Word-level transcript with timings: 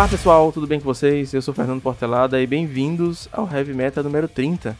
Olá 0.00 0.08
pessoal, 0.08 0.50
tudo 0.50 0.66
bem 0.66 0.80
com 0.80 0.86
vocês? 0.86 1.34
Eu 1.34 1.42
sou 1.42 1.52
Fernando 1.52 1.82
Portelada 1.82 2.40
e 2.40 2.46
bem-vindos 2.46 3.28
ao 3.30 3.46
Heavy 3.46 3.74
Meta 3.74 4.02
número 4.02 4.26
30. 4.26 4.74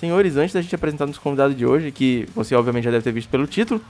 Senhores, 0.00 0.38
antes 0.38 0.54
da 0.54 0.62
gente 0.62 0.74
apresentar 0.74 1.04
nosso 1.04 1.20
convidado 1.20 1.54
de 1.54 1.66
hoje, 1.66 1.92
que 1.92 2.26
você 2.34 2.54
obviamente 2.54 2.84
já 2.84 2.90
deve 2.90 3.04
ter 3.04 3.12
visto 3.12 3.28
pelo 3.28 3.46
título, 3.46 3.82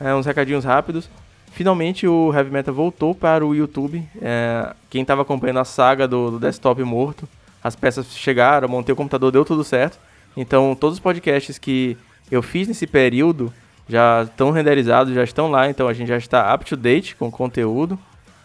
é, 0.00 0.14
uns 0.14 0.24
recadinhos 0.24 0.64
rápidos. 0.64 1.10
Finalmente 1.50 2.08
o 2.08 2.32
Heavy 2.34 2.50
Meta 2.50 2.72
voltou 2.72 3.14
para 3.14 3.44
o 3.44 3.54
YouTube. 3.54 4.02
É, 4.22 4.74
quem 4.88 5.02
estava 5.02 5.20
acompanhando 5.20 5.58
a 5.58 5.66
saga 5.66 6.08
do, 6.08 6.30
do, 6.30 6.38
desktop 6.38 6.82
morto, 6.82 7.28
as 7.62 7.76
peças 7.76 8.16
chegaram, 8.16 8.66
montei 8.66 8.94
o 8.94 8.96
computador, 8.96 9.30
deu 9.30 9.44
tudo 9.44 9.62
certo. 9.62 9.98
Então 10.34 10.74
todos 10.74 10.96
os 10.96 11.00
podcasts 11.00 11.58
que 11.58 11.94
eu 12.30 12.40
fiz 12.40 12.66
nesse 12.66 12.86
período 12.86 13.52
já 13.86 14.22
estão 14.22 14.50
renderizados, 14.50 15.12
já 15.12 15.24
estão 15.24 15.50
lá, 15.50 15.68
então 15.68 15.88
a 15.88 15.92
gente 15.92 16.08
já 16.08 16.16
está 16.16 16.54
up 16.54 16.64
to 16.64 16.74
date 16.74 17.16
com 17.16 17.28
o 17.28 17.30
conteúdo. 17.30 17.98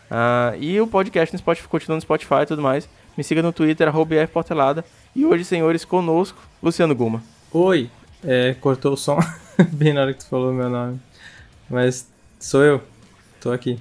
Uh, 0.10 0.58
e 0.60 0.80
o 0.80 0.88
podcast 0.88 1.34
no 1.34 1.40
Spotify, 1.40 1.68
continua 1.68 1.96
no 1.96 2.02
Spotify 2.02 2.42
e 2.44 2.46
tudo 2.46 2.62
mais. 2.62 2.88
Me 3.18 3.24
siga 3.24 3.42
no 3.42 3.52
Twitter, 3.52 3.88
arroba 3.88 4.28
Portelada. 4.28 4.86
E 5.16 5.26
hoje, 5.26 5.44
senhores, 5.44 5.84
conosco, 5.84 6.38
Luciano 6.62 6.96
Guma. 6.96 7.24
Oi, 7.52 7.90
é, 8.24 8.56
cortou 8.60 8.94
o 8.94 8.98
som 8.98 9.20
bem 9.74 9.94
na 9.94 10.02
hora 10.02 10.14
que 10.14 10.20
tu 10.20 10.30
falou 10.30 10.54
meu 10.54 10.70
nome. 10.70 11.00
Mas 11.70 12.08
sou 12.40 12.64
eu, 12.64 12.82
tô 13.42 13.52
aqui. 13.52 13.80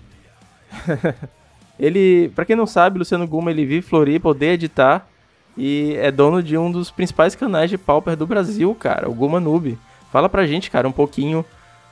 ele, 1.78 2.30
para 2.34 2.44
quem 2.44 2.56
não 2.56 2.66
sabe, 2.66 2.98
Luciano 2.98 3.26
Guma, 3.26 3.50
ele 3.50 3.64
vive 3.64 3.78
em 3.78 3.82
Floripa, 3.82 4.30
odeia 4.30 4.54
editar 4.54 5.08
e 5.56 5.94
é 5.96 6.10
dono 6.10 6.42
de 6.42 6.56
um 6.56 6.70
dos 6.70 6.90
principais 6.90 7.34
canais 7.34 7.70
de 7.70 7.78
pauper 7.78 8.16
do 8.16 8.26
Brasil, 8.26 8.74
cara, 8.74 9.08
o 9.08 9.14
Guma 9.14 9.40
Noob. 9.40 9.78
Fala 10.10 10.28
pra 10.28 10.46
gente, 10.46 10.70
cara, 10.70 10.88
um 10.88 10.92
pouquinho 10.92 11.44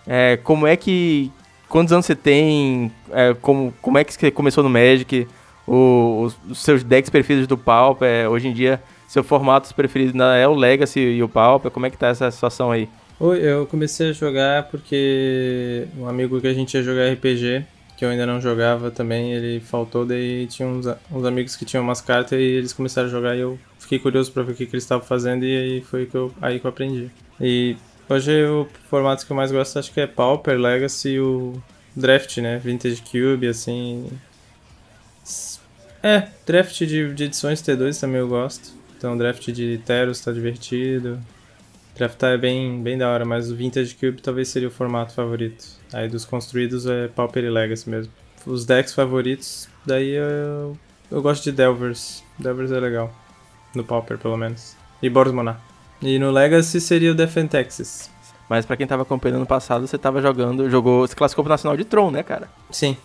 é, 0.06 0.36
como 0.38 0.66
é 0.66 0.76
que, 0.76 1.32
quantos 1.68 1.92
anos 1.92 2.06
você 2.06 2.14
tem, 2.14 2.92
é, 3.12 3.34
como, 3.40 3.72
como 3.80 3.98
é 3.98 4.04
que 4.04 4.12
você 4.12 4.30
começou 4.30 4.62
no 4.62 4.70
Magic, 4.70 5.26
o, 5.66 6.22
os, 6.24 6.36
os, 6.50 6.58
seus 6.58 6.82
decks 6.82 7.10
preferidos 7.10 7.46
do 7.46 7.56
Pauper, 7.56 8.08
é, 8.08 8.28
hoje 8.28 8.48
em 8.48 8.52
dia 8.52 8.80
seu 9.14 9.22
formato 9.22 9.72
preferido 9.74 10.20
é 10.22 10.48
o 10.48 10.54
Legacy 10.54 10.98
e 10.98 11.22
o 11.22 11.28
Pauper, 11.28 11.70
como 11.70 11.86
é 11.86 11.90
que 11.90 11.96
tá 11.96 12.08
essa 12.08 12.28
situação 12.32 12.72
aí? 12.72 12.88
Eu 13.20 13.64
comecei 13.66 14.10
a 14.10 14.12
jogar 14.12 14.64
porque 14.64 15.86
um 15.96 16.08
amigo 16.08 16.40
que 16.40 16.48
a 16.48 16.52
gente 16.52 16.74
ia 16.74 16.82
jogar 16.82 17.12
RPG, 17.12 17.64
que 17.96 18.04
eu 18.04 18.08
ainda 18.08 18.26
não 18.26 18.40
jogava 18.40 18.90
também, 18.90 19.32
ele 19.32 19.60
faltou, 19.60 20.04
daí 20.04 20.48
tinha 20.48 20.66
uns, 20.66 20.86
uns 21.12 21.24
amigos 21.24 21.54
que 21.54 21.64
tinham 21.64 21.84
umas 21.84 22.00
cartas 22.00 22.38
e 22.38 22.42
eles 22.42 22.72
começaram 22.72 23.06
a 23.06 23.10
jogar 23.10 23.36
e 23.36 23.40
eu 23.40 23.56
fiquei 23.78 24.00
curioso 24.00 24.32
para 24.32 24.42
ver 24.42 24.52
o 24.52 24.54
que, 24.56 24.66
que 24.66 24.74
eles 24.74 24.82
estavam 24.82 25.06
fazendo 25.06 25.44
e 25.44 25.56
aí 25.56 25.80
foi 25.80 26.06
que 26.06 26.16
eu, 26.16 26.32
aí 26.42 26.58
que 26.58 26.66
eu 26.66 26.70
aprendi. 26.70 27.08
E 27.40 27.76
Hoje 28.08 28.44
o 28.44 28.68
formato 28.90 29.24
que 29.24 29.32
eu 29.32 29.36
mais 29.36 29.50
gosto 29.50 29.78
acho 29.78 29.92
que 29.92 30.00
é 30.00 30.06
Pauper, 30.06 30.58
Legacy 30.58 31.10
e 31.10 31.20
o 31.20 31.62
Draft, 31.96 32.38
né? 32.38 32.58
Vintage 32.58 33.02
Cube, 33.02 33.46
assim. 33.48 34.10
É, 36.02 36.28
draft 36.46 36.76
de, 36.80 37.14
de 37.14 37.24
edições 37.24 37.62
T2 37.62 37.98
também 37.98 38.20
eu 38.20 38.28
gosto. 38.28 38.72
Então 38.96 39.16
draft 39.16 39.46
de 39.50 39.78
Teros 39.86 40.20
tá 40.20 40.32
divertido. 40.32 41.18
Draftar 41.96 42.32
é 42.32 42.38
bem, 42.38 42.82
bem 42.82 42.98
da 42.98 43.08
hora, 43.08 43.24
mas 43.24 43.50
o 43.50 43.56
Vintage 43.56 43.94
Cube 43.94 44.20
talvez 44.20 44.48
seria 44.48 44.68
o 44.68 44.70
formato 44.70 45.14
favorito. 45.14 45.64
Aí 45.92 46.08
dos 46.08 46.24
construídos 46.24 46.86
é 46.86 47.08
Pauper 47.08 47.44
e 47.44 47.50
Legacy 47.50 47.88
mesmo. 47.88 48.12
Os 48.44 48.66
decks 48.66 48.92
favoritos, 48.92 49.68
daí 49.86 50.10
eu, 50.10 50.76
eu 51.10 51.22
gosto 51.22 51.44
de 51.44 51.52
Delvers. 51.52 52.22
Delvers 52.38 52.72
é 52.72 52.80
legal. 52.80 53.14
No 53.74 53.82
Pauper, 53.82 54.18
pelo 54.18 54.36
menos. 54.36 54.76
E 55.00 55.08
Boros. 55.08 55.32
E 56.02 56.18
no 56.18 56.30
Legacy 56.30 56.80
seria 56.80 57.12
o 57.12 57.14
Defend 57.14 57.48
Texas. 57.48 58.10
Mas 58.48 58.66
para 58.66 58.76
quem 58.76 58.86
tava 58.86 59.02
acompanhando 59.02 59.40
no 59.40 59.46
passado, 59.46 59.86
você 59.86 59.96
tava 59.96 60.20
jogando, 60.20 60.68
jogou, 60.68 61.06
você 61.06 61.14
classificou 61.14 61.44
pro 61.44 61.50
Nacional 61.50 61.76
de 61.76 61.84
Tron, 61.84 62.10
né, 62.10 62.22
cara? 62.22 62.48
Sim. 62.70 62.96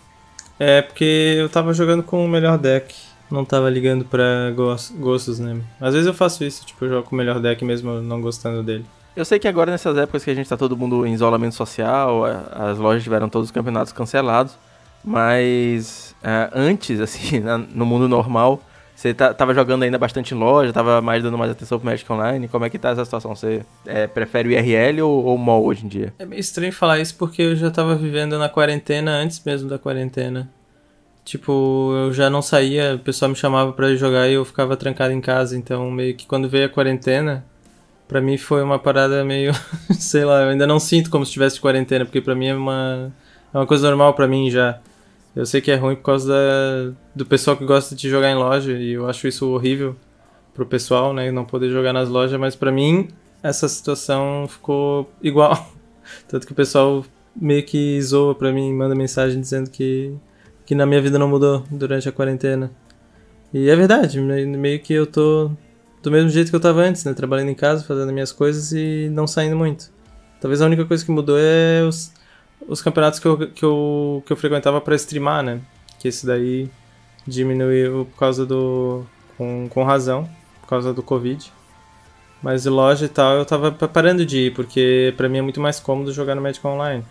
É 0.58 0.82
porque 0.82 1.36
eu 1.38 1.48
tava 1.48 1.72
jogando 1.72 2.02
com 2.02 2.24
o 2.24 2.28
melhor 2.28 2.58
deck. 2.58 2.94
Não 3.30 3.44
tava 3.44 3.70
ligando 3.70 4.04
pra 4.04 4.52
gostos, 4.98 5.38
né? 5.38 5.60
Às 5.80 5.94
vezes 5.94 6.06
eu 6.06 6.12
faço 6.12 6.44
isso, 6.44 6.66
tipo, 6.66 6.84
eu 6.84 6.90
jogo 6.90 7.08
com 7.08 7.14
o 7.14 7.18
melhor 7.18 7.40
deck 7.40 7.64
mesmo 7.64 8.02
não 8.02 8.20
gostando 8.20 8.62
dele. 8.62 8.84
Eu 9.14 9.24
sei 9.24 9.38
que 9.38 9.48
agora 9.48 9.70
nessas 9.70 9.96
épocas 9.96 10.24
que 10.24 10.30
a 10.30 10.34
gente 10.34 10.48
tá 10.48 10.56
todo 10.56 10.76
mundo 10.76 11.06
em 11.06 11.12
isolamento 11.12 11.54
social, 11.54 12.24
as 12.24 12.78
lojas 12.78 13.02
tiveram 13.02 13.28
todos 13.28 13.48
os 13.48 13.52
campeonatos 13.52 13.92
cancelados, 13.92 14.56
mas 15.04 16.14
é, 16.22 16.50
antes, 16.52 17.00
assim, 17.00 17.40
no 17.74 17.86
mundo 17.86 18.08
normal, 18.08 18.60
você 19.00 19.14
tá, 19.14 19.32
tava 19.32 19.54
jogando 19.54 19.82
ainda 19.82 19.96
bastante 19.96 20.34
em 20.34 20.36
loja, 20.36 20.74
tava 20.74 21.00
mais 21.00 21.22
dando 21.22 21.38
mais 21.38 21.50
atenção 21.50 21.78
pro 21.78 21.86
Magic 21.86 22.12
Online. 22.12 22.46
Como 22.48 22.66
é 22.66 22.68
que 22.68 22.78
tá 22.78 22.90
essa 22.90 23.02
situação? 23.02 23.34
Você 23.34 23.64
é, 23.86 24.06
prefere 24.06 24.50
o 24.50 24.52
IRL 24.52 25.00
ou, 25.00 25.24
ou 25.24 25.38
mall 25.38 25.64
hoje 25.64 25.86
em 25.86 25.88
dia? 25.88 26.12
É 26.18 26.26
meio 26.26 26.38
estranho 26.38 26.70
falar 26.70 26.98
isso 26.98 27.14
porque 27.16 27.40
eu 27.40 27.56
já 27.56 27.70
tava 27.70 27.94
vivendo 27.94 28.38
na 28.38 28.46
quarentena 28.46 29.12
antes 29.12 29.42
mesmo 29.42 29.70
da 29.70 29.78
quarentena. 29.78 30.50
Tipo, 31.24 31.94
eu 31.94 32.12
já 32.12 32.28
não 32.28 32.42
saía, 32.42 32.96
o 32.96 32.98
pessoal 32.98 33.30
me 33.30 33.36
chamava 33.36 33.72
para 33.72 33.96
jogar 33.96 34.28
e 34.28 34.34
eu 34.34 34.44
ficava 34.44 34.76
trancado 34.76 35.14
em 35.14 35.20
casa. 35.22 35.56
Então, 35.56 35.90
meio 35.90 36.14
que 36.14 36.26
quando 36.26 36.46
veio 36.46 36.66
a 36.66 36.68
quarentena, 36.68 37.42
para 38.06 38.20
mim 38.20 38.36
foi 38.36 38.62
uma 38.62 38.78
parada 38.78 39.24
meio. 39.24 39.54
sei 39.98 40.26
lá, 40.26 40.42
eu 40.42 40.50
ainda 40.50 40.66
não 40.66 40.78
sinto 40.78 41.08
como 41.08 41.24
se 41.24 41.30
estivesse 41.30 41.54
de 41.54 41.62
quarentena, 41.62 42.04
porque 42.04 42.20
para 42.20 42.34
mim 42.34 42.48
é 42.48 42.54
uma, 42.54 43.10
é 43.54 43.56
uma 43.56 43.66
coisa 43.66 43.88
normal 43.88 44.12
para 44.12 44.28
mim 44.28 44.50
já. 44.50 44.78
Eu 45.34 45.46
sei 45.46 45.60
que 45.60 45.70
é 45.70 45.76
ruim 45.76 45.94
por 45.96 46.02
causa 46.02 46.28
da, 46.28 46.92
do 47.14 47.24
pessoal 47.24 47.56
que 47.56 47.64
gosta 47.64 47.94
de 47.94 48.08
jogar 48.08 48.30
em 48.30 48.34
loja 48.34 48.72
e 48.72 48.92
eu 48.92 49.08
acho 49.08 49.28
isso 49.28 49.48
horrível 49.48 49.94
pro 50.52 50.66
pessoal, 50.66 51.14
né, 51.14 51.30
não 51.30 51.44
poder 51.44 51.70
jogar 51.70 51.92
nas 51.92 52.08
lojas, 52.08 52.38
mas 52.38 52.56
para 52.56 52.72
mim 52.72 53.08
essa 53.42 53.68
situação 53.68 54.46
ficou 54.48 55.10
igual. 55.22 55.72
Tanto 56.28 56.46
que 56.46 56.52
o 56.52 56.56
pessoal 56.56 57.04
meio 57.34 57.62
que 57.64 58.00
zoa 58.02 58.34
pra 58.34 58.52
mim, 58.52 58.72
manda 58.74 58.94
mensagem 58.94 59.40
dizendo 59.40 59.70
que, 59.70 60.12
que 60.66 60.74
na 60.74 60.84
minha 60.84 61.00
vida 61.00 61.18
não 61.18 61.28
mudou 61.28 61.64
durante 61.70 62.08
a 62.08 62.12
quarentena. 62.12 62.70
E 63.52 63.68
é 63.68 63.76
verdade, 63.76 64.20
meio 64.20 64.80
que 64.80 64.92
eu 64.92 65.06
tô 65.06 65.50
do 66.02 66.10
mesmo 66.10 66.30
jeito 66.30 66.50
que 66.50 66.56
eu 66.56 66.60
tava 66.60 66.80
antes, 66.80 67.04
né, 67.04 67.12
trabalhando 67.12 67.50
em 67.50 67.54
casa, 67.54 67.84
fazendo 67.84 68.12
minhas 68.12 68.32
coisas 68.32 68.72
e 68.72 69.08
não 69.12 69.26
saindo 69.26 69.56
muito. 69.56 69.92
Talvez 70.40 70.62
a 70.62 70.66
única 70.66 70.84
coisa 70.84 71.04
que 71.04 71.10
mudou 71.10 71.36
é 71.38 71.82
os, 71.86 72.12
os 72.66 72.82
campeonatos 72.82 73.18
que 73.18 73.26
eu, 73.26 73.38
que 73.38 73.64
eu, 73.64 74.22
que 74.26 74.32
eu 74.32 74.36
frequentava 74.36 74.80
para 74.80 74.94
streamar, 74.94 75.42
né? 75.42 75.60
Que 75.98 76.08
esse 76.08 76.26
daí 76.26 76.70
diminuiu 77.26 78.06
por 78.06 78.18
causa 78.18 78.46
do. 78.46 79.04
Com, 79.36 79.68
com 79.70 79.84
razão, 79.84 80.28
por 80.60 80.68
causa 80.68 80.92
do 80.92 81.02
Covid. 81.02 81.52
Mas 82.42 82.64
loja 82.64 83.04
e 83.04 83.08
tal 83.08 83.34
eu 83.34 83.44
tava 83.44 83.70
parando 83.70 84.24
de 84.24 84.46
ir, 84.46 84.54
porque 84.54 85.12
para 85.16 85.28
mim 85.28 85.38
é 85.38 85.42
muito 85.42 85.60
mais 85.60 85.78
cômodo 85.78 86.12
jogar 86.12 86.34
no 86.34 86.42
Magic 86.42 86.66
Online. 86.66 87.04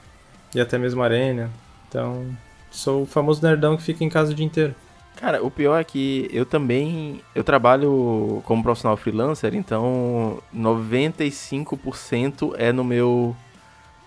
E 0.54 0.60
até 0.60 0.78
mesmo 0.78 1.04
Arena. 1.04 1.52
Então, 1.88 2.26
sou 2.72 3.04
o 3.04 3.06
famoso 3.06 3.44
nerdão 3.46 3.78
que 3.78 3.84
fica 3.84 4.04
em 4.04 4.10
casa 4.10 4.32
o 4.32 4.36
dia 4.36 4.46
inteiro. 4.46 4.76
Cara, 5.16 5.44
o 5.44 5.52
pior 5.52 5.78
é 5.78 5.84
que 5.84 6.30
eu 6.32 6.46
também 6.46 7.22
eu 7.36 7.44
trabalho 7.44 8.42
como 8.46 8.64
profissional 8.64 8.96
freelancer, 8.96 9.54
então 9.54 10.42
95% 10.56 12.54
é 12.58 12.72
no 12.72 12.84
meu 12.84 13.36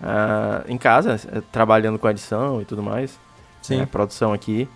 uh, 0.02 0.64
em 0.68 0.76
casa, 0.76 1.18
eh, 1.32 1.40
trabalhando 1.52 1.98
com 1.98 2.10
edição 2.10 2.60
e 2.60 2.64
tudo 2.64 2.82
mais. 2.82 3.18
Sim. 3.62 3.78
Né, 3.78 3.86
produção 3.86 4.32
aqui. 4.32 4.68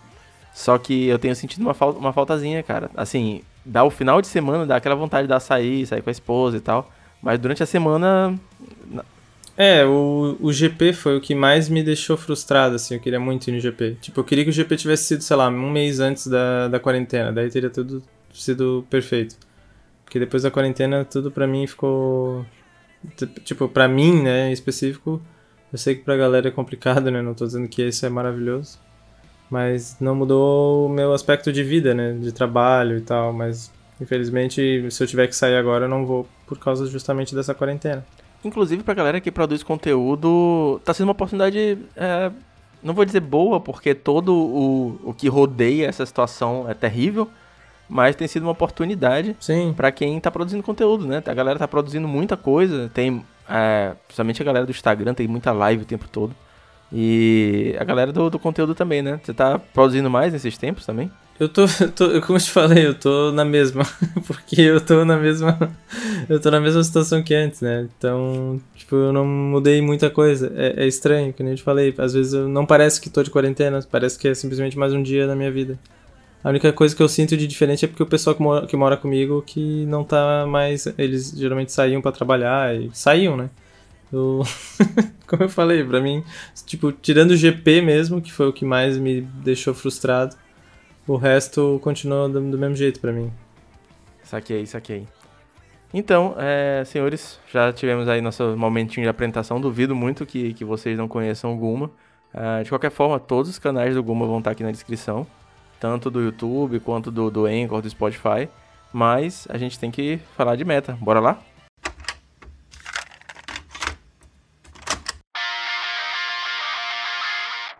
Só 0.55 0.79
que 0.79 1.07
eu 1.07 1.19
tenho 1.19 1.35
sentido 1.35 1.61
uma, 1.61 1.75
falta, 1.75 1.99
uma 1.99 2.13
faltazinha, 2.13 2.63
cara. 2.63 2.89
Assim, 2.97 3.43
dá 3.65 3.85
o 3.85 3.91
final 3.91 4.23
de 4.23 4.29
semana, 4.29 4.65
dá 4.65 4.77
aquela 4.77 4.95
vontade 4.95 5.25
de 5.25 5.29
dar 5.29 5.41
sair, 5.41 5.87
sair 5.87 6.01
com 6.01 6.09
a 6.09 6.13
esposa 6.13 6.57
e 6.57 6.61
tal. 6.61 6.91
Mas 7.21 7.39
durante 7.39 7.63
a 7.63 7.67
semana. 7.67 8.39
É, 9.57 9.85
o, 9.85 10.37
o 10.41 10.53
GP 10.53 10.93
foi 10.93 11.17
o 11.17 11.21
que 11.21 11.35
mais 11.35 11.69
me 11.69 11.83
deixou 11.83 12.17
frustrado, 12.17 12.77
assim. 12.77 12.95
Eu 12.95 13.01
queria 13.01 13.19
muito 13.19 13.49
ir 13.49 13.53
no 13.53 13.61
GP. 13.61 13.97
Tipo, 14.01 14.21
eu 14.21 14.25
queria 14.25 14.45
que 14.45 14.51
o 14.51 14.53
GP 14.53 14.77
tivesse 14.77 15.05
sido, 15.05 15.23
sei 15.23 15.37
lá, 15.37 15.49
um 15.49 15.71
mês 15.71 15.99
antes 15.99 16.27
da, 16.27 16.69
da 16.69 16.79
quarentena. 16.79 17.33
Daí 17.33 17.51
teria 17.51 17.71
tudo 17.71 18.03
sido 18.33 18.87
perfeito. 18.89 19.37
Porque 20.05 20.19
depois 20.19 20.43
da 20.43 20.51
quarentena, 20.51 21.05
tudo 21.05 21.31
pra 21.31 21.47
mim 21.47 21.67
ficou 21.67 22.47
Tipo, 23.45 23.69
pra 23.69 23.87
mim, 23.87 24.23
né, 24.23 24.49
em 24.49 24.53
específico, 24.53 25.21
eu 25.73 25.79
sei 25.79 25.95
que 25.95 26.03
pra 26.03 26.17
galera 26.17 26.49
é 26.49 26.51
complicado, 26.51 27.11
né? 27.11 27.23
Não 27.23 27.35
tô 27.35 27.47
dizendo 27.47 27.69
que 27.69 27.83
isso 27.83 28.05
é 28.05 28.09
maravilhoso. 28.09 28.79
Mas 29.51 29.97
não 30.01 30.15
mudou 30.15 30.87
o 30.87 30.89
meu 30.89 31.13
aspecto 31.13 31.53
de 31.53 31.63
vida, 31.63 31.95
né? 31.95 32.13
De 32.15 32.33
trabalho 32.33 32.99
e 32.99 33.01
tal. 33.01 33.33
Mas, 33.33 33.71
infelizmente, 34.01 34.91
se 34.91 35.03
eu 35.03 35.07
tiver 35.07 35.27
que 35.29 35.37
sair 35.37 35.57
agora, 35.57 35.85
eu 35.85 35.89
não 35.89 36.05
vou 36.05 36.27
por 36.47 36.59
causa 36.59 36.87
justamente 36.87 37.35
dessa 37.35 37.55
quarentena. 37.55 38.05
Inclusive, 38.45 38.83
pra 38.83 38.95
galera 38.95 39.21
que 39.21 39.31
produz 39.31 39.63
conteúdo, 39.63 40.81
tá 40.85 40.93
sendo 40.93 41.07
uma 41.07 41.13
oportunidade. 41.13 41.79
É, 41.97 42.31
não 42.83 42.95
vou 42.95 43.05
dizer 43.05 43.21
boa, 43.21 43.61
porque 43.61 43.95
todo 43.95 44.35
o, 44.35 45.11
o 45.11 45.15
que 45.15 45.29
rodeia 45.29 45.87
essa 45.87 46.05
situação 46.07 46.69
é 46.69 46.75
terrível 46.75 47.29
mas 47.89 48.17
tem 48.17 48.27
sido 48.27 48.43
uma 48.43 48.53
oportunidade 48.53 49.37
para 49.77 49.93
quem 49.93 50.19
tá 50.21 50.31
produzindo 50.31 50.63
conteúdo, 50.63 51.07
né? 51.07 51.23
A 51.25 51.35
galera 51.35 51.59
tá 51.59 51.69
produzindo 51.69 52.09
muita 52.09 52.37
coisa, 52.37 52.91
tem, 52.93 53.25
é, 53.49 53.93
principalmente 54.07 54.43
a 54.43 54.45
galera 54.45 54.67
do 54.67 54.71
Instagram, 54.71 55.15
tem 55.15 55.29
muita 55.29 55.53
live 55.53 55.83
o 55.83 55.87
tempo 55.87 56.09
todo. 56.09 56.35
E 56.93 57.75
a 57.79 57.85
galera 57.85 58.13
do, 58.13 58.31
do 58.31 58.39
conteúdo 58.39 58.75
também, 58.75 59.03
né? 59.03 59.21
Você 59.23 59.35
tá 59.35 59.59
produzindo 59.59 60.09
mais 60.09 60.33
nesses 60.33 60.57
tempos 60.57 60.87
também? 60.87 61.11
Eu 61.39 61.49
tô, 61.49 61.67
tô, 61.95 62.21
como 62.23 62.39
eu 62.39 62.43
te 62.43 62.51
falei, 62.51 62.87
eu 62.87 62.95
tô 62.95 63.31
na 63.33 63.45
mesma, 63.45 63.85
porque 64.27 64.61
eu 64.63 64.81
tô 64.81 65.05
na 65.05 65.17
mesma, 65.17 65.59
eu 66.29 66.41
tô 66.41 66.51
na 66.51 66.61
mesma 66.61 66.83
situação 66.83 67.23
que 67.23 67.35
antes, 67.35 67.61
né? 67.61 67.89
Então, 67.99 68.61
tipo, 68.75 68.97
eu 68.97 69.13
não 69.13 69.27
mudei 69.27 69.83
muita 69.83 70.09
coisa. 70.09 70.53
É, 70.57 70.85
é 70.85 70.87
estranho, 70.87 71.33
que 71.33 71.43
nem 71.43 71.53
eu 71.53 71.57
te 71.57 71.63
falei, 71.63 71.95
às 71.99 72.15
vezes 72.15 72.33
eu, 72.33 72.49
não 72.49 72.65
parece 72.65 73.01
que 73.01 73.11
tô 73.11 73.23
de 73.23 73.31
quarentena, 73.31 73.81
parece 73.91 74.19
que 74.19 74.29
é 74.29 74.35
simplesmente 74.35 74.79
mais 74.79 74.93
um 74.93 75.03
dia 75.03 75.27
na 75.27 75.37
minha 75.37 75.51
vida. 75.51 75.79
A 76.47 76.51
única 76.51 76.73
coisa 76.73 76.95
que 76.95 77.03
eu 77.03 77.09
sinto 77.09 77.37
de 77.37 77.45
diferente 77.45 77.85
é 77.85 77.89
porque 77.89 78.05
o 78.05 78.07
pessoal 78.07 78.37
que 78.37 78.41
mora, 78.41 78.67
que 78.69 78.77
mora 78.77 78.97
comigo 78.97 79.43
que 79.43 79.85
não 79.87 80.05
tá 80.05 80.47
mais. 80.47 80.87
Eles 80.97 81.33
geralmente 81.33 81.73
saíam 81.73 82.01
para 82.01 82.13
trabalhar 82.13 82.73
e 82.73 82.89
saíam, 82.95 83.37
né? 83.37 83.51
Eu, 84.13 84.45
como 85.27 85.43
eu 85.43 85.49
falei, 85.49 85.83
pra 85.83 86.01
mim, 86.01 86.23
tipo, 86.65 86.93
tirando 86.93 87.33
o 87.33 87.37
GP 87.37 87.83
mesmo, 87.83 88.23
que 88.23 88.33
foi 88.33 88.47
o 88.47 88.53
que 88.53 88.65
mais 88.65 88.97
me 88.97 89.23
deixou 89.23 89.75
frustrado, 89.75 90.37
o 91.05 91.17
resto 91.17 91.81
continua 91.83 92.29
do, 92.29 92.41
do 92.41 92.57
mesmo 92.57 92.77
jeito 92.77 93.01
para 93.01 93.11
mim. 93.11 93.33
Saquei, 94.23 94.65
saquei. 94.67 95.05
Então, 95.93 96.37
é, 96.39 96.85
senhores, 96.85 97.41
já 97.53 97.73
tivemos 97.73 98.07
aí 98.07 98.21
nosso 98.21 98.57
momentinho 98.57 99.05
de 99.05 99.09
apresentação. 99.09 99.61
Duvido 99.61 99.97
muito 99.97 100.25
que, 100.25 100.55
que 100.55 100.65
vocês 100.65 100.97
não 100.97 101.09
conheçam 101.09 101.53
o 101.53 101.57
Guma. 101.57 101.91
Uh, 102.33 102.63
de 102.63 102.69
qualquer 102.69 102.93
forma, 102.93 103.19
todos 103.19 103.51
os 103.51 103.59
canais 103.59 103.97
do 103.97 104.03
Guma 104.05 104.29
vão 104.29 104.39
estar 104.39 104.53
aqui 104.53 104.63
na 104.63 104.71
descrição, 104.71 105.27
tanto 105.81 106.11
do 106.11 106.21
YouTube 106.21 106.81
quanto 106.81 107.11
do, 107.11 107.31
do 107.31 107.47
Anchor, 107.47 107.83
do 107.83 107.91
Spotify. 107.91 108.49
Mas 108.93 109.47
a 109.51 109.59
gente 109.59 109.79
tem 109.79 109.91
que 109.91 110.19
falar 110.37 110.57
de 110.57 110.65
meta. 110.65 110.97
Bora 111.01 111.21
lá? 111.21 111.39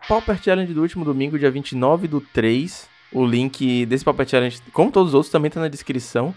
Pauper 0.07 0.41
Challenge 0.41 0.73
do 0.73 0.81
último 0.81 1.03
domingo, 1.03 1.37
dia 1.37 1.51
29 1.51 2.07
do 2.07 2.21
3. 2.21 2.87
O 3.11 3.25
link 3.25 3.85
desse 3.85 4.05
Pauper 4.05 4.27
Challenge, 4.27 4.61
como 4.71 4.91
todos 4.91 5.09
os 5.09 5.13
outros, 5.13 5.31
também 5.31 5.49
está 5.49 5.59
na 5.59 5.67
descrição. 5.67 6.33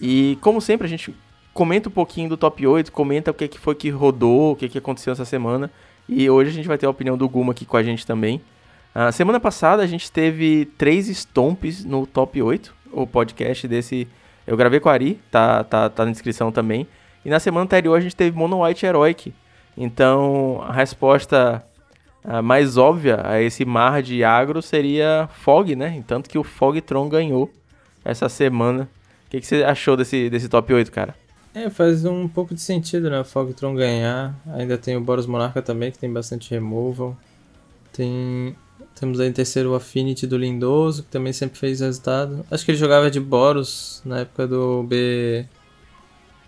E 0.00 0.38
como 0.40 0.60
sempre, 0.60 0.86
a 0.86 0.90
gente 0.90 1.14
comenta 1.52 1.88
um 1.88 1.92
pouquinho 1.92 2.30
do 2.30 2.36
top 2.36 2.66
8, 2.66 2.90
comenta 2.90 3.30
o 3.30 3.34
que, 3.34 3.46
que 3.46 3.58
foi 3.58 3.74
que 3.74 3.90
rodou, 3.90 4.52
o 4.52 4.56
que, 4.56 4.68
que 4.68 4.78
aconteceu 4.78 5.12
essa 5.12 5.24
semana. 5.24 5.70
E 6.08 6.28
hoje 6.28 6.50
a 6.50 6.52
gente 6.52 6.68
vai 6.68 6.78
ter 6.78 6.86
a 6.86 6.90
opinião 6.90 7.16
do 7.16 7.28
Guma 7.28 7.52
aqui 7.52 7.64
com 7.64 7.76
a 7.76 7.82
gente 7.82 8.06
também. 8.06 8.40
A 8.94 9.10
semana 9.10 9.40
passada 9.40 9.82
a 9.82 9.86
gente 9.86 10.10
teve 10.10 10.66
três 10.78 11.08
stomps 11.08 11.84
no 11.84 12.06
top 12.06 12.40
8, 12.40 12.74
o 12.92 13.06
podcast 13.06 13.66
desse. 13.66 14.06
Eu 14.46 14.56
gravei 14.56 14.78
com 14.78 14.88
a 14.88 14.92
Ari, 14.92 15.20
tá, 15.30 15.64
tá, 15.64 15.88
tá 15.88 16.04
na 16.04 16.12
descrição 16.12 16.52
também. 16.52 16.86
E 17.24 17.30
na 17.30 17.40
semana 17.40 17.64
anterior 17.64 17.96
a 17.96 18.00
gente 18.00 18.14
teve 18.14 18.36
Mono 18.36 18.64
White 18.64 18.86
Heroic. 18.86 19.34
Então 19.76 20.62
a 20.62 20.72
resposta 20.72 21.64
mais 22.42 22.76
óbvia 22.76 23.20
a 23.24 23.40
esse 23.40 23.64
mar 23.64 24.02
de 24.02 24.22
agro 24.22 24.62
seria 24.62 25.28
Fog, 25.32 25.74
né? 25.74 26.02
Tanto 26.06 26.30
que 26.30 26.38
o 26.38 26.44
Fogtron 26.44 27.08
ganhou 27.08 27.50
essa 28.04 28.28
semana 28.28 28.88
que, 29.34 29.40
que 29.40 29.46
você 29.46 29.64
achou 29.64 29.96
desse, 29.96 30.30
desse 30.30 30.48
top 30.48 30.72
8, 30.72 30.92
cara? 30.92 31.14
É, 31.54 31.70
faz 31.70 32.04
um 32.04 32.28
pouco 32.28 32.54
de 32.54 32.60
sentido, 32.60 33.10
né? 33.10 33.20
O 33.20 33.24
Fogtron 33.24 33.74
ganhar. 33.74 34.34
Ainda 34.54 34.76
tem 34.78 34.96
o 34.96 35.00
Boros 35.00 35.26
Monarca 35.26 35.62
também, 35.62 35.90
que 35.90 35.98
tem 35.98 36.12
bastante 36.12 36.50
removal. 36.50 37.16
Tem. 37.92 38.56
Temos 38.98 39.18
aí 39.18 39.28
em 39.28 39.32
terceiro 39.32 39.72
o 39.72 39.74
Affinity 39.74 40.26
do 40.26 40.38
Lindoso, 40.38 41.02
que 41.02 41.10
também 41.10 41.32
sempre 41.32 41.58
fez 41.58 41.80
resultado. 41.80 42.44
Acho 42.50 42.64
que 42.64 42.70
ele 42.70 42.78
jogava 42.78 43.10
de 43.10 43.18
Boros 43.18 44.00
na 44.04 44.20
época 44.20 44.46
do 44.46 44.84
B. 44.84 45.46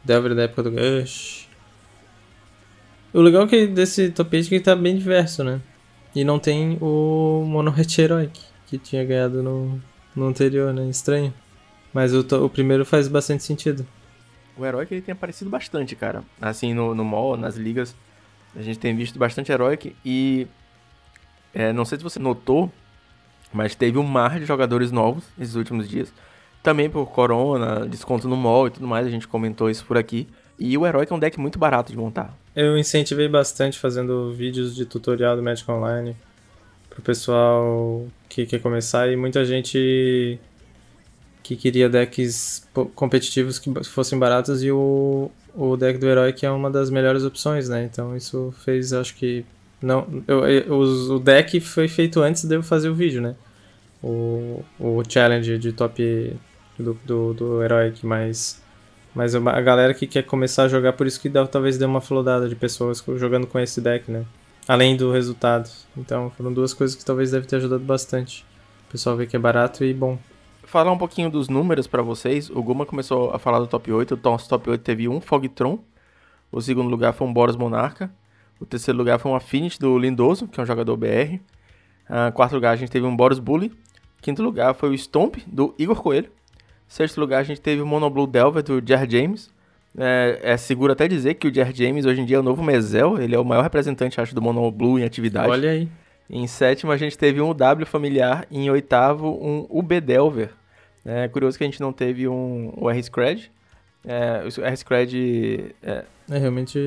Delver 0.04 0.34
da 0.34 0.42
época 0.42 0.62
do 0.62 0.70
Gush. 0.70 1.48
O 3.12 3.20
legal 3.20 3.44
é 3.44 3.46
que 3.48 3.66
desse 3.66 4.10
top 4.10 4.36
8 4.36 4.46
é 4.46 4.48
que 4.50 4.60
tá 4.60 4.76
bem 4.76 4.96
diverso, 4.96 5.42
né? 5.42 5.60
E 6.14 6.22
não 6.22 6.38
tem 6.38 6.78
o 6.80 7.44
Mono 7.46 7.74
Heroic, 7.76 8.40
que 8.66 8.78
tinha 8.78 9.04
ganhado 9.04 9.42
no, 9.42 9.80
no 10.14 10.26
anterior, 10.26 10.72
né? 10.72 10.88
Estranho. 10.88 11.34
Mas 11.92 12.14
o, 12.14 12.20
o 12.44 12.48
primeiro 12.48 12.84
faz 12.84 13.08
bastante 13.08 13.42
sentido. 13.42 13.86
O 14.56 14.64
herói 14.64 14.86
que 14.86 14.94
ele 14.94 15.02
tem 15.02 15.12
aparecido 15.12 15.50
bastante, 15.50 15.96
cara. 15.96 16.22
Assim, 16.40 16.72
no, 16.72 16.94
no 16.94 17.04
mall, 17.04 17.36
nas 17.36 17.56
ligas, 17.56 17.96
a 18.54 18.62
gente 18.62 18.78
tem 18.78 18.94
visto 18.94 19.18
bastante 19.18 19.50
herói 19.50 19.78
e 20.04 20.46
é, 21.56 21.72
não 21.72 21.86
sei 21.86 21.96
se 21.96 22.04
você 22.04 22.18
notou, 22.18 22.70
mas 23.50 23.74
teve 23.74 23.96
um 23.96 24.02
mar 24.02 24.38
de 24.38 24.44
jogadores 24.44 24.92
novos 24.92 25.24
nesses 25.38 25.54
últimos 25.54 25.88
dias. 25.88 26.12
Também 26.62 26.90
por 26.90 27.06
corona, 27.06 27.88
desconto 27.88 28.28
no 28.28 28.36
mall 28.36 28.66
e 28.66 28.70
tudo 28.70 28.86
mais, 28.86 29.06
a 29.06 29.10
gente 29.10 29.26
comentou 29.26 29.70
isso 29.70 29.82
por 29.86 29.96
aqui. 29.96 30.28
E 30.58 30.76
o 30.76 30.86
herói 30.86 31.06
é 31.08 31.14
um 31.14 31.18
deck 31.18 31.40
muito 31.40 31.58
barato 31.58 31.90
de 31.90 31.96
montar. 31.96 32.36
Eu 32.54 32.76
incentivei 32.76 33.26
bastante 33.26 33.78
fazendo 33.78 34.34
vídeos 34.34 34.76
de 34.76 34.84
tutorial 34.84 35.34
do 35.34 35.42
Magic 35.42 35.70
Online 35.70 36.14
pro 36.90 37.00
pessoal 37.00 38.06
que 38.28 38.44
quer 38.44 38.60
começar 38.60 39.10
e 39.10 39.16
muita 39.16 39.42
gente 39.42 40.38
que 41.42 41.56
queria 41.56 41.88
decks 41.88 42.68
competitivos 42.94 43.58
que 43.58 43.72
fossem 43.84 44.18
baratos 44.18 44.62
e 44.62 44.70
o, 44.70 45.30
o 45.54 45.74
deck 45.74 45.98
do 45.98 46.06
herói 46.06 46.34
que 46.34 46.44
é 46.44 46.50
uma 46.50 46.70
das 46.70 46.90
melhores 46.90 47.24
opções, 47.24 47.66
né? 47.66 47.84
Então 47.84 48.14
isso 48.14 48.52
fez, 48.62 48.92
acho 48.92 49.14
que 49.14 49.42
não, 49.80 50.22
eu, 50.26 50.46
eu, 50.46 50.78
o 50.78 51.18
deck 51.18 51.60
foi 51.60 51.88
feito 51.88 52.20
antes 52.20 52.44
de 52.44 52.54
eu 52.54 52.62
fazer 52.62 52.88
o 52.88 52.94
vídeo, 52.94 53.20
né? 53.20 53.34
O, 54.02 54.64
o 54.78 55.02
challenge 55.08 55.58
de 55.58 55.72
top 55.72 56.36
do, 56.78 56.94
do, 57.04 57.34
do 57.34 57.62
Heroic, 57.62 58.04
mas, 58.04 58.62
mas 59.14 59.34
a 59.34 59.60
galera 59.60 59.94
que 59.94 60.06
quer 60.06 60.22
começar 60.22 60.64
a 60.64 60.68
jogar, 60.68 60.92
por 60.92 61.06
isso 61.06 61.20
que 61.20 61.30
talvez 61.50 61.78
dê 61.78 61.84
uma 61.84 62.00
flodada 62.00 62.48
de 62.48 62.54
pessoas 62.54 63.02
jogando 63.16 63.46
com 63.46 63.58
esse 63.58 63.80
deck, 63.80 64.10
né? 64.10 64.24
Além 64.68 64.96
do 64.96 65.12
resultado. 65.12 65.70
Então 65.96 66.30
foram 66.36 66.52
duas 66.52 66.74
coisas 66.74 66.96
que 66.96 67.04
talvez 67.04 67.30
deve 67.30 67.46
ter 67.46 67.56
ajudado 67.56 67.84
bastante. 67.84 68.44
O 68.88 68.92
pessoal 68.92 69.16
vê 69.16 69.26
que 69.26 69.36
é 69.36 69.38
barato 69.38 69.84
e 69.84 69.92
bom 69.92 70.18
falar 70.66 70.90
um 70.90 70.98
pouquinho 70.98 71.30
dos 71.30 71.48
números 71.48 71.86
para 71.86 72.02
vocês. 72.02 72.50
O 72.50 72.62
Guma 72.62 72.84
começou 72.84 73.30
a 73.30 73.38
falar 73.38 73.60
do 73.60 73.66
top 73.66 73.90
8. 73.92 74.14
O 74.14 74.20
nosso 74.22 74.48
top 74.48 74.68
8 74.68 74.82
teve 74.82 75.08
um 75.08 75.20
Fogtron. 75.20 75.78
O 76.50 76.60
segundo 76.60 76.88
lugar 76.88 77.12
foi 77.12 77.26
um 77.26 77.32
Boros 77.32 77.56
Monarca. 77.56 78.10
O 78.60 78.66
terceiro 78.66 78.96
lugar 78.96 79.18
foi 79.18 79.30
um 79.30 79.34
Affinity 79.34 79.78
do 79.78 79.98
Lindoso, 79.98 80.48
que 80.48 80.58
é 80.58 80.62
um 80.62 80.66
jogador 80.66 80.96
BR. 80.96 81.40
Uh, 82.08 82.32
quarto 82.32 82.54
lugar 82.54 82.72
a 82.72 82.76
gente 82.76 82.90
teve 82.90 83.06
um 83.06 83.14
Boros 83.14 83.38
Bully. 83.38 83.72
Quinto 84.20 84.42
lugar 84.42 84.74
foi 84.74 84.90
o 84.90 84.94
Stomp, 84.94 85.36
do 85.46 85.74
Igor 85.78 86.02
Coelho. 86.02 86.30
Sexto 86.88 87.20
lugar 87.20 87.40
a 87.40 87.42
gente 87.42 87.60
teve 87.60 87.82
o 87.82 87.86
Monoblue 87.86 88.26
Delver, 88.26 88.62
do 88.62 88.82
Jer 88.84 89.08
James. 89.10 89.50
É, 89.98 90.40
é, 90.42 90.56
seguro 90.56 90.92
até 90.92 91.08
dizer 91.08 91.34
que 91.34 91.48
o 91.48 91.54
Jer 91.54 91.74
James 91.74 92.04
hoje 92.04 92.20
em 92.20 92.24
dia 92.24 92.36
é 92.36 92.40
o 92.40 92.42
novo 92.42 92.62
Mezel. 92.62 93.20
Ele 93.20 93.34
é 93.34 93.38
o 93.38 93.44
maior 93.44 93.62
representante, 93.62 94.20
acho, 94.20 94.34
do 94.34 94.42
Monoblue 94.42 95.00
em 95.00 95.04
atividade. 95.04 95.48
Olha 95.48 95.70
aí. 95.70 95.88
Em 96.28 96.46
sétimo, 96.46 96.92
a 96.92 96.96
gente 96.96 97.16
teve 97.16 97.40
um 97.40 97.54
W 97.54 97.86
familiar. 97.86 98.46
Em 98.50 98.70
oitavo, 98.70 99.28
um 99.28 99.66
UB 99.68 100.00
Delver. 100.00 100.50
É 101.04 101.28
curioso 101.28 101.56
que 101.56 101.64
a 101.64 101.66
gente 101.66 101.80
não 101.80 101.92
teve 101.92 102.26
um, 102.26 102.72
o 102.76 102.90
R-Scred. 102.90 103.50
É, 104.04 104.42
o 104.44 104.64
R-Scred... 104.64 105.74
É... 105.82 106.04
é 106.30 106.38
realmente 106.38 106.78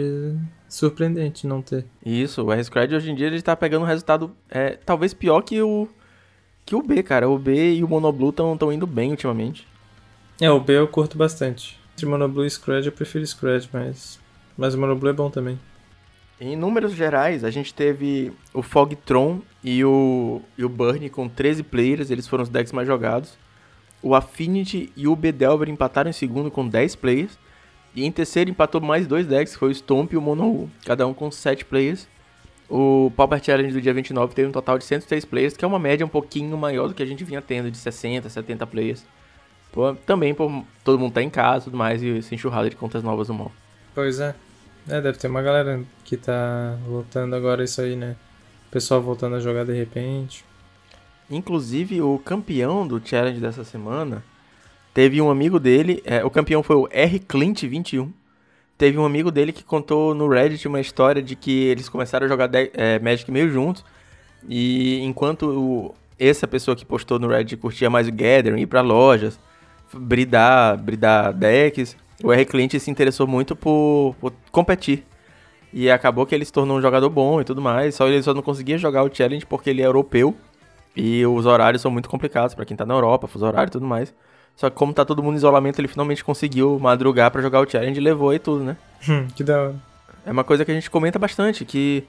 surpreendente 0.69 1.47
não 1.47 1.61
ter. 1.61 1.85
Isso, 2.05 2.43
o 2.43 2.53
R-Scred 2.53 2.95
hoje 2.95 3.11
em 3.11 3.15
dia 3.15 3.27
ele 3.27 3.41
tá 3.41 3.55
pegando 3.55 3.81
um 3.81 3.87
resultado 3.87 4.31
é, 4.49 4.77
talvez 4.85 5.13
pior 5.13 5.41
que 5.41 5.61
o, 5.61 5.89
que 6.65 6.75
o 6.75 6.81
B, 6.81 7.01
cara. 7.03 7.27
O 7.27 7.37
B 7.37 7.73
e 7.73 7.83
o 7.83 7.87
Monoblue 7.87 8.29
estão 8.29 8.71
indo 8.71 8.85
bem 8.85 9.11
ultimamente. 9.11 9.67
É, 10.39 10.49
o 10.49 10.59
B 10.59 10.77
eu 10.77 10.87
curto 10.87 11.17
bastante. 11.17 11.79
Entre 11.93 12.05
Monoblue 12.05 12.45
e 12.45 12.49
Scred 12.49 12.85
eu 12.85 12.93
prefiro 12.93 13.25
Scred, 13.25 13.67
mas, 13.73 14.19
mas 14.57 14.75
o 14.75 14.79
Monoblue 14.79 15.09
é 15.09 15.13
bom 15.13 15.29
também. 15.29 15.59
Em 16.39 16.55
números 16.55 16.93
gerais, 16.93 17.43
a 17.43 17.51
gente 17.51 17.73
teve 17.73 18.31
o 18.53 18.61
Fogtron 18.61 19.41
e 19.61 19.83
o, 19.83 20.41
e 20.57 20.63
o 20.63 20.69
Burn 20.69 21.09
com 21.09 21.27
13 21.27 21.63
players, 21.63 22.09
eles 22.09 22.27
foram 22.27 22.43
os 22.43 22.49
decks 22.49 22.71
mais 22.71 22.87
jogados. 22.87 23.37
O 24.01 24.15
Affinity 24.15 24.93
e 24.95 25.05
o 25.05 25.15
Bedelver 25.15 25.67
empataram 25.67 26.09
em 26.09 26.13
segundo 26.13 26.49
com 26.49 26.65
10 26.65 26.95
players. 26.95 27.37
E 27.99 28.05
em 28.05 28.11
terceiro 28.13 28.49
empatou 28.49 28.79
mais 28.79 29.05
dois 29.05 29.27
decks, 29.27 29.55
foi 29.55 29.71
o 29.71 29.75
Stomp 29.75 30.13
e 30.13 30.17
o 30.17 30.21
Mono 30.21 30.71
cada 30.85 31.05
um 31.05 31.13
com 31.13 31.29
7 31.29 31.65
players. 31.65 32.07
O 32.69 33.11
Pauper 33.13 33.43
Challenge 33.43 33.73
do 33.73 33.81
dia 33.81 33.93
29 33.93 34.33
teve 34.33 34.47
um 34.47 34.53
total 34.53 34.77
de 34.77 34.85
103 34.85 35.25
players, 35.25 35.57
que 35.57 35.65
é 35.65 35.67
uma 35.67 35.77
média 35.79 36.05
um 36.05 36.09
pouquinho 36.09 36.55
maior 36.57 36.87
do 36.87 36.93
que 36.93 37.03
a 37.03 37.05
gente 37.05 37.25
vinha 37.25 37.41
tendo, 37.41 37.69
de 37.69 37.77
60, 37.77 38.29
70 38.29 38.65
players. 38.67 39.03
Por, 39.73 39.97
também 40.05 40.33
por 40.33 40.63
todo 40.81 40.97
mundo 40.97 41.11
tá 41.11 41.21
em 41.21 41.29
casa 41.29 41.63
e 41.63 41.65
tudo 41.65 41.77
mais, 41.77 42.01
e 42.01 42.19
essa 42.19 42.33
enxurrada 42.33 42.69
de 42.69 42.77
contas 42.77 43.03
novas 43.03 43.27
no 43.27 43.33
mall. 43.33 43.51
Pois 43.93 44.21
é. 44.21 44.33
É, 44.87 45.01
deve 45.01 45.17
ter 45.17 45.27
uma 45.27 45.41
galera 45.41 45.83
que 46.05 46.15
tá 46.15 46.77
voltando 46.87 47.35
agora 47.35 47.65
isso 47.65 47.81
aí, 47.81 47.97
né? 47.97 48.15
O 48.69 48.71
pessoal 48.71 49.01
voltando 49.01 49.35
a 49.35 49.41
jogar 49.41 49.65
de 49.65 49.73
repente. 49.73 50.45
Inclusive, 51.29 52.01
o 52.01 52.17
campeão 52.17 52.87
do 52.87 53.05
challenge 53.05 53.41
dessa 53.41 53.65
semana 53.65 54.23
teve 54.99 55.21
um 55.21 55.31
amigo 55.31 55.61
dele. 55.61 56.03
É, 56.03 56.25
o 56.25 56.29
campeão 56.29 56.61
foi 56.61 56.75
o 56.75 56.85
R. 56.91 57.19
Clint21. 57.19 58.11
Teve 58.77 58.97
um 58.97 59.05
amigo 59.05 59.31
dele 59.31 59.53
que 59.53 59.63
contou 59.63 60.13
no 60.13 60.27
Reddit 60.27 60.67
uma 60.67 60.81
história 60.81 61.21
de 61.21 61.37
que 61.37 61.67
eles 61.67 61.87
começaram 61.87 62.25
a 62.25 62.27
jogar 62.27 62.47
de, 62.47 62.69
é, 62.73 62.99
Magic 62.99 63.31
meio 63.31 63.49
juntos. 63.49 63.85
E 64.45 64.99
enquanto 65.01 65.43
o, 65.43 65.95
essa 66.19 66.45
pessoa 66.45 66.75
que 66.75 66.83
postou 66.83 67.17
no 67.17 67.29
Reddit 67.29 67.55
curtia 67.55 67.89
mais 67.89 68.09
o 68.09 68.11
Gathering, 68.11 68.59
ir 68.59 68.65
pra 68.65 68.81
lojas, 68.81 69.39
bridar, 69.93 70.77
bridar 70.77 71.31
decks, 71.31 71.95
o 72.21 72.33
R. 72.33 72.43
Clint 72.43 72.77
se 72.77 72.91
interessou 72.91 73.25
muito 73.25 73.55
por, 73.55 74.17
por 74.19 74.33
competir. 74.51 75.05
E 75.71 75.89
acabou 75.89 76.25
que 76.25 76.35
ele 76.35 76.43
se 76.43 76.51
tornou 76.51 76.77
um 76.77 76.81
jogador 76.81 77.09
bom 77.09 77.39
e 77.39 77.45
tudo 77.45 77.61
mais. 77.61 77.95
Só 77.95 78.05
ele 78.05 78.21
só 78.21 78.33
não 78.33 78.41
conseguia 78.41 78.77
jogar 78.77 79.03
o 79.03 79.15
challenge 79.15 79.45
porque 79.45 79.69
ele 79.69 79.81
é 79.81 79.85
europeu. 79.85 80.35
E 80.93 81.25
os 81.25 81.45
horários 81.45 81.81
são 81.81 81.89
muito 81.89 82.09
complicados 82.09 82.53
para 82.53 82.65
quem 82.65 82.75
tá 82.75 82.85
na 82.85 82.95
Europa, 82.95 83.29
fuso 83.29 83.45
horário 83.45 83.69
e 83.69 83.71
tudo 83.71 83.85
mais. 83.85 84.13
Só 84.59 84.69
que 84.69 84.75
como 84.75 84.93
tá 84.93 85.05
todo 85.05 85.23
mundo 85.23 85.35
em 85.35 85.37
isolamento, 85.37 85.79
ele 85.79 85.87
finalmente 85.87 86.21
conseguiu 86.21 86.77
madrugar 86.77 87.31
para 87.31 87.41
jogar 87.41 87.61
o 87.61 87.69
challenge 87.69 87.97
e 87.97 88.03
levou 88.03 88.33
e 88.33 88.39
tudo, 88.39 88.61
né? 88.61 88.75
Hum, 89.07 89.25
que 89.33 89.41
da 89.41 89.57
hora. 89.57 89.75
É 90.25 90.31
uma 90.33 90.43
coisa 90.43 90.65
que 90.65 90.71
a 90.71 90.73
gente 90.73 90.89
comenta 90.89 91.17
bastante, 91.17 91.63
que 91.63 92.03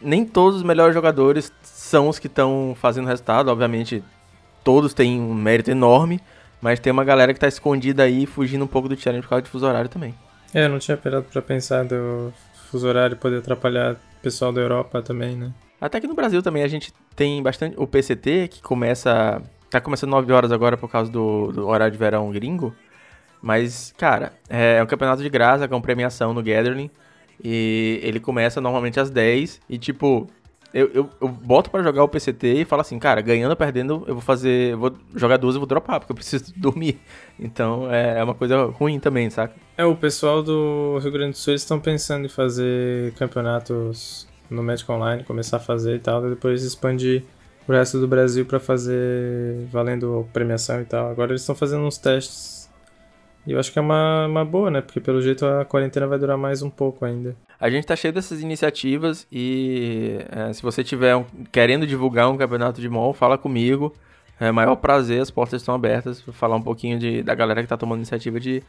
nem 0.00 0.24
todos 0.24 0.56
os 0.56 0.62
melhores 0.62 0.94
jogadores 0.94 1.52
são 1.62 2.08
os 2.08 2.18
que 2.18 2.28
estão 2.28 2.74
fazendo 2.80 3.06
resultado, 3.06 3.48
obviamente 3.48 4.02
todos 4.64 4.94
têm 4.94 5.20
um 5.20 5.34
mérito 5.34 5.70
enorme, 5.70 6.18
mas 6.62 6.80
tem 6.80 6.90
uma 6.90 7.04
galera 7.04 7.34
que 7.34 7.40
tá 7.40 7.46
escondida 7.46 8.04
aí, 8.04 8.24
fugindo 8.24 8.64
um 8.64 8.68
pouco 8.68 8.88
do 8.88 8.96
challenge 8.96 9.24
por 9.24 9.28
causa 9.28 9.42
de 9.42 9.50
fuso 9.50 9.66
horário 9.66 9.90
também. 9.90 10.14
É, 10.54 10.64
eu 10.64 10.70
não 10.70 10.78
tinha 10.78 10.96
parado 10.96 11.26
pra 11.30 11.42
pensar 11.42 11.84
do 11.84 12.32
fuso 12.70 12.88
horário 12.88 13.18
poder 13.18 13.40
atrapalhar 13.40 13.96
o 13.96 14.22
pessoal 14.22 14.50
da 14.50 14.62
Europa 14.62 15.02
também, 15.02 15.36
né? 15.36 15.52
Até 15.78 16.00
que 16.00 16.06
no 16.06 16.14
Brasil 16.14 16.42
também 16.42 16.62
a 16.62 16.68
gente 16.68 16.90
tem 17.14 17.42
bastante. 17.42 17.74
O 17.78 17.86
PCT, 17.86 18.48
que 18.48 18.62
começa. 18.62 19.42
Tá 19.72 19.80
começando 19.80 20.10
9 20.10 20.30
horas 20.34 20.52
agora 20.52 20.76
por 20.76 20.90
causa 20.90 21.10
do, 21.10 21.50
do 21.50 21.66
horário 21.66 21.92
de 21.92 21.98
verão 21.98 22.30
gringo. 22.30 22.74
Mas, 23.40 23.94
cara, 23.96 24.34
é, 24.46 24.76
é 24.76 24.82
um 24.82 24.86
campeonato 24.86 25.22
de 25.22 25.30
graça 25.30 25.66
com 25.66 25.80
premiação 25.80 26.34
no 26.34 26.42
Gathering. 26.42 26.90
E 27.42 27.98
ele 28.02 28.20
começa 28.20 28.60
normalmente 28.60 29.00
às 29.00 29.08
10. 29.08 29.62
E, 29.70 29.78
tipo, 29.78 30.28
eu, 30.74 30.90
eu, 30.92 31.10
eu 31.18 31.26
boto 31.26 31.70
para 31.70 31.82
jogar 31.82 32.04
o 32.04 32.08
PCT 32.08 32.60
e 32.60 32.64
falo 32.66 32.82
assim, 32.82 32.98
cara, 32.98 33.22
ganhando 33.22 33.48
ou 33.48 33.56
perdendo, 33.56 34.04
eu 34.06 34.14
vou 34.14 34.20
fazer. 34.20 34.72
Eu 34.72 34.78
vou 34.78 34.92
jogar 35.16 35.38
duas 35.38 35.54
e 35.54 35.58
vou 35.58 35.66
dropar, 35.66 36.00
porque 36.00 36.12
eu 36.12 36.16
preciso 36.16 36.52
dormir. 36.56 37.00
Então 37.40 37.90
é, 37.90 38.18
é 38.18 38.22
uma 38.22 38.34
coisa 38.34 38.66
ruim 38.66 39.00
também, 39.00 39.30
saca? 39.30 39.54
É, 39.78 39.86
o 39.86 39.96
pessoal 39.96 40.42
do 40.42 40.98
Rio 41.02 41.12
Grande 41.12 41.32
do 41.32 41.38
Sul 41.38 41.54
estão 41.54 41.80
pensando 41.80 42.26
em 42.26 42.28
fazer 42.28 43.14
campeonatos 43.14 44.28
no 44.50 44.62
Magic 44.62 44.92
Online, 44.92 45.24
começar 45.24 45.56
a 45.56 45.60
fazer 45.60 45.96
e 45.96 45.98
tal, 45.98 46.26
e 46.26 46.30
depois 46.30 46.62
expandir 46.62 47.24
o 47.66 47.72
resto 47.72 48.00
do 48.00 48.08
Brasil 48.08 48.44
para 48.44 48.58
fazer 48.58 49.66
valendo 49.70 50.26
premiação 50.32 50.80
e 50.80 50.84
tal. 50.84 51.10
Agora 51.10 51.32
eles 51.32 51.42
estão 51.42 51.54
fazendo 51.54 51.84
uns 51.84 51.98
testes 51.98 52.62
e 53.46 53.52
eu 53.52 53.58
acho 53.58 53.72
que 53.72 53.78
é 53.78 53.82
uma, 53.82 54.26
uma 54.26 54.44
boa, 54.44 54.70
né? 54.70 54.80
Porque 54.80 55.00
pelo 55.00 55.20
jeito 55.20 55.44
a 55.44 55.64
quarentena 55.64 56.06
vai 56.06 56.18
durar 56.18 56.36
mais 56.36 56.62
um 56.62 56.70
pouco 56.70 57.04
ainda. 57.04 57.36
A 57.58 57.68
gente 57.68 57.86
tá 57.86 57.96
cheio 57.96 58.12
dessas 58.12 58.40
iniciativas 58.40 59.26
e 59.30 60.18
é, 60.30 60.52
se 60.52 60.62
você 60.62 60.84
tiver 60.84 61.16
um, 61.16 61.24
querendo 61.50 61.86
divulgar 61.86 62.30
um 62.30 62.36
campeonato 62.36 62.80
de 62.80 62.88
mall, 62.88 63.12
fala 63.12 63.36
comigo. 63.36 63.92
É 64.40 64.50
maior 64.50 64.76
prazer, 64.76 65.20
as 65.20 65.30
portas 65.30 65.60
estão 65.60 65.74
abertas 65.74 66.20
para 66.20 66.32
falar 66.32 66.56
um 66.56 66.62
pouquinho 66.62 66.98
de, 66.98 67.22
da 67.22 67.34
galera 67.34 67.62
que 67.62 67.68
tá 67.68 67.76
tomando 67.76 67.98
iniciativa 67.98 68.40
de, 68.40 68.62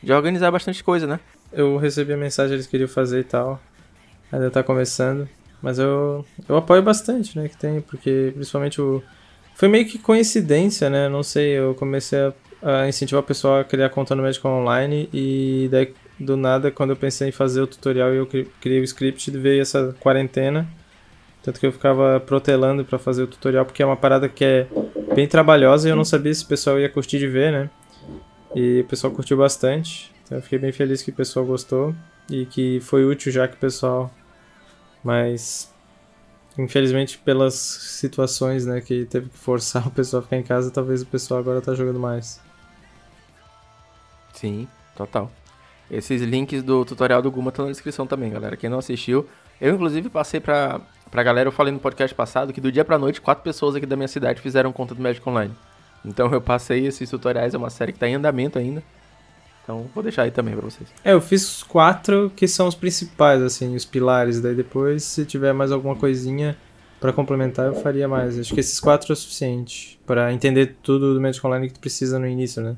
de 0.00 0.12
organizar 0.12 0.50
bastante 0.52 0.84
coisa, 0.84 1.06
né? 1.06 1.18
Eu 1.52 1.76
recebi 1.78 2.12
a 2.12 2.16
mensagem 2.16 2.54
eles 2.54 2.66
queriam 2.66 2.88
fazer 2.88 3.20
e 3.20 3.24
tal. 3.24 3.60
Ainda 4.30 4.50
tá 4.50 4.62
começando. 4.62 5.28
Mas 5.62 5.78
eu, 5.78 6.24
eu 6.48 6.56
apoio 6.56 6.82
bastante, 6.82 7.38
né? 7.38 7.48
Que 7.48 7.56
tem, 7.56 7.80
porque 7.80 8.32
principalmente 8.34 8.80
o. 8.80 9.02
Foi 9.54 9.68
meio 9.68 9.86
que 9.86 9.98
coincidência, 9.98 10.90
né? 10.90 11.08
Não 11.08 11.22
sei, 11.22 11.52
eu 11.52 11.74
comecei 11.74 12.18
a 12.18 12.28
uh, 12.62 12.88
incentivar 12.88 13.22
o 13.22 13.26
pessoal 13.26 13.60
a 13.60 13.64
criar 13.64 13.88
conta 13.88 14.14
no 14.14 14.22
Magic 14.22 14.46
Online 14.46 15.08
e 15.12 15.68
daí 15.70 15.94
do 16.18 16.36
nada 16.36 16.70
quando 16.70 16.90
eu 16.90 16.96
pensei 16.96 17.28
em 17.28 17.32
fazer 17.32 17.60
o 17.60 17.66
tutorial 17.66 18.12
e 18.12 18.16
eu 18.16 18.26
criei 18.26 18.80
o 18.80 18.84
script 18.84 19.30
veio 19.32 19.60
essa 19.60 19.94
quarentena 20.00 20.66
tanto 21.46 21.60
que 21.60 21.66
eu 21.66 21.70
ficava 21.70 22.18
protelando 22.18 22.84
para 22.84 22.98
fazer 22.98 23.22
o 23.22 23.26
tutorial 23.28 23.64
porque 23.64 23.80
é 23.80 23.86
uma 23.86 23.96
parada 23.96 24.28
que 24.28 24.44
é 24.44 24.66
bem 25.14 25.28
trabalhosa 25.28 25.86
e 25.86 25.92
eu 25.92 25.96
não 25.96 26.04
sabia 26.04 26.34
se 26.34 26.42
o 26.42 26.48
pessoal 26.48 26.76
ia 26.80 26.88
curtir 26.88 27.20
de 27.20 27.28
ver, 27.28 27.52
né? 27.52 27.70
E 28.52 28.80
o 28.80 28.84
pessoal 28.84 29.12
curtiu 29.12 29.36
bastante. 29.36 30.12
Então 30.24 30.38
eu 30.38 30.42
fiquei 30.42 30.58
bem 30.58 30.72
feliz 30.72 31.02
que 31.02 31.10
o 31.12 31.14
pessoal 31.14 31.46
gostou 31.46 31.94
e 32.28 32.46
que 32.46 32.80
foi 32.80 33.04
útil 33.04 33.30
já 33.30 33.46
que 33.46 33.54
o 33.54 33.58
pessoal 33.58 34.12
mas 35.06 35.72
infelizmente 36.58 37.16
pelas 37.18 37.54
situações, 37.54 38.66
né, 38.66 38.80
que 38.80 39.04
teve 39.04 39.28
que 39.28 39.38
forçar 39.38 39.86
o 39.86 39.90
pessoal 39.90 40.20
a 40.20 40.22
ficar 40.24 40.36
em 40.36 40.42
casa, 40.42 40.70
talvez 40.70 41.02
o 41.02 41.06
pessoal 41.06 41.38
agora 41.38 41.60
tá 41.60 41.74
jogando 41.74 42.00
mais. 42.00 42.40
Sim, 44.34 44.66
total. 44.96 45.30
Esses 45.88 46.20
links 46.22 46.62
do 46.64 46.84
tutorial 46.84 47.22
do 47.22 47.30
Guma 47.30 47.50
estão 47.50 47.66
na 47.66 47.70
descrição 47.70 48.06
também, 48.06 48.30
galera. 48.32 48.56
Quem 48.56 48.68
não 48.68 48.80
assistiu, 48.80 49.28
eu 49.60 49.74
inclusive 49.74 50.08
passei 50.08 50.40
pra, 50.40 50.80
pra 51.08 51.22
galera, 51.22 51.48
eu 51.48 51.52
falei 51.52 51.72
no 51.72 51.78
podcast 51.78 52.12
passado 52.12 52.52
que 52.52 52.60
do 52.60 52.72
dia 52.72 52.84
pra 52.84 52.98
noite, 52.98 53.20
quatro 53.20 53.44
pessoas 53.44 53.76
aqui 53.76 53.86
da 53.86 53.94
minha 53.94 54.08
cidade 54.08 54.40
fizeram 54.40 54.72
conta 54.72 54.94
do 54.94 55.00
Magic 55.00 55.26
Online. 55.28 55.54
Então 56.04 56.32
eu 56.32 56.40
passei 56.40 56.84
esses 56.84 57.08
tutoriais, 57.08 57.54
é 57.54 57.58
uma 57.58 57.70
série 57.70 57.92
que 57.92 57.98
tá 57.98 58.08
em 58.08 58.16
andamento 58.16 58.58
ainda. 58.58 58.82
Então 59.66 59.84
vou 59.92 60.00
deixar 60.00 60.22
aí 60.22 60.30
também 60.30 60.54
pra 60.54 60.64
vocês. 60.64 60.88
É, 61.04 61.12
eu 61.12 61.20
fiz 61.20 61.64
quatro 61.64 62.30
que 62.36 62.46
são 62.46 62.68
os 62.68 62.74
principais, 62.76 63.42
assim, 63.42 63.74
os 63.74 63.84
pilares. 63.84 64.40
Daí 64.40 64.54
depois, 64.54 65.02
se 65.02 65.24
tiver 65.24 65.52
mais 65.52 65.72
alguma 65.72 65.96
coisinha 65.96 66.56
para 67.00 67.12
complementar, 67.12 67.66
eu 67.66 67.74
faria 67.74 68.06
mais. 68.06 68.38
Acho 68.38 68.54
que 68.54 68.60
esses 68.60 68.78
quatro 68.78 69.10
é 69.10 69.14
o 69.14 69.16
suficiente 69.16 69.98
para 70.06 70.32
entender 70.32 70.76
tudo 70.84 71.12
do 71.12 71.20
Magic 71.20 71.44
Online 71.44 71.66
que 71.66 71.74
tu 71.74 71.80
precisa 71.80 72.16
no 72.16 72.28
início, 72.28 72.62
né? 72.62 72.76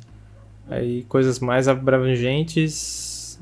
Aí 0.67 1.05
coisas 1.05 1.39
mais 1.41 1.69
abrangentes. 1.69 3.39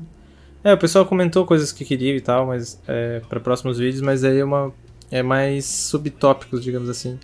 É, 0.61 0.73
o 0.73 0.77
pessoal 0.77 1.05
comentou 1.05 1.45
coisas 1.45 1.71
que 1.71 1.85
queria 1.85 2.17
e 2.17 2.21
tal, 2.21 2.47
mas 2.47 2.81
é, 2.85 3.21
para 3.29 3.39
próximos 3.39 3.77
vídeos, 3.77 4.01
mas 4.01 4.25
aí 4.25 4.39
é 4.39 4.43
uma 4.43 4.73
é 5.09 5.23
mais 5.23 5.63
subtópicos, 5.63 6.61
digamos 6.61 6.89
assim. 6.89 7.17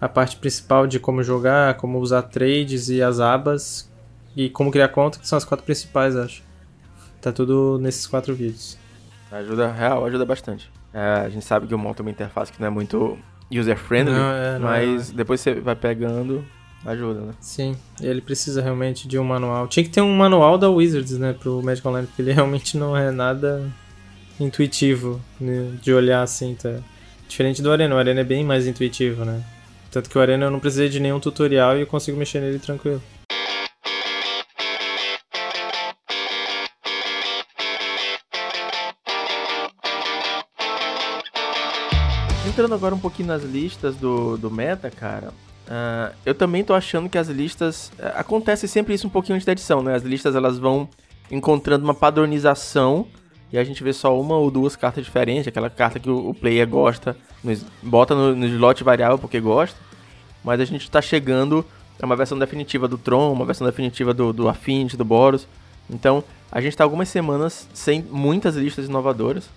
A 0.00 0.08
parte 0.08 0.36
principal 0.38 0.88
de 0.88 0.98
como 0.98 1.22
jogar, 1.22 1.76
como 1.76 2.00
usar 2.00 2.22
trades 2.22 2.88
e 2.88 3.00
as 3.00 3.20
abas 3.20 3.87
e 4.38 4.48
como 4.48 4.70
criar 4.70 4.86
conta, 4.86 5.18
que 5.18 5.26
são 5.26 5.36
as 5.36 5.44
quatro 5.44 5.66
principais, 5.66 6.14
acho. 6.14 6.44
Tá 7.20 7.32
tudo 7.32 7.76
nesses 7.80 8.06
quatro 8.06 8.32
vídeos. 8.32 8.78
Ajuda, 9.32 9.72
real, 9.72 10.06
ajuda 10.06 10.24
bastante. 10.24 10.70
É, 10.94 11.24
a 11.24 11.28
gente 11.28 11.44
sabe 11.44 11.66
que 11.66 11.74
o 11.74 11.78
monta 11.78 12.02
uma 12.02 12.10
interface 12.12 12.52
que 12.52 12.60
não 12.60 12.68
é 12.68 12.70
muito 12.70 13.18
user-friendly, 13.50 14.14
é, 14.14 14.58
mas 14.60 15.10
é. 15.10 15.12
depois 15.12 15.40
você 15.40 15.54
vai 15.54 15.74
pegando, 15.74 16.44
ajuda, 16.86 17.20
né? 17.20 17.32
Sim, 17.40 17.74
ele 18.00 18.20
precisa 18.20 18.62
realmente 18.62 19.08
de 19.08 19.18
um 19.18 19.24
manual. 19.24 19.66
Tinha 19.66 19.82
que 19.82 19.90
ter 19.90 20.02
um 20.02 20.16
manual 20.16 20.56
da 20.56 20.70
Wizards, 20.70 21.18
né, 21.18 21.32
pro 21.32 21.60
Magic 21.60 21.86
Online, 21.88 22.06
porque 22.06 22.22
ele 22.22 22.30
realmente 22.32 22.78
não 22.78 22.96
é 22.96 23.10
nada 23.10 23.68
intuitivo 24.38 25.20
né, 25.40 25.72
de 25.82 25.92
olhar 25.92 26.22
assim, 26.22 26.54
tá? 26.54 26.78
Diferente 27.28 27.60
do 27.60 27.72
Arena, 27.72 27.92
o 27.92 27.98
Arena 27.98 28.20
é 28.20 28.24
bem 28.24 28.44
mais 28.44 28.68
intuitivo, 28.68 29.24
né? 29.24 29.42
Tanto 29.90 30.08
que 30.08 30.16
o 30.16 30.20
Arena 30.20 30.46
eu 30.46 30.50
não 30.50 30.60
precisei 30.60 30.88
de 30.88 31.00
nenhum 31.00 31.18
tutorial 31.18 31.76
e 31.76 31.80
eu 31.80 31.86
consigo 31.88 32.16
mexer 32.16 32.40
nele 32.40 32.60
tranquilo. 32.60 33.02
Entrando 42.58 42.74
agora 42.74 42.92
um 42.92 42.98
pouquinho 42.98 43.28
nas 43.28 43.44
listas 43.44 43.94
do, 43.94 44.36
do 44.36 44.50
meta, 44.50 44.90
cara, 44.90 45.32
Uh, 45.68 46.16
eu 46.24 46.34
também 46.34 46.64
tô 46.64 46.72
achando 46.72 47.10
que 47.10 47.18
as 47.18 47.28
listas. 47.28 47.92
Uh, 47.98 48.16
acontece 48.16 48.66
sempre 48.66 48.94
isso 48.94 49.06
um 49.06 49.10
pouquinho 49.10 49.34
antes 49.34 49.44
da 49.44 49.52
edição, 49.52 49.82
né? 49.82 49.94
As 49.94 50.02
listas 50.02 50.34
elas 50.34 50.58
vão 50.58 50.88
encontrando 51.30 51.84
uma 51.84 51.92
padronização 51.92 53.06
e 53.52 53.58
a 53.58 53.62
gente 53.62 53.84
vê 53.84 53.92
só 53.92 54.18
uma 54.18 54.34
ou 54.34 54.50
duas 54.50 54.76
cartas 54.76 55.04
diferentes, 55.04 55.46
aquela 55.46 55.68
carta 55.68 56.00
que 56.00 56.08
o, 56.08 56.30
o 56.30 56.32
player 56.32 56.66
gosta, 56.66 57.14
no, 57.44 57.54
bota 57.82 58.14
no, 58.14 58.34
no 58.34 58.46
slot 58.46 58.82
variável 58.82 59.18
porque 59.18 59.38
gosta, 59.40 59.78
mas 60.42 60.58
a 60.58 60.64
gente 60.64 60.90
tá 60.90 61.02
chegando 61.02 61.62
a 62.00 62.06
uma 62.06 62.16
versão 62.16 62.38
definitiva 62.38 62.88
do 62.88 62.96
Tron, 62.96 63.30
uma 63.30 63.44
versão 63.44 63.66
definitiva 63.66 64.14
do, 64.14 64.32
do 64.32 64.48
Affinity, 64.48 64.96
do 64.96 65.04
Boros. 65.04 65.46
Então 65.90 66.24
a 66.50 66.62
gente 66.62 66.74
tá 66.74 66.82
algumas 66.82 67.10
semanas 67.10 67.68
sem 67.74 68.02
muitas 68.10 68.56
listas 68.56 68.86
inovadoras. 68.86 69.50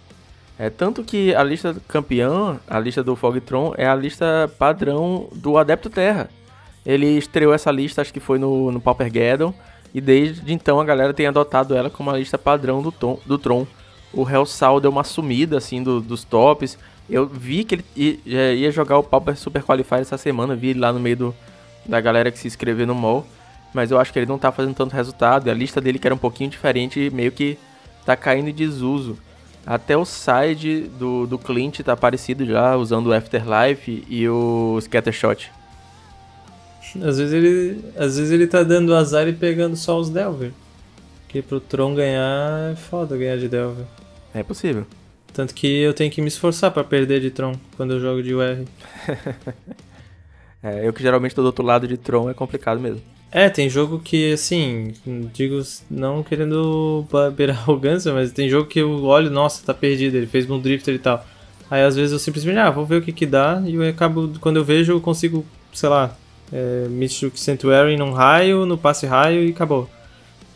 É 0.61 0.69
tanto 0.69 1.03
que 1.03 1.33
a 1.33 1.43
lista 1.43 1.75
campeã, 1.87 2.59
a 2.67 2.77
lista 2.77 3.01
do 3.01 3.15
Fogtron, 3.15 3.73
é 3.75 3.87
a 3.87 3.95
lista 3.95 4.47
padrão 4.59 5.27
do 5.33 5.57
Adepto 5.57 5.89
Terra. 5.89 6.29
Ele 6.85 7.17
estreou 7.17 7.51
essa 7.51 7.71
lista, 7.71 7.99
acho 7.99 8.13
que 8.13 8.19
foi 8.19 8.37
no, 8.37 8.71
no 8.71 8.79
Paupergeddon, 8.79 9.55
e 9.91 9.99
desde 9.99 10.53
então 10.53 10.79
a 10.79 10.85
galera 10.85 11.15
tem 11.15 11.25
adotado 11.25 11.75
ela 11.75 11.89
como 11.89 12.11
a 12.11 12.17
lista 12.19 12.37
padrão 12.37 12.83
do, 12.83 12.91
tom, 12.91 13.19
do 13.25 13.39
Tron. 13.39 13.65
O 14.13 14.29
Hellsal 14.29 14.79
deu 14.79 14.91
uma 14.91 15.03
sumida, 15.03 15.57
assim, 15.57 15.81
do, 15.81 15.99
dos 15.99 16.23
tops. 16.23 16.77
Eu 17.09 17.25
vi 17.25 17.63
que 17.63 17.73
ele 17.73 17.85
ia, 18.23 18.53
ia 18.53 18.69
jogar 18.69 18.99
o 18.99 19.03
Pauper 19.03 19.35
Super 19.35 19.63
Qualifier 19.63 20.01
essa 20.01 20.15
semana, 20.15 20.55
vi 20.55 20.67
ele 20.67 20.79
lá 20.79 20.93
no 20.93 20.99
meio 20.99 21.17
do, 21.17 21.35
da 21.87 21.99
galera 21.99 22.29
que 22.29 22.37
se 22.37 22.47
inscreveu 22.47 22.85
no 22.85 22.93
mall. 22.93 23.25
Mas 23.73 23.89
eu 23.89 23.99
acho 23.99 24.13
que 24.13 24.19
ele 24.19 24.27
não 24.27 24.37
tá 24.37 24.51
fazendo 24.51 24.75
tanto 24.75 24.95
resultado, 24.95 25.47
e 25.47 25.49
a 25.49 25.55
lista 25.55 25.81
dele 25.81 25.97
que 25.97 26.07
era 26.07 26.13
um 26.13 26.19
pouquinho 26.19 26.51
diferente, 26.51 27.09
meio 27.09 27.31
que 27.31 27.57
tá 28.05 28.15
caindo 28.15 28.49
em 28.49 28.53
desuso. 28.53 29.17
Até 29.65 29.95
o 29.95 30.05
side 30.05 30.89
do, 30.97 31.27
do 31.27 31.37
Clint 31.37 31.81
tá 31.81 31.95
parecido 31.95 32.45
já, 32.45 32.75
usando 32.75 33.07
o 33.07 33.13
Afterlife 33.13 34.03
e 34.09 34.27
o 34.27 34.79
Scattershot. 34.81 35.51
Às 36.95 37.17
vezes 37.17 37.31
ele, 37.31 37.85
às 37.95 38.17
vezes 38.17 38.31
ele 38.31 38.47
tá 38.47 38.63
dando 38.63 38.93
azar 38.95 39.27
e 39.27 39.33
pegando 39.33 39.75
só 39.75 39.99
os 39.99 40.09
Delver. 40.09 40.51
Porque 41.23 41.41
pro 41.41 41.59
Tron 41.59 41.95
ganhar 41.95 42.71
é 42.71 42.75
foda 42.75 43.15
ganhar 43.15 43.37
de 43.37 43.47
Delver. 43.47 43.85
É 44.33 44.43
possível. 44.43 44.85
Tanto 45.31 45.53
que 45.53 45.67
eu 45.67 45.93
tenho 45.93 46.11
que 46.11 46.21
me 46.21 46.27
esforçar 46.27 46.71
para 46.71 46.83
perder 46.83 47.21
de 47.21 47.31
Tron 47.31 47.55
quando 47.77 47.93
eu 47.93 47.99
jogo 48.01 48.21
de 48.21 48.33
UR. 48.33 48.65
é, 50.61 50.85
eu 50.85 50.91
que 50.91 51.01
geralmente 51.01 51.33
tô 51.33 51.41
do 51.41 51.45
outro 51.45 51.63
lado 51.63 51.87
de 51.87 51.95
Tron 51.97 52.29
é 52.29 52.33
complicado 52.33 52.79
mesmo. 52.79 53.01
É, 53.31 53.49
tem 53.49 53.69
jogo 53.69 53.97
que, 53.97 54.33
assim, 54.33 54.93
digo, 55.33 55.61
não 55.89 56.21
querendo 56.21 57.05
beirar 57.33 57.55
arrogância, 57.63 58.11
mas 58.13 58.33
tem 58.33 58.49
jogo 58.49 58.67
que 58.67 58.79
eu 58.79 59.05
olho, 59.05 59.29
nossa, 59.31 59.65
tá 59.65 59.73
perdido, 59.73 60.17
ele 60.17 60.27
fez 60.27 60.49
um 60.49 60.59
drifter 60.59 60.93
e 60.93 60.99
tal. 60.99 61.25
Aí 61.69 61.81
às 61.81 61.95
vezes 61.95 62.11
eu 62.11 62.19
simplesmente, 62.19 62.57
ah, 62.57 62.69
vou 62.69 62.85
ver 62.85 62.97
o 62.97 63.01
que 63.01 63.13
que 63.13 63.25
dá, 63.25 63.63
e 63.65 63.75
eu 63.75 63.87
acabo, 63.87 64.33
quando 64.41 64.57
eu 64.57 64.65
vejo, 64.65 64.91
eu 64.91 64.99
consigo, 64.99 65.45
sei 65.73 65.87
lá, 65.87 66.13
é, 66.51 66.87
Mystic 66.89 67.37
Sanctuary 67.37 67.95
num 67.95 68.11
raio, 68.11 68.65
no 68.65 68.77
passe 68.77 69.05
raio 69.05 69.45
e 69.47 69.51
acabou. 69.51 69.89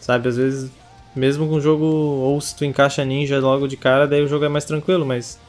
Sabe, 0.02 0.28
às 0.28 0.36
vezes, 0.36 0.70
mesmo 1.16 1.48
com 1.48 1.56
o 1.56 1.62
jogo, 1.62 1.86
ou 1.86 2.42
se 2.42 2.54
tu 2.58 2.66
encaixa 2.66 3.06
ninja 3.06 3.40
logo 3.40 3.68
de 3.68 3.78
cara, 3.78 4.06
daí 4.06 4.22
o 4.22 4.28
jogo 4.28 4.44
é 4.44 4.50
mais 4.50 4.66
tranquilo, 4.66 5.06
mas 5.06 5.40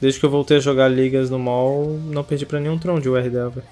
desde 0.00 0.20
que 0.20 0.26
eu 0.26 0.30
voltei 0.30 0.58
a 0.58 0.60
jogar 0.60 0.86
ligas 0.86 1.28
no 1.28 1.40
mall, 1.40 1.98
não 2.04 2.22
perdi 2.22 2.46
pra 2.46 2.60
nenhum 2.60 2.78
Tron 2.78 3.00
de 3.00 3.08
UR 3.08 3.28
Delver. 3.28 3.64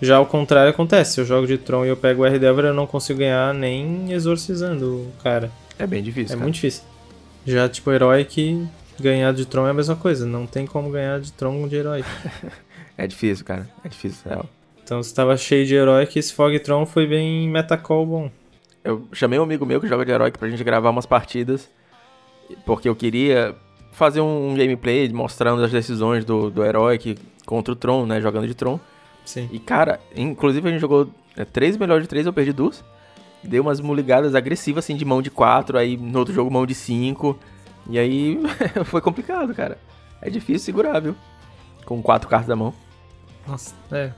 Já 0.00 0.16
ao 0.16 0.26
contrário 0.26 0.70
acontece, 0.70 1.14
se 1.14 1.20
eu 1.20 1.24
jogo 1.24 1.46
de 1.46 1.58
Tron 1.58 1.84
e 1.84 1.88
eu 1.88 1.96
pego 1.96 2.22
o 2.22 2.26
R-Delver, 2.26 2.66
eu 2.66 2.74
não 2.74 2.86
consigo 2.86 3.18
ganhar 3.18 3.52
nem 3.52 4.12
exorcizando 4.12 4.86
o 4.86 5.12
cara. 5.22 5.50
É 5.78 5.86
bem 5.86 6.02
difícil. 6.02 6.34
É 6.34 6.36
cara. 6.36 6.42
muito 6.42 6.54
difícil. 6.54 6.82
Já, 7.46 7.68
tipo, 7.68 7.90
herói 7.90 8.24
que 8.24 8.66
ganhar 8.98 9.32
de 9.32 9.46
Tron 9.46 9.66
é 9.66 9.70
a 9.70 9.74
mesma 9.74 9.96
coisa. 9.96 10.26
Não 10.26 10.46
tem 10.46 10.66
como 10.66 10.90
ganhar 10.90 11.20
de 11.20 11.32
Tron 11.32 11.66
de 11.68 11.76
herói. 11.76 12.04
É 12.98 13.06
difícil, 13.06 13.46
cara. 13.46 13.66
É 13.82 13.88
difícil, 13.88 14.28
real. 14.28 14.44
Então 14.84 15.02
você 15.02 15.14
tava 15.14 15.34
cheio 15.34 15.64
de 15.64 15.74
herói 15.74 16.04
que 16.04 16.18
esse 16.18 16.34
Fog 16.34 16.58
Tron 16.58 16.84
foi 16.84 17.06
bem 17.06 17.48
metacall 17.48 18.04
bom. 18.04 18.30
Eu 18.84 19.08
chamei 19.10 19.38
um 19.38 19.42
amigo 19.42 19.64
meu 19.64 19.80
que 19.80 19.88
joga 19.88 20.04
de 20.04 20.12
herói 20.12 20.30
pra 20.30 20.50
gente 20.50 20.62
gravar 20.62 20.90
umas 20.90 21.06
partidas. 21.06 21.70
Porque 22.66 22.86
eu 22.86 22.94
queria 22.94 23.54
fazer 23.92 24.20
um 24.20 24.54
gameplay 24.54 25.08
mostrando 25.10 25.64
as 25.64 25.70
decisões 25.70 26.26
do, 26.26 26.50
do 26.50 26.62
herói 26.62 26.98
que, 26.98 27.16
contra 27.46 27.72
o 27.72 27.76
Tron, 27.76 28.04
né? 28.04 28.20
Jogando 28.20 28.46
de 28.46 28.54
Tron. 28.54 28.78
Sim. 29.24 29.48
E, 29.52 29.58
cara, 29.58 30.00
inclusive 30.16 30.68
a 30.68 30.72
gente 30.72 30.80
jogou 30.80 31.10
é, 31.36 31.44
três 31.44 31.76
melhores 31.76 32.04
de 32.04 32.08
três, 32.08 32.26
eu 32.26 32.32
perdi 32.32 32.52
duas. 32.52 32.84
Deu 33.42 33.62
umas 33.62 33.80
muligadas 33.80 34.34
agressivas, 34.34 34.84
assim, 34.84 34.96
de 34.96 35.04
mão 35.04 35.22
de 35.22 35.30
quatro, 35.30 35.78
aí 35.78 35.96
no 35.96 36.18
outro 36.18 36.34
jogo 36.34 36.50
mão 36.50 36.66
de 36.66 36.74
cinco. 36.74 37.38
E 37.88 37.98
aí 37.98 38.38
foi 38.84 39.00
complicado, 39.00 39.54
cara. 39.54 39.78
É 40.20 40.28
difícil 40.28 40.64
segurar, 40.64 41.00
viu? 41.00 41.16
Com 41.86 42.02
quatro 42.02 42.28
cartas 42.28 42.48
da 42.48 42.56
mão. 42.56 42.74
Nossa, 43.46 43.74
é. 43.90 44.12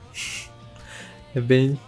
É 1.33 1.39
bem. 1.39 1.79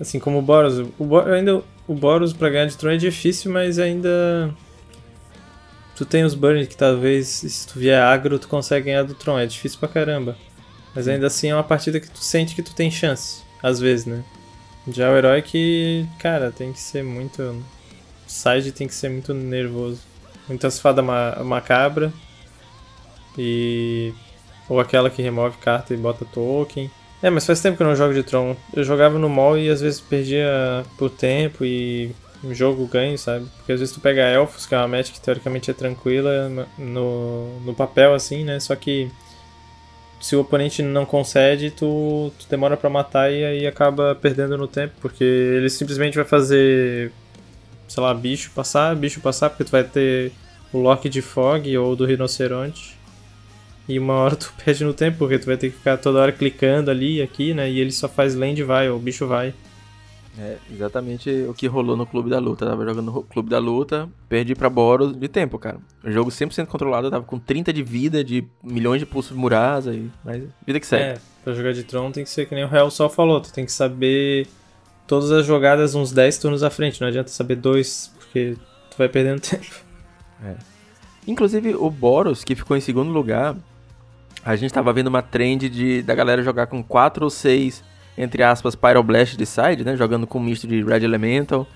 Assim 0.00 0.18
como 0.18 0.38
o 0.38 0.42
Boros. 0.42 0.78
O 0.98 1.04
Bo... 1.04 1.20
ainda 1.20 1.62
o 1.86 1.94
Boros 1.94 2.32
pra 2.32 2.48
ganhar 2.48 2.66
de 2.66 2.76
Tron 2.76 2.90
é 2.90 2.96
difícil, 2.96 3.52
mas 3.52 3.78
ainda. 3.78 4.54
Tu 5.96 6.06
tem 6.06 6.22
os 6.22 6.34
burns 6.34 6.68
que 6.68 6.76
talvez, 6.76 7.26
se 7.26 7.66
tu 7.66 7.78
vier 7.78 8.00
agro, 8.00 8.38
tu 8.38 8.48
consegue 8.48 8.86
ganhar 8.86 9.02
do 9.02 9.14
Tron. 9.14 9.38
É 9.38 9.46
difícil 9.46 9.78
pra 9.80 9.88
caramba. 9.88 10.36
Mas 10.98 11.06
ainda 11.06 11.28
assim 11.28 11.50
é 11.50 11.54
uma 11.54 11.62
partida 11.62 12.00
que 12.00 12.10
tu 12.10 12.18
sente 12.18 12.56
que 12.56 12.62
tu 12.62 12.74
tem 12.74 12.90
chance. 12.90 13.42
Às 13.62 13.78
vezes, 13.78 14.04
né? 14.04 14.24
Já 14.88 15.08
o 15.12 15.16
herói 15.16 15.42
que, 15.42 16.04
cara, 16.18 16.50
tem 16.50 16.72
que 16.72 16.80
ser 16.80 17.04
muito. 17.04 17.64
Side 18.26 18.72
tem 18.72 18.88
que 18.88 18.94
ser 18.96 19.08
muito 19.08 19.32
nervoso. 19.32 20.00
Muitas 20.48 20.80
fadas 20.80 21.04
ma 21.04 21.36
macabra. 21.44 22.12
E. 23.38 24.12
Ou 24.68 24.80
aquela 24.80 25.08
que 25.08 25.22
remove 25.22 25.56
carta 25.58 25.94
e 25.94 25.96
bota 25.96 26.24
token. 26.24 26.90
É, 27.22 27.30
mas 27.30 27.46
faz 27.46 27.60
tempo 27.60 27.76
que 27.76 27.82
eu 27.84 27.86
não 27.86 27.94
jogo 27.94 28.12
de 28.12 28.24
Tron. 28.24 28.56
Eu 28.74 28.82
jogava 28.82 29.20
no 29.20 29.28
mall 29.28 29.56
e 29.56 29.70
às 29.70 29.80
vezes 29.80 30.00
perdia 30.00 30.84
por 30.98 31.10
tempo 31.10 31.64
e 31.64 32.10
um 32.42 32.52
jogo 32.52 32.84
ganho, 32.88 33.16
sabe? 33.16 33.46
Porque 33.58 33.70
às 33.70 33.78
vezes 33.78 33.94
tu 33.94 34.00
pega 34.00 34.22
Elfos, 34.22 34.66
que 34.66 34.74
é 34.74 34.78
uma 34.78 34.88
match 34.88 35.12
que 35.12 35.20
teoricamente 35.20 35.70
é 35.70 35.74
tranquila 35.74 36.50
no, 36.76 37.60
no 37.60 37.72
papel, 37.72 38.14
assim, 38.14 38.42
né? 38.42 38.58
Só 38.58 38.74
que 38.74 39.08
se 40.20 40.34
o 40.34 40.40
oponente 40.40 40.82
não 40.82 41.06
concede, 41.06 41.70
tu, 41.70 42.32
tu 42.38 42.46
demora 42.50 42.76
para 42.76 42.90
matar 42.90 43.32
e 43.32 43.44
aí 43.44 43.66
acaba 43.66 44.14
perdendo 44.14 44.56
no 44.56 44.66
tempo, 44.66 44.94
porque 45.00 45.24
ele 45.24 45.70
simplesmente 45.70 46.16
vai 46.16 46.24
fazer, 46.24 47.12
sei 47.86 48.02
lá, 48.02 48.12
bicho 48.12 48.50
passar, 48.54 48.94
bicho 48.96 49.20
passar, 49.20 49.50
porque 49.50 49.64
tu 49.64 49.70
vai 49.70 49.84
ter 49.84 50.32
o 50.72 50.78
lock 50.78 51.08
de 51.08 51.22
Fog 51.22 51.76
ou 51.76 51.94
do 51.94 52.04
Rinoceronte. 52.04 52.96
E 53.88 53.98
uma 53.98 54.14
hora 54.14 54.36
tu 54.36 54.52
perde 54.62 54.84
no 54.84 54.92
tempo, 54.92 55.18
porque 55.18 55.38
tu 55.38 55.46
vai 55.46 55.56
ter 55.56 55.70
que 55.70 55.76
ficar 55.76 55.96
toda 55.96 56.20
hora 56.20 56.32
clicando 56.32 56.90
ali 56.90 57.18
e 57.18 57.22
aqui, 57.22 57.54
né? 57.54 57.70
E 57.70 57.80
ele 57.80 57.92
só 57.92 58.08
faz 58.08 58.34
land 58.34 58.62
vai, 58.62 58.90
ou 58.90 58.98
bicho 58.98 59.26
vai. 59.26 59.54
É 60.40 60.56
exatamente 60.70 61.28
o 61.48 61.54
que 61.54 61.66
rolou 61.66 61.96
no 61.96 62.06
Clube 62.06 62.30
da 62.30 62.38
Luta. 62.38 62.64
Eu 62.64 62.70
tava 62.70 62.84
jogando 62.84 63.12
no 63.12 63.22
Clube 63.24 63.50
da 63.50 63.58
Luta, 63.58 64.08
perdi 64.28 64.54
pra 64.54 64.70
Boros 64.70 65.16
de 65.16 65.26
tempo, 65.26 65.58
cara. 65.58 65.78
O 66.04 66.10
jogo 66.10 66.30
100% 66.30 66.66
controlado, 66.66 67.08
eu 67.08 67.10
tava 67.10 67.24
com 67.24 67.38
30 67.38 67.72
de 67.72 67.82
vida, 67.82 68.22
de 68.22 68.46
milhões 68.62 69.00
de 69.00 69.06
pulsos 69.06 69.36
Murasa, 69.36 69.92
e... 69.92 70.08
mas 70.24 70.44
vida 70.64 70.78
que 70.78 70.86
segue. 70.86 71.02
É, 71.02 71.18
pra 71.42 71.52
jogar 71.52 71.72
de 71.72 71.82
Tron 71.82 72.12
tem 72.12 72.22
que 72.22 72.30
ser 72.30 72.46
que 72.46 72.54
nem 72.54 72.64
o 72.64 72.68
Real 72.68 72.88
só 72.90 73.08
falou, 73.08 73.40
tu 73.40 73.52
tem 73.52 73.64
que 73.64 73.72
saber 73.72 74.46
todas 75.08 75.32
as 75.32 75.44
jogadas 75.44 75.96
uns 75.96 76.12
10 76.12 76.38
turnos 76.38 76.62
à 76.62 76.70
frente, 76.70 77.00
não 77.00 77.08
adianta 77.08 77.30
saber 77.30 77.56
dois, 77.56 78.14
porque 78.16 78.56
tu 78.90 78.96
vai 78.96 79.08
perdendo 79.08 79.40
tempo. 79.42 79.74
É. 80.44 80.54
Inclusive 81.26 81.74
o 81.74 81.90
Boros, 81.90 82.44
que 82.44 82.54
ficou 82.54 82.76
em 82.76 82.80
segundo 82.80 83.10
lugar, 83.10 83.56
a 84.44 84.54
gente 84.54 84.72
tava 84.72 84.92
vendo 84.92 85.08
uma 85.08 85.20
trend 85.20 85.68
de, 85.68 86.00
da 86.02 86.14
galera 86.14 86.42
jogar 86.42 86.68
com 86.68 86.82
4 86.82 87.24
ou 87.24 87.30
6 87.30 87.82
entre 88.18 88.42
aspas, 88.42 88.74
Pyroblast 88.74 89.36
de 89.36 89.46
side, 89.46 89.84
né? 89.84 89.96
Jogando 89.96 90.26
com 90.26 90.38
um 90.38 90.42
misto 90.42 90.66
de 90.66 90.82
Red 90.82 91.04
Elemental, 91.04 91.66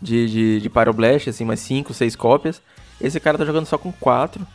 de, 0.00 0.28
de, 0.28 0.60
de 0.60 0.68
Pyroblast, 0.68 1.30
assim, 1.30 1.46
mais 1.46 1.60
5, 1.60 1.94
6 1.94 2.14
cópias. 2.14 2.60
Esse 3.00 3.18
cara 3.18 3.38
tá 3.38 3.44
jogando 3.46 3.64
só 3.64 3.78
com 3.78 3.90
4 3.90 4.46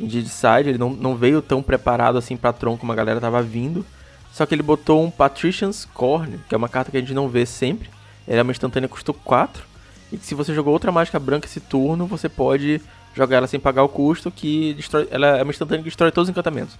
de, 0.00 0.22
de 0.22 0.28
side, 0.28 0.70
ele 0.70 0.78
não, 0.78 0.90
não 0.90 1.14
veio 1.14 1.40
tão 1.40 1.62
preparado 1.62 2.18
assim 2.18 2.36
pra 2.36 2.52
Tron 2.52 2.76
como 2.76 2.90
a 2.90 2.94
galera 2.96 3.20
tava 3.20 3.40
vindo. 3.40 3.86
Só 4.32 4.44
que 4.44 4.54
ele 4.54 4.62
botou 4.62 5.04
um 5.04 5.10
Patrician's 5.10 5.86
Corn, 5.94 6.40
que 6.48 6.54
é 6.54 6.58
uma 6.58 6.68
carta 6.68 6.90
que 6.90 6.96
a 6.96 7.00
gente 7.00 7.14
não 7.14 7.28
vê 7.28 7.46
sempre. 7.46 7.88
Ela 8.26 8.40
é 8.40 8.42
uma 8.42 8.50
instantânea 8.50 8.88
custou 8.88 9.14
4. 9.14 9.62
E 10.10 10.18
se 10.18 10.34
você 10.34 10.52
jogou 10.52 10.72
outra 10.72 10.90
mágica 10.90 11.18
branca 11.20 11.46
esse 11.46 11.60
turno, 11.60 12.06
você 12.06 12.28
pode 12.28 12.80
jogar 13.14 13.36
ela 13.36 13.46
sem 13.46 13.60
pagar 13.60 13.82
o 13.82 13.88
custo, 13.88 14.30
que 14.30 14.74
destrói, 14.74 15.06
ela 15.10 15.38
é 15.38 15.42
uma 15.42 15.50
instantânea 15.50 15.82
que 15.82 15.90
destrói 15.90 16.10
todos 16.10 16.28
os 16.28 16.30
encantamentos. 16.30 16.76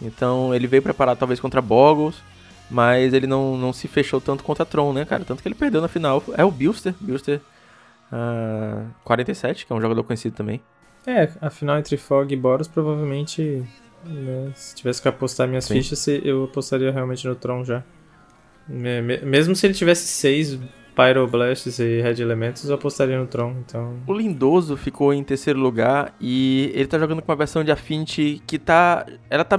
Então 0.00 0.54
ele 0.54 0.66
veio 0.66 0.82
preparado 0.82 1.18
talvez 1.18 1.40
contra 1.40 1.60
Boggles, 1.60 2.16
mas 2.70 3.12
ele 3.12 3.26
não, 3.26 3.56
não 3.56 3.72
se 3.72 3.88
fechou 3.88 4.20
tanto 4.20 4.44
contra 4.44 4.64
Tron, 4.64 4.92
né, 4.92 5.04
cara? 5.04 5.24
Tanto 5.24 5.42
que 5.42 5.48
ele 5.48 5.54
perdeu 5.54 5.80
na 5.80 5.88
final. 5.88 6.22
É 6.36 6.44
o 6.44 6.50
Bilster, 6.50 6.94
Bilster 7.00 7.40
uh, 8.12 8.86
47, 9.04 9.66
que 9.66 9.72
é 9.72 9.76
um 9.76 9.80
jogador 9.80 10.02
conhecido 10.04 10.36
também. 10.36 10.60
É, 11.06 11.30
a 11.40 11.50
final 11.50 11.78
entre 11.78 11.96
Fog 11.96 12.32
e 12.32 12.36
Boros 12.36 12.68
provavelmente. 12.68 13.64
Né, 14.04 14.52
se 14.54 14.74
tivesse 14.74 15.02
que 15.02 15.08
apostar 15.08 15.46
minhas 15.46 15.64
Sim. 15.64 15.74
fichas, 15.74 16.06
eu 16.08 16.44
apostaria 16.44 16.90
realmente 16.90 17.26
no 17.26 17.34
Tron 17.34 17.64
já. 17.64 17.82
Mesmo 18.68 19.56
se 19.56 19.66
ele 19.66 19.74
tivesse 19.74 20.06
seis 20.06 20.58
Pyroblasts 20.94 21.78
e 21.78 22.00
Red 22.00 22.20
Elementos, 22.22 22.68
eu 22.68 22.74
apostaria 22.74 23.18
no 23.18 23.26
Tron, 23.26 23.56
então... 23.66 23.96
O 24.06 24.12
Lindoso 24.12 24.76
ficou 24.76 25.12
em 25.12 25.24
terceiro 25.24 25.58
lugar 25.58 26.14
e 26.20 26.70
ele 26.74 26.86
tá 26.86 26.98
jogando 26.98 27.22
com 27.22 27.30
uma 27.30 27.36
versão 27.36 27.64
de 27.64 27.72
Affinity 27.72 28.42
que 28.46 28.58
tá... 28.58 29.06
Ela 29.28 29.44
tá 29.44 29.58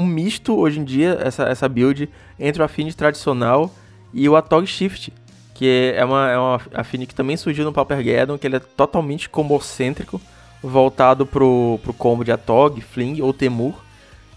um 0.00 0.06
misto 0.06 0.58
hoje 0.58 0.80
em 0.80 0.84
dia, 0.84 1.18
essa, 1.22 1.44
essa 1.44 1.68
build, 1.68 2.08
entre 2.38 2.62
o 2.62 2.64
Affinity 2.64 2.96
tradicional 2.96 3.70
e 4.14 4.26
o 4.28 4.34
Atog 4.34 4.66
Shift, 4.66 5.12
que 5.54 5.92
é 5.94 6.02
uma, 6.04 6.30
é 6.30 6.38
uma 6.38 6.60
Affinity 6.72 7.08
que 7.08 7.14
também 7.14 7.36
surgiu 7.36 7.64
no 7.64 7.72
Paupergeddon, 7.72 8.38
que 8.38 8.46
ele 8.46 8.56
é 8.56 8.60
totalmente 8.60 9.28
combocêntrico, 9.28 10.20
voltado 10.62 11.26
pro, 11.26 11.78
pro 11.82 11.92
combo 11.92 12.24
de 12.24 12.32
Atog, 12.32 12.80
Fling 12.80 13.20
ou 13.20 13.32
Temur. 13.32 13.74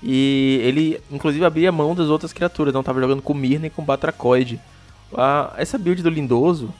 E 0.01 0.59
ele, 0.63 0.99
inclusive, 1.09 1.45
abria 1.45 1.71
mão 1.71 1.95
das 1.95 2.09
outras 2.09 2.33
criaturas, 2.33 2.73
não 2.73 2.81
estava 2.81 2.99
jogando 2.99 3.21
com 3.21 3.33
Mirna 3.33 3.67
e 3.67 3.69
com 3.69 3.85
Batracoid. 3.85 4.59
Ah, 5.15 5.53
essa 5.57 5.77
build 5.77 6.03
do 6.03 6.09
Lindoso, 6.09 6.73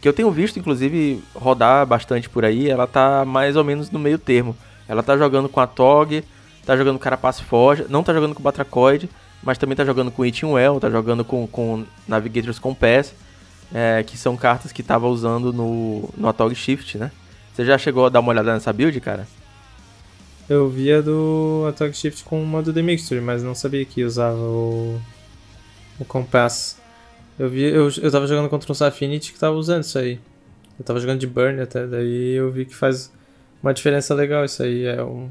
que 0.00 0.08
eu 0.08 0.12
tenho 0.12 0.30
visto, 0.32 0.58
inclusive, 0.58 1.22
rodar 1.32 1.86
bastante 1.86 2.28
por 2.28 2.44
aí, 2.44 2.68
ela 2.68 2.88
tá 2.88 3.24
mais 3.24 3.54
ou 3.54 3.62
menos 3.62 3.92
no 3.92 3.98
meio 4.00 4.18
termo. 4.18 4.56
Ela 4.88 5.04
tá 5.04 5.16
jogando 5.16 5.48
com 5.48 5.60
a 5.60 5.68
Tog, 5.68 6.24
tá 6.64 6.76
jogando 6.76 6.98
Carapace 6.98 7.42
Forja, 7.42 7.86
não 7.88 8.02
tá 8.02 8.12
jogando 8.12 8.34
com 8.34 8.42
Batracoid, 8.42 9.08
mas 9.42 9.58
também 9.58 9.76
tá 9.76 9.84
jogando 9.84 10.10
com 10.10 10.22
Well, 10.22 10.80
tá 10.80 10.90
jogando 10.90 11.24
com, 11.24 11.46
com 11.46 11.84
Navigator's 12.08 12.58
Compass, 12.58 13.14
é, 13.72 14.02
que 14.02 14.16
são 14.16 14.36
cartas 14.36 14.72
que 14.72 14.82
tava 14.82 15.06
usando 15.06 15.52
no, 15.52 16.08
no 16.16 16.28
Atog 16.28 16.54
Shift, 16.54 16.96
né? 16.98 17.10
Você 17.52 17.64
já 17.64 17.78
chegou 17.78 18.06
a 18.06 18.08
dar 18.08 18.20
uma 18.20 18.30
olhada 18.30 18.52
nessa 18.52 18.72
build, 18.72 18.98
cara? 19.00 19.26
Eu 20.48 20.68
via 20.68 21.00
do 21.02 21.66
Atog 21.68 21.94
Shift 21.94 22.24
com 22.24 22.42
o 22.42 22.46
modo 22.46 22.72
de 22.72 22.82
Mixture, 22.82 23.20
mas 23.20 23.42
não 23.42 23.54
sabia 23.54 23.84
que 23.84 24.04
usava 24.04 24.36
o, 24.36 25.00
o 25.98 26.04
Compass. 26.04 26.78
Eu, 27.38 27.48
vi, 27.48 27.62
eu, 27.62 27.88
eu 28.02 28.10
tava 28.10 28.26
jogando 28.26 28.48
contra 28.48 28.70
um 28.70 28.74
Safinity 28.74 29.32
que 29.32 29.38
tava 29.38 29.56
usando 29.56 29.84
isso 29.84 29.98
aí. 29.98 30.18
Eu 30.78 30.84
tava 30.84 31.00
jogando 31.00 31.20
de 31.20 31.26
Burn 31.26 31.60
até, 31.60 31.86
daí 31.86 32.32
eu 32.32 32.50
vi 32.50 32.64
que 32.64 32.74
faz 32.74 33.12
uma 33.62 33.72
diferença 33.72 34.14
legal 34.14 34.44
isso 34.44 34.62
aí. 34.62 34.84
É 34.84 35.02
um, 35.02 35.30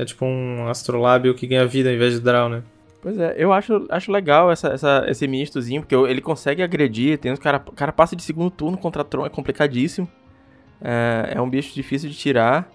é 0.00 0.04
tipo 0.04 0.24
um 0.24 0.68
astrolábio 0.68 1.34
que 1.34 1.46
ganha 1.46 1.66
vida 1.66 1.90
ao 1.90 1.94
invés 1.94 2.14
de 2.14 2.20
draw, 2.20 2.48
né? 2.48 2.62
Pois 3.02 3.18
é, 3.18 3.34
eu 3.36 3.52
acho, 3.52 3.86
acho 3.88 4.12
legal 4.12 4.50
essa, 4.50 4.68
essa, 4.68 5.04
esse 5.08 5.26
mistozinho, 5.26 5.82
porque 5.82 5.94
ele 5.94 6.20
consegue 6.20 6.62
agredir, 6.62 7.18
tem 7.18 7.32
os 7.32 7.38
cara, 7.38 7.58
cara 7.58 7.92
passa 7.92 8.14
de 8.14 8.22
segundo 8.22 8.50
turno 8.50 8.76
contra 8.76 9.02
Tron, 9.02 9.24
é 9.24 9.30
complicadíssimo. 9.30 10.08
É, 10.82 11.32
é 11.34 11.40
um 11.40 11.48
bicho 11.48 11.74
difícil 11.74 12.08
de 12.08 12.16
tirar. 12.16 12.70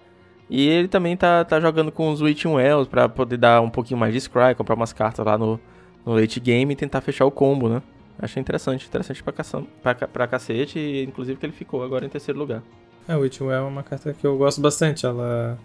E 0.48 0.68
ele 0.68 0.88
também 0.88 1.16
tá, 1.16 1.44
tá 1.44 1.60
jogando 1.60 1.90
com 1.90 2.10
os 2.10 2.20
Witching 2.20 2.54
Wells 2.54 2.88
pra 2.88 3.08
poder 3.08 3.36
dar 3.36 3.60
um 3.60 3.70
pouquinho 3.70 3.98
mais 3.98 4.12
de 4.12 4.20
Scry, 4.20 4.54
comprar 4.56 4.76
umas 4.76 4.92
cartas 4.92 5.24
lá 5.24 5.36
no, 5.36 5.60
no 6.04 6.14
late 6.14 6.38
game 6.38 6.72
e 6.72 6.76
tentar 6.76 7.00
fechar 7.00 7.24
o 7.24 7.30
combo, 7.30 7.68
né? 7.68 7.82
Achei 8.18 8.40
interessante, 8.40 8.86
interessante 8.86 9.22
pra, 9.22 9.32
caça, 9.32 9.62
pra, 9.82 9.94
pra 9.94 10.26
cacete, 10.26 10.78
e 10.78 11.04
inclusive 11.04 11.38
que 11.38 11.44
ele 11.44 11.52
ficou 11.52 11.82
agora 11.82 12.06
em 12.06 12.08
terceiro 12.08 12.38
lugar. 12.38 12.62
É, 13.08 13.16
o 13.16 13.20
Witching 13.20 13.44
Well 13.44 13.66
é 13.66 13.68
uma 13.68 13.82
carta 13.82 14.12
que 14.12 14.26
eu 14.26 14.36
gosto 14.38 14.60
bastante, 14.60 15.04
ela 15.04 15.58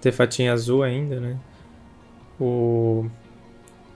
ter 0.00 0.12
fatinha 0.12 0.52
azul 0.52 0.82
ainda, 0.82 1.20
né? 1.20 1.36
O... 2.40 3.06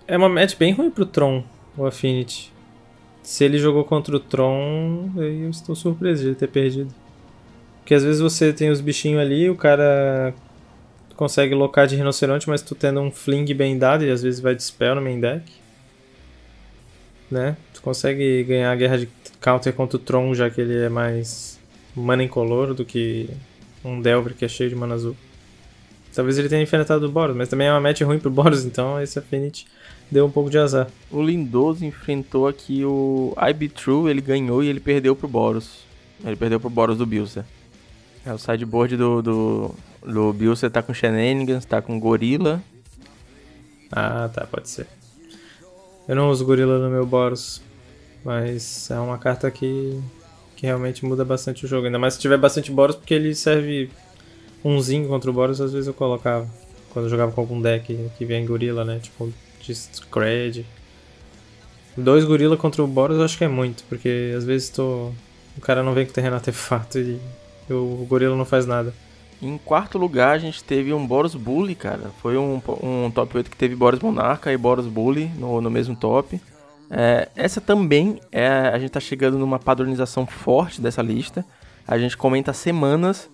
É 0.07 0.17
uma 0.17 0.29
match 0.29 0.57
bem 0.57 0.73
ruim 0.73 0.91
pro 0.91 1.07
Tron, 1.07 1.43
o 1.77 1.87
Affinity. 1.87 2.53
Se 3.23 3.43
ele 3.45 3.59
jogou 3.59 3.85
contra 3.85 4.15
o 4.15 4.21
Tron, 4.21 5.11
eu 5.17 5.49
estou 5.49 5.75
surpreso 5.75 6.23
de 6.23 6.29
ele 6.29 6.35
ter 6.35 6.49
perdido. 6.49 6.95
Porque 7.81 7.95
às 7.95 8.05
vezes 8.05 8.21
você 8.21 8.53
tem 8.53 8.71
os 8.71 8.81
bichinhos 8.81 9.21
ali, 9.21 9.49
o 9.49 9.57
cara 9.57 10.35
consegue 11.17 11.55
locar 11.55 11.87
de 11.87 11.97
rinoceronte, 11.97 12.49
mas 12.49 12.61
tu 12.61 12.75
tendo 12.75 13.01
um 13.01 13.11
fling 13.11 13.53
bem 13.55 13.79
dado, 13.79 14.05
e 14.05 14.11
às 14.11 14.23
vezes 14.23 14.41
vai 14.41 14.55
de 14.55 14.63
spell 14.63 14.95
no 14.95 15.01
main 15.03 15.21
deck. 15.21 15.45
né? 17.31 17.57
Tu 17.73 17.81
consegue 17.81 18.45
ganhar 18.45 18.71
a 18.71 18.77
guerra 18.77 18.99
de 18.99 19.09
counter 19.41 19.73
contra 19.73 19.97
o 19.97 20.01
Tron, 20.01 20.35
já 20.35 20.51
que 20.51 20.61
ele 20.61 20.77
é 20.83 20.89
mais 20.89 21.59
mana 21.95 22.23
incolor 22.23 22.75
do 22.75 22.85
que 22.85 23.31
um 23.85 24.01
Delver 24.01 24.35
que 24.35 24.45
é 24.45 24.49
cheio 24.49 24.71
de 24.71 24.77
mana 24.77 24.95
azul. 24.95 25.17
Talvez 26.15 26.39
ele 26.39 26.49
tenha 26.49 26.63
enfrentado 26.63 27.07
o 27.07 27.11
Boros, 27.11 27.37
mas 27.37 27.49
também 27.49 27.67
é 27.67 27.73
uma 27.73 27.81
match 27.81 28.03
ruim 28.03 28.19
pro 28.19 28.31
Boros, 28.31 28.65
então 28.67 29.01
esse 29.01 29.19
Affinity 29.19 29.67
deu 30.11 30.27
um 30.27 30.31
pouco 30.31 30.49
de 30.49 30.59
azar. 30.59 30.89
O 31.11 31.23
Lindoso 31.23 31.85
enfrentou 31.85 32.47
aqui 32.47 32.85
o 32.85 33.35
IB 33.51 33.69
True, 33.71 34.11
ele 34.11 34.21
ganhou 34.21 34.63
e 34.63 34.69
ele 34.69 34.81
perdeu 34.81 35.17
pro 35.17 35.27
Boros. 35.27 35.85
Ele 36.25 36.37
perdeu 36.37 36.61
pro 36.61 36.71
Boros 36.71 36.99
do 36.99 37.05
Bilser. 37.05 37.45
É, 38.25 38.33
o 38.33 38.39
sideboard 38.39 38.97
do, 38.97 39.21
do, 39.21 39.75
do 40.03 40.33
Bilser 40.33 40.71
tá 40.71 40.83
com 40.83 40.95
Shenanigans, 40.95 41.65
tá 41.65 41.83
com 41.83 41.99
Gorilla. 42.01 42.63
Ah, 43.93 44.31
tá, 44.33 44.47
pode 44.47 44.69
ser. 44.69 44.87
Eu 46.09 46.17
não 46.17 46.31
uso 46.31 46.45
Gorilla 46.45 46.79
no 46.79 46.91
meu 46.91 47.05
Boros, 47.05 47.61
mas 48.25 48.91
é 48.91 48.99
uma 48.99 49.19
carta 49.19 49.51
que, 49.51 50.01
que 50.57 50.67
realmente 50.67 51.05
muda 51.05 51.25
bastante 51.25 51.65
o 51.65 51.69
jogo. 51.69 51.87
Ainda 51.87 51.99
mais 51.99 52.15
se 52.15 52.21
tiver 52.21 52.39
bastante 52.39 52.71
Boros, 52.71 52.97
porque 52.97 53.13
ele 53.13 53.35
serve 53.35 53.91
umzinho 54.65 55.07
contra 55.07 55.31
o 55.31 55.35
Boros, 55.35 55.61
às 55.61 55.73
vezes 55.73 55.87
eu 55.87 55.95
colocava. 55.95 56.49
Quando 56.91 57.07
eu 57.07 57.11
jogava 57.11 57.33
com 57.33 57.41
algum 57.41 57.61
deck 57.61 58.11
que 58.17 58.25
vem 58.25 58.47
Gorilla, 58.47 58.85
né? 58.85 58.99
Tipo, 59.03 59.33
de 59.61 59.75
Scred. 59.75 60.65
Dois 61.97 62.25
Gorilla 62.25 62.57
contra 62.57 62.83
o 62.83 62.87
Boros 62.87 63.19
eu 63.19 63.25
acho 63.25 63.39
que 63.39 63.45
é 63.45 63.49
muito, 63.49 63.85
porque 63.89 64.33
às 64.37 64.45
vezes 64.45 64.69
tô... 64.69 65.13
o 65.57 65.61
cara 65.61 65.83
não 65.83 65.95
vem 65.95 66.05
com 66.05 66.13
terreno 66.13 66.35
artefato 66.35 66.99
e 66.99 67.21
o 67.71 68.05
Gorilla 68.09 68.37
não 68.37 68.45
faz 68.45 68.67
nada. 68.67 68.93
Em 69.41 69.59
quarto 69.59 69.99
lugar, 69.99 70.35
a 70.35 70.39
gente 70.39 70.65
teve 70.65 70.93
um 70.93 71.07
Boros 71.07 71.35
Bully, 71.35 71.75
cara. 71.75 72.11
Foi 72.23 72.37
um, 72.37 72.63
um 72.83 73.11
top 73.11 73.37
8 73.37 73.51
que 73.51 73.57
teve 73.57 73.77
Boros 73.77 74.01
Monarca 74.01 74.53
e 74.53 74.57
Boros 74.57 74.87
Bully 74.87 75.31
no, 75.37 75.61
no 75.61 75.71
mesmo 75.71 75.95
top. 75.95 76.41
É, 76.91 77.29
essa 77.37 77.61
também 77.61 78.21
é. 78.33 78.49
A 78.49 78.79
gente 78.79 78.91
tá 78.91 79.01
chegando 79.01 79.39
numa 79.39 79.59
padronização 79.59 80.27
forte 80.27 80.81
dessa 80.81 81.03
lista. 81.03 81.45
A 81.87 81.99
gente 81.99 82.17
comenta 82.17 82.53
semanas 82.53 83.29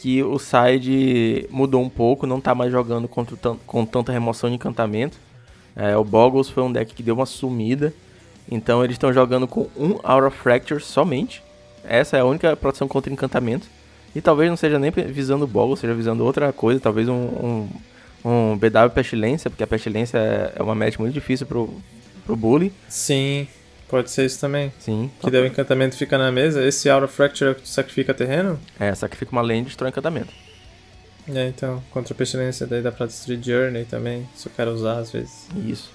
que 0.00 0.22
o 0.22 0.38
side 0.38 1.46
mudou 1.50 1.82
um 1.82 1.88
pouco, 1.90 2.26
não 2.26 2.40
tá 2.40 2.54
mais 2.54 2.72
jogando 2.72 3.06
contra, 3.06 3.36
com 3.66 3.84
tanta 3.84 4.10
remoção 4.10 4.48
de 4.48 4.56
encantamento. 4.56 5.18
É, 5.76 5.94
o 5.94 6.02
Boggles 6.02 6.48
foi 6.48 6.62
um 6.62 6.72
deck 6.72 6.94
que 6.94 7.02
deu 7.02 7.14
uma 7.14 7.26
sumida. 7.26 7.92
Então 8.50 8.82
eles 8.82 8.94
estão 8.94 9.12
jogando 9.12 9.46
com 9.46 9.68
um 9.76 9.98
Aura 10.02 10.30
Fracture 10.30 10.80
somente. 10.80 11.42
Essa 11.84 12.16
é 12.16 12.20
a 12.20 12.24
única 12.24 12.56
proteção 12.56 12.88
contra 12.88 13.12
encantamento. 13.12 13.66
E 14.14 14.22
talvez 14.22 14.48
não 14.48 14.56
seja 14.56 14.78
nem 14.78 14.90
visando 14.90 15.44
o 15.44 15.48
Boggles, 15.48 15.80
seja 15.80 15.94
visando 15.94 16.24
outra 16.24 16.50
coisa, 16.50 16.80
talvez 16.80 17.06
um, 17.06 17.12
um, 17.14 17.68
um 18.24 18.56
BW 18.56 18.90
Pestilência, 18.94 19.50
porque 19.50 19.62
a 19.62 19.66
Pestilência 19.66 20.16
é, 20.16 20.52
é 20.56 20.62
uma 20.62 20.74
match 20.74 20.98
muito 20.98 21.12
difícil 21.12 21.46
pro, 21.46 21.68
pro 22.24 22.34
Bully. 22.34 22.72
Sim, 22.88 23.46
pode 23.90 24.10
ser 24.10 24.24
isso 24.24 24.40
também. 24.40 24.72
Sim. 24.78 25.10
Que 25.20 25.30
daí 25.30 25.42
o 25.42 25.46
encantamento 25.46 25.96
fica 25.96 26.16
na 26.16 26.30
mesa. 26.30 26.64
Esse 26.64 26.88
Aura 26.88 27.08
Fracture 27.08 27.50
é 27.50 27.54
que 27.54 27.68
sacrifica 27.68 28.14
terreno? 28.14 28.58
É, 28.78 28.94
sacrifica 28.94 29.32
uma 29.32 29.42
lane 29.42 29.62
e 29.62 29.64
destrói 29.64 29.90
encantamento. 29.90 30.32
É, 31.28 31.48
então, 31.48 31.82
contra 31.90 32.14
a 32.14 32.16
pestilência 32.16 32.66
daí 32.66 32.82
dá 32.82 32.90
pra 32.90 33.06
destruir 33.06 33.42
Journey 33.42 33.84
também, 33.84 34.28
se 34.34 34.46
o 34.46 34.50
cara 34.50 34.70
usar 34.70 34.98
às 34.98 35.10
vezes. 35.10 35.48
Isso. 35.66 35.90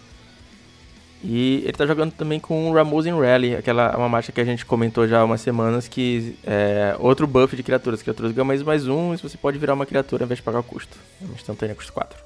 E 1.24 1.62
ele 1.64 1.74
tá 1.74 1.86
jogando 1.88 2.12
também 2.12 2.40
com 2.40 2.70
o 2.70 2.74
Ramosin 2.74 3.20
Rally, 3.20 3.56
aquela 3.56 3.98
uma 3.98 4.08
marcha 4.08 4.32
que 4.32 4.40
a 4.40 4.46
gente 4.46 4.64
comentou 4.66 5.08
já 5.08 5.22
há 5.22 5.26
umas 5.26 5.42
semanas, 5.42 5.88
que 5.88 6.38
é 6.46 6.96
outro 7.00 7.26
buff 7.26 7.56
de 7.56 7.64
criaturas. 7.64 8.04
Criaturas 8.04 8.32
ganham 8.32 8.46
mais 8.46 8.62
mais 8.62 8.88
um 8.88 9.14
e 9.14 9.18
você 9.18 9.36
pode 9.36 9.58
virar 9.58 9.74
uma 9.74 9.88
criatura 9.88 10.24
ao 10.24 10.26
invés 10.26 10.38
de 10.38 10.44
pagar 10.44 10.60
o 10.60 10.64
custo. 10.64 10.96
É 11.22 11.26
uma 11.26 11.34
instantânea 11.34 11.74
custo 11.74 11.92
4. 11.94 12.20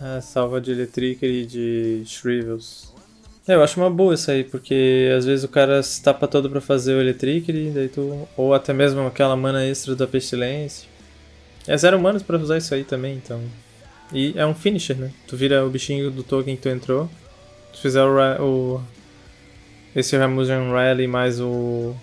É, 0.00 0.20
salva 0.22 0.60
de 0.60 0.70
Electric 0.70 1.24
e 1.24 1.44
de 1.44 2.02
Shrivels. 2.06 2.94
É, 3.48 3.54
eu 3.54 3.62
acho 3.62 3.80
uma 3.80 3.90
boa 3.90 4.14
isso 4.14 4.30
aí, 4.30 4.44
porque 4.44 5.10
às 5.16 5.24
vezes 5.24 5.44
o 5.44 5.48
cara 5.48 5.82
se 5.82 6.02
tapa 6.02 6.28
todo 6.28 6.48
pra 6.50 6.60
fazer 6.60 6.94
o 6.94 7.00
Electric, 7.00 7.70
daí 7.70 7.88
tu, 7.88 8.28
ou 8.36 8.54
até 8.54 8.72
mesmo 8.72 9.06
aquela 9.06 9.34
mana 9.34 9.64
extra 9.64 9.96
da 9.96 10.06
Pestilência. 10.06 10.88
É 11.66 11.76
zero 11.76 12.00
manas 12.00 12.22
pra 12.22 12.36
usar 12.36 12.58
isso 12.58 12.74
aí 12.74 12.84
também, 12.84 13.16
então. 13.16 13.40
E 14.12 14.34
é 14.36 14.44
um 14.46 14.54
finisher, 14.54 14.96
né? 14.96 15.10
Tu 15.26 15.36
vira 15.36 15.64
o 15.64 15.70
bichinho 15.70 16.10
do 16.10 16.22
token 16.22 16.56
que 16.56 16.62
tu 16.62 16.68
entrou. 16.68 17.08
Se 17.72 17.80
fizer 17.80 18.02
o, 18.04 18.76
o 18.76 18.82
esse 19.94 20.16
Ramusian 20.16 20.70
Rally 20.70 21.06
mais 21.06 21.40
o 21.40 21.94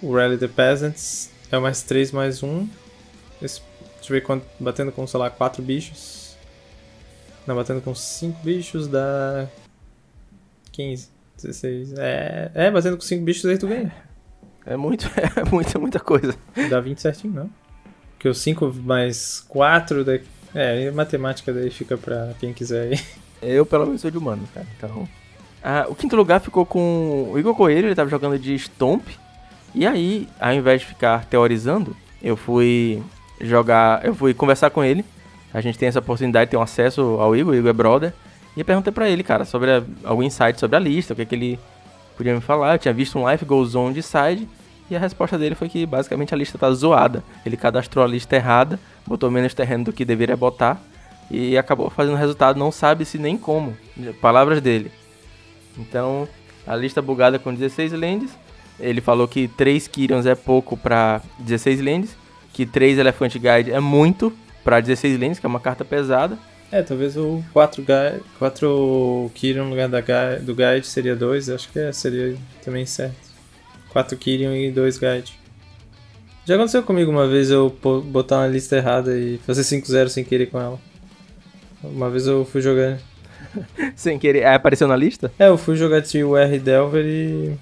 o 0.00 0.14
Rally 0.14 0.38
the 0.38 0.48
Peasants, 0.48 1.30
é 1.50 1.58
mais 1.58 1.82
3 1.82 2.12
mais 2.12 2.42
1. 2.42 2.68
Esse, 3.42 3.60
deixa 3.96 4.12
eu 4.12 4.14
ver 4.14 4.20
quanto, 4.22 4.46
batendo 4.60 4.92
com, 4.92 5.06
sei 5.06 5.18
lá, 5.18 5.30
4 5.30 5.62
bichos. 5.62 6.36
Não, 7.46 7.56
batendo 7.56 7.80
com 7.80 7.94
5 7.94 8.40
bichos 8.42 8.86
dá 8.86 9.48
15, 10.78 11.10
16. 11.42 11.94
É, 11.98 12.50
é 12.54 12.70
batendo 12.70 12.96
com 12.96 13.02
5 13.02 13.24
bichos 13.24 13.44
aí 13.46 13.58
tu 13.58 13.66
ganha. 13.66 13.92
É 14.64 14.76
muito, 14.76 15.10
é 15.34 15.50
muita, 15.50 15.76
muita 15.76 15.98
coisa. 15.98 16.36
Dá 16.70 16.80
20 16.80 17.00
certinho, 17.00 17.34
não? 17.34 17.50
Porque 18.12 18.28
o 18.28 18.34
5 18.34 18.72
mais 18.84 19.44
4 19.48 20.04
daqui. 20.04 20.24
É, 20.54 20.90
matemática 20.92 21.52
daí 21.52 21.68
fica 21.68 21.98
pra 21.98 22.32
quem 22.38 22.54
quiser 22.54 22.92
aí. 22.92 23.00
Eu, 23.42 23.66
pelo 23.66 23.86
menos, 23.86 24.00
sou 24.00 24.10
de 24.10 24.16
humano, 24.16 24.48
cara. 24.54 24.66
Então. 24.76 25.08
Ah, 25.62 25.86
o 25.88 25.94
quinto 25.94 26.16
lugar 26.16 26.40
ficou 26.40 26.64
com 26.64 27.30
o 27.32 27.38
Igor 27.38 27.54
Coelho, 27.54 27.88
ele 27.88 27.94
tava 27.94 28.08
jogando 28.08 28.38
de 28.38 28.56
Stomp. 28.56 29.06
E 29.74 29.86
aí, 29.86 30.28
ao 30.40 30.54
invés 30.54 30.80
de 30.80 30.86
ficar 30.86 31.26
teorizando, 31.26 31.94
eu 32.22 32.36
fui 32.36 33.02
jogar. 33.40 34.04
Eu 34.04 34.14
fui 34.14 34.32
conversar 34.32 34.70
com 34.70 34.82
ele. 34.82 35.04
A 35.52 35.60
gente 35.60 35.78
tem 35.78 35.88
essa 35.88 35.98
oportunidade 35.98 36.46
de 36.46 36.50
ter 36.52 36.56
um 36.56 36.62
acesso 36.62 37.00
ao 37.20 37.36
Igor, 37.36 37.52
o 37.52 37.56
Igor 37.56 37.70
é 37.70 37.72
brother. 37.72 38.14
E 38.58 38.60
eu 38.60 38.64
perguntei 38.64 38.92
pra 38.92 39.08
ele, 39.08 39.22
cara, 39.22 39.44
sobre 39.44 39.70
a, 39.70 39.84
algum 40.02 40.20
insight 40.20 40.58
sobre 40.58 40.76
a 40.76 40.80
lista, 40.80 41.12
o 41.12 41.16
que, 41.16 41.22
é 41.22 41.24
que 41.24 41.32
ele 41.32 41.60
podia 42.16 42.34
me 42.34 42.40
falar. 42.40 42.74
Eu 42.74 42.78
tinha 42.80 42.92
visto 42.92 43.16
um 43.16 43.30
Life 43.30 43.44
Goes 43.44 43.76
On 43.76 43.92
de 43.92 44.02
side. 44.02 44.48
E 44.90 44.96
a 44.96 44.98
resposta 44.98 45.38
dele 45.38 45.54
foi 45.54 45.68
que 45.68 45.86
basicamente 45.86 46.34
a 46.34 46.36
lista 46.36 46.58
tá 46.58 46.68
zoada. 46.72 47.22
Ele 47.46 47.56
cadastrou 47.56 48.04
a 48.04 48.08
lista 48.08 48.34
errada, 48.34 48.80
botou 49.06 49.30
menos 49.30 49.54
terreno 49.54 49.84
do 49.84 49.92
que 49.92 50.04
deveria 50.04 50.36
botar 50.36 50.82
e 51.30 51.56
acabou 51.56 51.88
fazendo 51.88 52.16
resultado, 52.16 52.58
não 52.58 52.72
sabe 52.72 53.04
se 53.04 53.16
nem 53.16 53.38
como. 53.38 53.76
Palavras 54.20 54.60
dele. 54.60 54.90
Então, 55.78 56.26
a 56.66 56.74
lista 56.74 57.00
bugada 57.00 57.38
com 57.38 57.54
16 57.54 57.92
lands. 57.92 58.36
Ele 58.80 59.00
falou 59.00 59.28
que 59.28 59.46
3 59.46 59.86
Kyrians 59.86 60.26
é 60.26 60.34
pouco 60.34 60.76
para 60.76 61.20
16 61.38 61.80
lands, 61.80 62.16
que 62.52 62.66
3 62.66 62.98
Elephant 62.98 63.34
Guide 63.34 63.70
é 63.70 63.78
muito 63.78 64.32
para 64.64 64.80
16 64.80 65.20
lands, 65.20 65.38
que 65.38 65.46
é 65.46 65.48
uma 65.48 65.60
carta 65.60 65.84
pesada. 65.84 66.36
É, 66.70 66.82
talvez 66.82 67.16
o 67.16 67.42
4 67.52 67.82
guide, 67.82 68.24
4 68.38 69.30
Kyrian 69.34 69.64
no 69.64 69.70
lugar 69.70 69.88
da 69.88 70.00
guide, 70.00 70.44
do 70.44 70.54
Guide 70.54 70.86
seria 70.86 71.16
2, 71.16 71.48
acho 71.48 71.72
que 71.72 71.78
é, 71.78 71.92
seria 71.92 72.36
também 72.62 72.84
certo. 72.84 73.28
4 73.88 74.16
Kyrian 74.16 74.54
e 74.56 74.70
2 74.70 74.98
Guide. 74.98 75.38
Já 76.44 76.54
aconteceu 76.54 76.82
comigo 76.82 77.10
uma 77.10 77.26
vez 77.26 77.50
eu 77.50 77.68
botar 78.06 78.38
uma 78.38 78.46
lista 78.46 78.76
errada 78.76 79.16
e 79.18 79.38
fazer 79.46 79.62
5-0 79.62 80.08
sem 80.08 80.24
querer 80.24 80.46
com 80.46 80.58
ela. 80.58 80.78
Uma 81.82 82.10
vez 82.10 82.26
eu 82.26 82.44
fui 82.44 82.60
jogar. 82.60 82.98
sem 83.94 84.18
querer. 84.18 84.40
É, 84.40 84.54
apareceu 84.54 84.88
na 84.88 84.96
lista? 84.96 85.30
É, 85.38 85.48
eu 85.48 85.58
fui 85.58 85.76
jogar 85.76 86.00
de 86.00 86.24
o 86.24 86.36
R 86.36 86.58
Delver 86.58 87.04
e. 87.04 87.54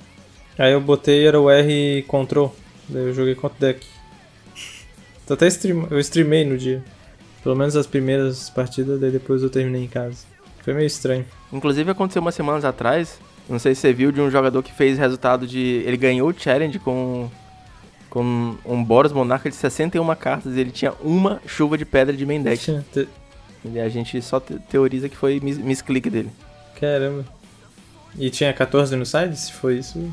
Aí 0.58 0.72
eu 0.72 0.80
botei 0.80 1.26
era 1.26 1.40
o 1.40 1.50
R 1.50 2.04
Control. 2.06 2.54
Daí 2.88 3.02
eu 3.06 3.12
joguei 3.12 3.34
contra 3.34 3.56
o 3.56 3.60
deck. 3.60 3.86
Tô 5.26 5.34
até 5.34 5.48
stream... 5.48 5.88
Eu 5.90 5.98
streamei 5.98 6.44
no 6.44 6.56
dia. 6.56 6.82
Pelo 7.46 7.54
menos 7.54 7.76
as 7.76 7.86
primeiras 7.86 8.50
partidas, 8.50 8.98
daí 8.98 9.12
depois 9.12 9.40
eu 9.40 9.48
terminei 9.48 9.84
em 9.84 9.86
casa. 9.86 10.24
Foi 10.64 10.74
meio 10.74 10.88
estranho. 10.88 11.24
Inclusive 11.52 11.88
aconteceu 11.88 12.20
umas 12.20 12.34
semanas 12.34 12.64
atrás, 12.64 13.20
não 13.48 13.56
sei 13.56 13.72
se 13.72 13.82
você 13.82 13.92
viu 13.92 14.10
de 14.10 14.20
um 14.20 14.28
jogador 14.28 14.60
que 14.64 14.72
fez 14.72 14.98
resultado 14.98 15.46
de. 15.46 15.60
Ele 15.86 15.96
ganhou 15.96 16.28
o 16.28 16.34
challenge 16.36 16.80
com. 16.80 17.30
Com 18.10 18.56
um 18.64 18.82
Boros 18.82 19.12
Monarca 19.12 19.48
de 19.48 19.54
61 19.54 20.12
cartas 20.16 20.56
e 20.56 20.60
ele 20.60 20.72
tinha 20.72 20.92
uma 21.00 21.40
chuva 21.46 21.78
de 21.78 21.84
pedra 21.84 22.16
de 22.16 22.26
main 22.26 22.42
deck. 22.42 22.82
E 23.64 23.78
a 23.78 23.88
gente 23.88 24.20
só 24.22 24.40
teoriza 24.40 25.08
que 25.08 25.16
foi 25.16 25.38
misclick 25.38 26.10
dele. 26.10 26.32
Caramba. 26.80 27.24
E 28.18 28.28
tinha 28.28 28.52
14 28.52 28.96
no 28.96 29.06
side, 29.06 29.38
se 29.38 29.52
foi 29.52 29.76
isso? 29.78 30.10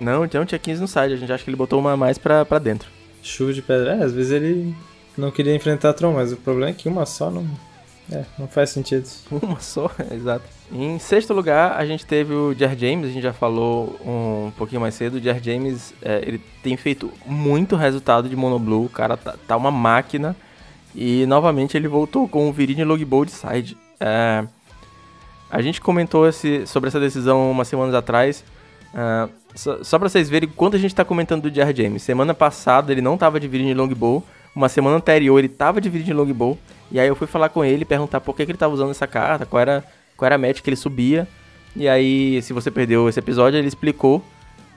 Não, 0.00 0.24
então 0.24 0.46
tinha 0.46 0.60
15 0.60 0.80
no 0.80 0.86
side. 0.86 1.14
A 1.14 1.16
gente 1.16 1.32
acha 1.32 1.42
que 1.42 1.50
ele 1.50 1.56
botou 1.56 1.80
uma 1.80 1.94
a 1.94 1.96
mais 1.96 2.18
pra, 2.18 2.44
pra 2.44 2.60
dentro. 2.60 2.88
Chuva 3.20 3.52
de 3.52 3.62
pedra. 3.62 3.96
É, 3.96 4.04
às 4.04 4.12
vezes 4.12 4.30
ele 4.30 4.76
não 5.18 5.30
queria 5.30 5.54
enfrentar 5.54 5.92
Tron, 5.92 6.14
mas 6.14 6.32
o 6.32 6.36
problema 6.36 6.70
é 6.70 6.74
que 6.74 6.88
uma 6.88 7.04
só 7.04 7.30
não. 7.30 7.46
É, 8.10 8.24
não 8.38 8.48
faz 8.48 8.70
sentido. 8.70 9.06
Uma 9.30 9.60
só, 9.60 9.90
exato. 10.10 10.44
Em 10.72 10.98
sexto 10.98 11.34
lugar, 11.34 11.76
a 11.76 11.84
gente 11.84 12.06
teve 12.06 12.32
o 12.32 12.54
Jar 12.54 12.74
James, 12.74 13.04
a 13.04 13.12
gente 13.12 13.22
já 13.22 13.34
falou 13.34 14.00
um 14.02 14.50
pouquinho 14.56 14.80
mais 14.80 14.94
cedo. 14.94 15.16
O 15.16 15.20
Jar 15.20 15.38
James, 15.42 15.92
é, 16.00 16.22
ele 16.26 16.40
tem 16.62 16.74
feito 16.74 17.12
muito 17.26 17.76
resultado 17.76 18.26
de 18.26 18.34
Monoblue, 18.34 18.86
o 18.86 18.88
cara 18.88 19.14
tá, 19.14 19.34
tá 19.46 19.56
uma 19.58 19.70
máquina. 19.70 20.34
E 20.94 21.26
novamente 21.26 21.76
ele 21.76 21.86
voltou 21.86 22.26
com 22.26 22.48
o 22.48 22.52
Virine 22.52 22.82
Logbold 22.82 23.30
Side. 23.30 23.76
É, 24.00 24.46
a 25.50 25.60
gente 25.60 25.80
comentou 25.80 26.26
esse, 26.26 26.66
sobre 26.66 26.88
essa 26.88 27.00
decisão 27.00 27.50
umas 27.50 27.68
semanas 27.68 27.94
atrás. 27.94 28.42
Uh, 28.94 29.30
só, 29.54 29.84
só 29.84 29.98
pra 29.98 30.08
vocês 30.08 30.30
verem 30.30 30.48
quanto 30.48 30.76
a 30.76 30.78
gente 30.78 30.94
tá 30.94 31.04
comentando 31.04 31.42
do 31.50 31.54
Jar 31.54 31.74
James. 31.74 32.02
Semana 32.02 32.32
passada 32.32 32.90
ele 32.90 33.02
não 33.02 33.18
tava 33.18 33.38
de 33.38 33.48
Virine 33.48 33.74
Longbow. 33.74 34.24
Uma 34.58 34.68
semana 34.68 34.96
anterior 34.96 35.38
ele 35.38 35.48
tava 35.48 35.80
de 35.80 35.88
Virine 35.88 36.12
Longbow. 36.12 36.58
E 36.90 36.98
aí 36.98 37.06
eu 37.06 37.14
fui 37.14 37.28
falar 37.28 37.48
com 37.48 37.64
ele, 37.64 37.84
perguntar 37.84 38.20
por 38.20 38.34
que, 38.34 38.44
que 38.44 38.50
ele 38.50 38.58
tava 38.58 38.74
usando 38.74 38.90
essa 38.90 39.06
carta, 39.06 39.46
qual 39.46 39.60
era, 39.60 39.84
qual 40.16 40.26
era 40.26 40.34
a 40.34 40.38
match 40.38 40.62
que 40.62 40.68
ele 40.68 40.74
subia. 40.74 41.28
E 41.76 41.88
aí, 41.88 42.42
se 42.42 42.52
você 42.52 42.68
perdeu 42.68 43.08
esse 43.08 43.20
episódio, 43.20 43.56
ele 43.56 43.68
explicou 43.68 44.20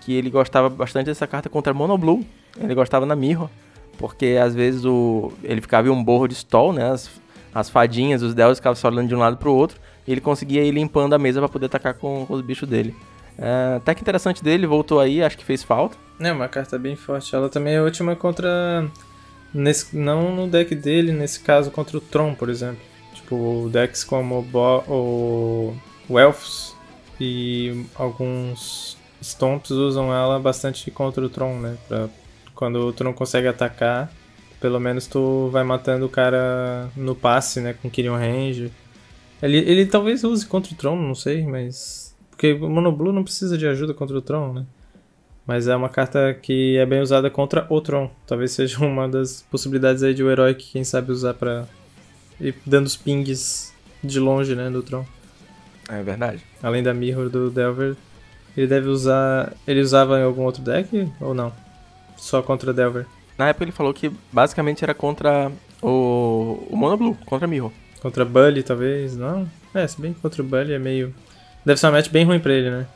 que 0.01 0.13
ele 0.13 0.29
gostava 0.29 0.69
bastante 0.69 1.07
dessa 1.07 1.25
carta 1.25 1.49
contra 1.49 1.73
Monoblue. 1.73 2.23
Ele 2.59 2.75
gostava 2.75 3.07
na 3.07 3.15
Mirror, 3.15 3.49
porque 3.97 4.37
às 4.39 4.53
vezes 4.53 4.85
o, 4.85 5.33
ele 5.43 5.61
ficava 5.61 5.87
em 5.87 5.91
um 5.91 6.03
borro 6.03 6.27
de 6.27 6.35
stall, 6.35 6.73
né? 6.73 6.91
As, 6.91 7.09
as 7.51 7.67
fadinhas, 7.67 8.21
os 8.21 8.35
Dells 8.35 8.59
ficavam 8.59 8.75
só 8.75 8.87
olhando 8.87 9.07
de 9.07 9.15
um 9.15 9.19
lado 9.19 9.37
pro 9.37 9.51
outro. 9.51 9.79
E 10.05 10.11
ele 10.11 10.21
conseguia 10.21 10.63
ir 10.63 10.69
limpando 10.69 11.13
a 11.13 11.17
mesa 11.17 11.39
para 11.39 11.49
poder 11.49 11.65
atacar 11.65 11.95
com, 11.95 12.23
com 12.27 12.33
os 12.35 12.41
bichos 12.41 12.69
dele. 12.69 12.95
É, 13.35 13.77
até 13.77 13.95
que 13.95 14.01
interessante 14.01 14.43
dele, 14.43 14.67
voltou 14.67 14.99
aí, 14.99 15.23
acho 15.23 15.35
que 15.35 15.43
fez 15.43 15.63
falta. 15.63 15.97
É, 16.19 16.31
uma 16.31 16.47
carta 16.47 16.77
bem 16.77 16.95
forte. 16.95 17.35
Ela 17.35 17.49
também 17.49 17.73
é 17.73 17.81
ótima 17.81 18.15
contra. 18.15 18.87
Nesse, 19.53 19.95
não 19.95 20.33
no 20.35 20.47
deck 20.47 20.73
dele, 20.75 21.11
nesse 21.11 21.39
caso 21.39 21.71
contra 21.71 21.97
o 21.97 22.01
Tron, 22.01 22.33
por 22.33 22.49
exemplo. 22.49 22.81
Tipo, 23.13 23.69
decks 23.71 24.03
como 24.03 24.39
o, 24.39 24.41
Bo 24.41 25.73
o, 26.09 26.19
Elfos 26.19 26.75
e 27.19 27.85
alguns 27.95 28.97
Stomps 29.21 29.71
usam 29.71 30.13
ela 30.13 30.39
bastante 30.39 30.89
contra 30.91 31.23
o 31.23 31.29
Tron, 31.29 31.59
né? 31.59 31.77
Pra, 31.87 32.09
quando 32.55 32.93
tu 32.93 33.03
não 33.03 33.13
consegue 33.13 33.47
atacar, 33.47 34.11
pelo 34.59 34.79
menos 34.79 35.07
tu 35.07 35.49
vai 35.49 35.63
matando 35.63 36.05
o 36.05 36.09
cara 36.09 36.89
no 36.95 37.15
passe, 37.15 37.59
né? 37.59 37.73
Com 37.73 37.89
Kyrian 37.89 38.17
Range. 38.17 38.71
Ele, 39.41 39.57
ele 39.57 39.85
talvez 39.85 40.23
use 40.23 40.45
contra 40.45 40.73
o 40.73 40.75
Tron, 40.75 40.95
não 40.95 41.15
sei, 41.15 41.45
mas. 41.45 42.15
Porque 42.29 42.53
o 42.53 42.69
Monoblue 42.69 43.11
não 43.11 43.23
precisa 43.23 43.57
de 43.57 43.67
ajuda 43.67 43.93
contra 43.93 44.17
o 44.17 44.21
Tron, 44.21 44.53
né? 44.53 44.65
Mas 45.45 45.67
é 45.67 45.75
uma 45.75 45.89
carta 45.89 46.33
que 46.33 46.77
é 46.77 46.85
bem 46.85 47.01
usada 47.01 47.29
contra 47.29 47.65
o 47.69 47.81
Tron. 47.81 48.09
Talvez 48.27 48.51
seja 48.51 48.79
uma 48.85 49.07
das 49.07 49.41
possibilidades 49.43 50.03
aí 50.03 50.13
de 50.13 50.23
o 50.23 50.27
um 50.27 50.31
herói 50.31 50.53
que 50.53 50.71
quem 50.71 50.83
sabe 50.83 51.11
usar 51.11 51.33
pra 51.33 51.65
ir 52.39 52.55
dando 52.65 52.87
os 52.87 52.95
pings 52.95 53.73
de 54.03 54.19
longe, 54.19 54.55
né, 54.55 54.69
do 54.69 54.81
Tron. 54.81 55.05
É 55.89 56.01
verdade. 56.01 56.41
Além 56.61 56.81
da 56.81 56.93
Mirror 56.93 57.29
do 57.29 57.49
Delver, 57.49 57.95
ele 58.55 58.67
deve 58.67 58.87
usar. 58.87 59.53
Ele 59.67 59.81
usava 59.81 60.19
em 60.19 60.23
algum 60.23 60.43
outro 60.43 60.61
deck 60.61 61.11
ou 61.19 61.33
não? 61.33 61.51
Só 62.17 62.41
contra 62.41 62.73
Delver? 62.73 63.05
Na 63.37 63.49
época 63.49 63.65
ele 63.65 63.71
falou 63.71 63.93
que 63.93 64.11
basicamente 64.31 64.83
era 64.83 64.93
contra 64.93 65.51
o, 65.81 66.67
o 66.69 66.75
Mono 66.75 66.97
Blue, 66.97 67.17
contra 67.25 67.47
Mirror. 67.47 67.71
Contra 68.01 68.25
Bully, 68.25 68.63
talvez, 68.63 69.15
não? 69.15 69.49
É, 69.73 69.85
se 69.87 69.99
bem 69.99 70.13
que 70.13 70.19
contra 70.19 70.41
o 70.41 70.45
Bully 70.45 70.73
é 70.73 70.79
meio. 70.79 71.13
Deve 71.65 71.79
ser 71.79 71.87
uma 71.87 71.93
match 71.93 72.09
bem 72.09 72.25
ruim 72.25 72.39
pra 72.39 72.53
ele, 72.53 72.69
né? 72.69 72.87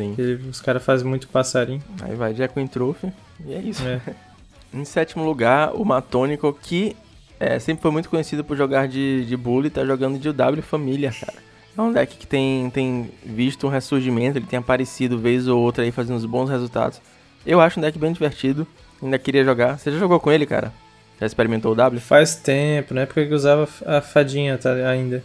Sim. 0.00 0.48
Os 0.48 0.60
caras 0.60 0.82
fazem 0.84 1.06
muito 1.06 1.28
passarinho. 1.28 1.82
Aí 2.02 2.14
vai 2.14 2.32
Jack 2.32 2.68
Trufe 2.68 3.12
e 3.44 3.54
é 3.54 3.58
isso. 3.58 3.86
É. 3.86 4.00
em 4.72 4.84
sétimo 4.84 5.24
lugar, 5.24 5.74
o 5.74 5.84
Matônico, 5.84 6.52
que 6.52 6.96
é, 7.38 7.58
sempre 7.58 7.82
foi 7.82 7.90
muito 7.90 8.08
conhecido 8.08 8.44
por 8.44 8.56
jogar 8.56 8.86
de, 8.86 9.24
de 9.24 9.36
Bully, 9.36 9.70
tá 9.70 9.84
jogando 9.84 10.18
de 10.18 10.32
W 10.32 10.62
Família, 10.62 11.12
cara. 11.12 11.38
É 11.76 11.80
um 11.80 11.92
deck 11.92 12.16
que 12.16 12.26
tem, 12.26 12.68
tem 12.70 13.10
visto 13.24 13.66
um 13.66 13.70
ressurgimento, 13.70 14.38
ele 14.38 14.46
tem 14.46 14.58
aparecido 14.58 15.18
vez 15.18 15.48
ou 15.48 15.58
outra 15.58 15.84
aí 15.84 15.90
fazendo 15.90 16.16
uns 16.16 16.26
bons 16.26 16.50
resultados. 16.50 17.00
Eu 17.46 17.60
acho 17.60 17.78
um 17.78 17.82
deck 17.82 17.98
bem 17.98 18.12
divertido, 18.12 18.66
ainda 19.02 19.18
queria 19.18 19.44
jogar. 19.44 19.78
Você 19.78 19.90
já 19.90 19.98
jogou 19.98 20.20
com 20.20 20.30
ele, 20.30 20.44
cara? 20.44 20.72
Já 21.18 21.26
experimentou 21.26 21.72
o 21.72 21.74
W? 21.74 22.00
Faz 22.00 22.34
tempo, 22.34 22.92
na 22.92 23.02
época 23.02 23.26
que 23.26 23.32
usava 23.32 23.68
a 23.86 24.00
fadinha 24.00 24.58
tá, 24.58 24.72
ainda. 24.72 25.22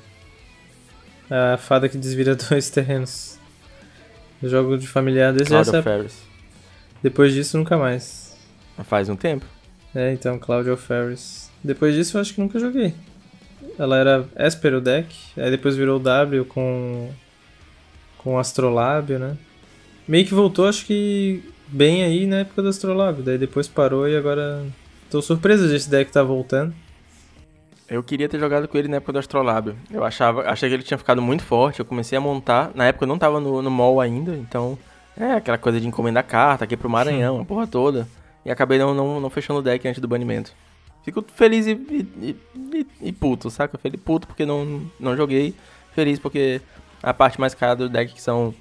A 1.29 1.57
fada 1.57 1.89
que 1.89 1.97
desvira 1.97 2.35
dois 2.49 2.69
terrenos. 2.69 3.34
Jogo 4.49 4.77
de 4.77 4.87
familiar 4.87 5.33
desde 5.33 5.49
Cloud 5.49 5.69
of 5.69 5.81
Ferris. 5.81 6.23
Depois 7.01 7.33
disso, 7.33 7.57
nunca 7.57 7.77
mais. 7.77 8.35
Faz 8.83 9.09
um 9.09 9.15
tempo. 9.15 9.45
É, 9.93 10.11
então, 10.11 10.37
Cloud 10.37 10.69
of 10.69 10.85
Ferris. 10.85 11.49
Depois 11.63 11.95
disso, 11.95 12.17
eu 12.17 12.21
acho 12.21 12.33
que 12.33 12.41
nunca 12.41 12.59
joguei. 12.59 12.93
Ela 13.77 13.97
era 13.97 14.25
Esper 14.37 14.75
o 14.75 14.81
deck, 14.81 15.15
aí 15.37 15.49
depois 15.49 15.75
virou 15.75 15.99
W 15.99 16.45
com 16.45 17.09
com 18.17 18.39
Astrolábio, 18.39 19.19
né? 19.19 19.37
Meio 20.07 20.25
que 20.25 20.33
voltou, 20.33 20.67
acho 20.67 20.85
que 20.85 21.43
bem 21.67 22.03
aí 22.03 22.25
na 22.25 22.37
época 22.37 22.61
do 22.61 22.69
Astrolábio, 22.69 23.23
daí 23.23 23.37
depois 23.37 23.67
parou 23.67 24.07
e 24.07 24.17
agora 24.17 24.65
tô 25.11 25.21
surpreso 25.21 25.67
desse 25.67 25.89
deck 25.89 26.11
tá 26.11 26.23
voltando. 26.23 26.73
Eu 27.87 28.01
queria 28.01 28.27
ter 28.27 28.39
jogado 28.39 28.67
com 28.67 28.77
ele 28.77 28.87
na 28.87 28.97
época 28.97 29.13
do 29.13 29.19
Astrolábio. 29.19 29.75
Eu 29.91 30.03
achava, 30.03 30.41
achei 30.49 30.67
que 30.67 30.75
ele 30.75 30.83
tinha 30.83 30.97
ficado 30.97 31.21
muito 31.21 31.43
forte. 31.43 31.79
Eu 31.79 31.85
comecei 31.85 32.17
a 32.17 32.21
montar. 32.21 32.71
Na 32.73 32.85
época 32.85 33.03
eu 33.03 33.07
não 33.07 33.17
tava 33.17 33.39
no, 33.39 33.61
no 33.61 33.69
mall 33.69 34.01
ainda, 34.01 34.35
então. 34.35 34.77
É 35.17 35.33
aquela 35.33 35.57
coisa 35.57 35.79
de 35.79 35.87
encomendar 35.87 36.25
carta 36.25 36.65
aqui 36.65 36.75
pro 36.75 36.89
Maranhão, 36.89 37.39
a 37.39 37.45
porra 37.45 37.65
toda. 37.65 38.07
E 38.43 38.51
acabei 38.51 38.77
não, 38.77 38.93
não, 38.93 39.19
não 39.21 39.29
fechando 39.29 39.59
o 39.59 39.63
deck 39.63 39.87
antes 39.87 40.01
do 40.01 40.07
banimento. 40.07 40.51
Fico 41.03 41.23
feliz 41.35 41.67
e, 41.67 41.71
e, 41.71 42.35
e, 42.73 42.87
e 43.01 43.11
puto, 43.13 43.49
saca? 43.49 43.77
Feliz 43.77 44.01
puto 44.01 44.27
porque 44.27 44.45
não, 44.45 44.81
não 44.99 45.15
joguei. 45.15 45.53
Feliz 45.93 46.19
porque 46.19 46.59
a 47.01 47.13
parte 47.13 47.39
mais 47.39 47.53
cara 47.53 47.75
do 47.75 47.87
deck, 47.87 48.13
que 48.13 48.21
são 48.21 48.53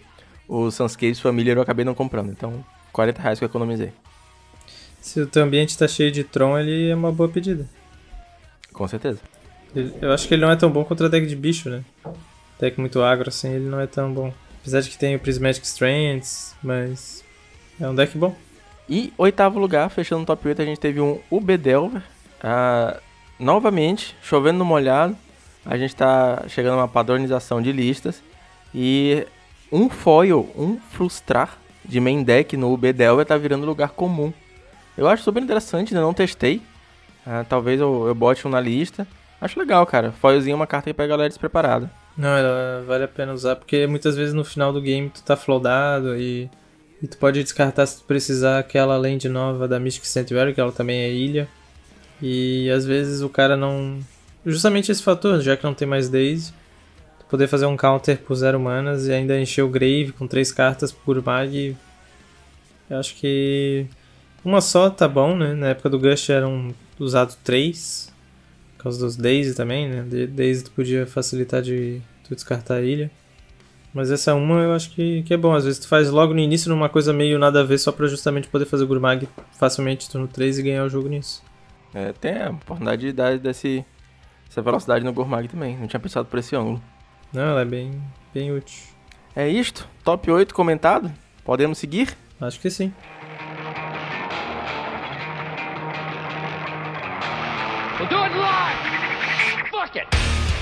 os 0.47 0.75
Sunscapes 0.75 1.19
Familiar, 1.19 1.57
eu 1.57 1.63
acabei 1.63 1.85
não 1.85 1.95
comprando. 1.95 2.31
Então, 2.31 2.65
40 2.93 3.23
reais 3.23 3.39
que 3.39 3.45
eu 3.45 3.49
economizei. 3.49 3.93
Se 5.01 5.21
o 5.21 5.27
teu 5.27 5.43
ambiente 5.43 5.77
tá 5.77 5.89
cheio 5.89 6.13
de 6.13 6.23
Tron, 6.23 6.59
ele 6.59 6.91
é 6.91 6.95
uma 6.95 7.11
boa 7.11 7.29
pedida. 7.29 7.67
Com 8.75 8.87
certeza. 8.87 9.21
Eu 10.03 10.13
acho 10.13 10.29
que 10.29 10.35
ele 10.35 10.43
não 10.43 10.51
é 10.51 10.57
tão 10.57 10.71
bom 10.71 10.85
contra 10.85 11.09
deck 11.09 11.27
de 11.27 11.35
bicho, 11.35 11.71
né? 11.71 11.83
Deck 12.61 12.79
muito 12.79 13.03
agro 13.03 13.29
assim, 13.29 13.51
ele 13.51 13.69
não 13.69 13.81
é 13.81 13.87
tão 13.87 14.13
bom. 14.13 14.33
Apesar 14.61 14.81
de 14.81 14.91
que 14.91 14.99
tem 14.99 15.17
o 15.17 15.19
Prismatic 15.19 15.65
Strands, 15.65 16.55
mas 16.63 17.25
é 17.81 17.89
um 17.89 17.95
deck 17.95 18.17
bom. 18.19 18.37
E 18.89 19.13
oitavo 19.17 19.59
lugar, 19.59 19.89
fechando 19.89 20.23
o 20.23 20.27
top 20.27 20.47
8, 20.47 20.61
a 20.61 20.65
gente 20.65 20.79
teve 20.81 21.01
um 21.01 21.21
UB 21.31 21.57
Delver. 21.57 22.03
Ah, 22.43 23.01
novamente, 23.39 24.15
chovendo 24.23 24.59
no 24.59 24.65
molhado, 24.65 25.17
a 25.65 25.77
gente 25.77 25.97
tá 25.97 26.45
chegando 26.49 26.75
a 26.75 26.83
uma 26.83 26.89
padronização 26.89 27.63
de 27.63 27.73
listas. 27.73 28.23
E 28.75 29.27
um 29.73 29.89
foil, 29.89 30.51
um 30.57 30.79
frustrar 30.93 31.59
de 31.85 32.01
main 32.01 32.23
deck 32.23 32.57
no 32.57 32.73
UB 32.73 32.93
Delver 32.93 33.25
tá 33.25 33.37
virando 33.37 33.65
lugar 33.65 33.91
comum. 33.91 34.33
Eu 34.97 35.09
acho 35.09 35.23
super 35.23 35.43
interessante, 35.43 35.95
ainda 35.95 36.05
não 36.05 36.15
testei. 36.15 36.61
Ah, 37.27 37.45
talvez 37.49 37.81
eu, 37.81 38.07
eu 38.07 38.15
bote 38.15 38.47
um 38.47 38.51
na 38.51 38.61
lista. 38.61 39.07
Acho 39.41 39.59
legal, 39.59 39.85
cara. 39.87 40.13
Foilzinho 40.13 40.55
é 40.55 40.57
uma 40.57 40.67
carta 40.67 40.91
que 40.91 40.95
pega 40.95 41.13
a 41.13 41.17
galera 41.17 41.29
despreparada. 41.29 41.91
Não, 42.17 42.37
ela 42.37 42.85
vale 42.87 43.05
a 43.05 43.09
pena 43.09 43.33
usar, 43.33 43.57
porque 43.57 43.87
muitas 43.87 44.17
vezes 44.17 44.33
no 44.33 44.45
final 44.45 44.73
do 44.73 44.81
game 44.81 45.11
tu 45.11 45.23
tá 45.23 45.37
flodado 45.37 46.17
e, 46.17 46.49
e 47.03 47.09
tu 47.09 47.19
pode 47.19 47.43
descartar 47.43 47.87
se 47.87 47.99
tu 47.99 48.05
precisar 48.05 48.59
aquela 48.59 48.97
land 48.97 49.29
nova 49.29 49.67
da 49.67 49.81
Mystic 49.81 50.07
Sanctuary, 50.07 50.55
que 50.55 50.61
ela 50.61 50.73
também 50.73 51.01
é 51.01 51.13
ilha. 51.13 51.49
E 52.23 52.71
às 52.71 52.87
vezes 52.87 53.21
o 53.21 53.29
cara 53.29 53.57
não. 53.57 53.99
Justamente 54.47 54.93
esse 54.93 55.03
fator, 55.03 55.41
já 55.41 55.57
que 55.57 55.65
não 55.65 55.75
tem 55.75 55.89
mais 55.89 56.09
Daisy, 56.09 56.53
poder 57.29 57.49
fazer 57.49 57.67
um 57.67 57.77
counter 57.77 58.19
por 58.19 58.35
zero 58.37 58.61
manas 58.61 59.07
e 59.09 59.13
ainda 59.13 59.39
encher 59.39 59.63
o 59.63 59.69
Grave 59.69 60.13
com 60.17 60.27
três 60.27 60.53
cartas 60.53 60.93
por 60.93 61.21
mag. 61.23 61.77
Eu 62.89 62.99
acho 62.99 63.15
que 63.17 63.87
uma 64.45 64.61
só 64.61 64.89
tá 64.89 65.09
bom, 65.09 65.37
né? 65.37 65.53
Na 65.55 65.69
época 65.69 65.89
do 65.89 65.99
Gush 65.99 66.31
eram 66.31 66.73
usados 66.99 67.37
três. 67.43 68.13
Por 68.77 68.85
causa 68.85 68.99
dos 69.05 69.17
Daisy 69.17 69.55
também, 69.55 69.89
né? 69.89 70.27
Daisy 70.27 70.65
tu 70.65 70.71
podia 70.73 71.07
facilitar 71.07 71.63
de 71.63 72.01
tu 72.27 72.35
descartar 72.35 72.77
a 72.77 72.83
ilha. 72.83 73.11
Mas 73.95 74.11
essa 74.11 74.35
uma 74.35 74.61
eu 74.61 74.73
acho 74.73 74.91
que, 74.91 75.23
que 75.23 75.33
é 75.33 75.37
bom. 75.37 75.55
Às 75.55 75.65
vezes 75.65 75.79
tu 75.79 75.89
faz 75.89 76.11
logo 76.11 76.35
no 76.35 76.41
início 76.41 76.69
numa 76.69 76.89
coisa 76.89 77.13
meio 77.13 77.39
nada 77.39 77.61
a 77.61 77.63
ver, 77.63 77.79
só 77.79 77.93
pra 77.93 78.09
justamente 78.09 78.49
poder 78.49 78.67
fazer 78.67 78.83
o 78.85 78.87
Gurmag 78.87 79.29
facilmente 79.53 80.11
turno 80.11 80.27
3 80.27 80.59
e 80.59 80.63
ganhar 80.63 80.85
o 80.85 80.89
jogo 80.89 81.09
nisso. 81.09 81.43
É, 81.95 82.13
tem 82.13 82.43
a 82.43 82.51
oportunidade 82.51 83.03
de 83.03 83.13
dar 83.13 83.39
desse, 83.39 83.85
essa 84.51 84.61
velocidade 84.61 85.05
no 85.05 85.13
Gurmag 85.13 85.47
também. 85.47 85.79
Não 85.79 85.87
tinha 85.87 86.01
pensado 86.01 86.27
por 86.27 86.41
esse 86.41 86.57
ângulo. 86.57 86.83
Não, 87.33 87.43
ela 87.43 87.61
é 87.61 87.65
bem, 87.65 88.03
bem 88.35 88.53
útil. 88.53 88.83
É 89.35 89.49
isto? 89.49 89.89
Top 90.03 90.29
8 90.29 90.53
comentado? 90.53 91.13
Podemos 91.45 91.79
seguir? 91.79 92.17
Acho 92.41 92.59
que 92.59 92.71
sim. 92.71 92.93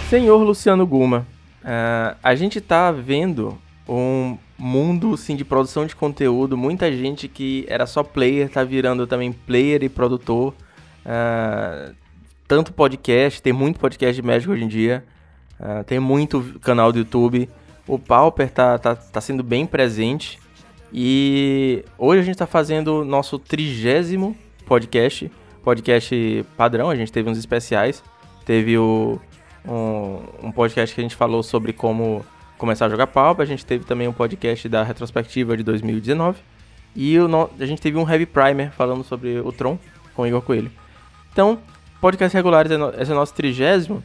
Senhor 0.08 0.42
Luciano 0.42 0.86
Guma, 0.86 1.26
uh, 1.62 2.16
a 2.22 2.34
gente 2.34 2.60
tá 2.60 2.92
vendo 2.92 3.58
um 3.88 4.38
mundo 4.58 5.14
assim, 5.14 5.34
de 5.34 5.44
produção 5.44 5.86
de 5.86 5.96
conteúdo, 5.96 6.56
muita 6.56 6.92
gente 6.92 7.26
que 7.26 7.64
era 7.68 7.86
só 7.86 8.02
player 8.02 8.48
tá 8.48 8.62
virando 8.62 9.06
também 9.06 9.32
player 9.32 9.82
e 9.82 9.88
produtor. 9.88 10.54
Uh, 11.04 11.94
tanto 12.46 12.72
podcast, 12.72 13.42
tem 13.42 13.52
muito 13.52 13.80
podcast 13.80 14.14
de 14.14 14.26
Magic 14.26 14.50
hoje 14.50 14.64
em 14.64 14.68
dia, 14.68 15.04
uh, 15.58 15.82
tem 15.84 15.98
muito 15.98 16.60
canal 16.60 16.92
do 16.92 16.98
YouTube. 16.98 17.48
O 17.88 17.98
Pauper 17.98 18.50
tá, 18.50 18.78
tá, 18.78 18.94
tá 18.94 19.20
sendo 19.20 19.42
bem 19.42 19.66
presente. 19.66 20.38
E 20.92 21.84
hoje 21.98 22.20
a 22.20 22.24
gente 22.24 22.36
tá 22.36 22.46
fazendo 22.46 23.04
nosso 23.04 23.38
trigésimo 23.38 24.36
podcast 24.66 25.30
podcast 25.62 26.44
padrão, 26.56 26.90
a 26.90 26.96
gente 26.96 27.12
teve 27.12 27.30
uns 27.30 27.38
especiais. 27.38 28.02
Teve 28.44 28.76
o, 28.76 29.20
um, 29.66 30.46
um, 30.48 30.52
podcast 30.52 30.94
que 30.94 31.00
a 31.00 31.04
gente 31.04 31.14
falou 31.14 31.42
sobre 31.42 31.72
como 31.72 32.24
começar 32.58 32.86
a 32.86 32.88
jogar 32.88 33.06
Pauper. 33.06 33.42
A 33.42 33.46
gente 33.46 33.64
teve 33.64 33.84
também 33.84 34.08
um 34.08 34.12
podcast 34.12 34.68
da 34.68 34.82
retrospectiva 34.82 35.56
de 35.56 35.62
2019. 35.62 36.40
E 36.94 37.18
o, 37.18 37.28
a 37.58 37.66
gente 37.66 37.80
teve 37.80 37.96
um 37.96 38.08
Heavy 38.08 38.26
Primer 38.26 38.70
falando 38.72 39.04
sobre 39.04 39.40
o 39.40 39.52
Tron 39.52 39.78
com 40.14 40.22
o 40.22 40.26
Igor 40.26 40.42
Coelho. 40.42 40.70
Então, 41.32 41.58
podcast 42.00 42.36
regulares, 42.36 42.70
esse 42.98 43.10
é 43.10 43.14
o 43.14 43.16
nosso 43.16 43.32
trigésimo. 43.32 44.02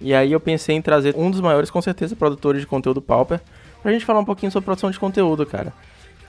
E 0.00 0.12
aí 0.12 0.32
eu 0.32 0.40
pensei 0.40 0.74
em 0.74 0.82
trazer 0.82 1.14
um 1.16 1.30
dos 1.30 1.40
maiores, 1.40 1.70
com 1.70 1.80
certeza, 1.80 2.16
produtores 2.16 2.60
de 2.60 2.66
conteúdo 2.66 3.00
Pauper, 3.00 3.40
pra 3.82 3.92
gente 3.92 4.04
falar 4.04 4.18
um 4.18 4.24
pouquinho 4.24 4.50
sobre 4.50 4.64
produção 4.64 4.90
de 4.90 4.98
conteúdo, 4.98 5.46
cara. 5.46 5.72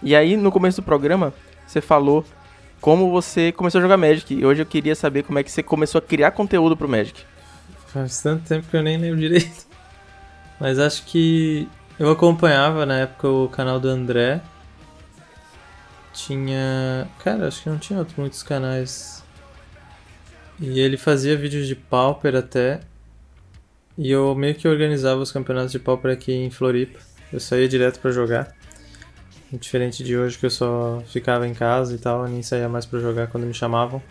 E 0.04 0.16
aí, 0.16 0.38
no 0.38 0.52
começo 0.52 0.82
do 0.82 0.86
programa, 0.86 1.34
você 1.66 1.82
falou 1.82 2.24
como 2.82 3.12
você 3.12 3.52
começou 3.52 3.80
a 3.80 3.82
jogar 3.82 3.98
Magic. 3.98 4.34
E 4.34 4.46
hoje 4.46 4.62
eu 4.62 4.66
queria 4.66 4.96
saber 4.96 5.24
como 5.24 5.40
é 5.40 5.44
que 5.44 5.52
você 5.52 5.64
começou 5.64 6.00
a 6.00 6.02
criar 6.02 6.32
conteúdo 6.32 6.78
pro 6.78 6.88
Magic. 6.88 7.24
Faz 7.88 8.22
tanto 8.22 8.48
tempo 8.48 8.68
que 8.70 8.76
eu 8.76 8.84
nem 8.84 8.98
lembro 8.98 9.20
direito. 9.20 9.66
Mas 10.60 10.80
acho 10.80 11.06
que 11.06 11.68
eu 12.00 12.10
acompanhava 12.12 12.86
na 12.86 13.00
época 13.00 13.28
o 13.28 13.50
canal 13.50 13.80
do 13.80 13.88
André. 13.88 14.42
Tinha. 16.14 17.08
Cara, 17.24 17.48
acho 17.48 17.64
que 17.64 17.70
não 17.70 17.78
tinha 17.78 18.00
outros, 18.00 18.18
muitos 18.18 18.44
canais. 18.44 19.24
E 20.60 20.80
ele 20.80 20.98
fazia 20.98 21.36
vídeos 21.36 21.68
de 21.68 21.76
Pauper 21.76 22.36
até. 22.36 22.82
E 23.98 24.12
eu 24.12 24.36
meio 24.36 24.56
que 24.56 24.68
organizava 24.68 25.22
os 25.22 25.32
campeonatos 25.32 25.72
de 25.72 25.80
Pauper 25.80 26.12
aqui 26.12 26.34
em 26.34 26.50
Floripa. 26.50 27.00
Eu 27.32 27.40
saía 27.40 27.68
direto 27.68 28.00
para 28.00 28.12
jogar. 28.12 28.54
Diferente 29.52 30.04
de 30.04 30.18
hoje 30.18 30.38
que 30.38 30.46
eu 30.46 30.50
só 30.50 31.02
ficava 31.08 31.48
em 31.48 31.54
casa 31.54 31.96
e 31.96 31.98
tal, 31.98 32.28
nem 32.28 32.42
saía 32.42 32.68
mais 32.68 32.86
para 32.86 33.00
jogar 33.00 33.28
quando 33.28 33.46
me 33.46 33.54
chamavam. 33.54 34.02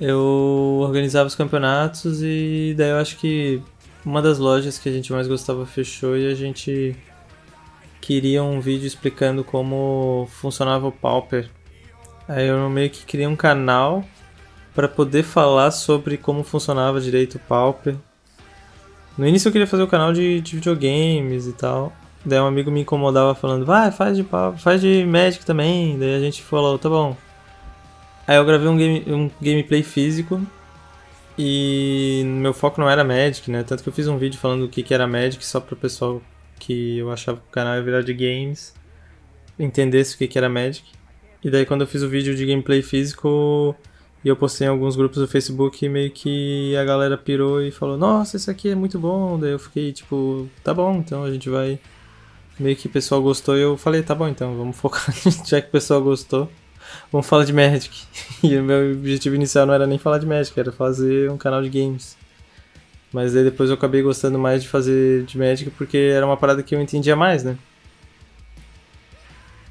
Eu 0.00 0.78
organizava 0.80 1.26
os 1.26 1.34
campeonatos 1.34 2.22
e 2.22 2.74
daí 2.76 2.90
eu 2.90 2.98
acho 2.98 3.16
que 3.18 3.62
uma 4.04 4.22
das 4.22 4.38
lojas 4.38 4.78
que 4.78 4.88
a 4.88 4.92
gente 4.92 5.12
mais 5.12 5.26
gostava 5.26 5.66
fechou 5.66 6.16
e 6.16 6.30
a 6.30 6.34
gente 6.34 6.96
queria 8.00 8.42
um 8.42 8.60
vídeo 8.60 8.86
explicando 8.86 9.44
como 9.44 10.28
funcionava 10.30 10.86
o 10.86 10.92
Pauper. 10.92 11.50
Aí 12.28 12.46
eu 12.46 12.70
meio 12.70 12.90
que 12.90 13.04
criei 13.04 13.26
um 13.26 13.36
canal 13.36 14.04
para 14.74 14.88
poder 14.88 15.24
falar 15.24 15.70
sobre 15.72 16.16
como 16.16 16.44
funcionava 16.44 17.00
direito 17.00 17.34
o 17.34 17.40
Pauper. 17.40 17.96
No 19.16 19.26
início 19.26 19.48
eu 19.48 19.52
queria 19.52 19.66
fazer 19.66 19.82
o 19.82 19.88
canal 19.88 20.12
de, 20.12 20.40
de 20.40 20.56
videogames 20.56 21.46
e 21.46 21.52
tal. 21.52 21.92
Daí 22.24 22.40
um 22.40 22.46
amigo 22.46 22.70
me 22.70 22.80
incomodava 22.80 23.34
falando, 23.34 23.64
vai, 23.64 23.90
faz 23.90 24.16
de 24.16 24.24
Pauper, 24.24 24.60
faz 24.60 24.80
de 24.80 25.04
Magic 25.04 25.44
também. 25.44 25.98
Daí 25.98 26.16
a 26.16 26.20
gente 26.20 26.42
falou, 26.42 26.78
tá 26.78 26.88
bom. 26.88 27.16
Aí 28.26 28.36
eu 28.36 28.44
gravei 28.44 28.68
um, 28.68 28.76
game, 28.76 29.04
um 29.06 29.30
gameplay 29.40 29.82
físico 29.82 30.40
e 31.38 32.22
meu 32.26 32.52
foco 32.52 32.80
não 32.80 32.90
era 32.90 33.04
Magic, 33.04 33.50
né? 33.50 33.62
Tanto 33.62 33.82
que 33.82 33.88
eu 33.88 33.92
fiz 33.92 34.08
um 34.08 34.18
vídeo 34.18 34.38
falando 34.38 34.64
o 34.64 34.68
que, 34.68 34.82
que 34.82 34.92
era 34.92 35.06
Magic 35.06 35.44
só 35.46 35.60
para 35.60 35.74
o 35.74 35.76
pessoal 35.76 36.20
que 36.58 36.98
eu 36.98 37.10
achava 37.10 37.38
que 37.38 37.48
o 37.48 37.52
canal 37.52 37.76
ia 37.76 37.82
virar 37.82 38.02
de 38.02 38.12
games 38.12 38.74
entendesse 39.58 40.14
o 40.14 40.18
que, 40.18 40.28
que 40.28 40.36
era 40.36 40.48
Magic. 40.48 40.84
E 41.42 41.50
daí 41.50 41.64
quando 41.64 41.82
eu 41.82 41.86
fiz 41.86 42.02
o 42.02 42.08
vídeo 42.08 42.34
de 42.34 42.44
gameplay 42.44 42.82
físico 42.82 43.74
e 44.24 44.28
eu 44.28 44.36
postei 44.36 44.66
em 44.66 44.70
alguns 44.70 44.96
grupos 44.96 45.18
do 45.18 45.28
Facebook, 45.28 45.88
meio 45.88 46.10
que 46.10 46.76
a 46.76 46.84
galera 46.84 47.16
pirou 47.16 47.62
e 47.62 47.70
falou: 47.70 47.96
Nossa, 47.96 48.36
isso 48.36 48.50
aqui 48.50 48.68
é 48.70 48.74
muito 48.74 48.98
bom. 48.98 49.38
Daí 49.38 49.52
eu 49.52 49.58
fiquei 49.58 49.92
tipo: 49.92 50.48
Tá 50.64 50.74
bom, 50.74 50.96
então 50.96 51.22
a 51.22 51.30
gente 51.30 51.48
vai. 51.48 51.78
Meio 52.58 52.76
que 52.76 52.86
o 52.86 52.90
pessoal 52.90 53.22
gostou 53.22 53.56
e 53.56 53.60
eu 53.60 53.76
falei: 53.76 54.02
Tá 54.02 54.14
bom, 54.14 54.28
então 54.28 54.56
vamos 54.56 54.76
focar, 54.76 55.14
já 55.46 55.60
que 55.60 55.68
o 55.68 55.72
pessoal 55.72 56.02
gostou 56.02 56.48
vamos 57.10 57.26
falar 57.26 57.44
de 57.44 57.52
Magic. 57.52 58.06
E 58.42 58.56
o 58.56 58.62
meu 58.62 58.92
objetivo 58.92 59.34
inicial 59.34 59.66
não 59.66 59.74
era 59.74 59.86
nem 59.86 59.98
falar 59.98 60.18
de 60.18 60.26
Magic, 60.26 60.58
era 60.58 60.70
fazer 60.70 61.30
um 61.30 61.36
canal 61.36 61.62
de 61.62 61.68
games. 61.68 62.16
Mas 63.12 63.34
aí 63.34 63.42
depois 63.42 63.70
eu 63.70 63.74
acabei 63.74 64.02
gostando 64.02 64.38
mais 64.38 64.62
de 64.62 64.68
fazer 64.68 65.24
de 65.24 65.38
Magic 65.38 65.70
porque 65.70 65.96
era 65.96 66.24
uma 66.24 66.36
parada 66.36 66.62
que 66.62 66.74
eu 66.74 66.80
entendia 66.80 67.16
mais, 67.16 67.42
né? 67.42 67.56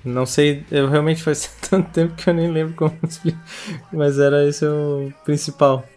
Não 0.04 0.26
sei, 0.26 0.64
eu 0.72 0.90
realmente 0.90 1.22
faz 1.24 1.48
tanto 1.70 1.90
tempo 1.92 2.16
que 2.16 2.30
eu 2.30 2.34
nem 2.34 2.52
lembro 2.52 2.74
como 2.76 2.98
explicar. 3.08 3.44
Mas 3.92 4.20
era 4.20 4.48
esse 4.48 4.66
o 4.66 5.14
principal. 5.24 5.88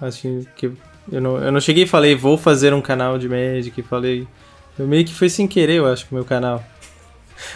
Acho 0.00 0.46
que 0.56 0.72
eu 1.10 1.20
não, 1.20 1.36
eu 1.38 1.52
não 1.52 1.60
cheguei 1.60 1.84
e 1.84 1.86
falei, 1.86 2.14
vou 2.14 2.38
fazer 2.38 2.72
um 2.72 2.80
canal 2.80 3.18
de 3.18 3.28
Magic. 3.28 3.82
Falei. 3.82 4.26
Eu 4.78 4.86
meio 4.86 5.04
que 5.04 5.14
foi 5.14 5.28
sem 5.28 5.46
querer, 5.46 5.74
eu 5.74 5.86
acho, 5.86 6.06
o 6.10 6.14
meu 6.14 6.24
canal. 6.24 6.64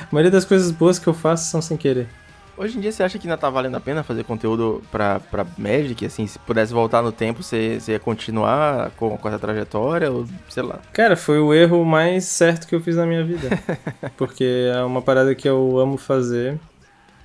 A 0.01 0.07
maioria 0.11 0.31
das 0.31 0.45
coisas 0.45 0.71
boas 0.71 0.99
que 0.99 1.07
eu 1.07 1.15
faço 1.15 1.51
são 1.51 1.61
sem 1.61 1.77
querer. 1.77 2.09
Hoje 2.57 2.77
em 2.77 2.81
dia 2.81 2.91
você 2.91 3.05
acha 3.05 3.19
que 3.21 3.29
ainda 3.29 3.39
tá 3.39 3.49
valendo 3.49 3.77
a 3.77 3.81
pena 3.81 4.03
fazer 4.03 4.25
conteúdo 4.25 4.83
pra, 4.91 5.21
pra 5.21 5.47
Magic? 5.57 6.05
Assim, 6.05 6.27
se 6.27 6.41
pudesse 6.41 6.73
voltar 6.73 7.01
no 7.01 7.13
tempo, 7.13 7.41
você, 7.41 7.79
você 7.79 7.93
ia 7.93 8.01
continuar 8.01 8.91
com, 8.97 9.17
com 9.17 9.29
essa 9.29 9.39
trajetória? 9.39 10.11
Ou 10.11 10.27
sei 10.49 10.65
lá? 10.65 10.81
Cara, 10.93 11.17
foi 11.17 11.39
o 11.39 11.55
erro 11.55 11.85
mais 11.85 12.25
certo 12.25 12.67
que 12.67 12.75
eu 12.75 12.81
fiz 12.81 12.97
na 12.97 13.07
minha 13.07 13.25
vida. 13.25 13.49
porque 14.19 14.73
é 14.75 14.83
uma 14.83 15.01
parada 15.01 15.33
que 15.37 15.49
eu 15.49 15.79
amo 15.79 15.97
fazer. 15.97 16.59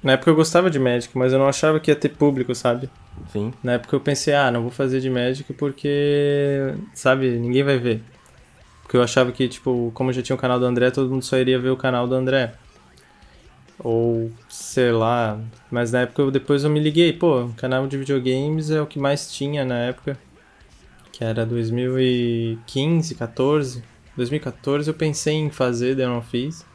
Na 0.04 0.12
época 0.12 0.30
eu 0.30 0.36
gostava 0.36 0.70
de 0.70 0.78
Magic, 0.78 1.18
mas 1.18 1.34
eu 1.34 1.40
não 1.40 1.48
achava 1.48 1.80
que 1.80 1.90
ia 1.90 1.96
ter 1.96 2.10
público, 2.10 2.54
sabe? 2.54 2.88
Sim. 3.32 3.52
Na 3.64 3.74
época 3.74 3.96
eu 3.96 4.00
pensei, 4.00 4.36
ah, 4.36 4.52
não 4.52 4.62
vou 4.62 4.72
fazer 4.72 5.00
de 5.00 5.10
Magic 5.10 5.52
porque, 5.54 6.76
sabe, 6.94 7.40
ninguém 7.40 7.64
vai 7.64 7.80
ver. 7.80 8.04
Porque 8.84 8.98
eu 8.98 9.02
achava 9.02 9.32
que, 9.32 9.48
tipo, 9.48 9.92
como 9.96 10.14
já 10.14 10.22
tinha 10.22 10.36
o 10.36 10.40
canal 10.40 10.60
do 10.60 10.66
André, 10.66 10.92
todo 10.92 11.10
mundo 11.10 11.24
só 11.24 11.38
iria 11.38 11.58
ver 11.58 11.70
o 11.70 11.78
canal 11.78 12.08
do 12.08 12.14
André. 12.14 12.54
Ou 13.80 14.32
sei 14.48 14.92
lá. 14.92 15.40
Mas 15.72 15.92
na 15.92 16.02
época 16.02 16.30
depois 16.30 16.64
eu 16.64 16.70
me 16.70 16.80
liguei, 16.80 17.14
pô, 17.14 17.50
canal 17.58 17.88
de 17.88 17.98
videogames 17.98 18.70
é 18.70 18.82
o 18.82 18.86
que 18.86 19.00
mais 19.00 19.32
tinha 19.32 19.66
na 19.66 19.80
época. 19.80 20.18
Que 21.12 21.24
era 21.24 21.46
2015, 21.46 23.16
14. 23.16 23.84
2014 24.16 24.88
eu 24.88 24.94
pensei 24.94 25.36
em 25.36 25.50
fazer, 25.50 25.96
daí 25.96 26.06
eu 26.06 26.10
não 26.10 26.22
fiz. 26.22 26.66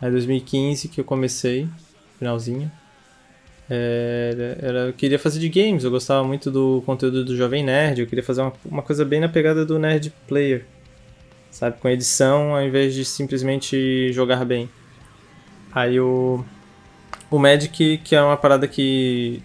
Aí 0.00 0.10
2015 0.10 0.88
que 0.88 1.00
eu 1.00 1.04
comecei, 1.04 1.68
finalzinho. 2.18 2.70
Era, 3.68 4.58
era, 4.60 4.78
eu 4.88 4.92
queria 4.92 5.18
fazer 5.18 5.40
de 5.40 5.48
games, 5.48 5.84
eu 5.84 5.90
gostava 5.90 6.22
muito 6.22 6.50
do 6.50 6.82
conteúdo 6.84 7.24
do 7.24 7.34
Jovem 7.34 7.64
Nerd, 7.64 8.02
eu 8.02 8.06
queria 8.06 8.22
fazer 8.22 8.42
uma, 8.42 8.52
uma 8.64 8.82
coisa 8.82 9.04
bem 9.06 9.20
na 9.20 9.28
pegada 9.28 9.64
do 9.64 9.78
Nerd 9.78 10.12
Player. 10.28 10.66
Sabe, 11.54 11.78
com 11.78 11.88
edição 11.88 12.52
ao 12.52 12.60
invés 12.60 12.92
de 12.92 13.04
simplesmente 13.04 14.12
jogar 14.12 14.44
bem. 14.44 14.68
Aí 15.72 16.00
o. 16.00 16.44
O 17.30 17.38
Magic, 17.38 17.98
que 17.98 18.16
é 18.16 18.20
uma 18.20 18.36
parada 18.36 18.66
que. 18.66 19.40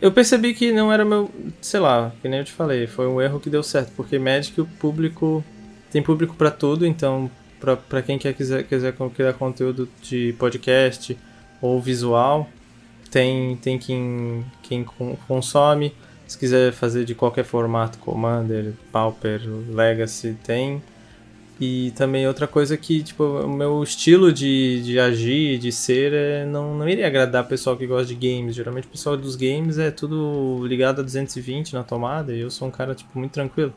Eu 0.00 0.12
percebi 0.12 0.54
que 0.54 0.70
não 0.70 0.92
era 0.92 1.04
meu. 1.04 1.28
Sei 1.60 1.80
lá, 1.80 2.12
que 2.22 2.28
nem 2.28 2.38
eu 2.38 2.44
te 2.44 2.52
falei, 2.52 2.86
foi 2.86 3.08
um 3.08 3.20
erro 3.20 3.40
que 3.40 3.50
deu 3.50 3.60
certo, 3.60 3.92
porque 3.96 4.20
Magic 4.20 4.60
o 4.60 4.64
público. 4.64 5.44
Tem 5.90 6.00
público 6.00 6.36
para 6.36 6.52
tudo, 6.52 6.86
então 6.86 7.28
para 7.58 8.02
quem 8.02 8.16
quer 8.16 8.32
quiser, 8.32 8.62
quiser 8.62 8.94
criar 9.12 9.32
conteúdo 9.32 9.88
de 10.00 10.32
podcast 10.38 11.18
ou 11.60 11.80
visual, 11.80 12.48
tem, 13.10 13.56
tem 13.56 13.76
quem, 13.80 14.44
quem 14.62 14.86
consome. 15.26 15.92
Se 16.28 16.38
quiser 16.38 16.72
fazer 16.72 17.04
de 17.04 17.16
qualquer 17.16 17.44
formato, 17.44 17.98
Commander, 17.98 18.74
Pauper, 18.92 19.42
Legacy, 19.68 20.38
tem. 20.44 20.80
E 21.60 21.90
também 21.90 22.26
outra 22.26 22.46
coisa 22.46 22.74
que, 22.74 23.02
tipo, 23.02 23.22
o 23.22 23.48
meu 23.48 23.82
estilo 23.82 24.32
de, 24.32 24.80
de 24.82 24.98
agir, 24.98 25.58
de 25.58 25.70
ser, 25.70 26.10
é, 26.14 26.46
não, 26.46 26.74
não 26.74 26.88
iria 26.88 27.06
agradar 27.06 27.46
pessoal 27.46 27.76
que 27.76 27.86
gosta 27.86 28.06
de 28.06 28.14
games. 28.14 28.54
Geralmente 28.54 28.86
o 28.86 28.90
pessoal 28.90 29.14
dos 29.14 29.36
games 29.36 29.78
é 29.78 29.90
tudo 29.90 30.66
ligado 30.66 31.00
a 31.00 31.02
220 31.02 31.74
na 31.74 31.84
tomada 31.84 32.32
e 32.34 32.40
eu 32.40 32.50
sou 32.50 32.66
um 32.66 32.70
cara, 32.70 32.94
tipo, 32.94 33.10
muito 33.18 33.32
tranquilo. 33.32 33.74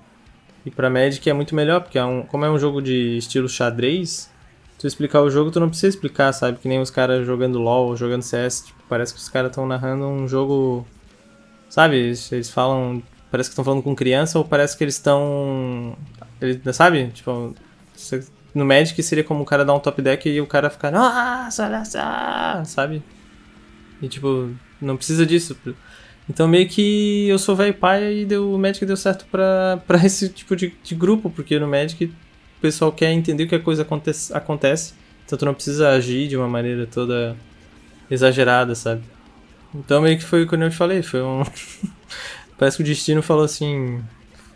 E 0.65 0.71
pra 0.71 0.89
Magic 0.89 1.29
é 1.29 1.33
muito 1.33 1.53
melhor, 1.53 1.81
porque 1.81 1.97
é 1.97 2.05
um, 2.05 2.21
como 2.21 2.45
é 2.45 2.49
um 2.49 2.57
jogo 2.57 2.81
de 2.81 3.17
estilo 3.17 3.49
xadrez, 3.49 4.31
tu 4.79 4.87
explicar 4.87 5.21
o 5.21 5.29
jogo, 5.29 5.51
tu 5.51 5.59
não 5.59 5.67
precisa 5.67 5.89
explicar, 5.89 6.31
sabe? 6.31 6.59
Que 6.59 6.69
nem 6.69 6.79
os 6.79 6.89
caras 6.89 7.25
jogando 7.27 7.59
LoL, 7.59 7.97
jogando 7.97 8.21
CS, 8.21 8.67
tipo, 8.67 8.81
parece 8.87 9.13
que 9.13 9.19
os 9.19 9.27
caras 9.27 9.51
estão 9.51 9.67
narrando 9.67 10.05
um 10.07 10.25
jogo... 10.25 10.87
Sabe? 11.69 11.97
Eles 12.31 12.49
falam... 12.49 13.03
Parece 13.29 13.49
que 13.49 13.53
estão 13.53 13.65
falando 13.65 13.83
com 13.83 13.93
criança 13.93 14.37
ou 14.37 14.45
parece 14.45 14.77
que 14.77 14.85
eles 14.85 14.95
estão... 14.95 15.97
Ele, 16.39 16.61
sabe? 16.71 17.07
Tipo, 17.07 17.53
no 18.53 18.65
Magic 18.65 19.01
seria 19.01 19.23
como 19.23 19.41
o 19.41 19.45
cara 19.45 19.65
dar 19.65 19.73
um 19.73 19.79
top 19.79 20.01
deck 20.01 20.29
e 20.29 20.39
o 20.39 20.47
cara 20.47 20.69
ficar, 20.69 20.91
nossa, 20.91 21.65
olha 21.65 21.83
só, 21.83 22.63
sabe? 22.65 23.01
E 24.01 24.07
tipo, 24.07 24.51
não 24.81 24.95
precisa 24.95 25.25
disso. 25.25 25.57
Então 26.29 26.47
meio 26.47 26.67
que 26.67 27.27
eu 27.27 27.39
sou 27.39 27.55
velho 27.55 27.73
pai 27.73 28.19
e 28.19 28.25
deu, 28.25 28.53
o 28.53 28.57
Magic 28.57 28.85
deu 28.85 28.97
certo 28.97 29.25
pra, 29.31 29.81
pra 29.87 30.05
esse 30.05 30.29
tipo 30.29 30.55
de, 30.55 30.73
de 30.83 30.95
grupo, 30.95 31.29
porque 31.29 31.59
no 31.59 31.67
Magic 31.67 32.05
o 32.05 32.61
pessoal 32.61 32.91
quer 32.91 33.11
entender 33.11 33.47
que 33.47 33.55
a 33.55 33.59
coisa 33.59 33.81
acontece, 33.81 34.33
acontece, 34.33 34.93
então 35.25 35.37
tu 35.37 35.45
não 35.45 35.53
precisa 35.53 35.89
agir 35.89 36.27
de 36.27 36.37
uma 36.37 36.47
maneira 36.47 36.87
toda 36.87 37.35
exagerada, 38.09 38.75
sabe? 38.75 39.03
Então 39.73 40.01
meio 40.01 40.17
que 40.17 40.23
foi 40.23 40.43
o 40.43 40.47
que 40.47 40.55
eu 40.55 40.69
te 40.69 40.75
falei, 40.75 41.01
foi 41.01 41.21
um. 41.21 41.43
Parece 42.57 42.77
que 42.77 42.83
o 42.83 42.85
destino 42.85 43.21
falou 43.21 43.43
assim. 43.43 44.03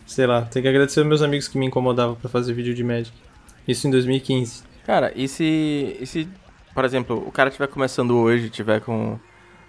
Sei 0.06 0.26
lá, 0.26 0.44
tem 0.44 0.62
que 0.62 0.68
agradecer 0.70 1.02
aos 1.02 1.10
meus 1.10 1.22
amigos 1.22 1.50
que 1.50 1.58
me 1.58 1.66
incomodavam 1.66 2.16
para 2.16 2.30
fazer 2.30 2.54
vídeo 2.54 2.74
de 2.74 2.82
Magic. 2.82 3.12
Isso 3.68 3.88
em 3.88 3.92
2015. 3.92 4.64
Cara, 4.86 5.12
e 5.16 5.28
se, 5.28 5.98
e 6.00 6.06
se, 6.06 6.28
por 6.74 6.86
exemplo, 6.86 7.24
o 7.28 7.32
cara 7.32 7.50
estiver 7.50 7.68
começando 7.68 8.18
hoje, 8.18 8.50
tiver 8.50 8.80
com. 8.82 9.20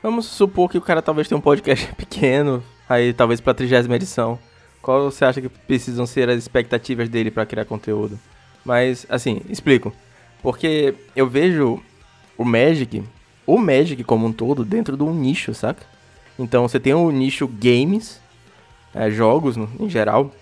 Vamos 0.02 0.26
supor 0.26 0.70
que 0.70 0.78
o 0.78 0.80
cara 0.80 1.02
talvez 1.02 1.26
tenha 1.26 1.38
um 1.38 1.42
podcast 1.42 1.92
pequeno, 1.96 2.62
aí 2.88 3.12
talvez 3.12 3.40
pra 3.40 3.52
30 3.52 3.94
edição. 3.94 4.38
Qual 4.80 5.10
você 5.10 5.24
acha 5.24 5.40
que 5.40 5.48
precisam 5.48 6.06
ser 6.06 6.28
as 6.30 6.38
expectativas 6.38 7.08
dele 7.08 7.30
para 7.30 7.44
criar 7.44 7.64
conteúdo? 7.64 8.18
Mas, 8.64 9.04
assim, 9.08 9.42
explico. 9.48 9.92
Porque 10.40 10.94
eu 11.16 11.26
vejo 11.26 11.82
o 12.36 12.44
Magic, 12.44 13.02
o 13.44 13.58
Magic 13.58 14.04
como 14.04 14.26
um 14.26 14.32
todo, 14.32 14.64
dentro 14.64 14.96
de 14.96 15.02
um 15.02 15.12
nicho, 15.12 15.52
saca? 15.52 15.84
Então 16.38 16.68
você 16.68 16.78
tem 16.78 16.94
o 16.94 17.10
nicho 17.10 17.48
games, 17.48 18.20
é, 18.94 19.10
jogos 19.10 19.56
no, 19.56 19.68
em 19.80 19.90
geral, 19.90 20.32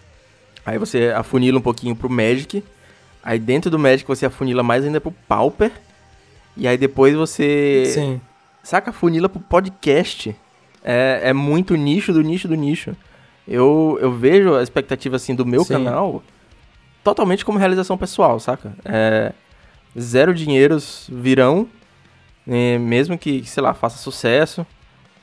Aí 0.66 0.78
você 0.78 1.12
afunila 1.14 1.58
um 1.58 1.62
pouquinho 1.62 1.94
pro 1.94 2.10
Magic. 2.10 2.62
Aí 3.26 3.40
dentro 3.40 3.68
do 3.68 3.76
Magic 3.76 4.06
você 4.06 4.24
afunila 4.24 4.62
mais 4.62 4.84
ainda 4.84 5.00
pro 5.00 5.10
Pauper. 5.10 5.72
E 6.56 6.68
aí 6.68 6.78
depois 6.78 7.12
você. 7.12 7.82
Sim. 7.86 8.20
Saca, 8.62 8.90
afunila 8.90 9.28
pro 9.28 9.40
podcast. 9.40 10.34
É, 10.84 11.22
é 11.24 11.32
muito 11.32 11.74
nicho 11.74 12.12
do 12.12 12.22
nicho 12.22 12.46
do 12.46 12.54
nicho. 12.54 12.96
Eu, 13.46 13.98
eu 14.00 14.12
vejo 14.12 14.54
a 14.54 14.62
expectativa 14.62 15.16
assim 15.16 15.34
do 15.34 15.44
meu 15.44 15.64
Sim. 15.64 15.74
canal 15.74 16.22
totalmente 17.02 17.44
como 17.44 17.58
realização 17.58 17.98
pessoal, 17.98 18.38
saca? 18.38 18.72
É, 18.84 19.32
zero 19.98 20.32
dinheiros 20.32 21.08
virão, 21.10 21.68
né, 22.46 22.78
mesmo 22.78 23.18
que, 23.18 23.44
sei 23.44 23.60
lá, 23.60 23.74
faça 23.74 23.98
sucesso. 23.98 24.64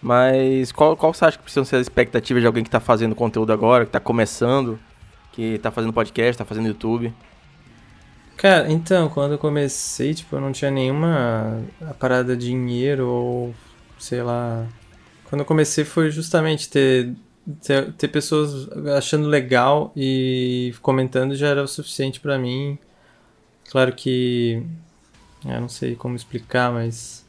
Mas 0.01 0.73
qual, 0.73 0.97
qual 0.97 1.13
você 1.13 1.23
acha 1.23 1.37
que 1.37 1.43
precisam 1.43 1.63
ser 1.63 1.77
as 1.77 1.83
expectativas 1.83 2.43
de 2.43 2.47
alguém 2.47 2.65
que 2.65 2.69
tá 2.69 2.81
fazendo 2.81 3.15
conteúdo 3.15 3.53
agora, 3.53 3.85
que 3.85 3.91
tá 3.91 3.99
começando, 4.01 4.77
que 5.31 5.57
tá 5.59 5.71
fazendo 5.71 5.93
podcast, 5.93 6.37
tá 6.37 6.43
fazendo 6.43 6.67
YouTube? 6.67 7.13
Cara, 8.37 8.71
então, 8.71 9.09
quando 9.09 9.33
eu 9.33 9.37
comecei, 9.37 10.13
tipo, 10.13 10.35
eu 10.35 10.41
não 10.41 10.51
tinha 10.51 10.69
nenhuma 10.71 11.63
parada 11.99 12.35
de 12.35 12.47
dinheiro 12.47 13.07
ou, 13.07 13.55
sei 13.97 14.21
lá. 14.21 14.67
Quando 15.25 15.41
eu 15.41 15.45
comecei 15.45 15.85
foi 15.85 16.11
justamente 16.11 16.69
ter, 16.69 17.13
ter, 17.61 17.93
ter 17.93 18.07
pessoas 18.09 18.69
achando 18.97 19.27
legal 19.27 19.91
e 19.95 20.73
comentando 20.81 21.35
já 21.35 21.47
era 21.47 21.63
o 21.63 21.67
suficiente 21.67 22.19
pra 22.19 22.37
mim. 22.37 22.77
Claro 23.71 23.93
que. 23.93 24.61
Eu 25.45 25.61
não 25.61 25.69
sei 25.69 25.95
como 25.95 26.15
explicar, 26.15 26.71
mas. 26.71 27.25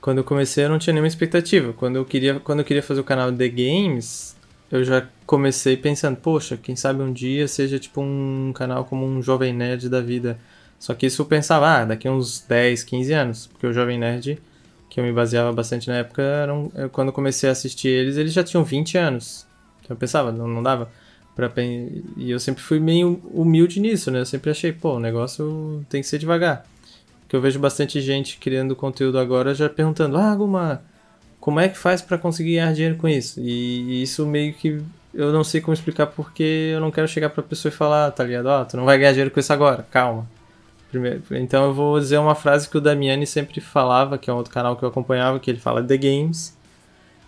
Quando 0.00 0.18
eu 0.18 0.24
comecei 0.24 0.64
eu 0.64 0.68
não 0.68 0.78
tinha 0.78 0.92
nenhuma 0.92 1.08
expectativa. 1.08 1.72
Quando 1.72 1.96
eu 1.96 2.04
queria, 2.04 2.40
quando 2.40 2.60
eu 2.60 2.64
queria 2.64 2.82
fazer 2.82 3.00
o 3.00 3.04
canal 3.04 3.32
The 3.32 3.48
Games, 3.48 4.36
eu 4.72 4.84
já 4.84 5.06
comecei 5.26 5.76
pensando, 5.76 6.16
poxa, 6.16 6.56
quem 6.56 6.74
sabe 6.74 7.02
um 7.02 7.12
dia 7.12 7.46
seja 7.46 7.78
tipo 7.78 8.00
um 8.00 8.52
canal 8.54 8.84
como 8.86 9.06
um 9.06 9.22
Jovem 9.22 9.52
Nerd 9.52 9.88
da 9.90 10.00
vida. 10.00 10.38
Só 10.80 10.94
que 10.94 11.06
isso 11.06 11.22
eu 11.22 11.26
pensava, 11.26 11.68
ah, 11.82 11.84
daqui 11.84 12.08
uns 12.08 12.40
10, 12.40 12.82
15 12.82 13.12
anos. 13.12 13.46
Porque 13.46 13.66
o 13.66 13.72
Jovem 13.72 13.98
Nerd, 13.98 14.38
que 14.90 14.98
eu 15.00 15.04
me 15.04 15.12
baseava 15.12 15.52
bastante 15.52 15.88
na 15.88 15.96
época, 15.96 16.22
eu- 16.74 16.90
quando 16.90 17.08
eu 17.08 17.12
comecei 17.14 17.48
a 17.48 17.52
assistir 17.52 17.88
eles, 17.88 18.16
eles 18.16 18.32
já 18.32 18.42
tinham 18.42 18.64
20 18.64 18.98
anos. 18.98 19.46
Então 19.82 19.94
eu 19.94 19.98
pensava, 19.98 20.32
não, 20.32 20.48
não 20.48 20.62
dava 20.62 20.90
pra... 21.36 21.50
E 22.16 22.30
eu 22.30 22.40
sempre 22.40 22.62
fui 22.62 22.80
meio 22.80 23.20
humilde 23.32 23.80
nisso, 23.80 24.10
né? 24.10 24.20
Eu 24.20 24.26
sempre 24.26 24.50
achei, 24.50 24.72
pô, 24.72 24.94
o 24.96 25.00
negócio 25.00 25.84
tem 25.88 26.00
que 26.00 26.06
ser 26.08 26.18
devagar. 26.18 26.64
Porque 27.22 27.36
eu 27.36 27.40
vejo 27.40 27.58
bastante 27.60 28.00
gente 28.00 28.38
criando 28.38 28.76
conteúdo 28.76 29.18
agora 29.18 29.54
já 29.54 29.68
perguntando, 29.68 30.16
ah, 30.18 30.34
Guma, 30.34 30.82
como 31.42 31.58
é 31.58 31.68
que 31.68 31.76
faz 31.76 32.00
pra 32.00 32.16
conseguir 32.16 32.52
ganhar 32.52 32.72
dinheiro 32.72 32.96
com 32.96 33.08
isso? 33.08 33.40
E, 33.40 34.00
isso 34.00 34.24
meio 34.24 34.54
que 34.54 34.80
eu 35.12 35.32
não 35.32 35.42
sei 35.42 35.60
como 35.60 35.74
explicar 35.74 36.06
porque 36.06 36.70
eu 36.72 36.80
não 36.80 36.92
quero 36.92 37.08
chegar 37.08 37.30
pra 37.30 37.42
pessoa 37.42 37.68
e 37.68 37.74
falar, 37.74 38.12
tá 38.12 38.22
ligado? 38.22 38.46
Ó, 38.46 38.64
tu 38.64 38.76
não 38.76 38.84
vai 38.84 38.96
ganhar 38.96 39.10
dinheiro 39.10 39.30
com 39.32 39.40
isso 39.40 39.52
agora, 39.52 39.84
calma. 39.90 40.24
Primeiro, 40.88 41.20
então 41.32 41.64
eu 41.64 41.74
vou 41.74 41.98
dizer 41.98 42.18
uma 42.18 42.36
frase 42.36 42.68
que 42.68 42.78
o 42.78 42.80
Damiani 42.80 43.26
sempre 43.26 43.60
falava, 43.60 44.16
que 44.18 44.30
é 44.30 44.32
um 44.32 44.36
outro 44.36 44.54
canal 44.54 44.76
que 44.76 44.84
eu 44.84 44.88
acompanhava, 44.88 45.40
que 45.40 45.50
ele 45.50 45.58
fala 45.58 45.82
The 45.82 45.96
Games, 45.96 46.56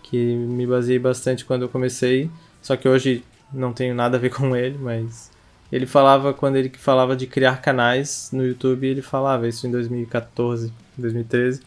que 0.05 0.17
me 0.17 0.65
baseei 0.65 0.99
bastante 1.01 1.45
quando 1.45 1.63
eu 1.63 1.69
comecei, 1.69 2.31
só 2.63 2.77
que 2.77 2.89
hoje 2.89 3.25
não 3.53 3.73
tenho 3.73 3.97
nada 3.97 4.17
a 4.17 4.21
ver 4.21 4.31
com 4.33 4.55
ele, 4.55 4.79
mas 4.79 5.29
ele 5.73 5.87
falava 5.87 6.33
quando 6.33 6.55
ele 6.55 6.71
falava 6.79 7.17
de 7.17 7.27
criar 7.27 7.61
canais 7.61 8.31
no 8.33 8.47
YouTube, 8.47 8.87
ele 8.87 9.03
falava 9.03 9.49
isso 9.49 9.67
em 9.67 9.73
2014, 9.73 10.73
2013, 10.97 11.63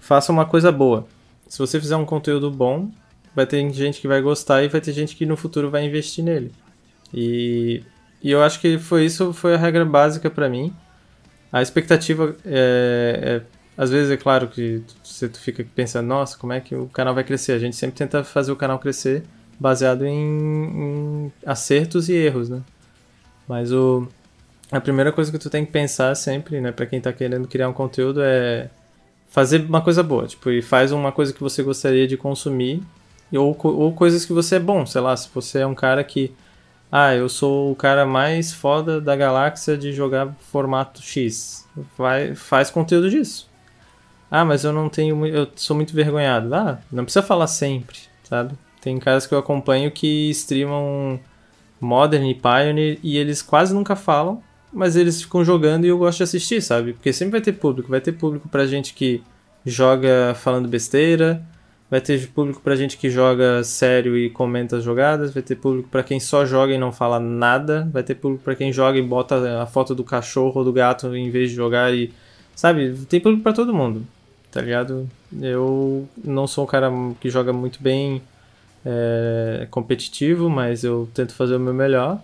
faça 0.00 0.32
uma 0.32 0.44
coisa 0.44 0.72
boa. 0.72 1.06
Se 1.52 1.58
você 1.58 1.78
fizer 1.78 1.96
um 1.96 2.06
conteúdo 2.06 2.50
bom, 2.50 2.90
vai 3.36 3.44
ter 3.44 3.70
gente 3.74 4.00
que 4.00 4.08
vai 4.08 4.22
gostar 4.22 4.62
e 4.62 4.68
vai 4.68 4.80
ter 4.80 4.90
gente 4.90 5.14
que 5.14 5.26
no 5.26 5.36
futuro 5.36 5.68
vai 5.70 5.84
investir 5.84 6.24
nele. 6.24 6.50
E, 7.12 7.82
e 8.22 8.30
eu 8.30 8.42
acho 8.42 8.58
que 8.58 8.78
foi 8.78 9.04
isso, 9.04 9.34
foi 9.34 9.52
a 9.54 9.58
regra 9.58 9.84
básica 9.84 10.30
pra 10.30 10.48
mim. 10.48 10.74
A 11.52 11.60
expectativa 11.60 12.34
é, 12.46 13.42
é- 13.42 13.42
às 13.76 13.90
vezes 13.90 14.10
é 14.10 14.16
claro 14.16 14.48
que 14.48 14.82
você 15.04 15.28
fica 15.28 15.62
pensando, 15.74 16.06
nossa, 16.06 16.38
como 16.38 16.54
é 16.54 16.60
que 16.60 16.74
o 16.74 16.86
canal 16.86 17.14
vai 17.14 17.22
crescer? 17.22 17.52
A 17.52 17.58
gente 17.58 17.76
sempre 17.76 17.96
tenta 17.96 18.24
fazer 18.24 18.50
o 18.50 18.56
canal 18.56 18.78
crescer 18.78 19.22
baseado 19.60 20.06
em, 20.06 20.14
em 21.26 21.32
acertos 21.44 22.08
e 22.08 22.14
erros, 22.14 22.48
né? 22.48 22.62
Mas 23.46 23.70
o 23.72 24.08
a 24.70 24.80
primeira 24.80 25.12
coisa 25.12 25.30
que 25.30 25.38
tu 25.38 25.50
tem 25.50 25.66
que 25.66 25.72
pensar 25.72 26.14
sempre, 26.14 26.62
né, 26.62 26.72
Pra 26.72 26.86
quem 26.86 26.98
tá 26.98 27.12
querendo 27.12 27.46
criar 27.46 27.68
um 27.68 27.74
conteúdo 27.74 28.22
é 28.22 28.70
fazer 29.32 29.64
uma 29.64 29.80
coisa 29.80 30.02
boa, 30.02 30.26
tipo, 30.26 30.50
e 30.50 30.62
faz 30.62 30.92
uma 30.92 31.10
coisa 31.10 31.32
que 31.32 31.40
você 31.40 31.62
gostaria 31.62 32.06
de 32.06 32.16
consumir 32.16 32.82
ou, 33.32 33.56
ou 33.62 33.92
coisas 33.92 34.24
que 34.24 34.32
você 34.32 34.56
é 34.56 34.60
bom, 34.60 34.84
sei 34.84 35.00
lá, 35.00 35.16
se 35.16 35.28
você 35.34 35.60
é 35.60 35.66
um 35.66 35.74
cara 35.74 36.04
que 36.04 36.32
ah, 36.90 37.14
eu 37.14 37.26
sou 37.26 37.72
o 37.72 37.74
cara 37.74 38.04
mais 38.04 38.52
foda 38.52 39.00
da 39.00 39.16
galáxia 39.16 39.78
de 39.78 39.94
jogar 39.94 40.34
formato 40.52 41.00
X. 41.00 41.66
Vai, 41.96 42.34
faz 42.34 42.70
conteúdo 42.70 43.08
disso. 43.08 43.48
Ah, 44.30 44.44
mas 44.44 44.62
eu 44.62 44.74
não 44.74 44.90
tenho. 44.90 45.26
Eu 45.26 45.48
sou 45.56 45.74
muito 45.74 45.94
vergonhado. 45.94 46.54
Ah, 46.54 46.78
não 46.92 47.04
precisa 47.04 47.22
falar 47.22 47.46
sempre, 47.46 47.96
sabe? 48.24 48.54
Tem 48.82 48.98
caras 48.98 49.26
que 49.26 49.32
eu 49.32 49.38
acompanho 49.38 49.90
que 49.90 50.28
streamam 50.32 51.18
Modern 51.80 52.26
e 52.26 52.34
Pioneer 52.34 52.98
e 53.02 53.16
eles 53.16 53.40
quase 53.40 53.72
nunca 53.72 53.96
falam, 53.96 54.42
mas 54.72 54.96
eles 54.96 55.22
ficam 55.22 55.44
jogando 55.44 55.84
e 55.84 55.88
eu 55.88 55.98
gosto 55.98 56.18
de 56.18 56.24
assistir, 56.24 56.62
sabe? 56.62 56.94
Porque 56.94 57.12
sempre 57.12 57.32
vai 57.32 57.40
ter 57.40 57.52
público. 57.52 57.90
Vai 57.90 58.00
ter 58.00 58.12
público 58.12 58.48
pra 58.48 58.66
gente 58.66 58.94
que 58.94 59.22
joga 59.64 60.34
falando 60.34 60.68
besteira, 60.68 61.42
vai 61.90 62.00
ter 62.00 62.28
público 62.28 62.60
pra 62.60 62.74
gente 62.74 62.96
que 62.96 63.10
joga 63.10 63.62
sério 63.62 64.16
e 64.16 64.30
comenta 64.30 64.78
as 64.78 64.84
jogadas, 64.84 65.32
vai 65.32 65.42
ter 65.42 65.56
público 65.56 65.88
pra 65.88 66.02
quem 66.02 66.18
só 66.18 66.44
joga 66.44 66.72
e 66.72 66.78
não 66.78 66.90
fala 66.90 67.20
nada, 67.20 67.88
vai 67.92 68.02
ter 68.02 68.14
público 68.14 68.42
pra 68.42 68.54
quem 68.54 68.72
joga 68.72 68.98
e 68.98 69.02
bota 69.02 69.62
a 69.62 69.66
foto 69.66 69.94
do 69.94 70.02
cachorro 70.02 70.60
ou 70.60 70.64
do 70.64 70.72
gato 70.72 71.14
em 71.14 71.30
vez 71.30 71.50
de 71.50 71.56
jogar 71.56 71.92
e. 71.94 72.12
Sabe? 72.56 72.94
Tem 73.08 73.20
público 73.20 73.42
pra 73.42 73.52
todo 73.52 73.74
mundo, 73.74 74.06
tá 74.50 74.60
ligado? 74.60 75.08
Eu 75.40 76.08
não 76.22 76.46
sou 76.46 76.64
um 76.64 76.66
cara 76.66 76.90
que 77.20 77.30
joga 77.30 77.52
muito 77.52 77.82
bem 77.82 78.22
é, 78.84 79.66
competitivo, 79.70 80.50
mas 80.50 80.84
eu 80.84 81.08
tento 81.14 81.34
fazer 81.34 81.56
o 81.56 81.60
meu 81.60 81.74
melhor. 81.74 82.20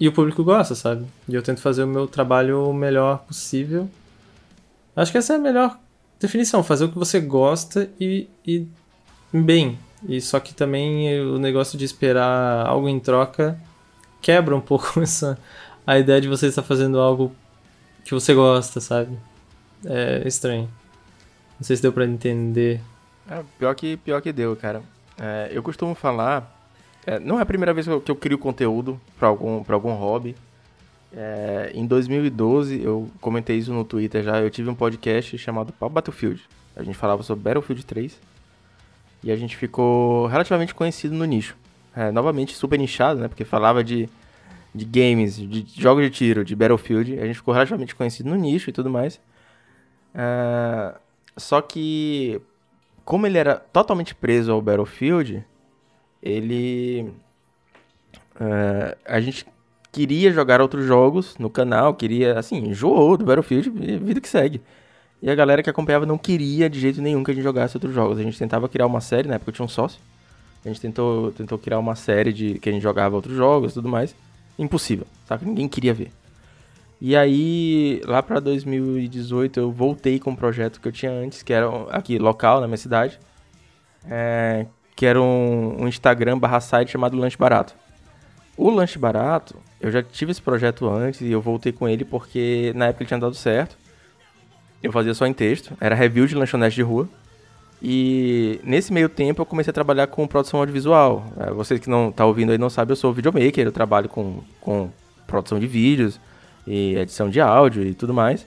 E 0.00 0.06
o 0.06 0.12
público 0.12 0.44
gosta, 0.44 0.74
sabe? 0.74 1.06
E 1.28 1.34
eu 1.34 1.42
tento 1.42 1.60
fazer 1.60 1.82
o 1.82 1.86
meu 1.86 2.06
trabalho 2.06 2.68
o 2.68 2.72
melhor 2.72 3.18
possível. 3.18 3.88
Acho 4.94 5.10
que 5.10 5.18
essa 5.18 5.34
é 5.34 5.36
a 5.36 5.40
melhor 5.40 5.78
definição, 6.20 6.62
fazer 6.62 6.84
o 6.84 6.88
que 6.88 6.98
você 6.98 7.20
gosta 7.20 7.90
e, 8.00 8.28
e 8.46 8.66
bem. 9.32 9.78
E 10.08 10.20
só 10.20 10.38
que 10.38 10.54
também 10.54 11.20
o 11.20 11.38
negócio 11.38 11.78
de 11.78 11.84
esperar 11.84 12.66
algo 12.66 12.88
em 12.88 13.00
troca 13.00 13.58
quebra 14.20 14.54
um 14.54 14.60
pouco 14.62 15.00
essa 15.00 15.38
a 15.86 15.98
ideia 15.98 16.20
de 16.20 16.28
você 16.28 16.46
estar 16.48 16.62
fazendo 16.62 17.00
algo 17.00 17.34
que 18.04 18.12
você 18.12 18.34
gosta, 18.34 18.80
sabe? 18.80 19.18
É 19.84 20.22
estranho. 20.26 20.68
Não 21.58 21.64
sei 21.64 21.76
se 21.76 21.82
deu 21.82 21.92
pra 21.92 22.04
entender. 22.04 22.80
É, 23.28 23.42
pior 23.58 23.74
que, 23.74 23.96
pior 23.96 24.20
que 24.20 24.32
deu, 24.32 24.54
cara. 24.54 24.82
É, 25.18 25.48
eu 25.50 25.62
costumo 25.62 25.94
falar. 25.94 26.57
É, 27.08 27.18
não 27.18 27.38
é 27.38 27.42
a 27.42 27.46
primeira 27.46 27.72
vez 27.72 27.86
que 27.86 27.92
eu, 27.92 28.00
que 28.02 28.10
eu 28.10 28.16
crio 28.16 28.36
conteúdo 28.36 29.00
pra 29.18 29.28
algum, 29.28 29.64
pra 29.64 29.74
algum 29.74 29.94
hobby. 29.94 30.36
É, 31.10 31.70
em 31.74 31.86
2012, 31.86 32.82
eu 32.82 33.08
comentei 33.18 33.56
isso 33.56 33.72
no 33.72 33.82
Twitter 33.82 34.22
já. 34.22 34.38
Eu 34.38 34.50
tive 34.50 34.68
um 34.68 34.74
podcast 34.74 35.38
chamado 35.38 35.72
Battlefield. 35.80 36.42
A 36.76 36.82
gente 36.82 36.98
falava 36.98 37.22
sobre 37.22 37.44
Battlefield 37.44 37.86
3. 37.86 38.20
E 39.24 39.32
a 39.32 39.36
gente 39.36 39.56
ficou 39.56 40.26
relativamente 40.26 40.74
conhecido 40.74 41.14
no 41.14 41.24
nicho. 41.24 41.56
É, 41.96 42.12
novamente, 42.12 42.54
super 42.54 42.78
nichado, 42.78 43.18
né? 43.18 43.26
Porque 43.26 43.42
falava 43.42 43.82
de, 43.82 44.06
de 44.74 44.84
games, 44.84 45.38
de 45.38 45.64
jogos 45.80 46.04
de 46.04 46.10
tiro, 46.10 46.44
de 46.44 46.54
Battlefield. 46.54 47.18
A 47.18 47.24
gente 47.24 47.36
ficou 47.36 47.54
relativamente 47.54 47.94
conhecido 47.94 48.28
no 48.28 48.36
nicho 48.36 48.68
e 48.68 48.72
tudo 48.72 48.90
mais. 48.90 49.18
É, 50.14 50.94
só 51.38 51.62
que 51.62 52.38
como 53.02 53.26
ele 53.26 53.38
era 53.38 53.54
totalmente 53.54 54.14
preso 54.14 54.52
ao 54.52 54.60
Battlefield, 54.60 55.42
ele. 56.22 57.12
é, 58.40 58.96
a 59.06 59.20
gente 59.20 59.46
queria 59.90 60.32
jogar 60.32 60.60
outros 60.60 60.84
jogos 60.84 61.36
no 61.38 61.50
canal, 61.50 61.94
queria, 61.94 62.38
assim, 62.38 62.56
enjoou 62.58 63.16
do 63.16 63.24
Battlefield 63.24 63.70
vida 63.70 64.20
que 64.20 64.28
segue. 64.28 64.60
E 65.20 65.28
a 65.28 65.34
galera 65.34 65.62
que 65.62 65.70
acompanhava 65.70 66.06
não 66.06 66.16
queria 66.16 66.70
de 66.70 66.78
jeito 66.78 67.02
nenhum 67.02 67.24
que 67.24 67.30
a 67.30 67.34
gente 67.34 67.42
jogasse 67.42 67.76
outros 67.76 67.92
jogos. 67.92 68.18
A 68.18 68.22
gente 68.22 68.38
tentava 68.38 68.68
criar 68.68 68.86
uma 68.86 69.00
série, 69.00 69.28
na 69.28 69.34
época 69.34 69.50
eu 69.50 69.54
tinha 69.54 69.66
um 69.66 69.68
sócio. 69.68 70.00
A 70.64 70.68
gente 70.68 70.80
tentou, 70.80 71.32
tentou 71.32 71.58
criar 71.58 71.78
uma 71.78 71.96
série 71.96 72.32
de 72.32 72.58
que 72.58 72.68
a 72.68 72.72
gente 72.72 72.82
jogava 72.82 73.16
outros 73.16 73.36
jogos 73.36 73.72
e 73.72 73.74
tudo 73.74 73.88
mais. 73.88 74.14
Impossível, 74.58 75.06
saca? 75.26 75.44
Ninguém 75.44 75.68
queria 75.68 75.94
ver. 75.94 76.12
E 77.00 77.16
aí, 77.16 78.00
lá 78.04 78.22
pra 78.22 78.40
2018, 78.40 79.60
eu 79.60 79.70
voltei 79.70 80.18
com 80.18 80.30
um 80.30 80.36
projeto 80.36 80.80
que 80.80 80.88
eu 80.88 80.92
tinha 80.92 81.12
antes, 81.12 81.42
que 81.42 81.52
era 81.52 81.68
aqui, 81.90 82.18
local, 82.18 82.60
na 82.60 82.66
minha 82.66 82.76
cidade. 82.76 83.20
É, 84.04 84.66
que 84.98 85.06
era 85.06 85.22
um, 85.22 85.84
um 85.84 85.86
Instagram 85.86 86.36
barra 86.36 86.58
site 86.58 86.90
chamado 86.90 87.16
Lanche 87.16 87.38
Barato. 87.38 87.72
O 88.56 88.68
Lanche 88.68 88.98
Barato, 88.98 89.54
eu 89.80 89.92
já 89.92 90.02
tive 90.02 90.32
esse 90.32 90.42
projeto 90.42 90.88
antes 90.88 91.20
e 91.20 91.30
eu 91.30 91.40
voltei 91.40 91.70
com 91.70 91.88
ele 91.88 92.04
porque 92.04 92.72
na 92.74 92.86
época 92.86 93.04
ele 93.04 93.06
tinha 93.06 93.20
dado 93.20 93.36
certo. 93.36 93.78
Eu 94.82 94.90
fazia 94.90 95.14
só 95.14 95.24
em 95.24 95.32
texto, 95.32 95.72
era 95.80 95.94
review 95.94 96.26
de 96.26 96.34
lanchonete 96.34 96.74
de 96.74 96.82
rua. 96.82 97.08
E 97.80 98.60
nesse 98.64 98.92
meio 98.92 99.08
tempo 99.08 99.40
eu 99.40 99.46
comecei 99.46 99.70
a 99.70 99.72
trabalhar 99.72 100.08
com 100.08 100.26
produção 100.26 100.58
audiovisual. 100.58 101.24
É, 101.38 101.52
vocês 101.52 101.78
que 101.78 101.88
não 101.88 102.10
tá 102.10 102.26
ouvindo 102.26 102.50
aí 102.50 102.58
não 102.58 102.68
sabem, 102.68 102.90
eu 102.90 102.96
sou 102.96 103.12
videomaker, 103.12 103.66
eu 103.66 103.70
trabalho 103.70 104.08
com, 104.08 104.42
com 104.60 104.90
produção 105.28 105.60
de 105.60 105.68
vídeos 105.68 106.18
e 106.66 106.96
edição 106.96 107.30
de 107.30 107.40
áudio 107.40 107.84
e 107.84 107.94
tudo 107.94 108.12
mais. 108.12 108.44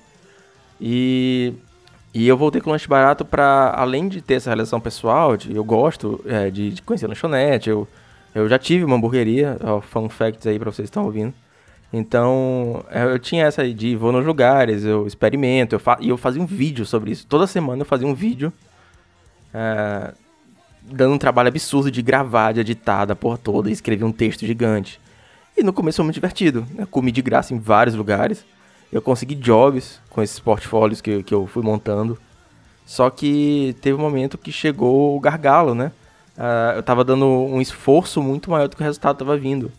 E, 0.81 1.53
e 2.13 2.27
eu 2.27 2.35
voltei 2.35 2.61
com 2.61 2.69
o 2.69 2.73
lanche 2.73 2.87
barato 2.87 3.23
para, 3.23 3.73
além 3.75 4.07
de 4.09 4.21
ter 4.21 4.35
essa 4.35 4.49
relação 4.49 4.79
pessoal, 4.79 5.37
de, 5.37 5.55
eu 5.55 5.63
gosto 5.63 6.21
é, 6.25 6.49
de, 6.49 6.71
de, 6.71 6.81
conhecer 6.81 7.07
lanchonete, 7.07 7.69
eu, 7.69 7.87
eu 8.35 8.49
já 8.49 8.59
tive 8.59 8.83
uma 8.83 8.97
hamburgueria, 8.97 9.57
ó, 9.63 9.79
fun 9.79 10.09
facts 10.09 10.45
aí 10.45 10.59
para 10.59 10.71
vocês 10.71 10.87
que 10.87 10.91
estão 10.91 11.05
ouvindo. 11.05 11.33
Então, 11.93 12.83
é, 12.89 13.03
eu 13.03 13.19
tinha 13.19 13.45
essa 13.45 13.61
aí 13.61 13.73
de 13.73 13.95
vou 13.95 14.11
nos 14.11 14.25
lugares, 14.25 14.83
eu 14.83 15.07
experimento, 15.07 15.75
eu 15.75 15.79
fa 15.79 15.97
e 15.99 16.09
eu 16.09 16.17
fazia 16.17 16.41
um 16.41 16.45
vídeo 16.45 16.85
sobre 16.85 17.11
isso. 17.11 17.25
Toda 17.27 17.47
semana 17.47 17.81
eu 17.81 17.85
fazia 17.85 18.07
um 18.07 18.13
vídeo 18.13 18.51
é, 19.53 20.13
dando 20.81 21.13
um 21.13 21.17
trabalho 21.17 21.49
absurdo 21.49 21.91
de 21.91 22.01
gravar, 22.01 22.53
de 22.53 22.61
editar 22.61 23.05
da 23.05 23.15
porra 23.15 23.37
toda 23.37 23.69
e 23.69 23.73
escrever 23.73 24.05
um 24.05 24.11
texto 24.11 24.45
gigante. 24.45 24.99
E 25.57 25.63
no 25.63 25.73
começo 25.73 25.97
foi 25.97 26.05
muito 26.05 26.15
divertido. 26.15 26.65
Eu 26.77 26.87
comi 26.87 27.11
de 27.11 27.21
graça 27.21 27.53
em 27.53 27.59
vários 27.59 27.95
lugares. 27.95 28.45
Eu 28.91 29.01
consegui 29.01 29.35
jobs 29.35 29.99
com 30.09 30.21
esses 30.21 30.39
portfólios 30.39 31.01
que, 31.01 31.23
que 31.23 31.33
eu 31.33 31.47
fui 31.47 31.63
montando. 31.63 32.17
Só 32.85 33.09
que 33.09 33.75
teve 33.81 33.97
um 33.97 34.01
momento 34.01 34.37
que 34.37 34.51
chegou 34.51 35.15
o 35.15 35.19
gargalo, 35.19 35.73
né? 35.73 35.91
Uh, 36.37 36.77
eu 36.77 36.83
tava 36.83 37.03
dando 37.03 37.25
um 37.25 37.61
esforço 37.61 38.21
muito 38.21 38.49
maior 38.49 38.67
do 38.67 38.75
que 38.75 38.81
o 38.81 38.85
resultado 38.85 39.17
tava 39.17 39.37
vindo. 39.37 39.71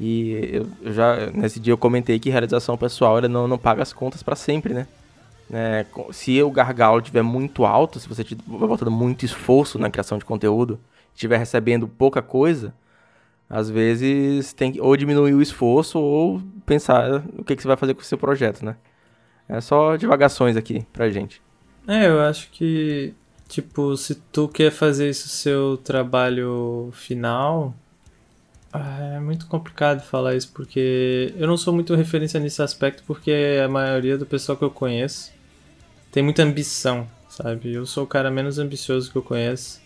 E 0.00 0.50
eu, 0.52 0.66
eu 0.82 0.92
já, 0.92 1.26
nesse 1.32 1.58
dia 1.58 1.72
eu 1.72 1.78
comentei 1.78 2.18
que 2.18 2.30
realização 2.30 2.76
pessoal 2.76 3.18
ela 3.18 3.28
não, 3.28 3.48
não 3.48 3.58
paga 3.58 3.82
as 3.82 3.92
contas 3.92 4.22
para 4.22 4.36
sempre, 4.36 4.74
né? 4.74 4.86
É, 5.50 5.86
se 6.12 6.42
o 6.42 6.50
gargalo 6.50 6.98
estiver 6.98 7.22
muito 7.22 7.64
alto, 7.64 7.98
se 7.98 8.08
você 8.08 8.20
estiver 8.20 8.42
botando 8.44 8.90
muito 8.90 9.24
esforço 9.24 9.78
na 9.78 9.90
criação 9.90 10.18
de 10.18 10.24
conteúdo, 10.24 10.78
estiver 11.14 11.38
recebendo 11.38 11.88
pouca 11.88 12.20
coisa, 12.20 12.74
às 13.48 13.70
vezes 13.70 14.52
tem 14.52 14.72
que 14.72 14.80
ou 14.80 14.96
diminuir 14.96 15.34
o 15.34 15.42
esforço 15.42 15.98
ou 15.98 16.42
pensar 16.66 17.24
o 17.36 17.44
que, 17.44 17.56
que 17.56 17.62
você 17.62 17.68
vai 17.68 17.76
fazer 17.76 17.94
com 17.94 18.00
o 18.00 18.04
seu 18.04 18.18
projeto, 18.18 18.64
né? 18.64 18.76
É 19.48 19.60
só 19.60 19.96
divagações 19.96 20.56
aqui 20.56 20.84
pra 20.92 21.08
gente. 21.08 21.40
É, 21.86 22.06
eu 22.06 22.20
acho 22.20 22.50
que, 22.50 23.14
tipo, 23.48 23.96
se 23.96 24.14
tu 24.14 24.46
quer 24.46 24.70
fazer 24.70 25.08
isso 25.08 25.28
seu 25.28 25.78
trabalho 25.78 26.90
final, 26.92 27.74
ah, 28.70 29.14
é 29.16 29.20
muito 29.20 29.46
complicado 29.46 30.02
falar 30.02 30.34
isso, 30.34 30.52
porque 30.52 31.32
eu 31.38 31.46
não 31.46 31.56
sou 31.56 31.72
muito 31.72 31.94
referência 31.94 32.38
nesse 32.38 32.60
aspecto, 32.60 33.02
porque 33.06 33.32
a 33.64 33.68
maioria 33.68 34.18
do 34.18 34.26
pessoal 34.26 34.58
que 34.58 34.64
eu 34.64 34.70
conheço 34.70 35.32
tem 36.12 36.22
muita 36.22 36.42
ambição, 36.42 37.06
sabe? 37.30 37.72
Eu 37.72 37.86
sou 37.86 38.04
o 38.04 38.06
cara 38.06 38.30
menos 38.30 38.58
ambicioso 38.58 39.10
que 39.10 39.16
eu 39.16 39.22
conheço. 39.22 39.80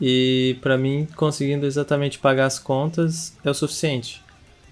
E 0.00 0.56
para 0.60 0.76
mim, 0.76 1.06
conseguindo 1.16 1.66
exatamente 1.66 2.18
pagar 2.18 2.46
as 2.46 2.58
contas 2.58 3.36
é 3.44 3.50
o 3.50 3.54
suficiente. 3.54 4.22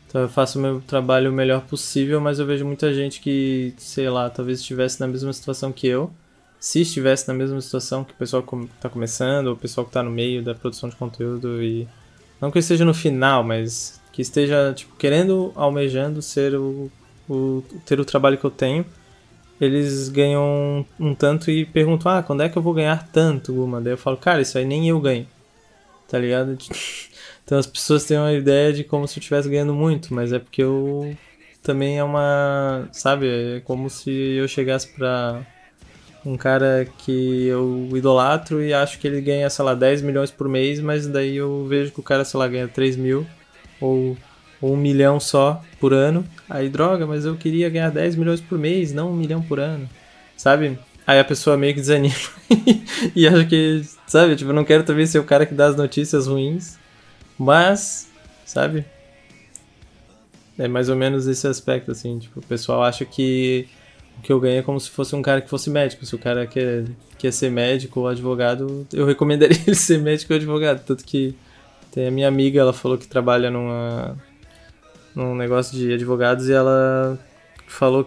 Então 0.07 0.23
eu 0.23 0.29
faço 0.29 0.59
o 0.59 0.63
meu 0.63 0.81
trabalho 0.81 1.31
o 1.31 1.35
melhor 1.35 1.63
possível, 1.63 2.21
mas 2.21 2.39
eu 2.39 2.47
vejo 2.47 2.65
muita 2.65 2.93
gente 2.95 3.21
que, 3.21 3.75
sei 3.77 4.09
lá, 4.09 4.31
talvez 4.31 4.61
estivesse 4.61 5.01
na 5.01 5.09
mesma 5.09 5.33
situação 5.33 5.73
que 5.73 5.87
eu. 5.87 6.11
Se 6.61 6.81
estivesse 6.81 7.27
na 7.27 7.35
mesma 7.35 7.61
situação 7.61 8.05
que 8.05 8.13
o 8.13 8.17
pessoal 8.17 8.43
que 8.43 8.57
está 8.77 8.89
começando, 8.89 9.49
ou 9.49 9.55
o 9.55 9.57
pessoal 9.57 9.85
que 9.85 9.91
está 9.91 10.03
no 10.03 10.11
meio 10.11 10.43
da 10.43 10.55
produção 10.55 10.89
de 10.89 10.97
conteúdo 10.97 11.63
e 11.63 11.89
não 12.41 12.51
que 12.51 12.59
esteja 12.59 12.85
no 12.85 12.95
final, 12.95 13.43
mas 13.43 14.01
que 14.13 14.23
esteja 14.23 14.73
tipo 14.75 14.95
querendo, 14.97 15.53
almejando 15.57 16.23
ser 16.23 16.55
o, 16.55 16.91
o 17.29 17.63
ter 17.85 17.99
o 17.99 18.05
trabalho 18.05 18.39
que 18.39 18.45
eu 18.45 18.51
tenho 18.51 18.87
eles 19.61 20.09
ganham 20.09 20.43
um, 20.99 21.09
um, 21.09 21.15
tanto 21.15 21.51
e 21.51 21.65
perguntam, 21.65 22.13
ah, 22.13 22.23
quando 22.23 22.43
é 22.43 22.49
que 22.49 22.57
eu 22.57 22.63
vou 22.63 22.75
ganhar 22.75 23.09
tanto, 23.09 23.53
Guma? 23.53 23.81
Daí 23.81 23.93
eu 23.93 23.99
falo, 23.99 24.17
cara, 24.17 24.41
isso 24.43 24.59
aí 24.59 24.65
nem 24.65 24.89
eu 24.89 25.01
ganho. 25.01 25.27
Tá 26.09 26.19
ligado? 26.19 26.57
Então 27.45 27.59
as 27.59 27.67
pessoas 27.67 28.07
têm 28.07 28.17
uma 28.17 28.33
ideia 28.33 28.73
de 28.73 28.83
como 28.83 29.07
se 29.07 29.19
eu 29.19 29.21
estivesse 29.21 29.51
ganhando 29.51 29.75
muito, 29.75 30.15
mas 30.15 30.33
é 30.33 30.39
porque 30.39 30.63
eu 30.63 31.15
também 31.63 31.99
é 31.99 32.03
uma. 32.03 32.89
Sabe? 32.91 33.57
É 33.57 33.61
como 33.61 33.91
se 33.91 34.11
eu 34.11 34.49
chegasse 34.49 34.89
pra 34.89 35.47
um 36.25 36.39
cara 36.39 36.89
que 36.99 37.47
eu 37.47 37.91
idolatro 37.95 38.63
e 38.63 38.73
acho 38.73 38.99
que 38.99 39.07
ele 39.07 39.21
ganha, 39.21 39.51
sei 39.51 39.63
lá, 39.63 39.75
10 39.75 40.01
milhões 40.01 40.31
por 40.31 40.49
mês, 40.49 40.81
mas 40.81 41.07
daí 41.07 41.37
eu 41.37 41.67
vejo 41.67 41.93
que 41.93 42.01
o 42.01 42.03
cara, 42.03 42.25
sei 42.25 42.41
lá, 42.41 42.49
ganha 42.49 42.67
3 42.67 42.97
mil 42.97 43.27
ou 43.79 44.17
ou 44.65 44.73
um 44.73 44.77
milhão 44.79 45.21
só 45.21 45.63
por 45.79 45.93
ano. 45.93 46.25
Aí, 46.49 46.69
droga, 46.69 47.07
mas 47.07 47.25
eu 47.25 47.37
queria 47.37 47.71
ganhar 47.71 47.91
10 47.91 48.17
milhões 48.17 48.41
por 48.41 48.59
mês, 48.59 48.93
não 48.93 49.11
um 49.11 49.17
milhão 49.17 49.41
por 49.41 49.59
ano. 49.59 49.89
Sabe? 50.37 50.79
Aí 51.07 51.19
a 51.19 51.25
pessoa 51.25 51.57
meio 51.57 51.75
que 51.75 51.81
desanima 51.81 52.15
e 53.15 53.27
acha 53.27 53.45
que, 53.45 53.83
sabe? 54.07 54.37
Tipo, 54.37 54.51
eu 54.51 54.55
não 54.55 54.65
quero 54.65 54.85
também 54.85 55.07
ser 55.07 55.19
o 55.19 55.25
cara 55.25 55.45
que 55.45 55.55
dá 55.55 55.67
as 55.67 55.77
notícias 55.77 56.27
ruins. 56.27 56.79
Mas, 57.39 58.11
sabe? 58.45 58.85
É 60.59 60.69
mais 60.69 60.89
ou 60.89 60.97
menos 60.97 61.27
esse 61.27 61.47
aspecto, 61.47 61.91
assim. 61.91 62.19
Tipo, 62.19 62.41
o 62.41 62.43
pessoal 62.43 62.83
acha 62.83 63.05
que 63.05 63.69
o 64.19 64.23
que 64.23 64.33
eu 64.33 64.41
ganho 64.41 64.61
é 64.61 64.63
como 64.63 64.79
se 64.81 64.91
fosse 64.91 65.15
um 65.15 65.23
cara 65.23 65.41
que 65.41 65.51
fosse 65.51 65.69
médico. 65.69 66.07
Se 66.07 66.15
o 66.15 66.19
cara 66.19 66.47
quer, 66.47 66.85
quer 67.19 67.33
ser 67.33 67.51
médico 67.51 68.01
ou 68.01 68.09
advogado, 68.09 68.87
eu 68.93 69.05
recomendaria 69.05 69.59
ele 69.67 69.77
ser 69.77 69.99
médico 69.99 70.33
ou 70.33 70.37
advogado. 70.37 70.85
Tanto 70.85 71.05
que 71.05 71.35
tem 71.91 72.07
a 72.07 72.11
minha 72.11 72.29
amiga, 72.29 72.61
ela 72.61 72.73
falou 72.73 72.97
que 72.97 73.07
trabalha 73.07 73.51
numa 73.51 74.17
num 75.15 75.35
negócio 75.35 75.77
de 75.77 75.93
advogados 75.93 76.49
e 76.49 76.53
ela 76.53 77.19
falou 77.67 78.07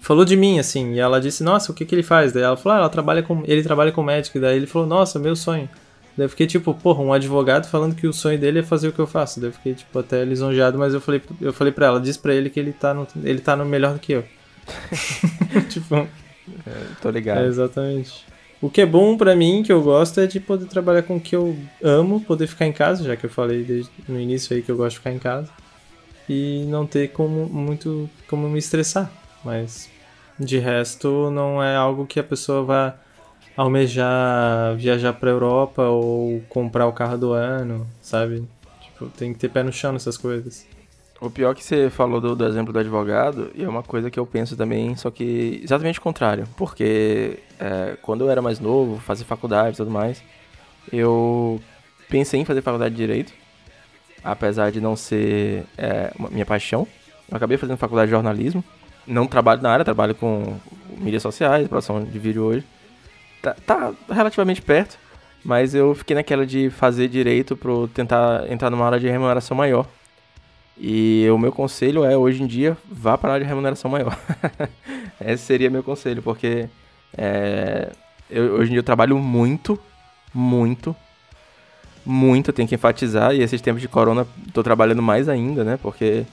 falou 0.00 0.24
de 0.24 0.36
mim 0.36 0.58
assim, 0.58 0.94
e 0.94 1.00
ela 1.00 1.20
disse: 1.20 1.42
"Nossa, 1.42 1.72
o 1.72 1.74
que 1.74 1.84
que 1.84 1.94
ele 1.94 2.02
faz?" 2.02 2.32
Daí 2.32 2.42
ela 2.42 2.56
falou: 2.56 2.76
ah, 2.76 2.80
ela 2.80 2.88
trabalha 2.88 3.22
com 3.22 3.42
ele 3.46 3.62
trabalha 3.62 3.92
com 3.92 4.02
médico". 4.02 4.38
E 4.38 4.40
daí 4.40 4.56
ele 4.56 4.66
falou: 4.66 4.86
"Nossa, 4.86 5.18
meu 5.18 5.34
sonho". 5.34 5.68
Daí 6.16 6.24
eu 6.24 6.30
fiquei 6.30 6.46
tipo, 6.46 6.72
porra, 6.72 7.02
um 7.02 7.12
advogado 7.12 7.68
falando 7.68 7.94
que 7.94 8.06
o 8.06 8.12
sonho 8.12 8.38
dele 8.38 8.60
é 8.60 8.62
fazer 8.62 8.88
o 8.88 8.92
que 8.92 8.98
eu 8.98 9.06
faço. 9.06 9.38
Daí 9.38 9.50
eu 9.50 9.52
fiquei 9.52 9.74
tipo 9.74 9.98
até 9.98 10.24
lisonjeado, 10.24 10.78
mas 10.78 10.94
eu 10.94 11.00
falei, 11.00 11.20
eu 11.40 11.52
falei 11.52 11.72
para 11.72 11.86
ela, 11.86 12.00
diz 12.00 12.16
para 12.16 12.34
ele 12.34 12.48
que 12.48 12.58
ele 12.58 12.72
tá 12.72 12.94
no 12.94 13.06
ele 13.22 13.40
tá 13.40 13.54
no 13.54 13.66
melhor 13.66 13.94
do 13.94 13.98
que 13.98 14.12
eu. 14.12 14.24
tipo, 15.68 15.94
é, 15.94 16.08
tô 17.02 17.10
ligado. 17.10 17.44
É, 17.44 17.46
exatamente. 17.46 18.24
O 18.62 18.70
que 18.70 18.80
é 18.80 18.86
bom 18.86 19.16
para 19.18 19.36
mim, 19.36 19.62
que 19.62 19.70
eu 19.70 19.82
gosto, 19.82 20.18
é 20.18 20.26
de 20.26 20.40
poder 20.40 20.64
trabalhar 20.66 21.02
com 21.02 21.16
o 21.16 21.20
que 21.20 21.36
eu 21.36 21.54
amo, 21.82 22.22
poder 22.22 22.46
ficar 22.46 22.66
em 22.66 22.72
casa, 22.72 23.04
já 23.04 23.14
que 23.14 23.26
eu 23.26 23.30
falei 23.30 23.62
desde 23.62 23.90
no 24.08 24.18
início 24.18 24.56
aí 24.56 24.62
que 24.62 24.70
eu 24.70 24.76
gosto 24.76 24.92
de 24.92 24.98
ficar 24.98 25.12
em 25.12 25.18
casa 25.18 25.50
e 26.28 26.64
não 26.68 26.86
ter 26.86 27.08
como 27.08 27.46
muito 27.46 28.08
como 28.28 28.48
me 28.48 28.58
estressar. 28.58 29.10
Mas 29.44 29.90
de 30.38 30.58
resto 30.58 31.30
não 31.30 31.62
é 31.62 31.76
algo 31.76 32.06
que 32.06 32.20
a 32.20 32.24
pessoa 32.24 32.62
vá 32.62 32.94
almejar 33.56 34.76
viajar 34.76 35.14
para 35.14 35.30
Europa 35.30 35.82
ou 35.82 36.42
comprar 36.48 36.86
o 36.86 36.92
carro 36.92 37.16
do 37.16 37.32
ano, 37.32 37.86
sabe? 38.02 38.44
Tipo, 38.82 39.06
tem 39.10 39.32
que 39.32 39.38
ter 39.38 39.48
pé 39.48 39.62
no 39.62 39.72
chão 39.72 39.92
nessas 39.92 40.16
coisas. 40.16 40.66
O 41.18 41.30
pior 41.30 41.54
que 41.54 41.64
você 41.64 41.88
falou 41.88 42.20
do, 42.20 42.36
do, 42.36 42.46
exemplo 42.46 42.74
do 42.74 42.78
advogado, 42.78 43.50
e 43.54 43.64
é 43.64 43.68
uma 43.68 43.82
coisa 43.82 44.10
que 44.10 44.18
eu 44.18 44.26
penso 44.26 44.54
também, 44.54 44.94
só 44.96 45.10
que 45.10 45.60
exatamente 45.64 45.98
o 45.98 46.02
contrário. 46.02 46.46
Porque 46.56 47.38
é, 47.58 47.96
quando 48.02 48.24
eu 48.24 48.30
era 48.30 48.42
mais 48.42 48.60
novo, 48.60 49.00
fazer 49.00 49.24
faculdade 49.24 49.74
e 49.74 49.76
tudo 49.78 49.90
mais, 49.90 50.22
eu 50.92 51.58
pensei 52.08 52.40
em 52.40 52.44
fazer 52.44 52.60
faculdade 52.60 52.94
de 52.94 53.00
Direito, 53.00 53.32
apesar 54.22 54.70
de 54.70 54.80
não 54.80 54.96
ser 54.96 55.64
é, 55.76 56.12
minha 56.30 56.46
paixão. 56.46 56.86
Eu 57.28 57.36
acabei 57.36 57.56
fazendo 57.56 57.76
faculdade 57.76 58.08
de 58.08 58.12
jornalismo. 58.12 58.62
Não 59.06 59.26
trabalho 59.26 59.62
na 59.62 59.70
área, 59.70 59.84
trabalho 59.84 60.14
com 60.14 60.58
mídias 60.98 61.22
sociais, 61.22 61.68
produção 61.68 62.02
de 62.04 62.18
vídeo 62.18 62.42
hoje. 62.42 62.64
Tá, 63.40 63.54
tá 63.66 63.92
relativamente 64.10 64.60
perto, 64.60 64.98
mas 65.44 65.74
eu 65.74 65.94
fiquei 65.94 66.16
naquela 66.16 66.44
de 66.44 66.70
fazer 66.70 67.08
direito 67.08 67.56
para 67.56 67.70
tentar 67.94 68.50
entrar 68.50 68.70
numa 68.70 68.84
área 68.84 68.98
de 68.98 69.08
remuneração 69.08 69.56
maior. 69.56 69.86
E 70.78 71.26
o 71.30 71.38
meu 71.38 71.52
conselho 71.52 72.04
é, 72.04 72.16
hoje 72.16 72.42
em 72.42 72.46
dia, 72.46 72.76
vá 72.90 73.16
para 73.16 73.30
a 73.30 73.34
área 73.34 73.44
de 73.44 73.48
remuneração 73.48 73.90
maior. 73.90 74.18
Esse 75.24 75.44
seria 75.44 75.70
meu 75.70 75.82
conselho, 75.82 76.22
porque 76.22 76.68
é, 77.16 77.90
eu, 78.28 78.54
hoje 78.54 78.66
em 78.66 78.72
dia 78.72 78.80
eu 78.80 78.84
trabalho 78.84 79.16
muito, 79.18 79.78
muito, 80.34 80.94
muito, 82.06 82.52
tenho 82.52 82.68
que 82.68 82.74
enfatizar, 82.76 83.34
e 83.34 83.42
esses 83.42 83.60
tempos 83.60 83.82
de 83.82 83.88
corona 83.88 84.26
tô 84.54 84.62
trabalhando 84.62 85.02
mais 85.02 85.28
ainda, 85.28 85.64
né? 85.64 85.78
Porque 85.82 86.24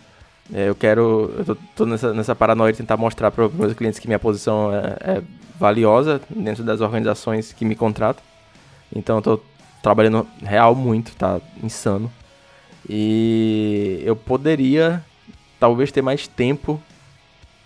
é, 0.53 0.69
eu 0.69 0.75
quero, 0.75 1.33
eu 1.37 1.45
tô, 1.45 1.57
tô, 1.75 1.85
nessa, 1.85 2.13
nessa 2.13 2.35
paranoia 2.35 2.71
de 2.71 2.77
tentar 2.77 2.97
mostrar 2.97 3.31
para 3.31 3.45
os 3.45 3.53
meus 3.53 3.73
clientes 3.73 3.99
que 3.99 4.07
minha 4.07 4.19
posição 4.19 4.73
é, 4.73 5.17
é, 5.17 5.21
valiosa 5.59 6.21
dentro 6.29 6.63
das 6.63 6.81
organizações 6.81 7.51
que 7.53 7.65
me 7.65 7.75
contratam. 7.75 8.23
Então 8.95 9.21
tô 9.21 9.39
trabalhando 9.81 10.27
real 10.41 10.75
muito, 10.75 11.15
tá 11.15 11.41
insano. 11.61 12.11
E 12.87 14.01
eu 14.05 14.15
poderia 14.15 15.03
talvez 15.59 15.91
ter 15.91 16.01
mais 16.01 16.27
tempo. 16.27 16.81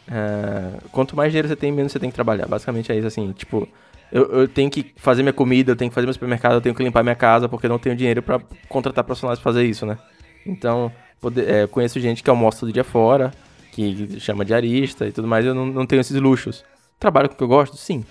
É, 0.10 0.80
quanto 0.92 1.16
mais 1.16 1.32
dinheiro 1.32 1.48
você 1.48 1.56
tem, 1.56 1.72
menos 1.72 1.92
você 1.92 2.00
tem 2.00 2.10
que 2.10 2.16
trabalhar. 2.16 2.48
Basicamente 2.48 2.92
é 2.92 2.96
isso, 2.96 3.08
assim, 3.08 3.32
tipo, 3.34 3.68
eu, 4.12 4.24
eu, 4.32 4.48
tenho 4.48 4.70
que 4.70 4.94
fazer 4.96 5.22
minha 5.22 5.34
comida, 5.34 5.72
eu 5.72 5.76
tenho 5.76 5.90
que 5.90 5.96
fazer 5.96 6.06
meu 6.06 6.14
supermercado, 6.14 6.54
eu 6.54 6.62
tenho 6.62 6.74
que 6.74 6.84
limpar 6.84 7.04
minha 7.04 7.16
casa, 7.16 7.50
porque 7.50 7.68
não 7.68 7.78
tenho 7.78 7.96
dinheiro 7.96 8.22
para 8.22 8.40
contratar 8.70 9.04
profissionais 9.04 9.40
pra 9.40 9.52
fazer 9.52 9.66
isso, 9.66 9.86
né? 9.86 9.98
Então, 10.46 10.92
poder, 11.20 11.50
é, 11.50 11.68
conheço 11.68 12.00
gente 12.00 12.24
que 12.24 12.30
almoça 12.30 12.62
todo 12.62 12.72
dia 12.72 12.84
fora, 12.84 13.32
que 13.72 14.20
chama 14.20 14.46
de 14.46 14.54
arista 14.54 15.08
e 15.08 15.12
tudo 15.12 15.28
mais, 15.28 15.46
eu 15.46 15.54
não, 15.54 15.66
não 15.66 15.86
tenho 15.86 16.00
esses 16.00 16.16
luxos. 16.20 16.64
Trabalho 17.00 17.30
com 17.30 17.36
o 17.36 17.38
que 17.38 17.44
eu 17.44 17.48
gosto? 17.48 17.78
Sim. 17.78 18.06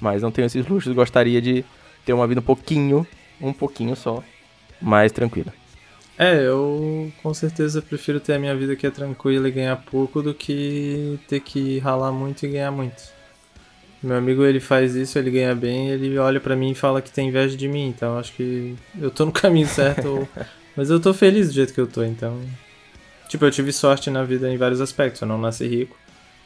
Mas 0.00 0.22
não 0.22 0.30
tenho 0.30 0.46
esses 0.46 0.66
luxos, 0.66 0.92
gostaria 0.94 1.40
de 1.40 1.64
ter 2.04 2.12
uma 2.12 2.26
vida 2.26 2.40
um 2.40 2.44
pouquinho, 2.44 3.06
um 3.40 3.52
pouquinho 3.52 3.94
só, 3.94 4.22
mais 4.80 5.12
tranquila. 5.12 5.52
É, 6.18 6.46
eu 6.46 7.10
com 7.22 7.32
certeza 7.32 7.80
prefiro 7.80 8.20
ter 8.20 8.34
a 8.34 8.38
minha 8.38 8.54
vida 8.54 8.76
que 8.76 8.86
é 8.86 8.90
tranquila 8.90 9.48
e 9.48 9.50
ganhar 9.50 9.76
pouco 9.76 10.22
do 10.22 10.34
que 10.34 11.18
ter 11.28 11.40
que 11.40 11.78
ralar 11.78 12.12
muito 12.12 12.44
e 12.44 12.48
ganhar 12.48 12.70
muito. 12.70 13.02
Meu 14.02 14.16
amigo, 14.16 14.44
ele 14.44 14.60
faz 14.60 14.96
isso, 14.96 15.18
ele 15.18 15.30
ganha 15.30 15.54
bem, 15.54 15.90
ele 15.90 16.18
olha 16.18 16.40
para 16.40 16.56
mim 16.56 16.72
e 16.72 16.74
fala 16.74 17.00
que 17.00 17.10
tem 17.10 17.28
inveja 17.28 17.56
de 17.56 17.68
mim, 17.68 17.88
então 17.88 18.18
acho 18.18 18.32
que 18.32 18.74
eu 19.00 19.10
tô 19.10 19.24
no 19.24 19.30
caminho 19.32 19.66
certo. 19.66 20.28
mas 20.76 20.90
eu 20.90 20.98
tô 20.98 21.14
feliz 21.14 21.48
do 21.48 21.54
jeito 21.54 21.72
que 21.72 21.80
eu 21.80 21.86
tô, 21.86 22.02
então. 22.02 22.40
Tipo, 23.28 23.44
eu 23.44 23.50
tive 23.50 23.72
sorte 23.72 24.10
na 24.10 24.24
vida 24.24 24.52
em 24.52 24.56
vários 24.56 24.80
aspectos, 24.80 25.22
eu 25.22 25.28
não 25.28 25.38
nasci 25.38 25.66
rico, 25.66 25.96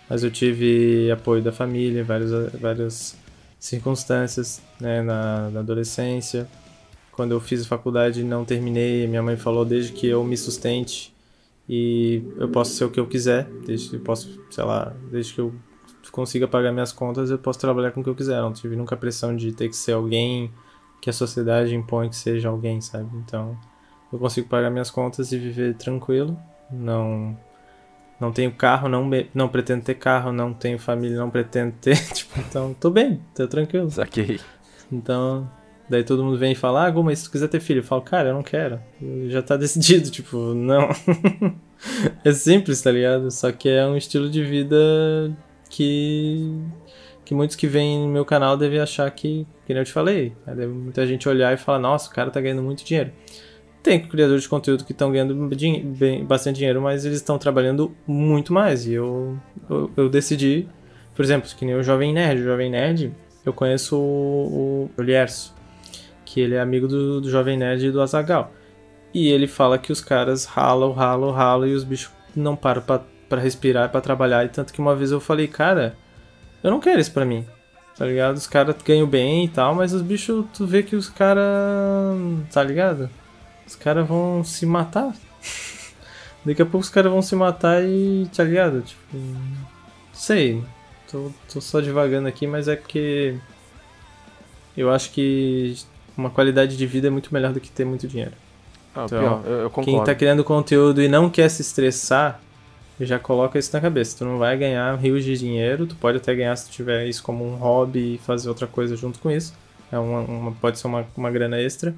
mas 0.08 0.22
eu 0.22 0.30
tive 0.30 1.10
apoio 1.10 1.42
da 1.42 1.50
família, 1.50 2.04
várias, 2.04 2.52
várias 2.52 3.16
circunstâncias, 3.58 4.62
né, 4.78 5.02
na, 5.02 5.50
na 5.50 5.60
adolescência 5.60 6.46
quando 7.16 7.32
eu 7.32 7.40
fiz 7.40 7.66
faculdade 7.66 8.22
não 8.22 8.44
terminei, 8.44 9.06
minha 9.08 9.22
mãe 9.22 9.36
falou 9.36 9.64
desde 9.64 9.92
que 9.92 10.06
eu 10.06 10.22
me 10.22 10.36
sustente 10.36 11.14
e 11.66 12.22
eu 12.36 12.48
posso 12.50 12.74
ser 12.74 12.84
o 12.84 12.90
que 12.90 13.00
eu 13.00 13.06
quiser, 13.06 13.48
desde 13.66 13.88
que 13.88 13.96
eu 13.96 14.00
posso, 14.00 14.38
sei 14.50 14.62
lá, 14.62 14.94
desde 15.10 15.32
que 15.32 15.40
eu 15.40 15.54
consiga 16.10 16.46
pagar 16.48 16.72
minhas 16.72 16.92
contas, 16.92 17.30
eu 17.30 17.38
posso 17.38 17.58
trabalhar 17.58 17.90
com 17.92 18.00
o 18.00 18.04
que 18.04 18.10
eu 18.10 18.14
quiser. 18.14 18.40
não 18.40 18.52
tive 18.52 18.76
nunca 18.76 18.94
a 18.94 18.98
pressão 18.98 19.34
de 19.34 19.52
ter 19.52 19.68
que 19.68 19.76
ser 19.76 19.92
alguém 19.92 20.52
que 21.00 21.10
a 21.10 21.12
sociedade 21.12 21.74
impõe 21.74 22.08
que 22.08 22.16
seja 22.16 22.48
alguém, 22.48 22.80
sabe? 22.80 23.08
Então, 23.16 23.56
eu 24.12 24.18
consigo 24.18 24.48
pagar 24.48 24.70
minhas 24.70 24.90
contas 24.90 25.32
e 25.32 25.38
viver 25.38 25.74
tranquilo. 25.74 26.38
Não 26.70 27.36
não 28.18 28.32
tenho 28.32 28.50
carro, 28.52 28.88
não 28.88 29.08
não 29.34 29.48
pretendo 29.48 29.84
ter 29.84 29.94
carro, 29.94 30.32
não 30.32 30.54
tenho 30.54 30.78
família, 30.78 31.18
não 31.18 31.30
pretendo 31.30 31.72
ter, 31.80 31.96
tipo, 32.12 32.40
então 32.40 32.74
tô 32.74 32.90
bem, 32.90 33.20
tô 33.34 33.46
tranquilo. 33.46 33.90
Saquei. 33.90 34.40
Então, 34.90 35.48
Daí 35.88 36.02
todo 36.02 36.24
mundo 36.24 36.36
vem 36.36 36.52
e 36.52 36.56
fala, 36.56 36.84
ah, 36.84 36.90
Gu, 36.90 37.02
mas 37.02 37.20
se 37.20 37.24
tu 37.26 37.30
quiser 37.30 37.48
ter 37.48 37.60
filho, 37.60 37.78
eu 37.78 37.84
falo, 37.84 38.02
cara, 38.02 38.30
eu 38.30 38.34
não 38.34 38.42
quero. 38.42 38.80
Já 39.28 39.40
tá 39.40 39.54
decidido, 39.56 40.10
tipo, 40.10 40.36
não. 40.52 40.88
é 42.24 42.32
simples, 42.32 42.82
tá 42.82 42.90
ligado? 42.90 43.30
Só 43.30 43.52
que 43.52 43.68
é 43.68 43.86
um 43.86 43.96
estilo 43.96 44.28
de 44.28 44.42
vida 44.42 44.76
que. 45.76 46.50
que 47.24 47.34
muitos 47.34 47.54
que 47.54 47.66
vêm 47.66 48.00
no 48.00 48.08
meu 48.08 48.24
canal 48.24 48.56
devem 48.56 48.80
achar 48.80 49.10
que, 49.10 49.46
que 49.66 49.72
eu 49.72 49.84
te 49.84 49.92
falei. 49.92 50.32
Deve 50.46 50.68
muita 50.68 51.06
gente 51.06 51.28
olhar 51.28 51.52
e 51.52 51.56
falar, 51.58 51.78
nossa, 51.78 52.10
o 52.10 52.14
cara 52.14 52.30
tá 52.30 52.40
ganhando 52.40 52.62
muito 52.62 52.82
dinheiro. 52.82 53.12
Tem 53.82 54.00
criadores 54.00 54.42
de 54.42 54.48
conteúdo 54.48 54.84
que 54.84 54.92
estão 54.92 55.12
ganhando 55.12 55.34
bem, 55.96 56.24
bastante 56.24 56.56
dinheiro, 56.56 56.80
mas 56.80 57.04
eles 57.04 57.18
estão 57.18 57.38
trabalhando 57.38 57.94
muito 58.06 58.52
mais. 58.52 58.86
E 58.86 58.94
eu, 58.94 59.38
eu, 59.68 59.90
eu, 59.96 60.08
decidi, 60.08 60.66
por 61.14 61.24
exemplo, 61.24 61.48
que 61.56 61.64
nem 61.64 61.74
o 61.74 61.82
Jovem 61.82 62.12
Nerd. 62.12 62.40
O 62.40 62.44
Jovem 62.44 62.70
Nerd, 62.70 63.12
eu 63.44 63.52
conheço 63.52 63.96
o, 63.96 64.90
o 64.96 65.02
Lierso 65.02 65.54
que 66.24 66.40
ele 66.40 66.56
é 66.56 66.60
amigo 66.60 66.88
do, 66.88 67.20
do 67.20 67.30
Jovem 67.30 67.56
Nerd 67.56 67.86
e 67.86 67.90
do 67.92 68.02
Azagal. 68.02 68.52
E 69.14 69.28
ele 69.28 69.46
fala 69.46 69.78
que 69.78 69.92
os 69.92 70.00
caras 70.00 70.44
ralam, 70.44 70.92
ralam, 70.92 71.30
ralam 71.30 71.68
e 71.68 71.74
os 71.74 71.84
bichos 71.84 72.12
não 72.34 72.56
param 72.56 72.82
para 73.28 73.40
respirar, 73.40 73.90
para 73.90 74.00
trabalhar. 74.00 74.44
E 74.44 74.48
tanto 74.48 74.72
que 74.72 74.80
uma 74.80 74.94
vez 74.94 75.10
eu 75.10 75.20
falei, 75.20 75.48
cara, 75.48 75.96
eu 76.62 76.70
não 76.70 76.80
quero 76.80 77.00
isso 77.00 77.12
pra 77.12 77.24
mim. 77.24 77.46
Tá 77.96 78.04
ligado? 78.04 78.36
Os 78.36 78.46
caras 78.46 78.76
ganham 78.84 79.06
bem 79.06 79.46
e 79.46 79.48
tal, 79.48 79.74
mas 79.74 79.92
os 79.92 80.02
bichos, 80.02 80.44
tu 80.52 80.66
vê 80.66 80.82
que 80.82 80.94
os 80.94 81.08
caras. 81.08 81.44
Tá 82.52 82.62
ligado? 82.62 83.08
Os 83.66 83.74
caras 83.74 84.06
vão 84.06 84.44
se 84.44 84.66
matar. 84.66 85.14
Daqui 86.44 86.60
a 86.60 86.66
pouco 86.66 86.84
os 86.84 86.90
caras 86.90 87.10
vão 87.10 87.22
se 87.22 87.34
matar 87.34 87.82
e. 87.82 88.28
Tá 88.36 88.44
ligado? 88.44 88.82
Tipo. 88.82 89.16
Sei. 90.12 90.62
Tô, 91.10 91.30
tô 91.50 91.60
só 91.60 91.80
devagando 91.80 92.28
aqui, 92.28 92.46
mas 92.46 92.68
é 92.68 92.76
porque. 92.76 93.36
Eu 94.76 94.90
acho 94.90 95.10
que 95.12 95.74
uma 96.16 96.28
qualidade 96.28 96.76
de 96.76 96.86
vida 96.86 97.06
é 97.06 97.10
muito 97.10 97.32
melhor 97.32 97.52
do 97.52 97.60
que 97.60 97.70
ter 97.70 97.86
muito 97.86 98.06
dinheiro. 98.06 98.32
Ah, 98.94 99.04
então, 99.06 99.18
pior, 99.18 99.42
eu, 99.46 99.52
eu 99.52 99.70
concordo. 99.70 99.90
Quem 99.90 100.04
tá 100.04 100.14
criando 100.14 100.44
conteúdo 100.44 101.00
e 101.00 101.08
não 101.08 101.30
quer 101.30 101.48
se 101.48 101.62
estressar, 101.62 102.40
já 103.00 103.18
coloca 103.18 103.58
isso 103.58 103.70
na 103.72 103.80
cabeça. 103.80 104.18
Tu 104.18 104.24
não 104.24 104.38
vai 104.38 104.56
ganhar 104.56 104.94
rios 104.96 105.24
de 105.24 105.36
dinheiro, 105.36 105.86
tu 105.86 105.96
pode 105.96 106.18
até 106.18 106.34
ganhar 106.34 106.56
se 106.56 106.66
tu 106.66 106.72
tiver 106.72 107.06
isso 107.06 107.22
como 107.22 107.44
um 107.44 107.56
hobby 107.56 108.14
e 108.14 108.18
fazer 108.18 108.48
outra 108.48 108.66
coisa 108.66 108.96
junto 108.96 109.18
com 109.18 109.30
isso. 109.30 109.54
É 109.90 109.98
uma, 109.98 110.20
uma 110.20 110.52
pode 110.52 110.78
ser 110.78 110.86
uma, 110.86 111.06
uma 111.16 111.30
grana 111.30 111.60
extra. 111.60 111.94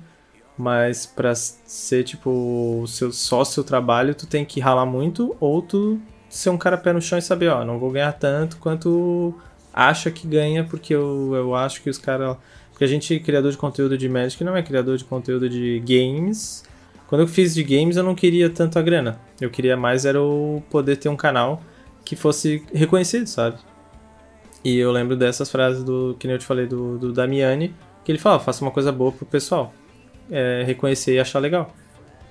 Mas 0.57 1.07
pra 1.07 1.35
ser, 1.37 2.03
tipo, 2.03 2.85
seu, 2.89 3.13
só 3.13 3.45
seu 3.45 3.63
trabalho, 3.63 4.15
tu 4.15 4.27
tem 4.27 4.45
que 4.45 4.59
ralar 4.59 4.85
muito, 4.85 5.37
ou 5.39 5.63
tu 5.63 6.01
ser 6.29 6.51
um 6.51 6.59
cara 6.59 6.77
pé 6.77 6.93
no 6.93 7.01
chão 7.01 7.17
e 7.17 7.23
saber, 7.23 7.49
ó, 7.49 7.65
não 7.65 7.79
vou 7.79 7.93
ganhar 7.93 8.13
tanto 8.13 8.57
quanto 8.57 9.33
acha 9.73 10.11
que 10.11 10.27
ganha, 10.27 10.65
porque 10.65 10.93
eu, 10.93 11.33
eu 11.33 11.55
acho 11.55 11.81
que 11.81 11.89
os 11.89 11.97
caras 11.97 12.37
porque 12.79 12.85
a 12.85 12.89
gente, 12.89 13.19
criador 13.19 13.51
de 13.51 13.59
conteúdo 13.59 13.99
de 13.99 14.09
Magic, 14.09 14.45
não 14.45 14.57
é 14.57 14.63
criador 14.63 14.97
de 14.97 15.05
conteúdo 15.05 15.49
de 15.49 15.81
games. 15.81 16.63
Quando 17.09 17.23
eu 17.23 17.27
fiz 17.27 17.55
de 17.55 17.65
games, 17.65 17.97
eu 17.97 18.05
não 18.05 18.15
queria 18.15 18.49
tanto 18.51 18.79
a 18.79 18.83
grana. 18.83 19.19
Eu 19.41 19.51
queria 19.51 19.77
mais 19.77 20.05
era 20.05 20.23
o 20.23 20.63
poder 20.71 20.97
ter 20.97 21.09
um 21.09 21.17
canal 21.17 21.63
que 22.05 22.15
fosse 22.15 22.63
reconhecido, 22.73 23.27
sabe? 23.27 23.59
E 24.63 24.77
eu 24.77 24.93
lembro 24.93 25.17
dessas 25.17 25.51
frases 25.51 25.83
do 25.83 26.15
que 26.19 26.27
nem 26.27 26.35
eu 26.35 26.39
te 26.39 26.45
falei 26.45 26.67
do, 26.67 26.99
do 26.99 27.13
Damiani, 27.13 27.75
que 28.05 28.13
ele 28.13 28.19
fala, 28.19 28.39
faça 28.39 28.63
uma 28.63 28.71
coisa 28.71 28.93
boa 28.93 29.11
pro 29.11 29.25
pessoal. 29.25 29.73
É, 30.31 30.63
reconhecer 30.67 31.15
e 31.15 31.19
achar 31.19 31.39
legal. 31.39 31.75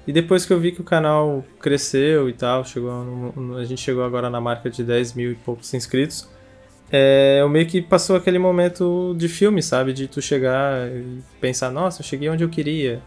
E 0.06 0.14
depois 0.14 0.46
que 0.46 0.54
eu 0.54 0.60
vi 0.60 0.72
que 0.72 0.80
o 0.80 0.84
canal 0.84 1.44
cresceu 1.60 2.30
e 2.30 2.34
tal, 2.34 2.64
chegou 2.64 3.04
no, 3.04 3.58
a 3.58 3.66
gente 3.66 3.82
chegou 3.82 4.04
agora 4.04 4.30
na 4.30 4.40
marca 4.40 4.70
de 4.70 4.84
10 4.84 5.14
mil 5.14 5.32
e 5.32 5.36
poucos 5.36 5.74
inscritos, 5.74 6.30
é, 6.90 7.40
eu 7.42 7.50
meio 7.50 7.66
que 7.66 7.82
passou 7.82 8.16
aquele 8.16 8.40
momento 8.40 9.14
de 9.18 9.28
filme, 9.28 9.62
sabe? 9.62 9.92
De 9.92 10.08
tu 10.08 10.22
chegar 10.22 10.88
e 10.88 11.20
pensar, 11.42 11.72
nossa, 11.72 12.02
eu 12.02 12.06
cheguei 12.06 12.30
onde 12.30 12.44
eu 12.44 12.50
queria. 12.50 13.02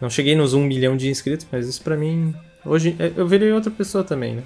Não 0.00 0.10
cheguei 0.10 0.34
nos 0.34 0.54
um 0.54 0.62
milhão 0.62 0.96
de 0.96 1.08
inscritos, 1.08 1.46
mas 1.50 1.66
isso 1.66 1.82
pra 1.82 1.96
mim. 1.96 2.34
Hoje 2.64 2.96
é, 2.98 3.12
eu 3.16 3.26
virei 3.26 3.52
outra 3.52 3.70
pessoa 3.70 4.04
também, 4.04 4.36
né? 4.36 4.42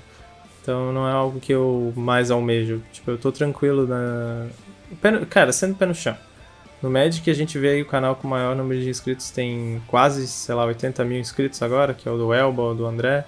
Então 0.63 0.93
não 0.93 1.09
é 1.09 1.13
algo 1.13 1.41
que 1.41 1.53
eu 1.53 1.93
mais 1.97 2.31
almejo. 2.31 2.83
Tipo, 2.93 3.13
eu 3.13 3.19
tô 3.19 3.33
tranquilo 3.33 3.87
na. 3.87 4.47
Cara, 5.29 5.53
sendo 5.53 5.75
pé 5.75 5.87
no 5.87 5.95
chão. 5.95 6.17
No 6.83 6.91
Magic 6.91 7.29
a 7.31 7.35
gente 7.35 7.59
vê 7.59 7.71
aí 7.71 7.83
o 7.83 7.87
canal 7.87 8.17
com 8.17 8.27
o 8.27 8.31
maior 8.31 8.57
número 8.57 8.81
de 8.81 8.89
inscritos, 8.89 9.31
tem 9.31 9.83
quase, 9.87 10.27
sei 10.27 10.55
lá, 10.55 10.65
80 10.65 11.05
mil 11.05 11.19
inscritos 11.19 11.61
agora, 11.63 11.93
que 11.93 12.09
é 12.09 12.11
o 12.11 12.17
do 12.17 12.33
Elba 12.33 12.63
ou 12.63 12.75
do 12.75 12.87
André. 12.87 13.25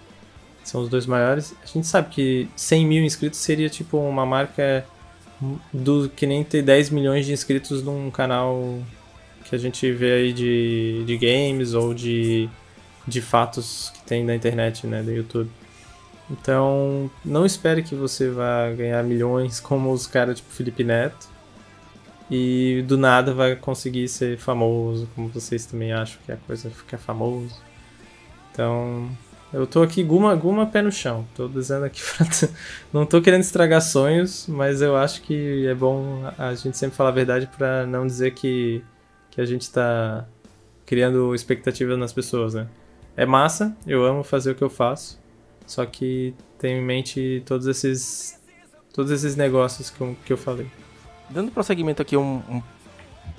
São 0.64 0.80
os 0.80 0.88
dois 0.88 1.06
maiores. 1.06 1.54
A 1.62 1.66
gente 1.66 1.86
sabe 1.86 2.08
que 2.08 2.48
100 2.56 2.86
mil 2.86 3.04
inscritos 3.04 3.40
seria 3.40 3.68
tipo 3.68 3.98
uma 3.98 4.24
marca 4.24 4.86
do 5.72 6.08
que 6.08 6.26
nem 6.26 6.44
ter 6.44 6.62
10 6.62 6.90
milhões 6.90 7.26
de 7.26 7.32
inscritos 7.32 7.82
num 7.82 8.10
canal 8.10 8.78
que 9.52 9.56
a 9.56 9.58
gente 9.58 9.92
vê 9.92 10.12
aí 10.12 10.32
de, 10.32 11.04
de 11.04 11.18
games 11.18 11.74
ou 11.74 11.92
de, 11.92 12.48
de 13.06 13.20
fatos 13.20 13.92
que 13.92 14.02
tem 14.04 14.24
na 14.24 14.34
internet, 14.34 14.86
né, 14.86 15.02
do 15.02 15.12
YouTube. 15.12 15.50
Então, 16.30 17.10
não 17.22 17.44
espere 17.44 17.82
que 17.82 17.94
você 17.94 18.30
vá 18.30 18.70
ganhar 18.70 19.02
milhões 19.04 19.60
como 19.60 19.92
os 19.92 20.06
caras 20.06 20.38
tipo 20.38 20.50
Felipe 20.50 20.82
Neto 20.82 21.28
e 22.30 22.82
do 22.88 22.96
nada 22.96 23.34
vai 23.34 23.54
conseguir 23.54 24.08
ser 24.08 24.38
famoso, 24.38 25.06
como 25.14 25.28
vocês 25.28 25.66
também 25.66 25.92
acham 25.92 26.18
que 26.24 26.32
a 26.32 26.36
coisa 26.38 26.70
ficar 26.70 26.96
famoso. 26.96 27.54
Então, 28.50 29.10
eu 29.52 29.66
tô 29.66 29.82
aqui 29.82 30.02
guma, 30.02 30.34
guma 30.34 30.64
pé 30.64 30.80
no 30.80 30.90
chão. 30.90 31.26
Tô 31.34 31.46
dizendo 31.46 31.84
aqui 31.84 32.00
pra 32.16 32.26
Não 32.90 33.04
tô 33.04 33.20
querendo 33.20 33.42
estragar 33.42 33.82
sonhos, 33.82 34.46
mas 34.48 34.80
eu 34.80 34.96
acho 34.96 35.20
que 35.20 35.66
é 35.66 35.74
bom 35.74 36.22
a 36.38 36.54
gente 36.54 36.78
sempre 36.78 36.96
falar 36.96 37.10
a 37.10 37.12
verdade 37.12 37.50
para 37.54 37.84
não 37.86 38.06
dizer 38.06 38.30
que, 38.30 38.82
que 39.32 39.40
a 39.40 39.44
gente 39.44 39.68
tá 39.70 40.26
criando 40.86 41.34
expectativas 41.34 41.98
nas 41.98 42.12
pessoas, 42.12 42.54
né? 42.54 42.68
É 43.16 43.26
massa, 43.26 43.76
eu 43.86 44.04
amo 44.04 44.22
fazer 44.22 44.52
o 44.52 44.54
que 44.54 44.62
eu 44.62 44.70
faço, 44.70 45.18
só 45.66 45.84
que 45.84 46.34
tenho 46.58 46.78
em 46.78 46.84
mente 46.84 47.42
todos 47.44 47.66
esses 47.66 48.40
todos 48.92 49.10
esses 49.10 49.34
negócios 49.34 49.90
que 49.90 50.00
eu, 50.00 50.16
que 50.24 50.32
eu 50.32 50.36
falei. 50.36 50.66
Dando 51.30 51.50
prosseguimento 51.50 52.02
aqui 52.02 52.16
um, 52.16 52.42
um 52.48 52.62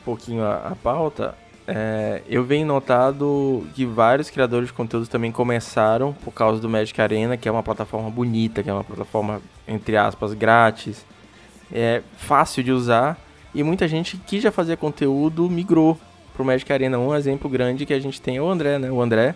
pouquinho 0.04 0.44
a, 0.44 0.70
a 0.70 0.76
pauta, 0.76 1.36
é, 1.68 2.22
eu 2.28 2.44
venho 2.44 2.66
notado 2.66 3.66
que 3.76 3.86
vários 3.86 4.30
criadores 4.30 4.68
de 4.68 4.74
conteúdo 4.74 5.08
também 5.08 5.32
começaram 5.32 6.12
por 6.12 6.32
causa 6.34 6.60
do 6.60 6.68
Magic 6.68 7.00
Arena, 7.00 7.38
que 7.38 7.48
é 7.48 7.52
uma 7.52 7.64
plataforma 7.64 8.10
bonita, 8.10 8.64
que 8.64 8.70
é 8.70 8.74
uma 8.74 8.84
plataforma, 8.84 9.42
entre 9.68 9.96
aspas, 9.96 10.34
grátis, 10.34 11.06
é 11.72 12.02
fácil 12.18 12.64
de 12.64 12.72
usar, 12.72 13.18
e 13.54 13.64
muita 13.64 13.88
gente 13.88 14.18
que 14.18 14.40
já 14.40 14.52
fazia 14.52 14.76
conteúdo 14.76 15.50
migrou 15.50 15.98
pro 16.34 16.44
Magic 16.44 16.72
Arena. 16.72 16.98
Um 16.98 17.16
exemplo 17.16 17.50
grande 17.50 17.86
que 17.86 17.94
a 17.94 18.00
gente 18.00 18.22
tem 18.22 18.38
é 18.38 18.42
o 18.42 18.50
André, 18.50 18.80
né? 18.80 18.92
O 18.92 19.02
André, 19.02 19.36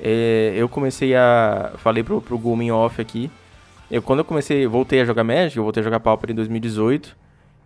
é, 0.00 0.52
eu 0.56 0.68
comecei 0.68 1.14
a... 1.14 1.72
falei 1.76 2.02
pro, 2.02 2.20
pro 2.20 2.38
Gulmin 2.38 2.70
Off 2.70 3.00
aqui, 3.00 3.30
eu, 3.90 4.02
quando 4.02 4.20
eu 4.20 4.24
comecei, 4.24 4.66
voltei 4.66 5.00
a 5.00 5.04
jogar 5.04 5.22
Magic, 5.24 5.56
eu 5.56 5.62
voltei 5.62 5.80
a 5.80 5.84
jogar 5.84 6.00
Pauper 6.00 6.30
em 6.30 6.34
2018, 6.34 7.16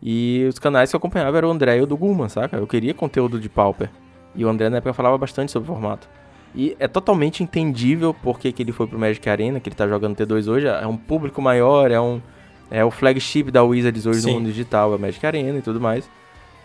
e 0.03 0.47
os 0.49 0.59
canais 0.59 0.91
que 0.91 0.97
eu 0.97 0.99
acompanhava 0.99 1.39
eram 1.39 1.49
o 1.49 1.51
André 1.53 1.79
e 1.79 1.81
o 1.83 1.87
do 1.87 1.97
Guma, 1.97 2.29
saca? 2.29 2.57
Eu 2.57 2.67
queria 2.67 2.95
conteúdo 2.95 3.41
de 3.41 3.49
Pauper. 3.49 3.91
E 4.35 4.45
o 4.45 4.49
André 4.49 4.69
na 4.69 4.77
época 4.77 4.93
falava 4.93 5.19
bastante 5.19 5.51
sobre 5.51 5.71
o 5.71 5.73
formato. 5.73 6.09
E 6.55 6.77
é 6.79 6.89
totalmente 6.89 7.43
entendível 7.43 8.15
porque 8.15 8.53
que 8.53 8.63
ele 8.63 8.73
foi 8.73 8.87
pro 8.87 8.99
Magic 8.99 9.29
Arena, 9.29 9.61
que 9.61 9.69
ele 9.69 9.77
tá 9.77 9.89
jogando 9.89 10.17
T2 10.17 10.49
hoje. 10.49 10.67
É 10.67 10.87
um 10.87 10.97
público 10.97 11.43
maior, 11.43 11.91
é 11.91 12.01
um. 12.01 12.23
É 12.71 12.85
o 12.85 12.91
flagship 12.91 13.45
da 13.51 13.63
Wizards 13.63 14.05
hoje 14.07 14.21
Sim. 14.21 14.29
no 14.29 14.35
mundo 14.35 14.47
digital, 14.47 14.93
é 14.93 14.97
o 14.97 14.99
Magic 14.99 15.25
Arena 15.27 15.59
e 15.59 15.63
tudo 15.63 15.81
mais. 15.81 16.09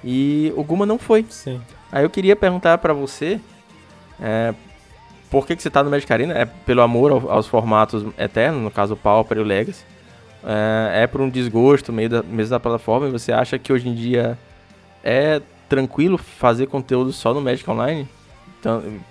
E 0.03 0.51
o 0.55 0.63
Guma 0.63 0.85
não 0.85 0.99
foi. 0.99 1.25
Sim. 1.29 1.61
Aí 1.91 2.03
eu 2.03 2.09
queria 2.09 2.35
perguntar 2.35 2.77
pra 2.79 2.93
você, 2.93 3.39
é, 4.21 4.53
por 5.29 5.47
que, 5.47 5.55
que 5.55 5.63
você 5.63 5.69
tá 5.69 5.81
no 5.83 5.89
Magic 5.89 6.11
Arena? 6.11 6.33
É 6.33 6.45
pelo 6.45 6.81
amor 6.81 7.11
ao- 7.11 7.31
aos 7.31 7.47
formatos 7.47 8.05
eternos, 8.17 8.61
no 8.61 8.69
caso 8.71 8.95
o 8.95 8.97
Pauper 8.97 9.37
e 9.37 9.41
o 9.41 9.43
Legacy? 9.45 9.83
É, 10.43 11.03
é 11.03 11.07
por 11.07 11.21
um 11.21 11.29
desgosto 11.29 11.93
meio 11.93 12.09
da, 12.09 12.21
mesmo 12.23 12.49
da 12.51 12.59
plataforma? 12.59 13.07
E 13.07 13.11
você 13.11 13.31
acha 13.31 13.57
que 13.57 13.71
hoje 13.71 13.87
em 13.87 13.95
dia 13.95 14.37
é 15.03 15.41
tranquilo 15.69 16.17
fazer 16.17 16.67
conteúdo 16.67 17.13
só 17.13 17.33
no 17.33 17.39
Magic 17.41 17.69
Online? 17.69 18.07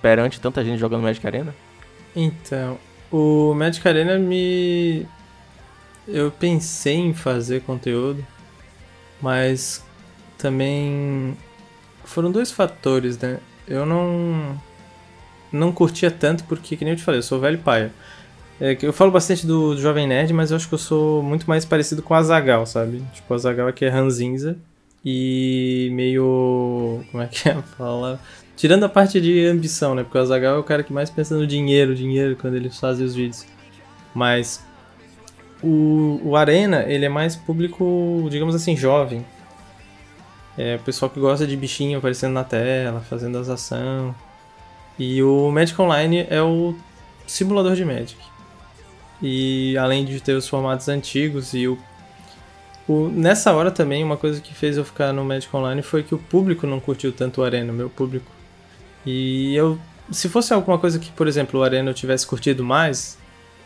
Perante 0.00 0.40
tanta 0.40 0.62
gente 0.64 0.78
jogando 0.78 1.02
Magic 1.02 1.26
Arena? 1.26 1.54
Então, 2.14 2.78
o 3.10 3.54
Magic 3.54 3.86
Arena 3.86 4.18
me. 4.18 5.06
Eu 6.06 6.30
pensei 6.30 6.96
em 6.96 7.14
fazer 7.14 7.62
conteúdo, 7.62 8.26
mas 9.20 9.84
também 10.36 11.36
foram 12.04 12.30
dois 12.30 12.50
fatores, 12.50 13.18
né? 13.18 13.38
Eu 13.66 13.86
não. 13.86 14.60
Não 15.52 15.70
curtia 15.70 16.10
tanto 16.10 16.44
porque, 16.44 16.76
que 16.76 16.84
nem 16.84 16.94
eu 16.94 16.96
te 16.96 17.02
falei, 17.02 17.18
eu 17.18 17.22
sou 17.22 17.38
velho 17.38 17.58
paia. 17.58 17.92
É, 18.60 18.76
eu 18.80 18.92
falo 18.92 19.10
bastante 19.10 19.46
do, 19.46 19.76
Jovem 19.76 20.06
Nerd, 20.06 20.32
mas 20.32 20.50
eu 20.50 20.56
acho 20.56 20.68
que 20.68 20.74
eu 20.74 20.78
sou 20.78 21.22
muito 21.22 21.44
mais 21.46 21.64
parecido 21.64 22.02
com 22.02 22.14
o 22.14 22.16
Azagal, 22.16 22.64
sabe? 22.64 23.02
Tipo, 23.12 23.32
o 23.32 23.34
Azagal 23.34 23.68
aqui 23.68 23.84
é 23.84 23.88
ranzinza 23.88 24.56
e 25.04 25.90
meio. 25.92 27.04
Como 27.10 27.22
é 27.22 27.26
que 27.26 27.48
é 27.48 27.52
a 27.52 27.62
fala? 27.62 28.20
Tirando 28.56 28.84
a 28.84 28.88
parte 28.88 29.20
de 29.20 29.44
ambição, 29.46 29.94
né? 29.94 30.04
Porque 30.04 30.16
o 30.16 30.20
Azagal 30.20 30.56
é 30.56 30.58
o 30.58 30.64
cara 30.64 30.82
que 30.82 30.92
mais 30.92 31.10
pensa 31.10 31.36
no 31.36 31.46
dinheiro, 31.46 31.94
dinheiro, 31.94 32.36
quando 32.36 32.54
ele 32.54 32.70
faz 32.70 33.00
os 33.00 33.14
vídeos. 33.14 33.44
Mas 34.14 34.64
o, 35.62 36.20
o 36.24 36.36
Arena, 36.36 36.84
ele 36.86 37.04
é 37.04 37.08
mais 37.08 37.36
público, 37.36 38.26
digamos 38.30 38.54
assim, 38.54 38.76
jovem. 38.76 39.24
É 40.56 40.76
o 40.76 40.80
pessoal 40.80 41.10
que 41.10 41.18
gosta 41.18 41.46
de 41.46 41.56
bichinho 41.56 41.98
aparecendo 41.98 42.32
na 42.34 42.44
tela, 42.44 43.00
fazendo 43.08 43.38
as 43.38 43.48
ações. 43.48 44.14
E 44.98 45.22
o 45.22 45.50
Magic 45.50 45.80
Online 45.80 46.26
é 46.28 46.42
o 46.42 46.74
simulador 47.26 47.74
de 47.74 47.84
Magic. 47.84 48.16
E 49.22 49.76
além 49.78 50.04
de 50.04 50.20
ter 50.20 50.34
os 50.34 50.48
formatos 50.48 50.88
antigos 50.88 51.54
e 51.54 51.68
o, 51.68 51.78
o- 52.88 53.08
nessa 53.08 53.52
hora 53.54 53.70
também 53.70 54.02
uma 54.04 54.16
coisa 54.16 54.40
que 54.40 54.52
fez 54.52 54.76
eu 54.76 54.84
ficar 54.84 55.12
no 55.12 55.24
Magic 55.24 55.54
Online 55.56 55.80
foi 55.82 56.02
que 56.02 56.14
o 56.14 56.18
público 56.18 56.66
não 56.66 56.80
curtiu 56.80 57.12
tanto 57.12 57.40
o 57.40 57.44
Arena, 57.44 57.72
meu 57.72 57.88
público. 57.88 58.30
E 59.06 59.54
eu 59.54 59.78
se 60.10 60.28
fosse 60.28 60.52
alguma 60.52 60.76
coisa 60.78 60.98
que, 60.98 61.10
por 61.12 61.26
exemplo, 61.26 61.60
o 61.60 61.62
Arena 61.62 61.88
eu 61.90 61.94
tivesse 61.94 62.26
curtido 62.26 62.62
mais, 62.64 63.16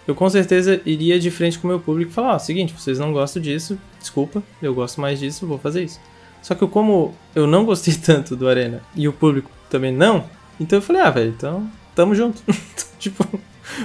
eu 0.07 0.15
com 0.15 0.29
certeza 0.31 0.81
iria 0.87 1.19
de 1.19 1.31
frente 1.31 1.59
com 1.59 1.67
o 1.67 1.71
meu 1.71 1.81
público 1.81 2.11
e 2.11 2.15
falar, 2.15 2.35
ó, 2.35 2.39
seguinte, 2.39 2.75
vocês 2.77 2.99
não 2.99 3.13
gostam 3.13 3.43
disso, 3.43 3.79
desculpa, 3.99 4.43
eu 4.63 4.75
gosto 4.75 5.01
mais 5.01 5.19
disso, 5.19 5.47
vou 5.47 5.59
fazer 5.59 5.85
isso. 5.85 6.01
Só 6.43 6.55
que 6.55 6.67
como 6.67 7.15
eu 7.35 7.47
não 7.47 7.65
gostei 7.65 7.95
tanto 8.01 8.37
do 8.37 8.49
Arena 8.49 8.83
e 8.95 9.09
o 9.09 9.13
público 9.13 9.51
também 9.69 9.93
não, 9.93 10.25
então 10.61 10.79
eu 10.79 10.83
falei, 10.83 11.03
ah, 11.03 11.11
velho, 11.11 11.35
então 11.37 11.69
tamo 11.95 12.15
junto. 12.15 12.43
tipo, 12.99 13.27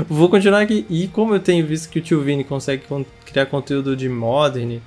vou 0.07 0.29
continuar 0.29 0.61
aqui. 0.61 0.85
E 0.89 1.07
como 1.07 1.33
eu 1.33 1.39
tenho 1.39 1.65
visto 1.65 1.89
que 1.89 1.99
o 1.99 2.01
tio 2.01 2.21
Vini 2.21 2.43
consegue 2.43 2.83
con- 2.87 3.05
criar 3.25 3.45
conteúdo 3.47 3.95
de 3.95 4.07
Modern 4.07 4.79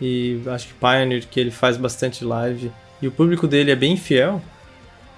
e 0.00 0.40
acho 0.46 0.68
que 0.68 0.74
Pioneer, 0.74 1.26
que 1.28 1.38
ele 1.40 1.50
faz 1.50 1.76
bastante 1.76 2.24
live, 2.24 2.70
e 3.00 3.08
o 3.08 3.12
público 3.12 3.46
dele 3.46 3.70
é 3.70 3.76
bem 3.76 3.96
fiel, 3.96 4.42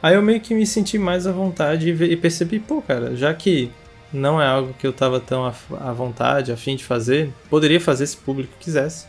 aí 0.03 0.15
eu 0.15 0.23
meio 0.23 0.41
que 0.41 0.55
me 0.55 0.67
senti 0.67 0.99
mais 0.99 1.27
à 1.27 1.33
vontade 1.33 1.91
e 1.91 2.17
percebi, 2.17 2.59
pô, 2.59 2.81
cara, 2.83 3.17
já 3.17 3.33
que 3.35 3.71
não 4.13 4.41
é 4.41 4.47
algo 4.47 4.75
que 4.75 4.87
eu 4.87 4.93
tava 4.93 5.21
tão 5.21 5.45
à 5.45 5.53
à 5.81 5.93
vontade, 5.93 6.53
a 6.53 6.57
fim 6.57 6.77
de 6.77 6.85
fazer, 6.85 7.33
poderia 7.51 7.81
fazer 7.81 8.07
se 8.07 8.17
o 8.17 8.21
público 8.21 8.55
quisesse, 8.59 9.07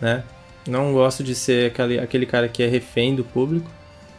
né? 0.00 0.24
Não 0.66 0.92
gosto 0.92 1.24
de 1.24 1.34
ser 1.34 1.70
aquele, 1.70 1.98
aquele 1.98 2.26
cara 2.26 2.48
que 2.48 2.62
é 2.62 2.66
refém 2.66 3.14
do 3.14 3.24
público, 3.24 3.68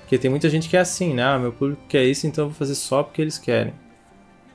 porque 0.01 0.18
tem 0.18 0.30
muita 0.30 0.49
gente 0.49 0.70
que 0.70 0.78
é 0.78 0.80
assim, 0.80 1.14
né? 1.14 1.24
Ah, 1.24 1.39
meu 1.39 1.51
público 1.51 1.82
quer 1.88 2.03
isso, 2.03 2.28
então 2.28 2.45
eu 2.45 2.49
vou 2.49 2.57
fazer 2.57 2.76
só 2.76 3.01
porque 3.03 3.22
eles 3.22 3.38
querem. 3.38 3.74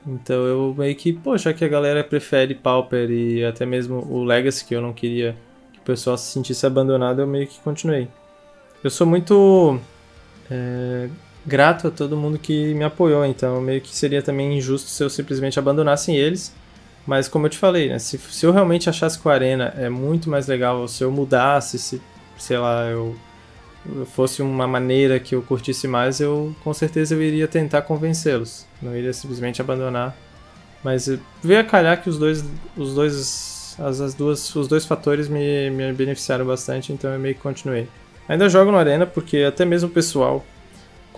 Então 0.07 0.45
eu 0.45 0.73
meio 0.77 0.95
que, 0.95 1.11
poxa, 1.11 1.53
que 1.53 1.65
a 1.65 1.67
galera 1.67 2.03
prefere 2.03 2.55
Pauper 2.55 3.09
e 3.09 3.43
até 3.43 3.65
mesmo 3.65 4.05
o 4.09 4.23
Legacy, 4.23 4.65
que 4.65 4.75
eu 4.75 4.81
não 4.81 4.93
queria 4.93 5.35
que 5.73 5.79
o 5.79 5.83
pessoal 5.83 6.17
se 6.17 6.31
sentisse 6.31 6.65
abandonado, 6.65 7.21
eu 7.21 7.27
meio 7.27 7.47
que 7.47 7.59
continuei. 7.59 8.07
Eu 8.83 8.89
sou 8.89 9.05
muito 9.05 9.79
é, 10.49 11.09
grato 11.49 11.87
a 11.87 11.91
todo 11.91 12.15
mundo 12.15 12.37
que 12.37 12.73
me 12.75 12.83
apoiou, 12.83 13.25
então 13.25 13.59
meio 13.59 13.81
que 13.81 13.93
seria 13.95 14.21
também 14.21 14.57
injusto 14.57 14.89
se 14.89 15.03
eu 15.03 15.09
simplesmente 15.09 15.57
abandonasse 15.57 16.15
eles. 16.15 16.53
Mas 17.07 17.27
como 17.27 17.47
eu 17.47 17.49
te 17.49 17.57
falei, 17.57 17.89
né, 17.89 17.97
se, 17.97 18.17
se 18.19 18.45
eu 18.45 18.51
realmente 18.51 18.87
achasse 18.87 19.17
que 19.17 19.27
o 19.27 19.31
Arena 19.31 19.73
é 19.75 19.89
muito 19.89 20.29
mais 20.29 20.47
legal, 20.47 20.87
se 20.87 21.03
eu 21.03 21.11
mudasse, 21.11 21.79
se, 21.79 21.99
sei 22.37 22.57
lá, 22.57 22.85
eu, 22.85 23.15
fosse 24.13 24.43
uma 24.43 24.67
maneira 24.67 25.19
que 25.19 25.33
eu 25.33 25.41
curtisse 25.41 25.87
mais, 25.87 26.19
eu 26.19 26.53
com 26.63 26.71
certeza 26.71 27.15
eu 27.15 27.21
iria 27.21 27.47
tentar 27.47 27.81
convencê-los. 27.81 28.65
Não 28.79 28.95
iria 28.95 29.11
simplesmente 29.11 29.59
abandonar. 29.59 30.15
Mas 30.83 31.09
veio 31.43 31.59
a 31.59 31.63
calhar 31.63 32.01
que 32.01 32.09
os 32.09 32.19
dois, 32.19 32.45
os 32.77 32.93
dois, 32.93 33.75
as, 33.79 33.99
as 33.99 34.13
duas, 34.13 34.55
os 34.55 34.67
dois 34.67 34.85
fatores 34.85 35.27
me, 35.27 35.69
me 35.71 35.91
beneficiaram 35.93 36.45
bastante, 36.45 36.93
então 36.93 37.11
eu 37.11 37.19
meio 37.19 37.33
que 37.33 37.41
continuei. 37.41 37.87
Ainda 38.27 38.47
jogo 38.47 38.71
no 38.71 38.77
Arena 38.77 39.07
porque 39.07 39.37
até 39.39 39.65
mesmo 39.65 39.89
o 39.89 39.91
pessoal, 39.91 40.45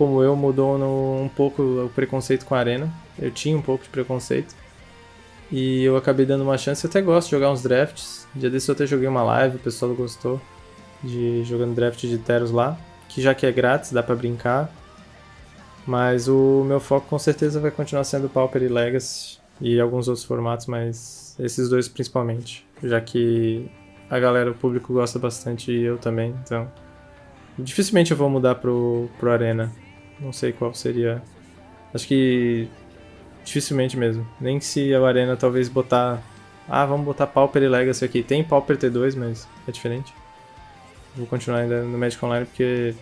como 0.01 0.23
eu, 0.23 0.35
mudou 0.35 0.79
no- 0.79 1.21
um 1.25 1.29
pouco 1.29 1.61
o 1.61 1.89
preconceito 1.93 2.43
com 2.43 2.55
a 2.55 2.57
Arena. 2.57 2.91
Eu 3.19 3.29
tinha 3.29 3.55
um 3.55 3.61
pouco 3.61 3.83
de 3.83 3.89
preconceito. 3.91 4.55
E 5.51 5.83
eu 5.83 5.95
acabei 5.95 6.25
dando 6.25 6.41
uma 6.43 6.57
chance. 6.57 6.83
Eu 6.83 6.89
até 6.89 7.01
gosto 7.03 7.27
de 7.27 7.31
jogar 7.35 7.51
uns 7.51 7.61
drafts. 7.61 8.27
Dia 8.33 8.49
desse 8.49 8.67
eu 8.67 8.73
até 8.73 8.87
joguei 8.87 9.07
uma 9.07 9.21
live, 9.21 9.57
o 9.57 9.59
pessoal 9.59 9.93
gostou 9.93 10.41
de 11.03 11.43
jogando 11.43 11.75
draft 11.75 11.99
de 12.01 12.17
Teros 12.17 12.49
lá. 12.49 12.75
Que 13.09 13.21
já 13.21 13.35
que 13.35 13.45
é 13.45 13.51
grátis, 13.51 13.91
dá 13.91 14.01
pra 14.01 14.15
brincar. 14.15 14.73
Mas 15.85 16.27
o 16.27 16.63
meu 16.65 16.79
foco 16.79 17.07
com 17.07 17.19
certeza 17.19 17.59
vai 17.59 17.69
continuar 17.69 18.03
sendo 18.03 18.27
Pauper 18.27 18.63
e 18.63 18.67
Legacy 18.67 19.37
e 19.59 19.79
alguns 19.79 20.07
outros 20.07 20.25
formatos, 20.25 20.65
mas 20.65 21.35
esses 21.39 21.69
dois 21.69 21.87
principalmente. 21.87 22.65
Já 22.81 22.99
que 22.99 23.69
a 24.09 24.17
galera, 24.17 24.49
o 24.49 24.55
público 24.55 24.93
gosta 24.93 25.19
bastante 25.19 25.71
e 25.71 25.83
eu 25.83 25.97
também, 25.99 26.33
então. 26.43 26.67
Dificilmente 27.59 28.09
eu 28.11 28.17
vou 28.17 28.29
mudar 28.29 28.55
pro, 28.55 29.09
pro 29.19 29.31
Arena. 29.31 29.71
Não 30.21 30.31
sei 30.31 30.51
qual 30.51 30.73
seria. 30.73 31.21
Acho 31.93 32.07
que 32.07 32.69
dificilmente 33.43 33.97
mesmo. 33.97 34.25
Nem 34.39 34.59
se 34.59 34.93
a 34.93 35.05
Arena 35.05 35.35
talvez 35.35 35.67
botar. 35.67 36.21
Ah, 36.69 36.85
vamos 36.85 37.05
botar 37.05 37.27
Pauper 37.27 37.63
e 37.63 37.67
Legacy 37.67 38.05
aqui. 38.05 38.23
Tem 38.23 38.43
Pauper 38.43 38.77
T2, 38.77 39.15
mas 39.17 39.47
é 39.67 39.71
diferente. 39.71 40.13
Vou 41.15 41.25
continuar 41.27 41.59
ainda 41.59 41.81
no 41.81 41.97
Magic 41.97 42.23
Online 42.23 42.45
porque. 42.45 42.93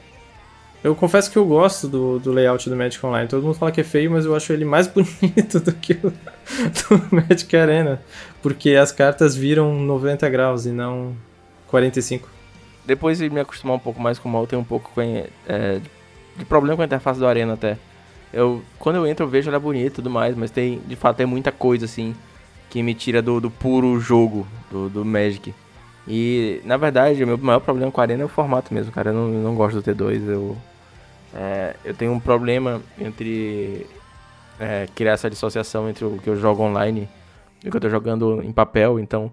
Eu 0.81 0.95
confesso 0.95 1.29
que 1.29 1.37
eu 1.37 1.45
gosto 1.45 1.89
do, 1.89 2.19
do 2.19 2.31
layout 2.31 2.69
do 2.69 2.75
Magic 2.75 3.05
Online. 3.05 3.27
Todo 3.27 3.43
mundo 3.43 3.55
fala 3.55 3.69
que 3.69 3.81
é 3.81 3.83
feio, 3.83 4.11
mas 4.11 4.23
eu 4.23 4.33
acho 4.33 4.53
ele 4.53 4.63
mais 4.63 4.87
bonito 4.89 5.59
do 5.59 5.73
que 5.73 5.91
o 5.91 6.09
do 6.09 7.15
Magic 7.15 7.55
Arena. 7.57 8.01
Porque 8.41 8.71
as 8.71 8.93
cartas 8.93 9.35
viram 9.35 9.75
90 9.75 10.29
graus 10.29 10.65
e 10.65 10.69
não 10.69 11.13
45. 11.67 12.29
Depois 12.85 13.17
de 13.17 13.29
me 13.29 13.41
acostumar 13.41 13.75
um 13.75 13.79
pouco 13.79 14.01
mais 14.01 14.17
com 14.17 14.29
o 14.29 14.31
mal, 14.31 14.47
tenho 14.47 14.61
um 14.61 14.65
pouco 14.65 14.89
com, 14.95 15.01
é, 15.01 15.81
de 16.39 16.45
problema 16.45 16.77
com 16.77 16.81
a 16.81 16.85
interface 16.85 17.19
do 17.19 17.27
Arena 17.27 17.53
até. 17.53 17.77
Eu, 18.31 18.61
quando 18.77 18.95
eu 18.95 19.07
entro 19.07 19.25
eu 19.25 19.29
vejo 19.29 19.49
ela 19.49 19.59
bonita 19.59 19.87
e 19.87 19.89
tudo 19.91 20.09
mais, 20.09 20.35
mas 20.35 20.51
tem, 20.51 20.79
de 20.87 20.95
fato, 20.95 21.17
tem 21.17 21.25
muita 21.25 21.51
coisa 21.51 21.85
assim 21.85 22.15
que 22.69 22.81
me 22.83 22.93
tira 22.93 23.21
do, 23.21 23.39
do 23.39 23.49
puro 23.49 23.99
jogo 23.99 24.47
do, 24.71 24.89
do 24.89 25.05
Magic. 25.05 25.53
E, 26.07 26.61
na 26.63 26.77
verdade, 26.77 27.23
o 27.23 27.27
meu 27.27 27.37
maior 27.37 27.59
problema 27.59 27.91
com 27.91 28.01
a 28.01 28.03
Arena 28.03 28.23
é 28.23 28.25
o 28.25 28.29
formato 28.29 28.73
mesmo, 28.73 28.91
cara. 28.91 29.09
Eu 29.09 29.13
não, 29.13 29.27
não 29.27 29.55
gosto 29.55 29.81
do 29.81 29.83
T2. 29.83 30.27
Eu, 30.27 30.57
é, 31.33 31.75
eu 31.83 31.93
tenho 31.93 32.11
um 32.11 32.19
problema 32.19 32.81
entre 32.99 33.85
é, 34.59 34.87
criar 34.95 35.13
essa 35.13 35.29
dissociação 35.29 35.89
entre 35.89 36.05
o 36.05 36.17
que 36.17 36.29
eu 36.29 36.35
jogo 36.35 36.63
online 36.63 37.07
e 37.63 37.67
o 37.67 37.71
que 37.71 37.77
eu 37.77 37.81
tô 37.81 37.89
jogando 37.89 38.41
em 38.43 38.51
papel. 38.51 38.99
Então, 38.99 39.31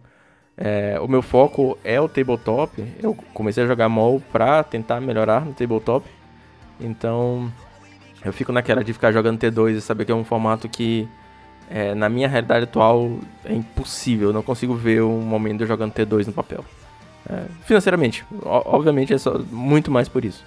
é, 0.56 0.98
o 1.00 1.08
meu 1.08 1.22
foco 1.22 1.78
é 1.84 2.00
o 2.00 2.08
tabletop. 2.08 2.82
Eu 3.02 3.14
comecei 3.34 3.64
a 3.64 3.66
jogar 3.66 3.88
mol 3.88 4.22
pra 4.32 4.62
tentar 4.62 5.00
melhorar 5.00 5.44
no 5.44 5.52
tabletop. 5.52 6.06
Então, 6.80 7.50
eu 8.24 8.32
fico 8.32 8.52
naquela 8.52 8.82
de 8.84 8.92
ficar 8.92 9.12
jogando 9.12 9.38
T2 9.38 9.76
e 9.76 9.80
saber 9.80 10.04
que 10.04 10.12
é 10.12 10.14
um 10.14 10.24
formato 10.24 10.68
que, 10.68 11.08
é, 11.70 11.94
na 11.94 12.08
minha 12.08 12.28
realidade 12.28 12.64
atual, 12.64 13.18
é 13.44 13.52
impossível. 13.54 14.28
Eu 14.28 14.32
não 14.34 14.42
consigo 14.42 14.74
ver 14.74 15.02
um 15.02 15.20
momento 15.20 15.62
eu 15.62 15.66
jogando 15.66 15.92
T2 15.92 16.26
no 16.26 16.32
papel. 16.32 16.64
É, 17.28 17.44
financeiramente, 17.64 18.24
obviamente 18.44 19.12
é 19.12 19.18
só 19.18 19.38
muito 19.50 19.90
mais 19.90 20.08
por 20.08 20.24
isso. 20.24 20.44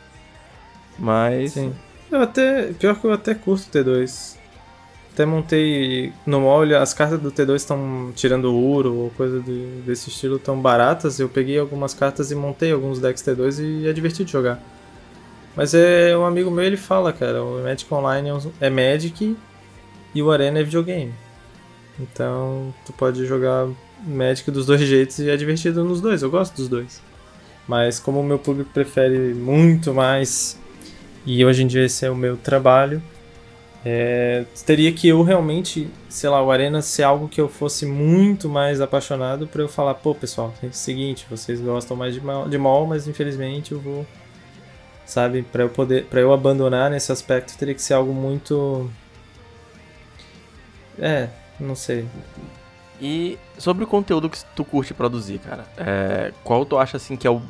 Mas, 0.98 1.54
Sim. 1.54 1.74
Eu 2.12 2.22
até. 2.22 2.74
Pior 2.74 2.96
que 2.96 3.06
eu 3.06 3.14
até 3.14 3.36
curto 3.36 3.66
o 3.68 3.72
T2. 3.72 4.38
Até 5.14 5.26
montei 5.26 6.14
no 6.26 6.40
molho, 6.42 6.78
as 6.78 6.94
cartas 6.94 7.20
do 7.20 7.32
T2 7.32 7.56
estão 7.56 8.12
tirando 8.16 8.54
ouro 8.56 8.96
ou 8.96 9.10
coisa 9.12 9.40
de- 9.42 9.82
desse 9.86 10.10
estilo 10.10 10.40
tão 10.40 10.60
baratas. 10.60 11.20
Eu 11.20 11.28
peguei 11.28 11.60
algumas 11.60 11.94
cartas 11.94 12.32
e 12.32 12.36
montei 12.36 12.72
alguns 12.72 13.00
decks 13.00 13.22
T2 13.24 13.60
e 13.60 13.88
é 13.88 13.94
divertido 13.94 14.30
jogar. 14.30 14.60
Mas 15.56 15.74
é 15.74 16.16
um 16.18 16.26
amigo 16.26 16.50
meu, 16.50 16.64
ele 16.64 16.78
fala, 16.78 17.12
cara, 17.12 17.44
o 17.44 17.64
Magic 17.64 17.94
Online 17.94 18.30
é, 18.30 18.68
é 18.68 18.70
Magic 18.70 19.36
e 20.14 20.22
o 20.22 20.32
Arena 20.32 20.60
é 20.60 20.64
videogame. 20.64 21.14
Então 22.00 22.74
tu 22.86 22.94
pode 22.94 23.26
jogar 23.26 23.68
Magic 24.06 24.50
dos 24.52 24.66
dois 24.66 24.82
jeitos 24.88 25.20
e 25.20 25.30
é 25.30 25.36
divertido 25.36 25.84
nos 25.84 26.02
dois, 26.02 26.22
eu 26.22 26.30
gosto 26.30 26.56
dos 26.56 26.68
dois. 26.68 27.02
Mas 27.68 28.00
como 28.00 28.20
o 28.20 28.24
meu 28.24 28.40
público 28.40 28.72
prefere 28.74 29.34
muito 29.34 29.94
mais, 29.94 30.58
e 31.26 31.44
hoje 31.46 31.64
em 31.64 31.68
dia 31.68 31.86
esse 31.86 32.06
é 32.06 32.10
o 32.10 32.16
meu 32.16 32.36
trabalho, 32.36 33.02
é, 33.86 34.44
teria 34.66 34.92
que 34.92 35.08
eu 35.08 35.22
realmente, 35.24 35.90
sei 36.10 36.30
lá, 36.30 36.44
o 36.44 36.52
Arena 36.52 36.82
ser 36.82 37.04
algo 37.04 37.30
que 37.30 37.40
eu 37.40 37.48
fosse 37.48 37.86
muito 37.86 38.50
mais 38.50 38.82
apaixonado 38.82 39.48
para 39.48 39.62
eu 39.62 39.70
falar, 39.70 39.94
pô, 39.94 40.14
pessoal, 40.14 40.54
é 40.62 40.68
o 40.68 40.74
seguinte, 40.74 41.26
vocês 41.30 41.62
gostam 41.62 41.96
mais 41.96 42.14
de 42.14 42.22
mall, 42.22 42.50
de 42.50 42.58
mall 42.58 42.86
mas 42.86 43.08
infelizmente 43.08 43.72
eu 43.72 43.80
vou, 43.80 44.06
sabe, 45.10 45.42
para 45.44 45.64
eu 45.64 45.70
poder, 45.70 46.06
para 46.06 46.20
eu 46.22 46.32
abandonar 46.34 46.90
nesse 46.90 47.12
aspecto, 47.12 47.58
teria 47.58 47.74
que 47.74 47.82
ser 47.82 47.94
algo 47.94 48.14
muito 48.14 48.90
é, 51.02 51.30
não 51.60 51.76
sei. 51.76 52.06
E 53.02 53.38
sobre 53.58 53.84
o 53.84 53.88
conteúdo 53.88 54.30
que 54.30 54.44
tu 54.56 54.66
curte 54.66 54.94
produzir, 54.94 55.40
cara, 55.40 55.66
é, 55.78 56.34
qual 56.44 56.66
tu 56.66 56.78
acha 56.78 56.98
assim 56.98 57.16
que 57.16 57.26
é 57.26 57.30
o 57.30 57.42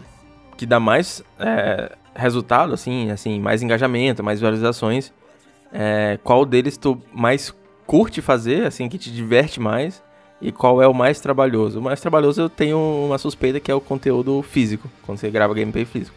que 0.55 0.65
dá 0.65 0.79
mais 0.79 1.23
é, 1.39 1.91
resultado, 2.13 2.73
assim, 2.73 3.09
assim, 3.09 3.39
mais 3.39 3.63
engajamento, 3.63 4.23
mais 4.23 4.39
visualizações? 4.39 5.11
É, 5.73 6.19
qual 6.23 6.45
deles 6.45 6.77
tu 6.77 7.01
mais 7.11 7.53
curte 7.87 8.21
fazer, 8.21 8.65
assim, 8.67 8.87
que 8.87 8.97
te 8.97 9.11
diverte 9.11 9.59
mais? 9.59 10.03
E 10.41 10.51
qual 10.51 10.81
é 10.81 10.87
o 10.87 10.93
mais 10.93 11.19
trabalhoso? 11.19 11.79
O 11.79 11.81
mais 11.81 11.99
trabalhoso 11.99 12.41
eu 12.41 12.49
tenho 12.49 12.77
uma 12.77 13.17
suspeita 13.17 13.59
que 13.59 13.71
é 13.71 13.75
o 13.75 13.81
conteúdo 13.81 14.41
físico, 14.41 14.89
quando 15.05 15.17
você 15.17 15.29
grava 15.29 15.53
gameplay 15.53 15.85
físico. 15.85 16.15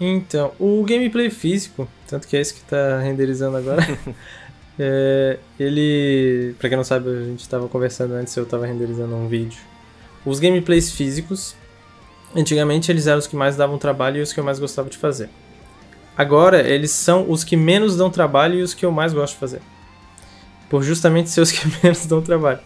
Então, 0.00 0.52
o 0.58 0.84
gameplay 0.84 1.30
físico, 1.30 1.88
tanto 2.06 2.28
que 2.28 2.36
é 2.36 2.40
esse 2.40 2.54
que 2.54 2.60
tá 2.62 2.98
renderizando 3.00 3.56
agora, 3.56 3.82
É, 4.78 5.38
ele, 5.58 6.54
pra 6.58 6.68
quem 6.68 6.76
não 6.76 6.84
sabe, 6.84 7.08
a 7.08 7.24
gente 7.24 7.40
estava 7.40 7.68
conversando 7.68 8.14
antes, 8.14 8.36
eu 8.36 8.44
estava 8.44 8.66
renderizando 8.66 9.14
um 9.14 9.26
vídeo. 9.26 9.58
Os 10.24 10.38
gameplays 10.38 10.90
físicos, 10.90 11.54
antigamente 12.34 12.90
eles 12.92 13.06
eram 13.06 13.18
os 13.18 13.26
que 13.26 13.36
mais 13.36 13.56
davam 13.56 13.78
trabalho 13.78 14.18
e 14.18 14.22
os 14.22 14.32
que 14.32 14.40
eu 14.40 14.44
mais 14.44 14.58
gostava 14.58 14.90
de 14.90 14.98
fazer. 14.98 15.30
Agora, 16.16 16.60
eles 16.66 16.90
são 16.90 17.30
os 17.30 17.44
que 17.44 17.56
menos 17.56 17.96
dão 17.96 18.10
trabalho 18.10 18.58
e 18.58 18.62
os 18.62 18.74
que 18.74 18.84
eu 18.84 18.92
mais 18.92 19.12
gosto 19.12 19.34
de 19.34 19.40
fazer. 19.40 19.60
Por 20.68 20.82
justamente 20.82 21.30
ser 21.30 21.40
os 21.40 21.52
que 21.52 21.66
menos 21.82 22.04
dão 22.06 22.20
trabalho. 22.20 22.60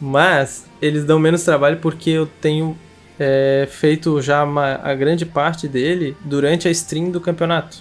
Mas, 0.00 0.66
eles 0.80 1.04
dão 1.04 1.18
menos 1.18 1.42
trabalho 1.42 1.78
porque 1.78 2.10
eu 2.10 2.26
tenho 2.26 2.76
é, 3.22 3.68
feito 3.70 4.22
já 4.22 4.42
uma, 4.42 4.80
a 4.82 4.94
grande 4.94 5.26
parte 5.26 5.68
dele 5.68 6.16
durante 6.24 6.66
a 6.66 6.70
stream 6.70 7.10
do 7.10 7.20
campeonato. 7.20 7.76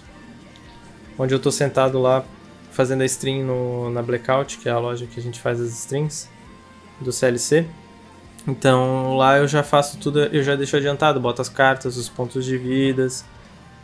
Onde 1.18 1.34
eu 1.34 1.38
estou 1.38 1.52
sentado 1.52 1.98
lá 1.98 2.26
fazendo 2.72 3.02
a 3.02 3.06
stream 3.06 3.46
no, 3.46 3.90
na 3.90 4.02
Blackout, 4.02 4.58
que 4.58 4.68
é 4.68 4.72
a 4.72 4.78
loja 4.78 5.06
que 5.06 5.18
a 5.18 5.24
gente 5.24 5.40
faz 5.40 5.62
as 5.62 5.70
streams 5.70 6.30
do 7.00 7.14
CLC. 7.14 7.66
Então 8.46 9.16
lá 9.16 9.38
eu 9.38 9.48
já 9.48 9.64
faço 9.64 9.98
tudo, 9.98 10.20
eu 10.20 10.44
já 10.44 10.58
deixo 10.58 10.76
adiantado, 10.76 11.22
boto 11.22 11.42
as 11.42 11.48
cartas, 11.48 11.96
os 11.96 12.10
pontos 12.10 12.44
de 12.44 12.58
vidas. 12.58 13.24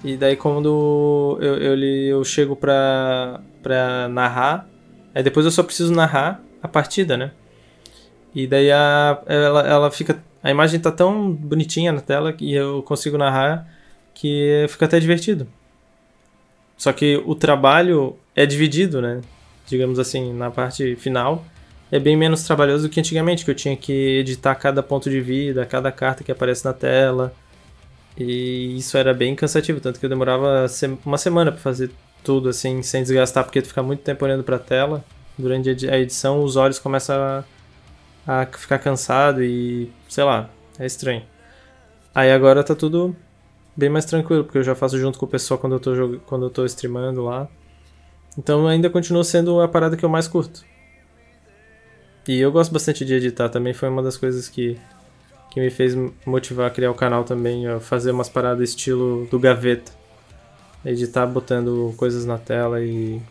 E 0.04 0.18
daí 0.18 0.36
quando 0.36 1.38
eu, 1.42 1.56
eu, 1.58 1.80
eu 1.80 2.24
chego 2.26 2.56
pra, 2.56 3.40
pra 3.64 4.10
narrar, 4.10 4.68
aí 5.14 5.24
depois 5.24 5.46
eu 5.46 5.52
só 5.52 5.64
preciso 5.64 5.94
narrar 5.94 6.42
a 6.62 6.68
partida, 6.68 7.16
né? 7.16 7.32
E 8.34 8.46
daí 8.46 8.70
a, 8.74 9.22
ela, 9.26 9.62
ela 9.62 9.92
fica. 9.92 10.22
A 10.46 10.52
imagem 10.52 10.80
tá 10.80 10.92
tão 10.92 11.32
bonitinha 11.32 11.92
na 11.92 12.02
tela 12.02 12.36
e 12.40 12.54
eu 12.54 12.84
consigo 12.84 13.18
narrar 13.18 13.68
que 14.14 14.68
fica 14.70 14.86
até 14.86 15.00
divertido. 15.00 15.48
Só 16.78 16.94
que 16.94 17.20
o 17.26 17.34
trabalho 17.34 18.16
é 18.36 18.46
dividido, 18.46 19.02
né? 19.02 19.22
Digamos 19.66 19.98
assim, 19.98 20.32
na 20.34 20.52
parte 20.52 20.96
final. 20.98 21.44
É 21.92 22.00
bem 22.00 22.16
menos 22.16 22.44
trabalhoso 22.44 22.88
do 22.88 22.92
que 22.92 23.00
antigamente, 23.00 23.44
que 23.44 23.50
eu 23.50 23.56
tinha 23.56 23.76
que 23.76 24.20
editar 24.20 24.54
cada 24.54 24.84
ponto 24.84 25.10
de 25.10 25.20
vida, 25.20 25.66
cada 25.66 25.92
carta 25.92 26.24
que 26.24 26.32
aparece 26.32 26.64
na 26.64 26.74
tela. 26.74 27.34
E 28.16 28.78
isso 28.78 29.00
era 29.00 29.16
bem 29.16 29.34
cansativo, 29.34 29.80
tanto 29.80 30.00
que 30.00 30.06
eu 30.06 30.10
demorava 30.12 30.68
uma 31.04 31.18
semana 31.18 31.52
para 31.52 31.60
fazer 31.60 31.90
tudo 32.24 32.50
assim, 32.50 32.84
sem 32.84 33.02
desgastar, 33.02 33.46
porque 33.46 33.64
tu 33.64 33.70
fica 33.70 33.82
muito 33.82 34.04
tempo 34.04 34.24
olhando 34.24 34.44
para 34.44 34.58
a 34.58 34.60
tela. 34.60 35.04
Durante 35.40 35.90
a 35.90 35.98
edição, 35.98 36.44
os 36.44 36.56
olhos 36.56 36.78
começam 36.78 37.16
a, 37.16 37.44
a 38.26 38.46
ficar 38.46 38.80
cansado 38.80 39.44
e 39.44 39.92
sei 40.10 40.24
lá, 40.24 40.50
é 40.80 40.86
estranho. 40.86 41.24
Aí 42.14 42.32
agora 42.32 42.64
tá 42.64 42.76
tudo 42.76 43.16
bem 43.76 43.90
mais 43.90 44.06
tranquilo, 44.06 44.44
porque 44.44 44.58
eu 44.58 44.64
já 44.64 44.74
faço 44.74 44.98
junto 44.98 45.20
com 45.20 45.26
o 45.26 45.30
pessoal 45.30 45.60
quando 45.60 45.74
eu 45.74 45.80
tô, 45.80 46.20
quando 46.26 46.46
eu 46.46 46.50
tô 46.50 46.66
streamando 46.66 47.24
lá. 47.24 47.48
Então 48.38 48.68
ainda 48.68 48.90
continua 48.90 49.24
sendo 49.24 49.62
a 49.62 49.68
parada 49.68 49.98
que 49.98 50.04
eu 50.04 50.10
mais 50.10 50.28
curto. 50.28 50.64
E 52.28 52.40
eu 52.40 52.52
gosto 52.52 52.72
bastante 52.72 53.06
de 53.06 53.14
editar 53.14 53.50
também, 53.50 53.74
foi 53.74 53.88
uma 53.88 54.02
das 54.02 54.18
coisas 54.18 54.50
que, 54.50 54.78
que 55.52 55.60
me 55.60 55.70
fez 55.70 55.96
motivar 56.26 56.68
a 56.68 56.70
criar 56.72 56.90
o 56.90 56.96
canal 56.96 57.24
também, 57.24 57.68
a 57.68 57.80
fazer 57.80 58.12
umas 58.12 58.30
paradas 58.30 58.70
estilo 58.70 59.28
do 59.30 59.40
gaveta. 59.40 59.92
Editar 60.84 61.26
botando 61.28 61.94
coisas 61.98 62.26
na 62.26 62.38
tela 62.38 62.82
e. 62.82 63.22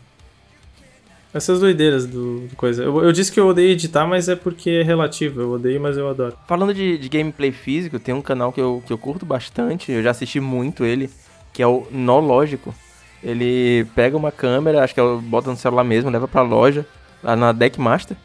Essas 1.34 1.58
doideiras 1.58 2.06
do, 2.06 2.46
do 2.46 2.54
coisa. 2.54 2.84
Eu, 2.84 3.02
eu, 3.02 3.10
disse 3.10 3.32
que 3.32 3.40
eu 3.40 3.48
odeio 3.48 3.72
editar, 3.72 4.06
mas 4.06 4.28
é 4.28 4.36
porque 4.36 4.70
é 4.70 4.82
relativo. 4.84 5.40
Eu 5.40 5.50
odeio, 5.50 5.80
mas 5.80 5.98
eu 5.98 6.08
adoro. 6.08 6.36
Falando 6.46 6.72
de, 6.72 6.96
de 6.96 7.08
gameplay 7.08 7.50
físico, 7.50 7.98
tem 7.98 8.14
um 8.14 8.22
canal 8.22 8.52
que 8.52 8.60
eu, 8.60 8.80
que 8.86 8.92
eu 8.92 8.96
curto 8.96 9.26
bastante, 9.26 9.90
eu 9.90 10.00
já 10.00 10.12
assisti 10.12 10.38
muito 10.38 10.84
ele, 10.84 11.10
que 11.52 11.60
é 11.60 11.66
o 11.66 11.88
No 11.90 12.20
Lógico. 12.20 12.72
Ele 13.20 13.84
pega 13.96 14.16
uma 14.16 14.30
câmera, 14.30 14.84
acho 14.84 14.94
que 14.94 15.00
bota 15.22 15.50
no 15.50 15.56
celular 15.56 15.82
mesmo, 15.82 16.08
leva 16.08 16.28
pra 16.28 16.42
loja, 16.42 16.86
lá 17.20 17.34
na 17.34 17.50
Deckmaster, 17.50 18.16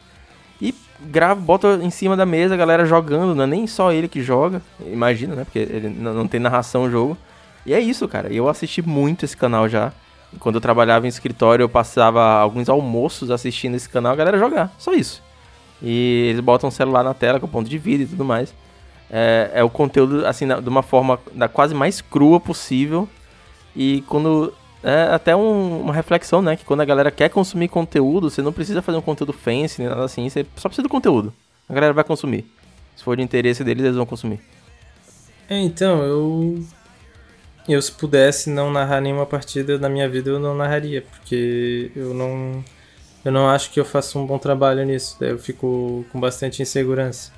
e 0.60 0.72
grava, 1.00 1.40
bota 1.40 1.80
em 1.82 1.90
cima 1.90 2.16
da 2.16 2.26
mesa 2.26 2.54
a 2.54 2.56
galera 2.56 2.84
jogando, 2.84 3.34
não 3.34 3.44
é 3.44 3.46
nem 3.46 3.66
só 3.66 3.90
ele 3.90 4.06
que 4.06 4.22
joga, 4.22 4.62
imagina, 4.86 5.34
né? 5.34 5.44
Porque 5.44 5.58
ele 5.58 5.88
não 5.88 6.28
tem 6.28 6.38
narração 6.38 6.84
o 6.84 6.90
jogo. 6.90 7.16
E 7.66 7.74
é 7.74 7.80
isso, 7.80 8.06
cara. 8.06 8.32
Eu 8.32 8.48
assisti 8.48 8.82
muito 8.82 9.24
esse 9.24 9.36
canal 9.36 9.68
já. 9.68 9.92
Quando 10.38 10.56
eu 10.56 10.60
trabalhava 10.60 11.06
em 11.06 11.08
escritório, 11.08 11.64
eu 11.64 11.68
passava 11.68 12.22
alguns 12.22 12.68
almoços 12.68 13.30
assistindo 13.30 13.74
esse 13.74 13.88
canal, 13.88 14.12
a 14.12 14.16
galera 14.16 14.38
jogar. 14.38 14.72
Só 14.78 14.92
isso. 14.92 15.22
E 15.82 16.28
eles 16.30 16.40
botam 16.40 16.68
o 16.68 16.72
celular 16.72 17.02
na 17.02 17.14
tela 17.14 17.40
com 17.40 17.48
ponto 17.48 17.68
de 17.68 17.78
vida 17.78 18.04
e 18.04 18.06
tudo 18.06 18.24
mais. 18.24 18.54
É, 19.10 19.50
é 19.54 19.64
o 19.64 19.70
conteúdo, 19.70 20.24
assim, 20.26 20.46
de 20.46 20.68
uma 20.68 20.82
forma 20.82 21.18
da 21.32 21.48
quase 21.48 21.74
mais 21.74 22.00
crua 22.00 22.38
possível. 22.38 23.08
E 23.74 24.02
quando 24.06 24.52
é 24.82 25.14
até 25.14 25.34
um, 25.34 25.80
uma 25.80 25.92
reflexão, 25.92 26.40
né? 26.40 26.56
Que 26.56 26.64
quando 26.64 26.80
a 26.80 26.84
galera 26.84 27.10
quer 27.10 27.28
consumir 27.28 27.68
conteúdo, 27.68 28.30
você 28.30 28.40
não 28.40 28.52
precisa 28.52 28.80
fazer 28.80 28.98
um 28.98 29.02
conteúdo 29.02 29.32
fancy, 29.32 29.80
nem 29.80 29.88
nada 29.88 30.04
assim, 30.04 30.28
você 30.28 30.46
só 30.56 30.68
precisa 30.68 30.82
do 30.82 30.88
conteúdo. 30.88 31.32
A 31.68 31.74
galera 31.74 31.92
vai 31.92 32.04
consumir. 32.04 32.46
Se 32.96 33.04
for 33.04 33.16
de 33.16 33.22
interesse 33.22 33.64
deles, 33.64 33.84
eles 33.84 33.96
vão 33.96 34.06
consumir. 34.06 34.40
É, 35.48 35.58
então, 35.58 36.02
eu. 36.02 36.64
Eu, 37.70 37.80
se 37.80 37.92
pudesse 37.92 38.50
não 38.50 38.68
narrar 38.72 39.00
nenhuma 39.00 39.24
partida 39.24 39.78
na 39.78 39.88
minha 39.88 40.08
vida, 40.08 40.28
eu 40.28 40.40
não 40.40 40.56
narraria, 40.56 41.02
porque 41.02 41.92
eu 41.94 42.12
não. 42.12 42.64
Eu 43.24 43.30
não 43.30 43.48
acho 43.48 43.70
que 43.70 43.78
eu 43.78 43.84
faço 43.84 44.18
um 44.18 44.26
bom 44.26 44.38
trabalho 44.38 44.84
nisso, 44.84 45.16
eu 45.20 45.38
fico 45.38 46.04
com 46.10 46.18
bastante 46.18 46.60
insegurança. 46.60 47.30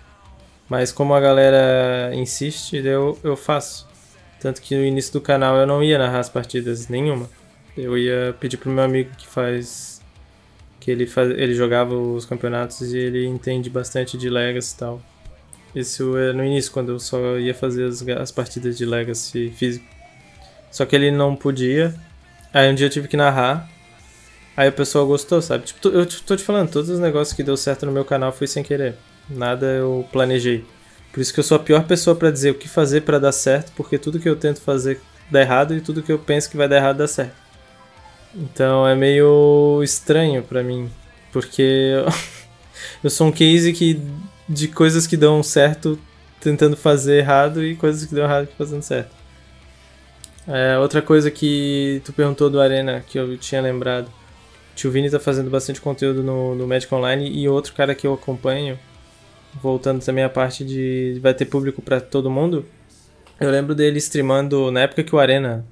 Mas 0.70 0.90
como 0.90 1.12
a 1.12 1.20
galera 1.20 2.14
insiste, 2.14 2.76
eu, 2.76 3.18
eu 3.22 3.36
faço. 3.36 3.86
Tanto 4.40 4.62
que 4.62 4.74
no 4.74 4.82
início 4.82 5.12
do 5.12 5.20
canal 5.20 5.56
eu 5.56 5.66
não 5.66 5.84
ia 5.84 5.98
narrar 5.98 6.20
as 6.20 6.30
partidas 6.30 6.88
nenhuma. 6.88 7.28
Eu 7.76 7.98
ia 7.98 8.34
pedir 8.40 8.56
pro 8.56 8.70
meu 8.70 8.84
amigo 8.84 9.10
que 9.18 9.26
faz. 9.26 10.00
que 10.80 10.90
ele, 10.90 11.06
faz, 11.06 11.30
ele 11.30 11.54
jogava 11.54 11.94
os 11.94 12.24
campeonatos 12.24 12.94
e 12.94 12.98
ele 12.98 13.26
entende 13.26 13.68
bastante 13.68 14.16
de 14.16 14.30
Legacy 14.30 14.74
e 14.74 14.78
tal. 14.78 15.02
Isso 15.74 16.16
é 16.16 16.32
no 16.32 16.42
início, 16.42 16.72
quando 16.72 16.92
eu 16.92 16.98
só 16.98 17.38
ia 17.38 17.54
fazer 17.54 17.84
as, 17.84 18.02
as 18.08 18.30
partidas 18.32 18.78
de 18.78 18.86
Legacy 18.86 19.50
físico. 19.50 19.92
Só 20.72 20.84
que 20.86 20.96
ele 20.96 21.10
não 21.10 21.36
podia. 21.36 21.94
Aí 22.52 22.68
um 22.70 22.74
dia 22.74 22.86
eu 22.86 22.90
tive 22.90 23.06
que 23.06 23.16
narrar. 23.16 23.70
Aí 24.56 24.68
o 24.68 24.72
pessoal 24.72 25.06
gostou, 25.06 25.40
sabe? 25.40 25.64
Tipo, 25.64 25.88
eu 25.88 26.06
tô 26.06 26.34
te 26.34 26.42
falando, 26.42 26.70
todos 26.70 26.90
os 26.90 26.98
negócios 26.98 27.36
que 27.36 27.42
deu 27.42 27.56
certo 27.56 27.86
no 27.86 27.92
meu 27.92 28.04
canal 28.04 28.32
foi 28.32 28.46
sem 28.46 28.62
querer. 28.62 28.96
Nada 29.28 29.66
eu 29.66 30.06
planejei. 30.10 30.64
Por 31.12 31.20
isso 31.20 31.32
que 31.32 31.40
eu 31.40 31.44
sou 31.44 31.56
a 31.56 31.60
pior 31.60 31.84
pessoa 31.84 32.16
para 32.16 32.30
dizer 32.30 32.50
o 32.50 32.54
que 32.54 32.68
fazer 32.68 33.02
para 33.02 33.18
dar 33.18 33.32
certo, 33.32 33.72
porque 33.76 33.98
tudo 33.98 34.18
que 34.18 34.28
eu 34.28 34.36
tento 34.36 34.60
fazer 34.60 35.00
dá 35.30 35.40
errado 35.40 35.74
e 35.74 35.80
tudo 35.80 36.02
que 36.02 36.10
eu 36.10 36.18
penso 36.18 36.50
que 36.50 36.56
vai 36.56 36.68
dar 36.68 36.76
errado 36.76 36.98
dá 36.98 37.06
certo. 37.06 37.34
Então 38.34 38.86
é 38.88 38.94
meio 38.94 39.82
estranho 39.82 40.42
para 40.42 40.62
mim, 40.62 40.90
porque 41.30 41.92
eu 43.04 43.10
sou 43.10 43.26
um 43.26 43.32
case 43.32 43.72
que 43.74 44.00
de 44.48 44.68
coisas 44.68 45.06
que 45.06 45.16
dão 45.16 45.42
certo 45.42 45.98
tentando 46.40 46.76
fazer 46.76 47.18
errado 47.18 47.62
e 47.62 47.76
coisas 47.76 48.04
que 48.06 48.14
dão 48.14 48.24
errado 48.24 48.48
fazendo 48.56 48.82
certo. 48.82 49.21
É, 50.46 50.76
outra 50.78 51.00
coisa 51.00 51.30
que 51.30 52.02
tu 52.04 52.12
perguntou 52.12 52.50
do 52.50 52.60
Arena, 52.60 53.04
que 53.06 53.18
eu 53.18 53.36
tinha 53.38 53.60
lembrado. 53.60 54.10
Tio 54.74 54.90
Vini 54.90 55.10
tá 55.10 55.20
fazendo 55.20 55.50
bastante 55.50 55.80
conteúdo 55.80 56.22
no, 56.22 56.54
no 56.54 56.66
Magic 56.66 56.92
Online 56.92 57.30
e 57.30 57.48
outro 57.48 57.74
cara 57.74 57.94
que 57.94 58.06
eu 58.06 58.14
acompanho, 58.14 58.78
voltando 59.62 60.04
também 60.04 60.24
a 60.24 60.28
parte 60.28 60.64
de 60.64 61.18
vai 61.22 61.34
ter 61.34 61.44
público 61.44 61.82
para 61.82 62.00
todo 62.00 62.30
mundo. 62.30 62.64
Eu 63.38 63.50
lembro 63.50 63.74
dele 63.74 63.98
streamando 63.98 64.70
na 64.70 64.80
época 64.80 65.04
que 65.04 65.14
o 65.14 65.18
Arena, 65.18 65.64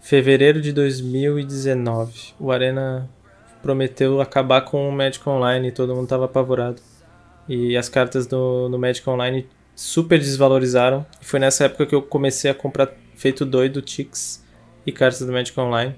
fevereiro 0.00 0.60
de 0.60 0.72
2019, 0.72 2.34
o 2.40 2.50
Arena 2.50 3.08
prometeu 3.62 4.20
acabar 4.20 4.62
com 4.62 4.88
o 4.88 4.92
Magic 4.92 5.28
Online 5.28 5.68
e 5.68 5.72
todo 5.72 5.94
mundo 5.94 6.08
tava 6.08 6.24
apavorado. 6.24 6.80
E 7.48 7.76
as 7.76 7.88
cartas 7.88 8.26
do, 8.26 8.68
no 8.68 8.78
Magic 8.78 9.08
Online 9.08 9.46
super 9.74 10.18
desvalorizaram. 10.18 11.04
E 11.20 11.24
foi 11.24 11.40
nessa 11.40 11.64
época 11.64 11.86
que 11.86 11.94
eu 11.94 12.02
comecei 12.02 12.50
a 12.50 12.54
comprar 12.54 12.92
feito 13.18 13.44
doido, 13.44 13.82
Tix 13.82 14.42
e 14.86 14.92
cartas 14.92 15.20
do 15.20 15.32
Magic 15.32 15.58
Online. 15.58 15.94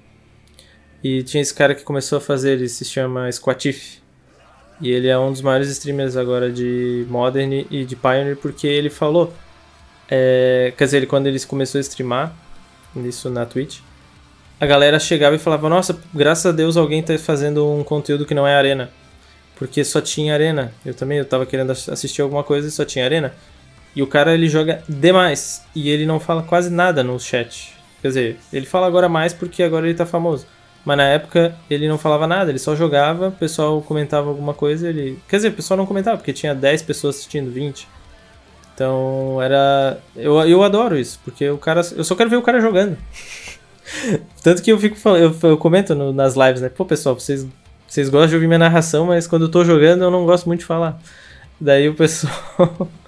E 1.03 1.23
tinha 1.23 1.41
esse 1.41 1.53
cara 1.53 1.73
que 1.73 1.83
começou 1.83 2.17
a 2.17 2.21
fazer, 2.21 2.53
ele 2.53 2.67
se 2.67 2.83
chama 2.83 3.31
Squatif. 3.31 4.01
E 4.81 4.91
ele 4.91 5.07
é 5.07 5.17
um 5.17 5.31
dos 5.31 5.41
maiores 5.41 5.69
streamers 5.69 6.17
agora 6.17 6.51
de 6.51 7.05
Modern 7.07 7.65
e 7.69 7.85
de 7.85 7.95
Pioneer, 7.95 8.35
porque 8.35 8.67
ele 8.67 8.89
falou. 8.89 9.31
É, 10.09 10.73
quer 10.75 10.85
dizer, 10.85 11.07
quando 11.07 11.27
ele 11.27 11.39
começou 11.41 11.77
a 11.77 11.81
streamar, 11.81 12.35
isso 12.95 13.29
na 13.29 13.45
Twitch, 13.45 13.79
a 14.59 14.65
galera 14.65 14.99
chegava 14.99 15.35
e 15.35 15.39
falava: 15.39 15.69
Nossa, 15.69 15.99
graças 16.13 16.47
a 16.47 16.51
Deus 16.51 16.75
alguém 16.75 17.01
tá 17.03 17.17
fazendo 17.17 17.67
um 17.71 17.83
conteúdo 17.83 18.25
que 18.25 18.33
não 18.33 18.47
é 18.47 18.55
arena. 18.55 18.89
Porque 19.55 19.83
só 19.83 20.01
tinha 20.01 20.33
arena. 20.33 20.73
Eu 20.83 20.95
também 20.95 21.19
eu 21.19 21.25
tava 21.25 21.45
querendo 21.45 21.69
assistir 21.69 22.23
alguma 22.23 22.43
coisa 22.43 22.67
e 22.67 22.71
só 22.71 22.83
tinha 22.83 23.05
arena. 23.05 23.31
E 23.95 24.01
o 24.01 24.07
cara 24.07 24.33
ele 24.33 24.47
joga 24.47 24.83
demais. 24.87 25.63
E 25.75 25.89
ele 25.89 26.05
não 26.05 26.19
fala 26.19 26.43
quase 26.43 26.69
nada 26.69 27.03
no 27.03 27.19
chat. 27.19 27.73
Quer 28.01 28.07
dizer, 28.07 28.39
ele 28.51 28.65
fala 28.65 28.87
agora 28.87 29.07
mais 29.07 29.33
porque 29.33 29.61
agora 29.61 29.85
ele 29.85 29.95
tá 29.95 30.05
famoso. 30.05 30.45
Mas 30.83 30.97
na 30.97 31.03
época 31.03 31.55
ele 31.69 31.87
não 31.87 31.97
falava 31.97 32.25
nada, 32.25 32.49
ele 32.49 32.57
só 32.57 32.75
jogava, 32.75 33.27
o 33.27 33.31
pessoal 33.31 33.81
comentava 33.81 34.29
alguma 34.29 34.53
coisa, 34.53 34.89
ele. 34.89 35.19
Quer 35.27 35.35
dizer, 35.35 35.49
o 35.49 35.53
pessoal 35.53 35.77
não 35.77 35.85
comentava, 35.85 36.17
porque 36.17 36.33
tinha 36.33 36.55
10 36.55 36.81
pessoas 36.81 37.15
assistindo, 37.17 37.51
20. 37.51 37.87
Então 38.73 39.39
era. 39.41 39.99
Eu, 40.15 40.39
eu 40.41 40.63
adoro 40.63 40.97
isso, 40.97 41.19
porque 41.23 41.47
o 41.49 41.57
cara. 41.57 41.81
Eu 41.95 42.03
só 42.03 42.15
quero 42.15 42.29
ver 42.29 42.37
o 42.37 42.41
cara 42.41 42.59
jogando. 42.59 42.97
Tanto 44.41 44.63
que 44.63 44.71
eu 44.71 44.79
fico 44.79 44.97
eu, 45.09 45.35
eu 45.43 45.57
comento 45.57 45.93
no, 45.93 46.11
nas 46.11 46.35
lives, 46.35 46.61
né? 46.61 46.69
Pô, 46.69 46.85
pessoal, 46.85 47.13
vocês, 47.13 47.45
vocês 47.87 48.09
gostam 48.09 48.29
de 48.29 48.35
ouvir 48.35 48.47
minha 48.47 48.59
narração, 48.59 49.05
mas 49.05 49.27
quando 49.27 49.43
eu 49.43 49.49
tô 49.49 49.63
jogando 49.63 50.03
eu 50.03 50.09
não 50.09 50.25
gosto 50.25 50.47
muito 50.47 50.61
de 50.61 50.65
falar. 50.65 50.99
Daí 51.59 51.89
o 51.89 51.93
pessoal. 51.93 52.89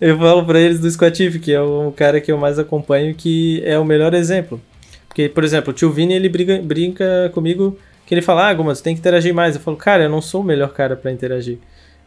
eu 0.00 0.18
falo 0.18 0.44
pra 0.44 0.60
eles 0.60 0.80
do 0.80 0.90
Squatif, 0.90 1.38
que 1.38 1.52
é 1.52 1.60
o 1.60 1.92
cara 1.92 2.20
que 2.20 2.30
eu 2.30 2.38
mais 2.38 2.58
acompanho, 2.58 3.14
que 3.14 3.62
é 3.64 3.78
o 3.78 3.84
melhor 3.84 4.14
exemplo. 4.14 4.60
Porque, 5.08 5.28
por 5.28 5.44
exemplo, 5.44 5.70
o 5.70 5.72
tio 5.72 5.90
Vini, 5.90 6.14
ele 6.14 6.28
briga, 6.28 6.60
brinca 6.62 7.30
comigo 7.32 7.78
que 8.04 8.14
ele 8.14 8.22
fala, 8.22 8.50
ah, 8.50 8.54
você 8.54 8.82
tem 8.82 8.94
que 8.94 9.00
interagir 9.00 9.34
mais. 9.34 9.54
Eu 9.54 9.60
falo, 9.60 9.76
cara, 9.76 10.04
eu 10.04 10.10
não 10.10 10.20
sou 10.20 10.42
o 10.42 10.44
melhor 10.44 10.72
cara 10.72 10.94
para 10.94 11.10
interagir. 11.10 11.58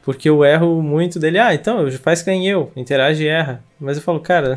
Porque 0.04 0.30
eu 0.30 0.46
erro 0.46 0.82
muito 0.82 1.20
dele. 1.20 1.40
Ah, 1.40 1.54
então, 1.54 1.90
faz 1.94 2.22
que 2.22 2.30
nem 2.30 2.48
eu, 2.48 2.72
interage 2.76 3.24
e 3.24 3.28
erra. 3.28 3.64
Mas 3.80 3.98
eu 3.98 4.04
falo, 4.04 4.20
cara, 4.20 4.56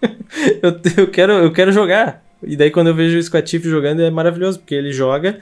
eu, 0.62 0.80
eu, 0.96 1.10
quero, 1.10 1.32
eu 1.32 1.52
quero 1.52 1.72
jogar. 1.72 2.22
E 2.42 2.56
daí 2.56 2.70
quando 2.70 2.88
eu 2.88 2.94
vejo 2.94 3.18
o 3.18 3.22
Squatif 3.22 3.64
jogando 3.64 4.02
é 4.02 4.10
maravilhoso, 4.10 4.58
porque 4.58 4.74
ele 4.74 4.92
joga. 4.92 5.40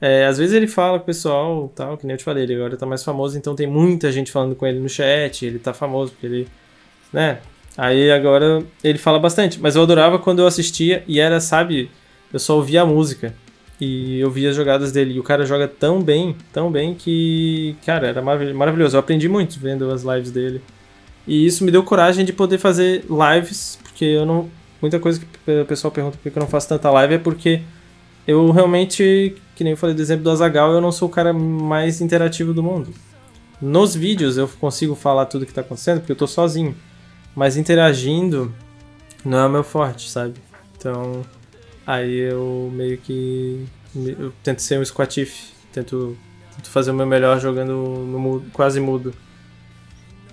É, 0.00 0.26
às 0.26 0.38
vezes 0.38 0.54
ele 0.54 0.68
fala 0.68 0.98
com 0.98 1.02
o 1.02 1.06
pessoal, 1.06 1.72
tal, 1.74 1.96
que 1.96 2.06
nem 2.06 2.14
eu 2.14 2.18
te 2.18 2.24
falei, 2.24 2.44
ele 2.44 2.54
agora 2.54 2.76
tá 2.76 2.86
mais 2.86 3.02
famoso, 3.02 3.36
então 3.36 3.54
tem 3.54 3.66
muita 3.66 4.12
gente 4.12 4.30
falando 4.30 4.54
com 4.54 4.66
ele 4.66 4.78
no 4.78 4.88
chat, 4.88 5.44
ele 5.44 5.58
tá 5.58 5.74
famoso, 5.74 6.12
porque 6.12 6.26
ele, 6.26 6.48
né, 7.12 7.40
Aí 7.78 8.10
agora 8.10 8.64
ele 8.82 8.98
fala 8.98 9.20
bastante, 9.20 9.60
mas 9.60 9.76
eu 9.76 9.82
adorava 9.82 10.18
quando 10.18 10.40
eu 10.40 10.48
assistia 10.48 11.04
e 11.06 11.20
era, 11.20 11.38
sabe, 11.40 11.88
eu 12.32 12.40
só 12.40 12.56
ouvia 12.56 12.82
a 12.82 12.84
música 12.84 13.32
e 13.80 14.18
eu 14.18 14.28
via 14.32 14.50
as 14.50 14.56
jogadas 14.56 14.90
dele. 14.90 15.14
E 15.14 15.20
o 15.20 15.22
cara 15.22 15.46
joga 15.46 15.68
tão 15.68 16.02
bem, 16.02 16.34
tão 16.52 16.72
bem 16.72 16.92
que, 16.92 17.76
cara, 17.86 18.08
era 18.08 18.20
maravilhoso. 18.20 18.96
Eu 18.96 19.00
aprendi 19.00 19.28
muito 19.28 19.60
vendo 19.60 19.88
as 19.92 20.02
lives 20.02 20.32
dele. 20.32 20.60
E 21.24 21.46
isso 21.46 21.62
me 21.62 21.70
deu 21.70 21.84
coragem 21.84 22.24
de 22.24 22.32
poder 22.32 22.58
fazer 22.58 23.04
lives, 23.08 23.78
porque 23.84 24.04
eu 24.06 24.26
não. 24.26 24.50
Muita 24.82 24.98
coisa 24.98 25.20
que 25.20 25.50
o 25.52 25.64
pessoal 25.64 25.92
pergunta 25.92 26.18
por 26.20 26.32
que 26.32 26.36
eu 26.36 26.40
não 26.40 26.48
faço 26.48 26.68
tanta 26.68 26.90
live 26.90 27.14
é 27.14 27.18
porque 27.18 27.62
eu 28.26 28.50
realmente, 28.50 29.36
que 29.58 29.64
nem 29.64 29.72
eu 29.72 29.76
falei 29.76 29.92
do 29.92 30.00
exemplo 30.00 30.22
do 30.22 30.30
Azagal, 30.30 30.70
eu 30.70 30.80
não 30.80 30.92
sou 30.92 31.08
o 31.08 31.10
cara 31.10 31.32
mais 31.32 32.00
interativo 32.00 32.54
do 32.54 32.62
mundo. 32.62 32.94
Nos 33.60 33.92
vídeos 33.92 34.36
eu 34.36 34.46
consigo 34.46 34.94
falar 34.94 35.26
tudo 35.26 35.44
que 35.44 35.52
tá 35.52 35.62
acontecendo 35.62 35.98
porque 35.98 36.12
eu 36.12 36.16
tô 36.16 36.28
sozinho. 36.28 36.76
Mas 37.34 37.56
interagindo 37.56 38.54
não 39.24 39.36
é 39.36 39.46
o 39.46 39.50
meu 39.50 39.64
forte, 39.64 40.08
sabe? 40.08 40.34
Então, 40.76 41.24
aí 41.84 42.18
eu 42.18 42.70
meio 42.72 42.98
que. 42.98 43.66
Eu 43.96 44.32
tento 44.44 44.62
ser 44.62 44.78
um 44.78 44.84
squatif. 44.84 45.50
Tento, 45.72 46.16
tento 46.54 46.70
fazer 46.70 46.92
o 46.92 46.94
meu 46.94 47.06
melhor 47.06 47.40
jogando 47.40 47.72
no 47.72 48.40
quase 48.52 48.78
mudo. 48.78 49.12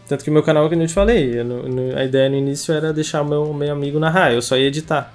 Tanto 0.07 0.23
que 0.23 0.29
meu 0.29 0.43
canal, 0.43 0.69
que 0.69 0.75
eu 0.75 0.87
te 0.87 0.93
falei, 0.93 1.33
eu, 1.39 1.97
a 1.97 2.05
ideia 2.05 2.29
no 2.29 2.35
início 2.35 2.71
era 2.71 2.93
deixar 2.93 3.23
meu, 3.23 3.51
meu 3.51 3.73
amigo 3.73 3.97
narrar, 3.97 4.31
eu 4.31 4.41
só 4.43 4.55
ia 4.55 4.67
editar. 4.67 5.11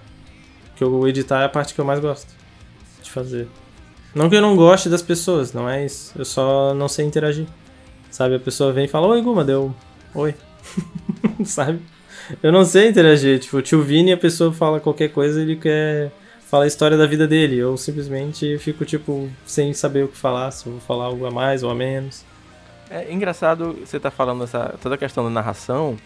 Porque 0.71 0.85
o 0.85 1.07
editar 1.07 1.43
é 1.43 1.45
a 1.45 1.49
parte 1.49 1.75
que 1.75 1.81
eu 1.81 1.85
mais 1.85 2.01
gosto 2.01 2.35
de 3.01 3.09
fazer. 3.09 3.47
Não 4.15 4.29
que 4.29 4.37
eu 4.37 4.43
não 4.43 4.57
goste 4.57 4.89
das 4.89 5.03
pessoas, 5.03 5.53
não 5.53 5.69
é 5.69 5.85
isso. 5.85 6.13
Eu 6.17 6.25
só 6.25 6.75
não 6.75 6.89
sei 6.89 7.07
interagir. 7.07 7.47
Sabe, 8.11 8.35
a 8.35 8.41
pessoa 8.41 8.73
vem 8.73 8.87
e 8.87 8.89
fala, 8.89 9.07
oi 9.07 9.23
Guma, 9.23 9.45
deu. 9.45 9.75
Oi. 10.15 10.35
sabe? 11.45 11.81
Eu 12.43 12.51
não 12.51 12.65
sei 12.65 12.89
interagir. 12.89 13.39
Tipo, 13.39 13.59
o 13.59 13.63
tio 13.63 13.83
Vini, 13.83 14.13
a 14.13 14.17
pessoa 14.17 14.53
fala 14.53 14.81
qualquer 14.81 15.09
coisa, 15.09 15.41
ele 15.41 15.57
quer 15.57 16.11
falar 16.51 16.65
a 16.65 16.67
história 16.67 16.97
da 16.97 17.07
vida 17.07 17.27
dele. 17.27 17.57
Eu 17.57 17.77
simplesmente 17.77 18.59
fico, 18.59 18.85
tipo, 18.85 19.31
sem 19.47 19.73
saber 19.73 20.05
o 20.05 20.09
que 20.09 20.17
falar, 20.17 20.51
se 20.51 20.67
eu 20.67 20.73
vou 20.73 20.81
falar 20.81 21.05
algo 21.05 21.25
a 21.27 21.31
mais 21.31 21.63
ou 21.63 21.71
a 21.71 21.75
menos. 21.75 22.25
É 22.91 23.13
engraçado 23.13 23.79
você 23.85 24.01
tá 24.01 24.11
falando 24.11 24.43
essa, 24.43 24.75
toda 24.83 24.97
a 24.97 24.99
questão 24.99 25.23
da 25.23 25.31
narração. 25.31 25.97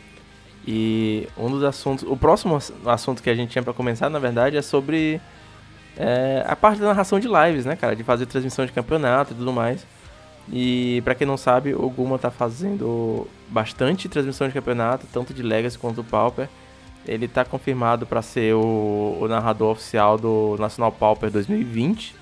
E 0.67 1.27
um 1.37 1.51
dos 1.51 1.63
assuntos. 1.63 2.05
O 2.09 2.17
próximo 2.17 2.59
assunto 2.87 3.23
que 3.23 3.31
a 3.31 3.35
gente 3.35 3.51
tinha 3.51 3.63
para 3.63 3.73
começar, 3.73 4.09
na 4.11 4.19
verdade, 4.19 4.57
é 4.57 4.63
sobre 4.63 5.21
é, 5.97 6.45
a 6.47 6.57
parte 6.57 6.81
da 6.81 6.89
narração 6.89 7.21
de 7.21 7.29
lives, 7.29 7.65
né, 7.65 7.77
cara? 7.77 7.95
De 7.95 8.03
fazer 8.03 8.27
transmissão 8.27 8.67
de 8.67 8.73
campeonato 8.73 9.33
e 9.33 9.37
tudo 9.37 9.53
mais. 9.53 9.87
E 10.53 11.01
para 11.05 11.15
quem 11.15 11.27
não 11.27 11.37
sabe, 11.37 11.75
o 11.75 11.89
Guma 11.89 12.19
tá 12.19 12.31
fazendo 12.31 13.27
bastante 13.49 14.09
transmissão 14.09 14.47
de 14.47 14.53
campeonato, 14.53 15.07
tanto 15.13 15.33
de 15.33 15.43
Legacy 15.43 15.79
quanto 15.79 15.97
do 15.97 16.05
Pauper. 16.05 16.49
Ele 17.07 17.29
tá 17.29 17.45
confirmado 17.45 18.07
para 18.07 18.23
ser 18.23 18.55
o, 18.55 19.19
o, 19.21 19.29
narrador 19.29 19.73
oficial 19.73 20.19
do 20.19 20.57
Nacional 20.59 20.91
Pauper 20.91 21.31
2020. 21.31 22.15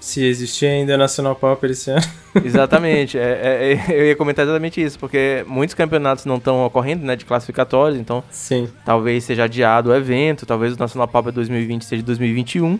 Se 0.00 0.24
existir 0.24 0.66
ainda 0.66 0.96
Nacional 0.96 1.34
Pauper 1.34 1.70
esse 1.70 1.90
ano. 1.90 2.04
Exatamente, 2.44 3.18
é, 3.18 3.72
é, 3.72 4.00
eu 4.00 4.06
ia 4.06 4.14
comentar 4.14 4.44
exatamente 4.44 4.80
isso, 4.80 4.98
porque 4.98 5.42
muitos 5.48 5.74
campeonatos 5.74 6.26
não 6.26 6.36
estão 6.36 6.66
ocorrendo, 6.66 7.04
né, 7.04 7.16
de 7.16 7.24
classificatórios, 7.24 7.98
então 7.98 8.22
Sim. 8.30 8.68
talvez 8.84 9.24
seja 9.24 9.44
adiado 9.44 9.88
o 9.88 9.94
evento, 9.94 10.44
talvez 10.44 10.74
o 10.74 10.78
Nacional 10.78 11.08
Pauper 11.08 11.32
2020 11.32 11.84
seja 11.84 12.02
2021. 12.02 12.78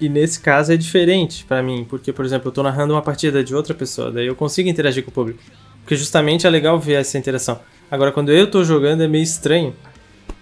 E 0.00 0.08
nesse 0.08 0.40
caso 0.40 0.72
é 0.72 0.76
diferente 0.76 1.44
para 1.44 1.62
mim, 1.62 1.86
porque, 1.88 2.12
por 2.12 2.24
exemplo, 2.24 2.48
eu 2.48 2.52
tô 2.52 2.62
narrando 2.62 2.94
uma 2.94 3.02
partida 3.02 3.44
de 3.44 3.54
outra 3.54 3.74
pessoa, 3.74 4.10
daí 4.10 4.26
eu 4.26 4.34
consigo 4.34 4.68
interagir 4.68 5.04
com 5.04 5.10
o 5.10 5.14
público. 5.14 5.40
Porque 5.82 5.96
justamente 5.96 6.46
é 6.46 6.50
legal 6.50 6.78
ver 6.78 6.94
essa 6.94 7.16
interação. 7.16 7.60
Agora, 7.90 8.12
quando 8.12 8.30
eu 8.30 8.50
tô 8.50 8.62
jogando 8.62 9.02
é 9.02 9.08
meio 9.08 9.22
estranho. 9.22 9.74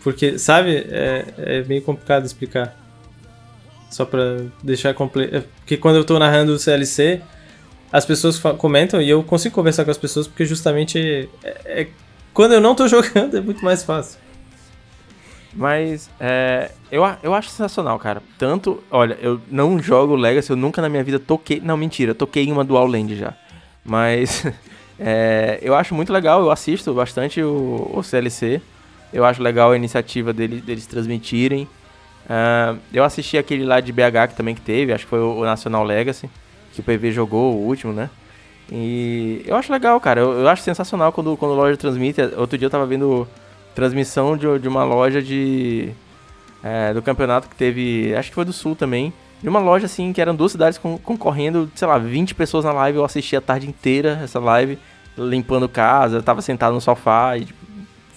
Porque, 0.02 0.38
sabe, 0.38 0.86
é, 0.90 1.24
é 1.38 1.64
meio 1.64 1.82
complicado 1.82 2.24
explicar. 2.24 2.76
Só 3.90 4.04
pra 4.04 4.42
deixar 4.62 4.94
completo. 4.94 5.36
É, 5.36 5.44
porque 5.58 5.76
quando 5.76 5.96
eu 5.96 6.04
tô 6.04 6.18
narrando 6.18 6.52
o 6.52 6.58
CLC, 6.58 7.22
as 7.92 8.04
pessoas 8.04 8.38
comentam 8.58 9.00
e 9.00 9.08
eu 9.08 9.22
consigo 9.22 9.54
conversar 9.54 9.84
com 9.84 9.90
as 9.90 9.98
pessoas 9.98 10.26
porque 10.26 10.44
justamente 10.44 11.28
é, 11.42 11.56
é, 11.64 11.88
quando 12.34 12.52
eu 12.52 12.60
não 12.60 12.74
tô 12.74 12.86
jogando 12.88 13.36
é 13.36 13.40
muito 13.40 13.64
mais 13.64 13.82
fácil. 13.82 14.18
Mas 15.54 16.10
é, 16.20 16.70
eu, 16.92 17.02
eu 17.22 17.32
acho 17.32 17.48
sensacional, 17.48 17.98
cara. 17.98 18.22
Tanto, 18.36 18.82
olha, 18.90 19.16
eu 19.22 19.40
não 19.50 19.78
jogo 19.78 20.14
Legacy, 20.14 20.50
eu 20.50 20.56
nunca 20.56 20.82
na 20.82 20.88
minha 20.88 21.02
vida 21.02 21.18
toquei. 21.18 21.60
Não, 21.60 21.76
mentira, 21.78 22.14
toquei 22.14 22.44
em 22.44 22.52
uma 22.52 22.62
Dual 22.62 22.86
Land 22.86 23.16
já. 23.16 23.32
Mas 23.82 24.44
é, 25.00 25.58
eu 25.62 25.74
acho 25.74 25.94
muito 25.94 26.12
legal, 26.12 26.42
eu 26.42 26.50
assisto 26.50 26.92
bastante 26.92 27.42
o, 27.42 27.90
o 27.94 28.02
CLC. 28.02 28.60
Eu 29.12 29.24
acho 29.24 29.42
legal 29.42 29.70
a 29.72 29.76
iniciativa 29.76 30.32
dele, 30.32 30.60
deles 30.60 30.86
transmitirem. 30.86 31.66
Uh, 32.26 32.78
eu 32.92 33.04
assisti 33.04 33.38
aquele 33.38 33.64
lá 33.64 33.80
de 33.80 33.92
BH 33.92 34.28
que 34.30 34.34
também 34.34 34.54
que 34.54 34.60
teve, 34.60 34.92
acho 34.92 35.04
que 35.04 35.10
foi 35.10 35.20
o, 35.20 35.44
National 35.44 35.84
Legacy, 35.84 36.28
que 36.72 36.80
o 36.80 36.84
PV 36.84 37.12
jogou, 37.12 37.54
o 37.54 37.66
último, 37.66 37.92
né? 37.92 38.10
E 38.70 39.42
eu 39.46 39.54
acho 39.54 39.72
legal, 39.72 40.00
cara. 40.00 40.20
Eu, 40.20 40.32
eu 40.40 40.48
acho 40.48 40.62
sensacional 40.62 41.12
quando, 41.12 41.36
quando 41.36 41.52
a 41.52 41.56
loja 41.56 41.76
transmite. 41.76 42.20
Outro 42.36 42.58
dia 42.58 42.66
eu 42.66 42.70
tava 42.70 42.84
vendo 42.84 43.28
transmissão 43.74 44.36
de, 44.36 44.58
de 44.58 44.66
uma 44.66 44.82
loja 44.82 45.22
de 45.22 45.92
é, 46.62 46.92
do 46.92 47.00
campeonato 47.00 47.48
que 47.48 47.54
teve, 47.54 48.12
acho 48.16 48.30
que 48.30 48.34
foi 48.34 48.44
do 48.44 48.52
Sul 48.52 48.74
também, 48.74 49.12
de 49.40 49.48
uma 49.48 49.60
loja 49.60 49.86
assim 49.86 50.12
que 50.12 50.20
eram 50.20 50.34
duas 50.34 50.52
cidades 50.52 50.78
concorrendo, 50.78 51.70
sei 51.76 51.86
lá, 51.86 51.98
20 51.98 52.34
pessoas 52.34 52.64
na 52.64 52.72
live, 52.72 52.98
eu 52.98 53.04
assisti 53.04 53.36
a 53.36 53.40
tarde 53.40 53.68
inteira 53.68 54.20
essa 54.24 54.40
live, 54.40 54.78
limpando 55.16 55.68
casa, 55.68 56.22
tava 56.22 56.42
sentado 56.42 56.72
no 56.74 56.80
sofá 56.80 57.36
e 57.36 57.44
tipo, 57.44 57.66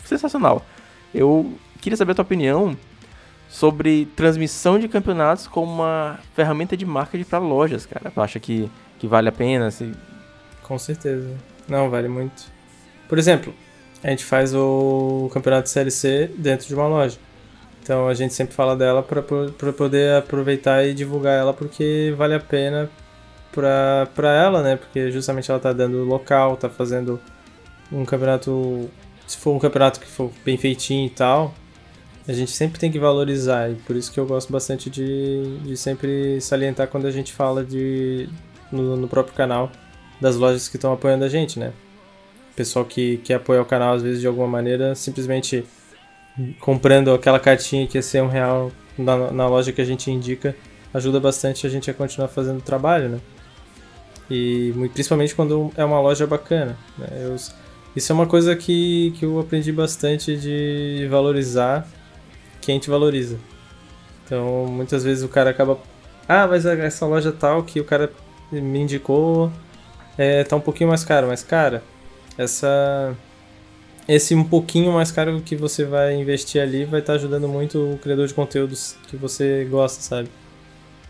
sensacional. 0.03 0.65
Eu 1.13 1.53
queria 1.79 1.97
saber 1.97 2.13
a 2.13 2.15
tua 2.15 2.23
opinião 2.23 2.75
sobre 3.49 4.05
transmissão 4.15 4.77
de 4.77 4.87
campeonatos 4.87 5.47
como 5.47 5.71
uma 5.73 6.19
ferramenta 6.35 6.77
de 6.77 6.85
marketing 6.85 7.23
para 7.23 7.39
lojas, 7.39 7.85
cara. 7.85 8.11
Tu 8.11 8.21
acha 8.21 8.39
que, 8.39 8.71
que 8.99 9.07
vale 9.07 9.27
a 9.27 9.31
pena? 9.31 9.67
Assim? 9.67 9.93
Com 10.61 10.77
certeza. 10.77 11.35
Não, 11.67 11.89
vale 11.89 12.07
muito. 12.07 12.43
Por 13.07 13.17
exemplo, 13.17 13.53
a 14.03 14.09
gente 14.11 14.23
faz 14.23 14.53
o 14.53 15.29
campeonato 15.33 15.67
CLC 15.67 16.31
dentro 16.37 16.67
de 16.67 16.75
uma 16.75 16.87
loja. 16.87 17.17
Então 17.81 18.07
a 18.07 18.13
gente 18.13 18.35
sempre 18.35 18.53
fala 18.53 18.75
dela 18.75 19.01
para 19.01 19.23
poder 19.73 20.17
aproveitar 20.17 20.85
e 20.85 20.93
divulgar 20.93 21.33
ela 21.35 21.53
porque 21.53 22.13
vale 22.15 22.35
a 22.35 22.39
pena 22.39 22.87
para 23.51 24.31
ela, 24.31 24.61
né? 24.61 24.75
Porque 24.75 25.11
justamente 25.11 25.49
ela 25.49 25.59
tá 25.59 25.73
dando 25.73 26.03
local, 26.03 26.55
tá 26.55 26.69
fazendo 26.69 27.19
um 27.91 28.05
campeonato. 28.05 28.89
Se 29.25 29.37
for 29.37 29.55
um 29.55 29.59
campeonato 29.59 29.99
que 29.99 30.07
for 30.07 30.31
bem 30.45 30.55
feitinho 30.55 31.07
e 31.07 31.09
tal, 31.09 31.53
a 32.29 32.33
gente 32.33 32.51
sempre 32.51 32.79
tem 32.79 32.91
que 32.91 32.99
valorizar, 32.99 33.71
e 33.71 33.75
por 33.75 33.95
isso 33.95 34.11
que 34.11 34.19
eu 34.19 34.25
gosto 34.27 34.53
bastante 34.53 34.87
de, 34.87 35.57
de 35.63 35.75
sempre 35.75 36.39
salientar 36.39 36.87
quando 36.87 37.07
a 37.07 37.11
gente 37.11 37.33
fala 37.33 37.65
de 37.65 38.29
no, 38.71 38.95
no 38.95 39.07
próprio 39.07 39.33
canal 39.33 39.71
das 40.21 40.35
lojas 40.35 40.67
que 40.67 40.77
estão 40.77 40.93
apoiando 40.93 41.25
a 41.25 41.27
gente, 41.27 41.57
né? 41.57 41.73
Pessoal 42.55 42.85
que 42.85 43.17
quer 43.17 43.35
apoiar 43.35 43.63
o 43.63 43.65
canal, 43.65 43.95
às 43.95 44.03
vezes, 44.03 44.21
de 44.21 44.27
alguma 44.27 44.47
maneira, 44.47 44.93
simplesmente 44.93 45.65
comprando 46.59 47.11
aquela 47.15 47.39
cartinha 47.39 47.87
que 47.87 47.97
ia 47.97 48.01
ser 48.03 48.21
um 48.21 48.27
real 48.27 48.71
na, 48.95 49.31
na 49.31 49.47
loja 49.47 49.71
que 49.71 49.81
a 49.81 49.85
gente 49.85 50.11
indica, 50.11 50.55
ajuda 50.93 51.19
bastante 51.19 51.65
a 51.65 51.69
gente 51.69 51.89
a 51.89 51.95
continuar 51.95 52.27
fazendo 52.27 52.59
o 52.59 52.61
trabalho, 52.61 53.09
né? 53.09 53.19
E 54.29 54.71
principalmente 54.93 55.33
quando 55.33 55.71
é 55.75 55.83
uma 55.83 55.99
loja 55.99 56.27
bacana. 56.27 56.77
Né? 56.95 57.07
Eu, 57.23 57.35
isso 57.95 58.11
é 58.11 58.13
uma 58.13 58.27
coisa 58.27 58.55
que, 58.55 59.15
que 59.17 59.25
eu 59.25 59.39
aprendi 59.39 59.71
bastante 59.71 60.37
de 60.37 61.07
valorizar 61.09 61.89
quem 62.61 62.79
te 62.79 62.89
valoriza. 62.89 63.37
Então, 64.25 64.65
muitas 64.67 65.03
vezes 65.03 65.23
o 65.23 65.27
cara 65.27 65.49
acaba. 65.49 65.79
Ah, 66.27 66.47
mas 66.47 66.65
essa 66.65 67.05
loja 67.05 67.31
tal 67.31 67.63
que 67.63 67.79
o 67.79 67.83
cara 67.83 68.11
me 68.51 68.79
indicou 68.79 69.51
é, 70.17 70.43
tá 70.43 70.55
um 70.55 70.61
pouquinho 70.61 70.89
mais 70.89 71.03
caro. 71.03 71.27
Mas, 71.27 71.43
cara, 71.43 71.83
essa. 72.37 73.15
Esse 74.07 74.33
um 74.33 74.43
pouquinho 74.43 74.91
mais 74.93 75.11
caro 75.11 75.39
que 75.41 75.55
você 75.55 75.85
vai 75.85 76.15
investir 76.15 76.59
ali 76.59 76.83
vai 76.83 76.99
estar 76.99 77.13
tá 77.13 77.19
ajudando 77.19 77.47
muito 77.47 77.93
o 77.93 77.99
criador 77.99 78.27
de 78.27 78.33
conteúdos 78.33 78.95
que 79.07 79.15
você 79.15 79.67
gosta, 79.69 80.01
sabe? 80.01 80.29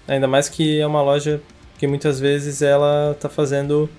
Ainda 0.05 0.27
mais 0.27 0.49
que 0.49 0.81
é 0.81 0.85
uma 0.85 1.01
loja 1.01 1.41
que 1.77 1.87
muitas 1.87 2.19
vezes 2.19 2.61
ela 2.61 3.15
tá 3.17 3.29
fazendo 3.29 3.89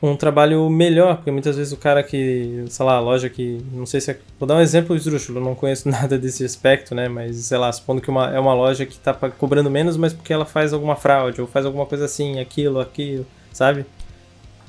um 0.00 0.16
trabalho 0.16 0.68
melhor, 0.70 1.16
porque 1.16 1.30
muitas 1.30 1.56
vezes 1.56 1.72
o 1.72 1.76
cara 1.76 2.02
que, 2.02 2.64
sei 2.68 2.86
lá, 2.86 2.94
a 2.94 3.00
loja 3.00 3.28
que, 3.28 3.60
não 3.72 3.84
sei 3.84 4.00
se 4.00 4.12
é, 4.12 4.18
vou 4.38 4.46
dar 4.46 4.54
um 4.54 4.60
exemplo 4.60 4.94
esdrúxulo, 4.94 5.40
não 5.40 5.54
conheço 5.54 5.88
nada 5.90 6.16
desse 6.16 6.44
aspecto, 6.44 6.94
né, 6.94 7.08
mas 7.08 7.36
sei 7.36 7.58
lá, 7.58 7.70
supondo 7.72 8.00
que 8.00 8.08
uma, 8.08 8.30
é 8.30 8.38
uma 8.38 8.54
loja 8.54 8.86
que 8.86 8.96
tá 8.96 9.12
cobrando 9.12 9.70
menos, 9.70 9.96
mas 9.96 10.12
porque 10.12 10.32
ela 10.32 10.44
faz 10.44 10.72
alguma 10.72 10.94
fraude, 10.94 11.40
ou 11.40 11.46
faz 11.46 11.66
alguma 11.66 11.84
coisa 11.84 12.04
assim, 12.04 12.38
aquilo, 12.38 12.80
aquilo, 12.80 13.26
sabe? 13.52 13.84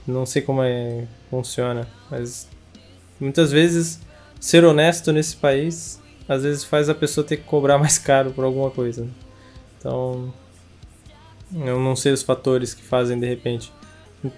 Não 0.08 0.26
sei 0.26 0.42
como 0.42 0.64
é, 0.64 1.06
funciona, 1.30 1.88
mas 2.10 2.50
muitas 3.20 3.52
vezes 3.52 4.00
ser 4.40 4.66
honesto 4.66 5.12
nesse 5.12 5.36
país, 5.36 6.02
às 6.28 6.44
vezes 6.44 6.64
faz 6.64 6.90
a 6.90 6.96
pessoa 6.96 7.26
ter 7.26 7.38
que 7.38 7.44
cobrar 7.44 7.78
mais 7.80 8.00
caro 8.00 8.32
por 8.32 8.44
alguma 8.44 8.72
coisa. 8.72 9.08
Então, 9.78 10.34
eu 11.54 11.80
não 11.80 11.96
sei 11.96 12.12
os 12.12 12.24
fatores 12.24 12.74
que 12.74 12.84
fazem 12.84 13.20
de 13.20 13.28
repente. 13.28 13.72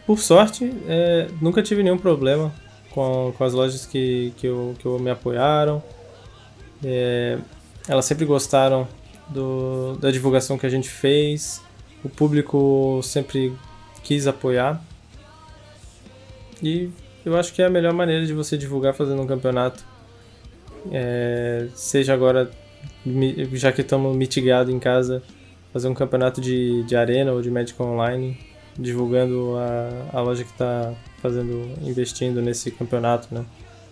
Por 0.05 0.19
sorte, 0.19 0.71
é, 0.87 1.27
nunca 1.41 1.63
tive 1.63 1.81
nenhum 1.81 1.97
problema 1.97 2.53
com, 2.91 3.33
com 3.35 3.43
as 3.43 3.53
lojas 3.53 3.85
que, 3.85 4.31
que, 4.37 4.45
eu, 4.45 4.75
que 4.77 4.85
eu 4.85 4.99
me 4.99 5.09
apoiaram. 5.09 5.81
É, 6.83 7.39
elas 7.87 8.05
sempre 8.05 8.25
gostaram 8.25 8.87
do, 9.27 9.95
da 9.97 10.11
divulgação 10.11 10.57
que 10.57 10.65
a 10.65 10.69
gente 10.69 10.87
fez. 10.87 11.61
O 12.03 12.09
público 12.09 12.99
sempre 13.03 13.55
quis 14.03 14.27
apoiar. 14.27 14.83
E 16.61 16.91
eu 17.25 17.35
acho 17.35 17.51
que 17.51 17.61
é 17.61 17.65
a 17.65 17.69
melhor 17.69 17.93
maneira 17.93 18.25
de 18.25 18.33
você 18.33 18.55
divulgar 18.57 18.93
fazendo 18.93 19.21
um 19.21 19.27
campeonato. 19.27 19.83
É, 20.91 21.67
seja 21.73 22.13
agora, 22.13 22.51
já 23.53 23.71
que 23.71 23.81
estamos 23.81 24.15
mitigados 24.15 24.71
em 24.71 24.77
casa, 24.77 25.23
fazer 25.73 25.87
um 25.87 25.93
campeonato 25.95 26.39
de, 26.39 26.83
de 26.83 26.95
arena 26.95 27.31
ou 27.31 27.41
de 27.41 27.49
Magic 27.49 27.81
Online 27.81 28.50
divulgando 28.77 29.55
a, 29.57 30.17
a 30.17 30.21
loja 30.21 30.43
que 30.43 30.51
está 30.51 30.93
fazendo, 31.21 31.69
investindo 31.81 32.41
nesse 32.41 32.71
campeonato, 32.71 33.27
né? 33.33 33.45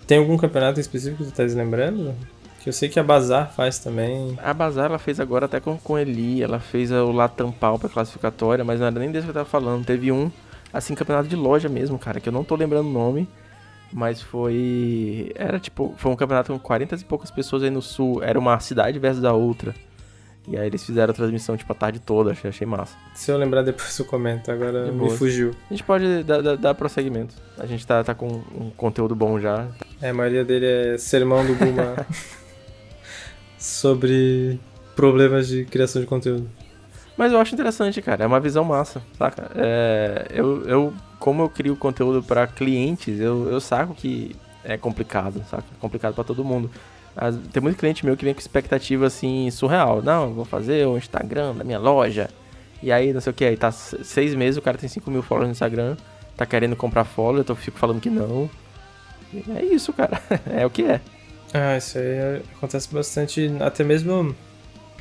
Tem 0.07 0.17
algum 0.17 0.37
campeonato 0.37 0.79
específico 0.79 1.17
que 1.17 1.29
você 1.29 1.43
está 1.43 1.61
lembrando? 1.61 2.15
Que 2.61 2.69
eu 2.69 2.73
sei 2.73 2.89
que 2.89 2.99
a 2.99 3.03
Bazar 3.03 3.53
faz 3.53 3.79
também. 3.79 4.37
A 4.41 4.53
Bazar 4.53 4.85
ela 4.85 4.99
fez 4.99 5.19
agora 5.19 5.45
até 5.45 5.59
com, 5.59 5.77
com 5.77 5.97
Eli, 5.97 6.41
ela 6.41 6.59
fez 6.59 6.91
o 6.91 7.11
Latam 7.11 7.51
Pau 7.51 7.79
pra 7.79 7.87
classificatória, 7.87 8.65
mas 8.65 8.79
não 8.79 8.87
era 8.87 8.99
nem 8.99 9.11
desse 9.11 9.25
que 9.25 9.29
eu 9.29 9.35
tava 9.35 9.45
falando. 9.45 9.85
Teve 9.85 10.11
um, 10.11 10.31
assim, 10.73 10.95
campeonato 10.95 11.29
de 11.29 11.35
loja 11.35 11.69
mesmo, 11.69 11.97
cara, 11.97 12.19
que 12.19 12.27
eu 12.27 12.33
não 12.33 12.43
tô 12.43 12.55
lembrando 12.55 12.87
o 12.87 12.91
nome. 12.91 13.27
Mas 13.91 14.21
foi. 14.21 15.31
Era 15.35 15.59
tipo. 15.59 15.93
Foi 15.97 16.11
um 16.11 16.15
campeonato 16.15 16.51
com 16.51 16.59
40 16.59 16.95
e 16.95 17.03
poucas 17.03 17.31
pessoas 17.31 17.63
aí 17.63 17.69
no 17.69 17.81
sul. 17.81 18.21
Era 18.21 18.37
uma 18.37 18.59
cidade 18.59 18.99
versus 18.99 19.23
a 19.23 19.33
outra. 19.33 19.73
E 20.47 20.57
aí 20.57 20.65
eles 20.65 20.83
fizeram 20.83 21.11
a 21.11 21.13
transmissão, 21.13 21.55
tipo, 21.55 21.71
a 21.71 21.75
tarde 21.75 21.99
toda, 21.99 22.31
achei, 22.31 22.49
achei 22.49 22.65
massa. 22.65 22.95
Se 23.13 23.31
eu 23.31 23.37
lembrar 23.37 23.61
depois 23.61 23.97
eu 23.99 24.05
comento, 24.05 24.51
agora 24.51 24.91
me 24.91 25.09
fugiu. 25.11 25.51
A 25.69 25.73
gente 25.73 25.83
pode 25.83 26.23
dar, 26.23 26.41
dar, 26.41 26.57
dar 26.57 26.73
prosseguimento. 26.73 27.35
A 27.57 27.65
gente 27.65 27.85
tá, 27.85 28.03
tá 28.03 28.15
com 28.15 28.27
um 28.27 28.71
conteúdo 28.75 29.15
bom 29.15 29.39
já. 29.39 29.67
É, 30.01 30.09
a 30.09 30.13
maioria 30.13 30.43
dele 30.43 30.65
é 30.65 30.97
sermão 30.97 31.45
do 31.45 31.53
Guma 31.55 32.05
sobre 33.59 34.59
problemas 34.95 35.47
de 35.47 35.65
criação 35.65 36.01
de 36.01 36.07
conteúdo. 36.07 36.49
Mas 37.15 37.33
eu 37.33 37.39
acho 37.39 37.53
interessante, 37.53 38.01
cara. 38.01 38.23
É 38.23 38.27
uma 38.27 38.39
visão 38.39 38.63
massa, 38.63 39.01
saca? 39.17 39.51
É, 39.53 40.27
eu, 40.31 40.63
eu, 40.65 40.93
como 41.19 41.41
eu 41.41 41.49
crio 41.49 41.75
conteúdo 41.75 42.23
para 42.23 42.47
clientes, 42.47 43.19
eu, 43.19 43.49
eu 43.49 43.59
saco 43.59 43.93
que 43.93 44.35
é 44.63 44.77
complicado, 44.77 45.43
saca? 45.49 45.65
É 45.75 45.79
complicado 45.81 46.15
para 46.15 46.23
todo 46.23 46.45
mundo. 46.45 46.71
Tem 47.51 47.61
muito 47.61 47.77
cliente 47.77 48.05
meu 48.05 48.15
que 48.15 48.25
vem 48.25 48.33
com 48.33 48.39
expectativa 48.39 49.07
assim, 49.07 49.49
surreal. 49.51 50.01
Não, 50.01 50.33
vou 50.33 50.45
fazer 50.45 50.87
o 50.87 50.97
Instagram 50.97 51.55
da 51.55 51.63
minha 51.63 51.79
loja. 51.79 52.29
E 52.81 52.91
aí, 52.91 53.11
não 53.11 53.19
sei 53.19 53.31
o 53.31 53.33
que, 53.33 53.45
aí 53.45 53.57
tá 53.57 53.71
seis 53.71 54.33
meses, 54.33 54.57
o 54.57 54.61
cara 54.61 54.77
tem 54.77 54.87
5 54.87 55.11
mil 55.11 55.21
followers 55.21 55.49
no 55.49 55.51
Instagram, 55.51 55.97
tá 56.37 56.45
querendo 56.45 56.75
comprar 56.75 57.03
follow, 57.03 57.43
eu 57.45 57.55
fico 57.55 57.77
falando 57.77 57.99
que 57.99 58.09
não. 58.09 58.49
É 59.55 59.63
isso, 59.65 59.91
cara. 59.91 60.21
é 60.49 60.65
o 60.65 60.69
que 60.69 60.83
é. 60.83 61.01
Ah, 61.53 61.77
isso 61.77 61.97
aí 61.97 62.41
acontece 62.55 62.93
bastante, 62.93 63.51
até 63.59 63.83
mesmo 63.83 64.35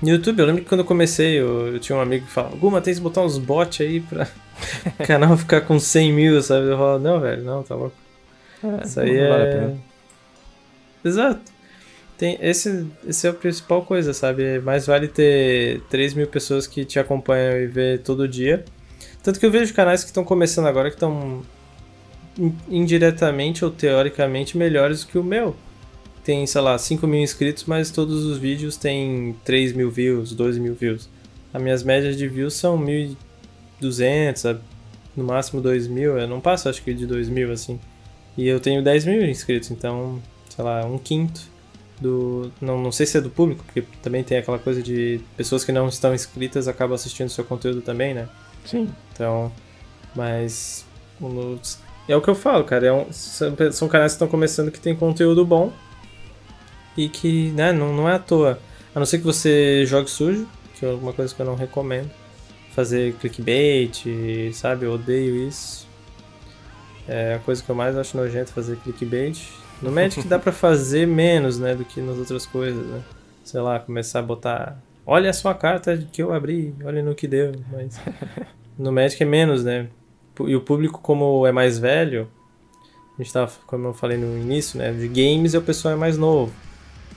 no 0.02 0.08
YouTube. 0.08 0.40
Eu 0.40 0.46
lembro 0.46 0.62
que 0.62 0.68
quando 0.68 0.80
eu 0.80 0.86
comecei, 0.86 1.38
eu, 1.38 1.74
eu 1.74 1.78
tinha 1.78 1.96
um 1.96 2.00
amigo 2.00 2.26
que 2.26 2.32
falava, 2.32 2.56
Guma, 2.56 2.80
tem 2.80 2.94
que 2.94 3.00
botar 3.00 3.22
uns 3.22 3.38
bots 3.38 3.80
aí 3.80 4.00
pra 4.00 4.26
o 4.98 5.06
canal 5.06 5.36
ficar 5.36 5.60
com 5.60 5.78
100 5.78 6.12
mil, 6.12 6.42
sabe? 6.42 6.66
Eu 6.66 6.76
falo, 6.76 6.98
não, 6.98 7.20
velho, 7.20 7.44
não, 7.44 7.62
tá 7.62 7.74
louco. 7.76 7.96
É, 8.64 8.84
isso 8.84 9.00
aí 9.00 9.16
é... 9.16 9.28
Vale 9.28 9.76
Exato. 11.04 11.57
Tem, 12.18 12.36
esse, 12.40 12.84
esse 13.06 13.28
é 13.28 13.30
a 13.30 13.32
principal 13.32 13.82
coisa, 13.84 14.12
sabe? 14.12 14.58
Mais 14.58 14.86
vale 14.86 15.06
ter 15.06 15.80
3 15.88 16.14
mil 16.14 16.26
pessoas 16.26 16.66
que 16.66 16.84
te 16.84 16.98
acompanham 16.98 17.56
e 17.60 17.66
vê 17.68 17.96
todo 17.96 18.26
dia. 18.26 18.64
Tanto 19.22 19.38
que 19.38 19.46
eu 19.46 19.52
vejo 19.52 19.72
canais 19.72 20.02
que 20.02 20.10
estão 20.10 20.24
começando 20.24 20.66
agora 20.66 20.90
que 20.90 20.96
estão 20.96 21.42
indiretamente 22.68 23.64
ou 23.64 23.70
teoricamente 23.70 24.58
melhores 24.58 25.04
do 25.04 25.06
que 25.06 25.16
o 25.16 25.22
meu. 25.22 25.54
Tem, 26.24 26.44
sei 26.44 26.60
lá, 26.60 26.76
5 26.76 27.06
mil 27.06 27.20
inscritos, 27.20 27.64
mas 27.66 27.92
todos 27.92 28.24
os 28.24 28.36
vídeos 28.36 28.76
têm 28.76 29.36
3 29.44 29.72
mil 29.72 29.88
views, 29.88 30.32
12 30.32 30.58
mil 30.58 30.74
views. 30.74 31.08
As 31.54 31.62
minhas 31.62 31.84
médias 31.84 32.16
de 32.16 32.26
views 32.26 32.54
são 32.54 32.76
1.200, 32.84 34.58
no 35.16 35.22
máximo 35.22 35.61
2 35.61 35.86
mil. 35.86 36.18
Eu 36.18 36.26
não 36.26 36.40
passo, 36.40 36.68
acho 36.68 36.82
que, 36.82 36.92
de 36.92 37.07
2 37.07 37.28
mil, 37.28 37.53
assim. 37.53 37.78
E 38.36 38.49
eu 38.49 38.58
tenho 38.58 38.82
10 38.82 39.04
mil 39.04 39.24
inscritos, 39.24 39.70
então, 39.70 40.20
sei 40.49 40.64
lá, 40.64 40.84
um 40.84 40.99
quinto 40.99 41.58
do. 42.00 42.50
Não, 42.61 42.80
não 42.80 42.92
sei 42.92 43.07
se 43.07 43.18
é 43.18 43.20
do 43.20 43.30
público, 43.30 43.64
porque 43.64 43.83
também 44.03 44.22
tem 44.22 44.38
aquela 44.38 44.58
coisa 44.58 44.83
de 44.83 45.20
pessoas 45.37 45.64
que 45.64 45.72
não 45.72 45.88
estão 45.88 46.14
inscritas 46.14 46.68
acabam 46.68 46.95
assistindo 46.95 47.29
seu 47.29 47.45
conteúdo 47.45 47.80
também, 47.80 48.14
né? 48.14 48.29
Sim. 48.64 48.88
Então. 49.12 49.53
Mas. 50.14 50.87
É 52.08 52.16
o 52.16 52.22
que 52.22 52.29
eu 52.29 52.34
falo, 52.34 52.64
cara. 52.64 52.87
É 52.87 52.92
um, 52.92 53.07
são, 53.12 53.88
canais 53.88 54.12
que 54.12 54.16
estão 54.16 54.29
começando 54.29 54.70
que 54.70 54.80
tem 54.80 54.95
conteúdo 54.95 55.45
bom. 55.45 55.72
E 56.96 57.08
que, 57.08 57.50
né, 57.50 57.72
não, 57.72 57.95
não 57.95 58.08
é 58.08 58.14
à 58.14 58.18
toa. 58.18 58.58
A 58.95 58.99
não 58.99 59.07
ser 59.07 59.18
que 59.18 59.25
você 59.25 59.84
jogue 59.87 60.11
sujo, 60.11 60.49
que 60.75 60.84
é 60.84 60.88
uma 60.88 61.12
coisa 61.12 61.34
que 61.34 61.41
eu 61.41 61.46
não 61.46 61.54
recomendo. 61.54 62.11
Fazer 62.75 63.14
clickbait, 63.14 64.04
sabe? 64.53 64.87
Eu 64.87 64.92
odeio 64.92 65.37
isso. 65.37 65.87
É 67.07 67.34
a 67.34 67.38
coisa 67.38 67.62
que 67.62 67.68
eu 67.68 67.75
mais 67.75 67.96
acho 67.96 68.16
nojento 68.16 68.53
fazer 68.53 68.76
clickbait. 68.76 69.38
No 69.80 69.92
Magic 69.92 70.26
dá 70.26 70.38
para 70.38 70.53
fazer 70.53 71.07
menos, 71.07 71.59
né, 71.59 71.75
do 71.75 71.84
que 71.84 72.00
nas 72.00 72.18
outras 72.18 72.45
coisas, 72.45 72.84
né? 72.87 73.00
Sei 73.45 73.61
lá, 73.61 73.79
começar 73.79 74.18
a 74.18 74.22
botar, 74.22 74.79
olha 75.07 75.30
a 75.30 75.33
sua 75.33 75.55
carta 75.55 75.96
que 76.13 76.22
eu 76.22 76.33
abri, 76.33 76.75
olha 76.84 77.03
no 77.03 77.14
que 77.14 77.29
deu, 77.29 77.53
mas 77.71 78.00
no 78.79 78.92
Magic 78.92 79.22
é 79.22 79.26
menos, 79.26 79.64
né? 79.64 79.88
E 80.46 80.55
o 80.55 80.61
público 80.61 81.00
como 81.00 81.46
é 81.46 81.53
mais 81.53 81.79
velho, 81.79 82.29
a 83.18 83.22
gente 83.22 83.33
tava, 83.33 83.50
como 83.67 83.88
eu 83.88 83.95
falei 83.95 84.17
no 84.18 84.38
início, 84.38 84.79
né, 84.79 84.92
de 84.92 85.09
games 85.09 85.55
o 85.55 85.63
pessoal 85.63 85.95
é 85.95 85.96
mais 85.96 86.18
novo. 86.18 86.53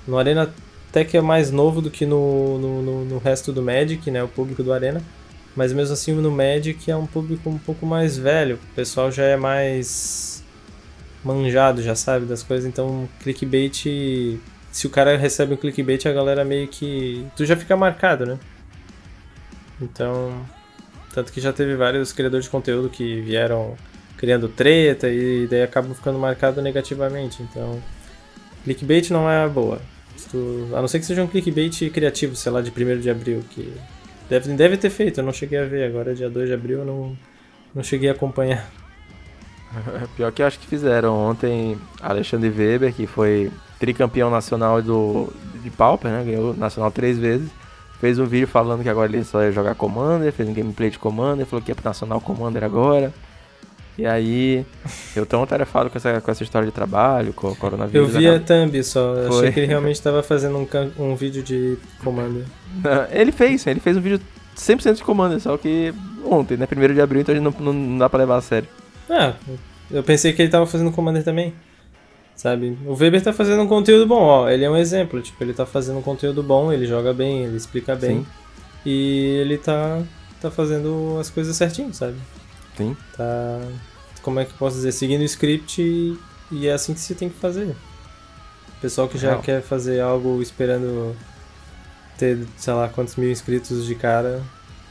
No 0.08 0.18
Arena 0.18 0.52
até 0.90 1.06
que 1.06 1.16
é 1.16 1.22
mais 1.22 1.52
novo 1.52 1.82
do 1.82 1.90
que 1.90 2.06
no, 2.06 2.60
no, 2.60 2.82
no, 2.82 3.06
no 3.06 3.18
resto 3.18 3.54
do 3.54 3.62
Magic, 3.62 4.12
né, 4.12 4.22
o 4.22 4.28
público 4.28 4.62
do 4.62 4.74
Arena. 4.74 5.02
Mas 5.56 5.72
mesmo 5.74 5.94
assim 5.94 6.14
no 6.14 6.30
Magic 6.30 6.90
é 6.92 6.96
um 6.96 7.06
público 7.06 7.50
um 7.50 7.58
pouco 7.58 7.86
mais 7.86 8.18
velho. 8.18 8.56
O 8.56 8.76
pessoal 8.76 9.12
já 9.12 9.24
é 9.24 9.38
mais 9.38 10.31
manjado, 11.24 11.82
já 11.82 11.96
sabe 11.96 12.26
das 12.26 12.44
coisas, 12.44 12.66
então 12.66 13.08
clickbait. 13.22 14.40
Se 14.72 14.88
o 14.88 14.90
cara 14.90 15.18
recebe 15.18 15.54
um 15.54 15.58
clickbait, 15.58 16.06
a 16.06 16.14
galera 16.14 16.46
meio 16.46 16.68
que. 16.68 17.26
Tu 17.36 17.46
já 17.46 17.56
fica 17.56 17.76
marcado, 17.76 18.26
né? 18.26 18.40
Então. 19.82 20.46
Tanto 21.14 21.34
que 21.34 21.42
já 21.42 21.52
teve 21.52 21.76
vários 21.76 22.14
criadores 22.14 22.46
de 22.46 22.52
conteúdo 22.52 22.90
que 22.90 23.20
vieram 23.22 23.76
criando 24.18 24.48
treta 24.48 25.10
e 25.10 25.46
daí 25.46 25.62
acabam 25.62 25.94
ficando 25.94 26.18
marcados 26.18 26.64
negativamente. 26.64 27.44
Então. 27.44 27.82
Clickbait 28.64 29.10
não 29.12 29.30
é 29.30 29.48
boa. 29.50 29.82
Tu, 30.30 30.70
a 30.74 30.82
não 30.82 30.88
ser 30.88 31.00
que 31.00 31.06
seja 31.06 31.24
um 31.24 31.28
clickbait 31.28 31.90
criativo, 31.90 32.36
sei 32.36 32.52
lá, 32.52 32.62
de 32.62 32.70
1 32.70 33.00
de 33.00 33.10
abril, 33.10 33.44
que 33.50 33.74
deve, 34.30 34.54
deve 34.54 34.78
ter 34.78 34.90
feito, 34.90 35.20
eu 35.20 35.24
não 35.24 35.34
cheguei 35.34 35.60
a 35.60 35.66
ver. 35.66 35.86
Agora, 35.86 36.14
dia 36.14 36.30
2 36.30 36.48
de 36.48 36.54
abril, 36.54 36.80
eu 36.80 36.86
não, 36.86 37.18
não 37.74 37.84
cheguei 37.84 38.10
a 38.10 38.14
acompanhar. 38.14 38.72
Pior 40.16 40.32
que 40.32 40.42
eu 40.42 40.46
acho 40.48 40.60
que 40.60 40.68
fizeram 40.68 41.16
ontem 41.16 41.78
Alexandre 42.02 42.50
Weber, 42.50 42.94
que 42.94 43.08
foi 43.08 43.52
tricampeão 43.80 44.30
nacional 44.30 44.82
do, 44.82 45.32
de 45.64 45.70
Pauper, 45.70 46.12
né? 46.12 46.24
Ganhou 46.24 46.56
nacional 46.56 46.92
três 46.92 47.18
vezes. 47.18 47.50
Fez 48.00 48.18
um 48.18 48.26
vídeo 48.26 48.48
falando 48.48 48.82
que 48.82 48.90
agora 48.90 49.12
ele 49.12 49.24
só 49.24 49.44
ia 49.44 49.52
jogar 49.52 49.76
Commander, 49.76 50.32
fez 50.34 50.50
um 50.50 50.54
gameplay 50.54 50.90
de 50.90 50.98
Commander, 50.98 51.46
falou 51.46 51.64
que 51.64 51.72
ia 51.72 51.76
pro 51.76 51.86
Nacional 51.86 52.20
Commander 52.20 52.64
agora. 52.64 53.14
E 53.98 54.06
aí, 54.06 54.66
eu 55.16 55.26
tão 55.26 55.44
atarefado 55.44 55.90
com 55.90 55.98
essa, 55.98 56.20
com 56.20 56.32
essa 56.32 56.42
história 56.42 56.66
de 56.66 56.74
trabalho, 56.74 57.34
com 57.34 57.50
o 57.50 57.56
coronavírus. 57.56 58.16
Eu 58.16 58.20
vi 58.20 58.28
a 58.28 58.40
thumb 58.40 58.84
só, 58.84 59.14
Foi. 59.28 59.38
achei 59.38 59.52
que 59.52 59.60
ele 59.60 59.68
realmente 59.68 59.96
estava 59.98 60.24
fazendo 60.24 60.58
um, 60.58 60.68
um 60.98 61.16
vídeo 61.16 61.44
de 61.44 61.78
Commander. 62.04 62.46
ele 63.12 63.32
fez, 63.32 63.68
ele 63.68 63.80
fez 63.80 63.98
um 63.98 64.02
vídeo 64.02 64.20
100% 64.58 64.96
de 64.96 65.04
Commander, 65.04 65.40
só 65.40 65.56
que 65.58 65.94
ontem, 66.26 66.58
né? 66.58 66.66
Primeiro 66.66 66.94
de 66.94 67.02
abril, 67.02 67.22
então 67.22 67.36
a 67.36 67.38
gente 67.38 67.60
não, 67.60 67.74
não 67.74 67.98
dá 67.98 68.10
pra 68.10 68.20
levar 68.20 68.38
a 68.38 68.42
sério. 68.42 68.68
Ah, 69.12 69.36
eu 69.90 70.02
pensei 70.04 70.32
que 70.34 70.42
ele 70.42 70.50
tava 70.50 70.66
fazendo 70.66 70.92
Commander 70.92 71.24
também. 71.24 71.54
Sabe? 72.36 72.78
O 72.86 72.96
Weber 72.96 73.22
tá 73.22 73.34
fazendo 73.34 73.62
um 73.62 73.68
conteúdo 73.68 74.08
bom, 74.08 74.22
ó. 74.22 74.50
Ele 74.50 74.64
é 74.64 74.70
um 74.70 74.78
exemplo, 74.78 75.22
tipo, 75.22 75.44
ele 75.44 75.54
tá 75.54 75.66
fazendo 75.66 76.00
um 76.00 76.02
conteúdo 76.02 76.42
bom, 76.42 76.72
ele 76.72 76.88
joga 76.88 77.14
bem, 77.14 77.44
ele 77.44 77.58
explica 77.58 77.96
bem. 77.96 78.20
Sim. 78.20 78.28
E 78.86 79.38
ele 79.42 79.58
tá, 79.58 80.02
tá 80.42 80.50
fazendo 80.50 81.18
as 81.20 81.30
coisas 81.30 81.56
certinho, 81.56 81.94
sabe? 81.94 82.16
Sim. 82.76 82.98
Tá. 83.16 83.62
Como 84.22 84.40
é 84.40 84.46
que 84.46 84.52
eu 84.52 84.58
posso 84.58 84.78
dizer? 84.78 84.92
Seguindo 84.92 85.22
o 85.22 85.26
script 85.26 85.82
e, 85.82 86.18
e 86.52 86.68
é 86.68 86.74
assim 86.74 86.94
que 86.94 87.00
se 87.00 87.14
tem 87.14 87.30
que 87.30 87.38
fazer. 87.38 87.76
O 88.78 88.82
pessoal 88.82 89.08
que 89.08 89.18
já 89.18 89.38
quer 89.38 89.62
fazer 89.62 90.00
algo 90.00 90.42
esperando 90.42 91.16
ter, 92.18 92.40
sei 92.58 92.74
lá, 92.74 92.88
quantos 92.90 93.16
mil 93.16 93.30
inscritos 93.30 93.86
de 93.86 93.94
cara. 93.94 94.42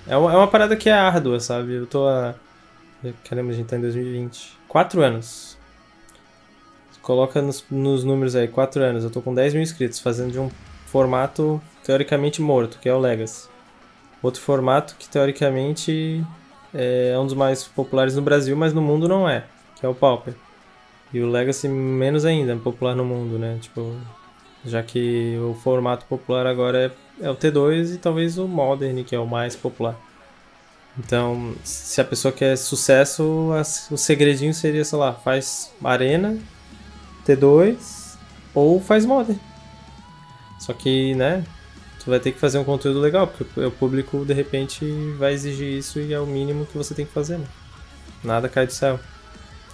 É 0.06 0.16
uma, 0.16 0.32
é 0.32 0.36
uma 0.36 0.48
parada 0.48 0.76
que 0.76 0.88
é 0.88 0.92
árdua, 0.92 1.40
sabe? 1.40 1.74
Eu 1.74 1.86
tô 1.86 2.06
a. 2.06 2.34
Caramba, 3.24 3.50
a 3.50 3.54
gente 3.54 3.66
tá 3.66 3.76
em 3.76 3.80
2020. 3.80 4.58
Quatro 4.68 5.02
anos. 5.02 5.56
Coloca 7.00 7.40
nos, 7.40 7.64
nos 7.70 8.04
números 8.04 8.36
aí, 8.36 8.46
quatro 8.46 8.82
anos. 8.82 9.04
Eu 9.04 9.10
tô 9.10 9.22
com 9.22 9.34
10 9.34 9.54
mil 9.54 9.62
inscritos, 9.62 9.98
fazendo 9.98 10.32
de 10.32 10.38
um 10.38 10.50
formato 10.86 11.60
teoricamente 11.82 12.42
morto, 12.42 12.78
que 12.78 12.88
é 12.88 12.94
o 12.94 12.98
Legacy. 12.98 13.48
Outro 14.22 14.42
formato 14.42 14.96
que 14.98 15.08
teoricamente 15.08 16.22
é 16.74 17.18
um 17.18 17.24
dos 17.24 17.34
mais 17.34 17.64
populares 17.64 18.16
no 18.16 18.22
Brasil, 18.22 18.54
mas 18.54 18.74
no 18.74 18.82
mundo 18.82 19.08
não 19.08 19.26
é, 19.26 19.44
que 19.76 19.86
é 19.86 19.88
o 19.88 19.94
Pauper. 19.94 20.34
E 21.12 21.20
o 21.20 21.30
Legacy 21.30 21.68
menos 21.68 22.26
ainda, 22.26 22.54
popular 22.56 22.94
no 22.94 23.04
mundo, 23.04 23.38
né? 23.38 23.58
Tipo, 23.62 23.96
já 24.64 24.82
que 24.82 25.38
o 25.38 25.54
formato 25.54 26.04
popular 26.04 26.46
agora 26.46 26.92
é, 27.20 27.26
é 27.26 27.30
o 27.30 27.34
T2 27.34 27.94
e 27.94 27.98
talvez 27.98 28.36
o 28.36 28.46
Modern, 28.46 29.02
que 29.04 29.16
é 29.16 29.18
o 29.18 29.26
mais 29.26 29.56
popular. 29.56 29.98
Então, 31.04 31.54
se 31.64 31.98
a 32.00 32.04
pessoa 32.04 32.30
quer 32.30 32.56
sucesso, 32.56 33.50
o 33.90 33.96
segredinho 33.96 34.52
seria, 34.52 34.84
sei 34.84 34.98
lá, 34.98 35.14
faz 35.14 35.72
arena, 35.82 36.38
T2 37.26 38.16
ou 38.54 38.80
faz 38.80 39.06
Modern. 39.06 39.38
Só 40.58 40.74
que, 40.74 41.14
né, 41.14 41.42
tu 42.04 42.10
vai 42.10 42.20
ter 42.20 42.32
que 42.32 42.38
fazer 42.38 42.58
um 42.58 42.64
conteúdo 42.64 43.00
legal, 43.00 43.26
porque 43.26 43.60
o 43.60 43.70
público 43.70 44.26
de 44.26 44.34
repente 44.34 44.84
vai 45.18 45.32
exigir 45.32 45.78
isso 45.78 45.98
e 45.98 46.12
é 46.12 46.20
o 46.20 46.26
mínimo 46.26 46.66
que 46.66 46.76
você 46.76 46.94
tem 46.94 47.06
que 47.06 47.12
fazer, 47.12 47.38
né? 47.38 47.46
Nada 48.22 48.46
cai 48.48 48.66
do 48.66 48.72
céu. 48.72 49.00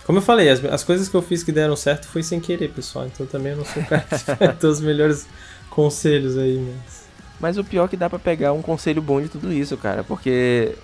Como 0.04 0.18
eu 0.18 0.22
falei, 0.22 0.48
as, 0.48 0.64
as 0.64 0.84
coisas 0.84 1.08
que 1.08 1.16
eu 1.16 1.22
fiz 1.22 1.42
que 1.42 1.50
deram 1.50 1.74
certo 1.74 2.06
foi 2.06 2.22
sem 2.22 2.38
querer, 2.38 2.70
pessoal. 2.70 3.06
Então 3.06 3.26
também 3.26 3.52
eu 3.52 3.58
não 3.58 3.64
sou 3.64 3.82
o 3.82 3.86
cara 3.86 4.06
que 4.54 4.66
os 4.66 4.80
melhores 4.80 5.26
conselhos 5.70 6.38
aí, 6.38 6.58
mas... 6.58 7.06
Mas 7.40 7.58
o 7.58 7.64
pior 7.64 7.84
é 7.84 7.88
que 7.88 7.96
dá 7.96 8.08
para 8.08 8.18
pegar 8.18 8.52
um 8.52 8.62
conselho 8.62 9.02
bom 9.02 9.20
de 9.20 9.28
tudo 9.28 9.52
isso, 9.52 9.76
cara, 9.76 10.02
porque 10.02 10.74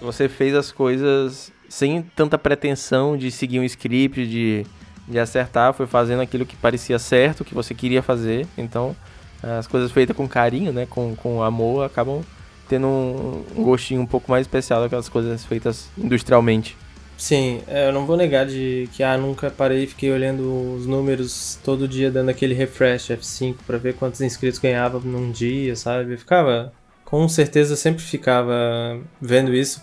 você 0.00 0.28
fez 0.28 0.54
as 0.54 0.72
coisas 0.72 1.52
sem 1.68 2.02
tanta 2.02 2.38
pretensão 2.38 3.16
de 3.16 3.30
seguir 3.30 3.60
um 3.60 3.64
script, 3.64 4.26
de, 4.26 4.66
de 5.06 5.18
acertar, 5.18 5.74
foi 5.74 5.86
fazendo 5.86 6.22
aquilo 6.22 6.46
que 6.46 6.56
parecia 6.56 6.98
certo, 6.98 7.44
que 7.44 7.54
você 7.54 7.74
queria 7.74 8.02
fazer. 8.02 8.46
Então, 8.56 8.96
as 9.42 9.66
coisas 9.66 9.92
feitas 9.92 10.16
com 10.16 10.26
carinho, 10.26 10.72
né, 10.72 10.86
com, 10.88 11.14
com 11.16 11.42
amor, 11.42 11.84
acabam 11.84 12.22
tendo 12.68 12.86
um, 12.86 13.44
um 13.56 13.62
gostinho 13.62 14.00
um 14.00 14.06
pouco 14.06 14.30
mais 14.30 14.46
especial 14.46 14.82
daquelas 14.82 15.08
coisas 15.08 15.44
feitas 15.44 15.88
industrialmente. 15.96 16.76
Sim, 17.16 17.62
é, 17.66 17.88
eu 17.88 17.92
não 17.92 18.06
vou 18.06 18.16
negar 18.16 18.46
de 18.46 18.88
que 18.92 19.02
ah, 19.02 19.18
nunca 19.18 19.50
parei 19.50 19.82
e 19.82 19.86
fiquei 19.88 20.12
olhando 20.12 20.76
os 20.76 20.86
números 20.86 21.58
todo 21.64 21.88
dia, 21.88 22.12
dando 22.12 22.28
aquele 22.28 22.54
refresh 22.54 23.08
F5 23.08 23.56
para 23.66 23.76
ver 23.76 23.94
quantos 23.94 24.20
inscritos 24.20 24.60
ganhava 24.60 25.00
num 25.00 25.32
dia, 25.32 25.74
sabe? 25.74 26.12
Eu 26.12 26.18
ficava, 26.18 26.72
com 27.08 27.26
certeza, 27.26 27.74
sempre 27.74 28.02
ficava 28.02 29.00
vendo 29.18 29.54
isso. 29.54 29.82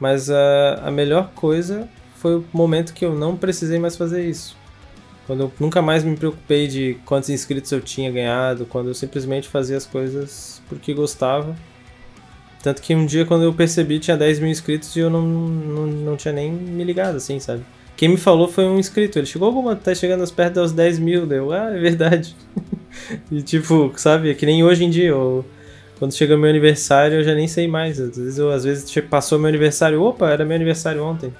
Mas 0.00 0.28
a, 0.28 0.80
a 0.82 0.90
melhor 0.90 1.30
coisa 1.32 1.88
foi 2.16 2.38
o 2.38 2.44
momento 2.52 2.92
que 2.92 3.04
eu 3.04 3.14
não 3.14 3.36
precisei 3.36 3.78
mais 3.78 3.96
fazer 3.96 4.28
isso. 4.28 4.56
Quando 5.24 5.44
eu 5.44 5.52
nunca 5.60 5.80
mais 5.80 6.02
me 6.02 6.16
preocupei 6.16 6.66
de 6.66 6.98
quantos 7.06 7.30
inscritos 7.30 7.70
eu 7.70 7.80
tinha 7.80 8.10
ganhado, 8.10 8.66
quando 8.66 8.88
eu 8.88 8.94
simplesmente 8.94 9.48
fazia 9.48 9.76
as 9.76 9.86
coisas 9.86 10.60
porque 10.68 10.92
gostava. 10.92 11.54
Tanto 12.60 12.82
que 12.82 12.92
um 12.92 13.06
dia, 13.06 13.24
quando 13.24 13.44
eu 13.44 13.54
percebi, 13.54 14.00
tinha 14.00 14.16
10 14.16 14.40
mil 14.40 14.50
inscritos 14.50 14.96
e 14.96 14.98
eu 14.98 15.08
não, 15.08 15.22
não, 15.22 15.86
não 15.86 16.16
tinha 16.16 16.34
nem 16.34 16.50
me 16.50 16.82
ligado, 16.82 17.18
assim, 17.18 17.38
sabe? 17.38 17.64
Quem 17.96 18.08
me 18.08 18.16
falou 18.16 18.48
foi 18.48 18.64
um 18.64 18.80
inscrito. 18.80 19.16
Ele 19.16 19.26
chegou, 19.26 19.52
como 19.52 19.76
tá 19.76 19.94
chegando 19.94 20.28
perto 20.32 20.54
dos 20.54 20.72
10 20.72 20.98
mil. 20.98 21.24
Deu, 21.24 21.52
ah, 21.52 21.70
é 21.70 21.78
verdade. 21.78 22.34
e 23.30 23.42
tipo, 23.42 23.92
sabe? 23.94 24.34
Que 24.34 24.44
nem 24.44 24.64
hoje 24.64 24.82
em 24.82 24.90
dia. 24.90 25.10
Eu, 25.10 25.44
quando 25.98 26.14
chega 26.14 26.36
meu 26.36 26.50
aniversário, 26.50 27.18
eu 27.18 27.24
já 27.24 27.34
nem 27.34 27.46
sei 27.46 27.68
mais. 27.68 28.00
Às 28.00 28.16
vezes, 28.16 28.38
eu, 28.38 28.50
às 28.50 28.64
vezes 28.64 28.92
passou 29.08 29.38
meu 29.38 29.48
aniversário, 29.48 30.02
opa, 30.02 30.28
era 30.28 30.44
meu 30.44 30.56
aniversário 30.56 31.04
ontem. 31.04 31.32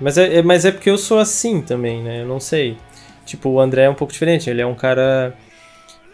Mas 0.00 0.18
é, 0.18 0.38
é, 0.38 0.42
mas 0.42 0.64
é 0.64 0.72
porque 0.72 0.90
eu 0.90 0.98
sou 0.98 1.18
assim 1.18 1.60
também, 1.62 2.02
né? 2.02 2.22
Eu 2.22 2.26
não 2.26 2.40
sei. 2.40 2.76
Tipo, 3.24 3.50
o 3.50 3.60
André 3.60 3.84
é 3.84 3.90
um 3.90 3.94
pouco 3.94 4.12
diferente. 4.12 4.50
Ele 4.50 4.60
é 4.60 4.66
um 4.66 4.74
cara. 4.74 5.34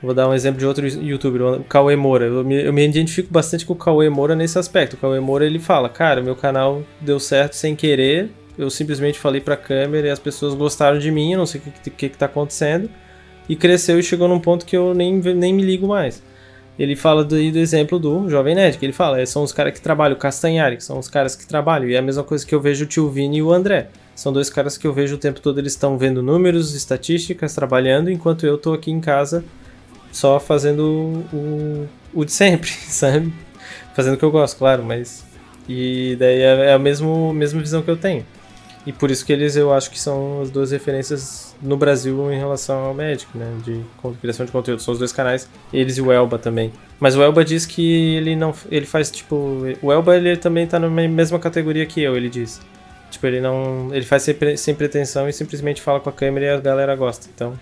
Vou 0.02 0.14
dar 0.14 0.28
um 0.28 0.34
exemplo 0.34 0.58
de 0.58 0.66
outro 0.66 0.86
youtuber, 0.86 1.60
o 1.60 1.64
Cauê 1.64 1.94
Moura. 1.96 2.26
Eu 2.26 2.44
me, 2.44 2.64
eu 2.64 2.72
me 2.72 2.84
identifico 2.84 3.32
bastante 3.32 3.64
com 3.64 3.72
o 3.72 3.76
Cauê 3.76 4.08
Moura 4.08 4.34
nesse 4.34 4.58
aspecto. 4.58 4.94
O 4.94 4.96
Cauê 4.96 5.20
Moura 5.20 5.44
ele 5.46 5.58
fala: 5.58 5.88
Cara, 5.88 6.20
meu 6.20 6.36
canal 6.36 6.82
deu 7.00 7.18
certo 7.18 7.54
sem 7.54 7.74
querer. 7.74 8.30
Eu 8.58 8.68
simplesmente 8.68 9.18
falei 9.18 9.40
pra 9.40 9.56
câmera 9.56 10.08
e 10.08 10.10
as 10.10 10.18
pessoas 10.18 10.54
gostaram 10.54 10.98
de 10.98 11.10
mim. 11.10 11.32
Eu 11.32 11.38
não 11.38 11.46
sei 11.46 11.60
o 11.60 11.64
que, 11.64 11.90
que, 11.90 12.08
que 12.10 12.18
tá 12.18 12.26
acontecendo. 12.26 12.90
E 13.48 13.56
cresceu 13.56 13.98
e 13.98 14.02
chegou 14.02 14.28
num 14.28 14.38
ponto 14.38 14.64
que 14.66 14.76
eu 14.76 14.94
nem, 14.94 15.14
nem 15.14 15.52
me 15.52 15.62
ligo 15.62 15.88
mais 15.88 16.22
ele 16.82 16.96
fala 16.96 17.22
do, 17.22 17.36
do 17.36 17.58
exemplo 17.58 17.98
do 17.98 18.28
Jovem 18.28 18.54
Nerd, 18.54 18.78
que 18.78 18.84
ele 18.84 18.92
fala, 18.92 19.20
é, 19.20 19.26
são 19.26 19.42
os 19.42 19.52
caras 19.52 19.72
que 19.72 19.80
trabalham, 19.80 20.16
o 20.16 20.18
Castanhari, 20.18 20.76
que 20.76 20.84
são 20.84 20.98
os 20.98 21.08
caras 21.08 21.36
que 21.36 21.46
trabalham, 21.46 21.88
e 21.88 21.94
é 21.94 21.98
a 21.98 22.02
mesma 22.02 22.24
coisa 22.24 22.44
que 22.44 22.54
eu 22.54 22.60
vejo 22.60 22.84
o 22.84 22.88
Tio 22.88 23.08
Vini 23.08 23.38
e 23.38 23.42
o 23.42 23.52
André. 23.52 23.88
São 24.14 24.32
dois 24.32 24.50
caras 24.50 24.76
que 24.76 24.86
eu 24.86 24.92
vejo 24.92 25.14
o 25.14 25.18
tempo 25.18 25.40
todo, 25.40 25.58
eles 25.58 25.72
estão 25.72 25.96
vendo 25.96 26.22
números, 26.22 26.74
estatísticas, 26.74 27.54
trabalhando, 27.54 28.10
enquanto 28.10 28.46
eu 28.46 28.58
tô 28.58 28.72
aqui 28.72 28.90
em 28.90 29.00
casa 29.00 29.44
só 30.10 30.38
fazendo 30.38 31.24
o, 31.32 31.88
o 32.12 32.24
de 32.24 32.32
sempre, 32.32 32.70
sabe? 32.88 33.32
Fazendo 33.94 34.14
o 34.14 34.16
que 34.16 34.24
eu 34.24 34.30
gosto, 34.30 34.58
claro, 34.58 34.82
mas... 34.82 35.24
E 35.68 36.16
daí 36.18 36.40
é, 36.40 36.70
é 36.70 36.72
a 36.72 36.78
mesmo, 36.78 37.32
mesma 37.32 37.60
visão 37.60 37.82
que 37.82 37.90
eu 37.90 37.96
tenho. 37.96 38.26
E 38.84 38.92
por 38.92 39.10
isso 39.10 39.24
que 39.24 39.32
eles 39.32 39.54
eu 39.54 39.72
acho 39.72 39.90
que 39.90 39.98
são 39.98 40.42
as 40.42 40.50
duas 40.50 40.72
referências 40.72 41.54
no 41.62 41.76
Brasil 41.76 42.32
em 42.32 42.38
relação 42.38 42.80
ao 42.80 42.94
Magic, 42.94 43.26
né? 43.36 43.46
De 43.64 43.80
criação 44.20 44.44
de 44.44 44.50
conteúdo. 44.50 44.82
São 44.82 44.92
os 44.92 44.98
dois 44.98 45.12
canais, 45.12 45.48
eles 45.72 45.98
e 45.98 46.02
o 46.02 46.10
Elba 46.10 46.36
também. 46.36 46.72
Mas 46.98 47.14
o 47.14 47.22
Elba 47.22 47.44
diz 47.44 47.64
que 47.64 48.16
ele 48.16 48.34
não. 48.34 48.52
Ele 48.70 48.86
faz 48.86 49.10
tipo. 49.10 49.36
O 49.80 49.92
Elba 49.92 50.16
ele 50.16 50.36
também 50.36 50.66
tá 50.66 50.80
na 50.80 50.88
mesma 50.88 51.38
categoria 51.38 51.86
que 51.86 52.02
eu, 52.02 52.16
ele 52.16 52.28
diz. 52.28 52.60
Tipo, 53.10 53.26
ele 53.28 53.40
não. 53.40 53.90
Ele 53.92 54.04
faz 54.04 54.24
sem, 54.24 54.56
sem 54.56 54.74
pretensão 54.74 55.28
e 55.28 55.32
simplesmente 55.32 55.80
fala 55.80 56.00
com 56.00 56.08
a 56.08 56.12
câmera 56.12 56.46
e 56.46 56.50
a 56.50 56.58
galera 56.58 56.96
gosta. 56.96 57.28
Então. 57.32 57.56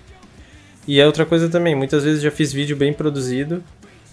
E 0.88 0.98
é 0.98 1.06
outra 1.06 1.26
coisa 1.26 1.48
também, 1.48 1.74
muitas 1.74 2.02
vezes 2.02 2.22
já 2.22 2.30
fiz 2.30 2.52
vídeo 2.52 2.74
bem 2.74 2.92
produzido, 2.92 3.62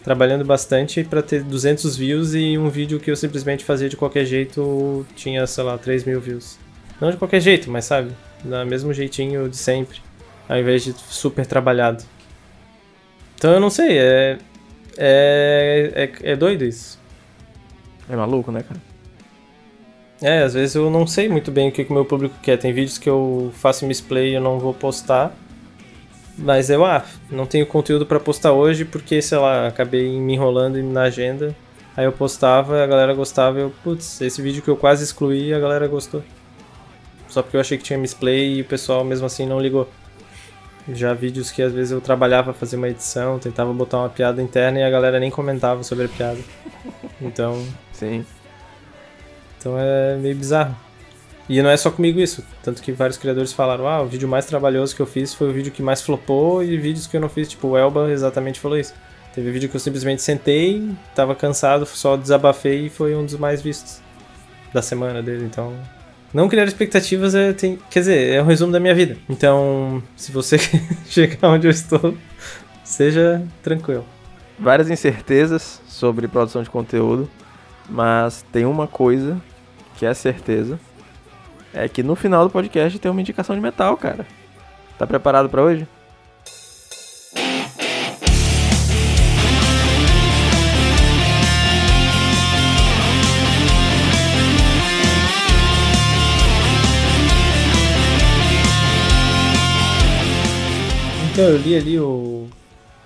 trabalhando 0.03 0.43
bastante 0.43 1.03
para 1.03 1.21
ter 1.21 1.41
200 1.41 1.95
views 1.95 2.33
e 2.33 2.57
um 2.57 2.69
vídeo 2.69 2.99
que 2.99 3.09
eu 3.09 3.15
simplesmente 3.15 3.63
fazia 3.63 3.87
de 3.87 3.95
qualquer 3.95 4.25
jeito 4.25 5.05
tinha, 5.15 5.47
sei 5.47 5.63
lá, 5.63 5.77
3 5.77 6.03
mil 6.03 6.19
views. 6.19 6.57
Não 6.99 7.11
de 7.11 7.17
qualquer 7.17 7.39
jeito, 7.39 7.69
mas 7.69 7.85
sabe? 7.85 8.11
Do 8.43 8.65
mesmo 8.65 8.93
jeitinho 8.93 9.49
de 9.49 9.57
sempre. 9.57 9.99
Ao 10.49 10.57
invés 10.57 10.83
de 10.83 10.93
super 10.93 11.45
trabalhado. 11.45 12.03
Então 13.35 13.51
eu 13.51 13.59
não 13.59 13.69
sei, 13.69 13.97
é. 13.97 14.37
É, 14.97 16.09
é, 16.23 16.31
é 16.31 16.35
doido 16.35 16.63
isso. 16.63 16.99
É 18.09 18.15
maluco, 18.15 18.51
né, 18.51 18.63
cara? 18.63 18.81
É, 20.21 20.41
às 20.41 20.55
vezes 20.55 20.75
eu 20.75 20.89
não 20.89 21.05
sei 21.05 21.29
muito 21.29 21.51
bem 21.51 21.69
o 21.69 21.71
que 21.71 21.83
o 21.83 21.93
meu 21.93 22.05
público 22.05 22.35
quer. 22.41 22.57
Tem 22.57 22.73
vídeos 22.73 22.97
que 22.97 23.09
eu 23.09 23.51
faço 23.53 23.85
misplay 23.85 24.31
e 24.31 24.33
eu 24.35 24.41
não 24.41 24.57
vou 24.57 24.73
postar. 24.73 25.35
Mas 26.37 26.69
eu, 26.69 26.85
ah, 26.85 27.03
não 27.29 27.45
tenho 27.45 27.65
conteúdo 27.65 28.05
para 28.05 28.19
postar 28.19 28.53
hoje 28.53 28.85
porque, 28.85 29.21
sei 29.21 29.37
lá, 29.37 29.67
acabei 29.67 30.19
me 30.19 30.33
enrolando 30.33 30.81
na 30.81 31.03
agenda. 31.03 31.55
Aí 31.95 32.05
eu 32.05 32.11
postava, 32.11 32.83
a 32.83 32.87
galera 32.87 33.13
gostava 33.13 33.59
e 33.59 33.61
eu, 33.63 33.73
putz, 33.83 34.21
esse 34.21 34.41
vídeo 34.41 34.61
que 34.61 34.69
eu 34.69 34.77
quase 34.77 35.03
excluí, 35.03 35.53
a 35.53 35.59
galera 35.59 35.87
gostou. 35.87 36.23
Só 37.37 37.43
porque 37.43 37.55
eu 37.55 37.61
achei 37.61 37.77
que 37.77 37.83
tinha 37.83 37.99
misplay 37.99 38.55
e 38.55 38.61
o 38.61 38.65
pessoal 38.65 39.03
mesmo 39.03 39.27
assim 39.27 39.45
não 39.45 39.59
ligou. 39.59 39.87
Já 40.91 41.13
vídeos 41.13 41.51
que 41.51 41.61
às 41.61 41.71
vezes 41.71 41.91
eu 41.91 42.01
trabalhava 42.01 42.51
fazer 42.51 42.77
uma 42.77 42.89
edição, 42.89 43.37
tentava 43.37 43.71
botar 43.71 43.99
uma 43.99 44.09
piada 44.09 44.41
interna 44.41 44.79
e 44.79 44.83
a 44.83 44.89
galera 44.89 45.19
nem 45.19 45.29
comentava 45.29 45.83
sobre 45.83 46.05
a 46.05 46.09
piada. 46.09 46.39
Então. 47.21 47.63
Sim. 47.93 48.25
Então 49.59 49.75
é 49.77 50.15
meio 50.15 50.35
bizarro. 50.35 50.75
E 51.47 51.61
não 51.61 51.69
é 51.69 51.77
só 51.77 51.91
comigo 51.91 52.19
isso. 52.19 52.43
Tanto 52.63 52.81
que 52.81 52.91
vários 52.91 53.19
criadores 53.19 53.53
falaram: 53.53 53.87
ah, 53.87 54.01
o 54.01 54.07
vídeo 54.07 54.27
mais 54.27 54.47
trabalhoso 54.47 54.95
que 54.95 55.01
eu 55.03 55.05
fiz 55.05 55.31
foi 55.31 55.47
o 55.47 55.53
vídeo 55.53 55.71
que 55.71 55.83
mais 55.83 56.01
flopou, 56.01 56.63
e 56.63 56.75
vídeos 56.75 57.05
que 57.05 57.17
eu 57.17 57.21
não 57.21 57.29
fiz, 57.29 57.47
tipo, 57.47 57.67
o 57.67 57.77
Elba 57.77 58.09
exatamente 58.11 58.59
falou 58.59 58.79
isso. 58.79 58.95
Teve 59.35 59.51
vídeo 59.51 59.69
que 59.69 59.75
eu 59.75 59.79
simplesmente 59.79 60.23
sentei, 60.23 60.89
tava 61.13 61.35
cansado, 61.35 61.85
só 61.85 62.17
desabafei 62.17 62.87
e 62.87 62.89
foi 62.89 63.15
um 63.15 63.23
dos 63.23 63.35
mais 63.35 63.61
vistos 63.61 64.01
da 64.73 64.81
semana 64.81 65.21
dele. 65.21 65.45
Então, 65.45 65.71
não 66.33 66.49
criar 66.49 66.65
expectativas 66.65 67.35
é, 67.35 67.53
tem, 67.53 67.79
quer 67.89 67.99
dizer, 67.99 68.33
é 68.33 68.41
um 68.41 68.45
resumo 68.45 68.71
da 68.71 68.79
minha 68.79 68.93
vida. 68.93 69.17
Então, 69.29 70.01
se 70.15 70.31
você 70.31 70.57
chegar 71.07 71.49
onde 71.49 71.67
eu 71.67 71.71
estou, 71.71 72.15
seja 72.83 73.41
tranquilo. 73.63 74.05
Várias 74.59 74.89
incertezas 74.89 75.81
sobre 75.87 76.27
produção 76.27 76.63
de 76.63 76.69
conteúdo, 76.69 77.29
mas 77.89 78.43
tem 78.51 78.65
uma 78.65 78.87
coisa 78.87 79.41
que 79.97 80.05
é 80.05 80.13
certeza, 80.13 80.79
é 81.73 81.87
que 81.87 82.03
no 82.03 82.15
final 82.15 82.43
do 82.45 82.51
podcast 82.51 82.97
tem 82.97 83.11
uma 83.11 83.21
indicação 83.21 83.55
de 83.55 83.61
metal, 83.61 83.95
cara. 83.97 84.25
Tá 84.97 85.05
preparado 85.05 85.49
para 85.49 85.61
hoje? 85.61 85.87
Eu 101.37 101.55
li 101.55 101.77
ali 101.77 101.99
o. 101.99 102.47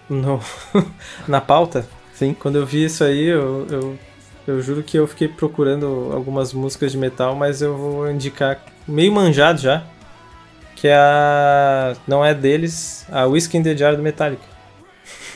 No... 0.10 0.40
na 1.28 1.42
pauta. 1.42 1.86
Sim. 2.14 2.34
Quando 2.34 2.56
eu 2.56 2.66
vi 2.66 2.86
isso 2.86 3.04
aí, 3.04 3.26
eu, 3.26 3.68
eu, 3.70 4.00
eu 4.48 4.62
juro 4.62 4.82
que 4.82 4.98
eu 4.98 5.06
fiquei 5.06 5.28
procurando 5.28 6.12
algumas 6.14 6.54
músicas 6.54 6.94
de 6.94 6.98
metal, 6.98 7.36
mas 7.36 7.62
eu 7.62 7.76
vou 7.76 8.10
indicar 8.10 8.64
meio 8.88 9.12
manjado 9.12 9.60
já. 9.60 9.84
Que 10.76 10.88
é 10.88 10.96
a. 10.96 11.94
Não 12.08 12.24
é 12.24 12.34
deles, 12.34 13.06
a 13.12 13.26
Whiskey 13.26 13.58
in 13.58 13.64
the 13.64 13.76
Jar 13.76 13.98
do 13.98 14.02
Metallica. 14.02 14.44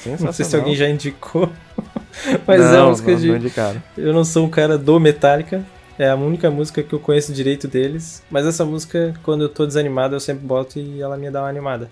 Não 0.06 0.32
sei 0.32 0.46
se 0.46 0.56
alguém 0.56 0.76
já 0.76 0.88
indicou. 0.88 1.52
mas 2.48 2.62
não, 2.62 2.74
é 2.74 2.80
a 2.80 2.86
música 2.86 3.12
não, 3.12 3.18
de. 3.20 3.28
Não. 3.28 3.84
Eu 3.98 4.14
não 4.14 4.24
sou 4.24 4.46
um 4.46 4.50
cara 4.50 4.78
do 4.78 5.00
Metallica. 5.02 5.66
É 6.00 6.10
a 6.10 6.16
única 6.16 6.50
música 6.50 6.82
que 6.82 6.94
eu 6.94 7.00
conheço 7.00 7.34
direito 7.34 7.68
deles. 7.68 8.24
Mas 8.30 8.46
essa 8.46 8.64
música, 8.64 9.14
quando 9.22 9.44
eu 9.44 9.50
tô 9.50 9.66
desanimado, 9.66 10.16
eu 10.16 10.20
sempre 10.20 10.46
boto 10.46 10.80
e 10.80 11.02
ela 11.02 11.18
me 11.18 11.30
dá 11.30 11.42
uma 11.42 11.50
animada. 11.50 11.90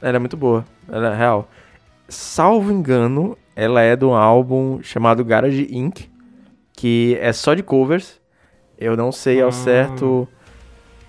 Ela 0.00 0.16
é 0.16 0.18
muito 0.18 0.36
boa, 0.36 0.64
ela 0.88 1.12
é 1.14 1.16
real. 1.16 1.48
Salvo 2.08 2.70
engano, 2.70 3.36
ela 3.54 3.80
é 3.82 3.96
de 3.96 4.04
um 4.04 4.14
álbum 4.14 4.80
chamado 4.82 5.24
Garage 5.24 5.66
Inc., 5.70 6.08
que 6.72 7.16
é 7.20 7.32
só 7.32 7.54
de 7.54 7.62
covers. 7.62 8.20
Eu 8.78 8.96
não 8.96 9.10
sei 9.10 9.40
ao 9.40 9.48
Hum. 9.48 9.52
certo. 9.52 10.28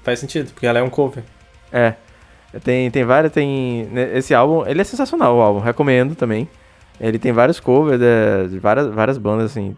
Faz 0.04 0.20
sentido, 0.20 0.52
porque 0.54 0.66
ela 0.66 0.80
é 0.80 0.82
um 0.84 0.90
cover. 0.90 1.24
É. 1.72 1.94
Tem, 2.64 2.90
tem 2.90 3.04
várias. 3.04 3.32
Tem. 3.34 3.86
né, 3.92 4.18
Esse 4.18 4.34
álbum, 4.34 4.66
ele 4.66 4.80
é 4.80 4.84
sensacional, 4.86 5.36
o 5.36 5.42
álbum, 5.42 5.60
recomendo 5.60 6.16
também. 6.16 6.48
Ele 7.00 7.20
tem 7.20 7.32
vários 7.34 7.60
covers 7.60 8.00
de, 8.00 8.50
de 8.50 8.58
várias, 8.58 8.88
várias 8.88 9.18
bandas, 9.18 9.52
assim. 9.52 9.76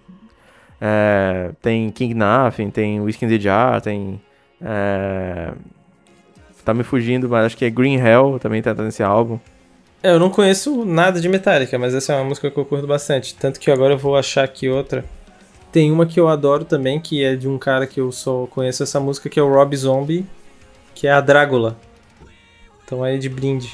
É, 0.79 1.51
tem 1.61 1.89
King 1.89 2.13
Nothing, 2.13 2.69
tem 2.69 3.01
Whiskey 3.01 3.25
in 3.25 3.29
the 3.29 3.39
Jar, 3.39 3.81
tem. 3.81 4.21
é, 4.61 5.51
tá 6.63 6.73
me 6.73 6.83
fugindo, 6.83 7.27
mas 7.29 7.45
acho 7.45 7.57
que 7.57 7.65
é 7.65 7.69
Green 7.69 7.95
Hell 7.97 8.37
também 8.39 8.61
tá 8.61 8.73
nesse 8.73 9.01
álbum. 9.03 9.39
É, 10.01 10.11
eu 10.11 10.19
não 10.19 10.29
conheço 10.29 10.85
nada 10.85 11.19
de 11.19 11.27
Metallica, 11.27 11.77
mas 11.77 11.93
essa 11.93 12.13
é 12.13 12.15
uma 12.15 12.23
música 12.25 12.49
que 12.49 12.57
eu 12.57 12.65
curto 12.65 12.87
bastante. 12.87 13.35
Tanto 13.35 13.59
que 13.59 13.69
agora 13.69 13.93
eu 13.93 13.97
vou 13.97 14.15
achar 14.15 14.43
aqui 14.45 14.69
outra. 14.69 15.03
Tem 15.71 15.91
uma 15.91 16.05
que 16.05 16.19
eu 16.19 16.27
adoro 16.27 16.63
também, 16.63 16.99
que 16.99 17.23
é 17.23 17.35
de 17.35 17.47
um 17.47 17.57
cara 17.57 17.85
que 17.85 17.99
eu 17.99 18.11
só 18.11 18.47
conheço 18.47 18.81
essa 18.81 18.99
música, 18.99 19.29
que 19.29 19.39
é 19.39 19.43
o 19.43 19.53
Rob 19.53 19.75
Zombie, 19.75 20.25
que 20.95 21.05
é 21.05 21.11
a 21.11 21.21
Drácula. 21.21 21.77
Então 22.85 23.03
aí 23.03 23.19
de 23.19 23.29
brinde. 23.29 23.71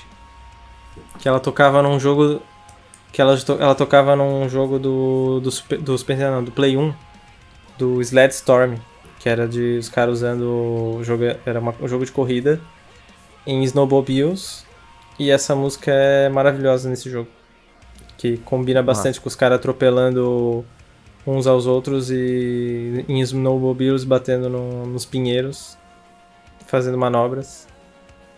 Que 1.19 1.27
ela 1.27 1.39
tocava 1.39 1.81
num 1.81 1.99
jogo. 1.99 2.41
Que 3.13 3.21
ela, 3.21 3.37
to- 3.37 3.57
ela 3.59 3.75
tocava 3.75 4.15
num 4.15 4.49
jogo 4.49 4.77
do. 4.77 5.39
do 5.41 5.51
Super, 5.51 5.77
do, 5.79 5.97
Super 5.97 6.17
não, 6.17 6.43
do 6.43 6.51
Play 6.51 6.75
1. 6.75 6.93
Do 7.77 8.01
Sled 8.01 8.33
Storm. 8.33 8.75
Que 9.19 9.29
era 9.29 9.47
de 9.47 9.77
os 9.77 9.87
caras 9.89 10.15
usando. 10.15 10.41
O 10.43 11.01
era 11.45 11.59
uma- 11.59 11.73
um 11.81 11.87
jogo 11.87 12.05
de 12.05 12.11
corrida. 12.11 12.59
Em 13.45 13.63
snowmobiles. 13.63 14.65
E 15.17 15.29
essa 15.31 15.55
música 15.55 15.91
é 15.91 16.29
maravilhosa 16.29 16.89
nesse 16.89 17.09
jogo. 17.09 17.29
Que 18.17 18.37
combina 18.37 18.81
bastante 18.81 19.19
com 19.21 19.27
os 19.27 19.35
caras 19.35 19.57
atropelando 19.57 20.65
uns 21.27 21.47
aos 21.47 21.65
outros 21.65 22.11
e 22.11 23.03
em 23.07 23.19
snowmobiles 23.21 24.03
batendo 24.03 24.49
no- 24.49 24.85
nos 24.85 25.05
pinheiros, 25.05 25.77
fazendo 26.67 26.97
manobras. 26.97 27.67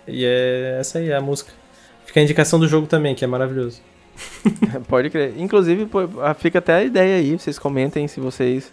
E 0.07 0.23
é 0.25 0.77
essa 0.79 0.99
aí 0.99 1.09
é 1.09 1.15
a 1.15 1.21
música. 1.21 1.51
Fica 2.05 2.19
a 2.19 2.23
indicação 2.23 2.59
do 2.59 2.67
jogo 2.67 2.87
também, 2.87 3.13
que 3.13 3.23
é 3.25 3.27
maravilhoso. 3.27 3.81
Pode 4.87 5.09
crer. 5.09 5.33
Inclusive, 5.37 5.87
ah, 6.21 6.33
fica 6.33 6.59
até 6.59 6.73
a 6.75 6.83
ideia 6.83 7.17
aí, 7.17 7.37
vocês 7.37 7.59
comentem 7.59 8.07
se 8.07 8.19
vocês 8.19 8.71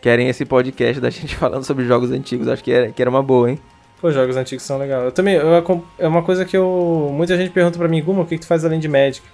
querem 0.00 0.28
esse 0.28 0.44
podcast 0.44 1.00
da 1.00 1.08
gente 1.10 1.34
falando 1.36 1.64
sobre 1.64 1.84
jogos 1.84 2.10
antigos. 2.10 2.48
Acho 2.48 2.62
que 2.64 2.72
era, 2.72 2.90
que 2.92 3.00
era 3.00 3.08
uma 3.10 3.22
boa, 3.22 3.50
hein? 3.50 3.60
Pô, 4.02 4.10
jogos 4.10 4.36
antigos 4.36 4.64
são 4.64 4.78
legais. 4.78 5.04
Eu 5.04 5.12
também, 5.12 5.36
eu 5.36 5.84
é 5.96 6.08
uma 6.08 6.24
coisa 6.24 6.44
que 6.44 6.56
eu. 6.56 7.08
Muita 7.12 7.36
gente 7.36 7.52
pergunta 7.52 7.78
pra 7.78 7.86
mim, 7.86 8.02
Guma, 8.02 8.22
o 8.22 8.26
que, 8.26 8.34
que 8.34 8.40
tu 8.40 8.48
faz 8.48 8.64
além 8.64 8.80
de 8.80 8.88
Magic? 8.88 9.24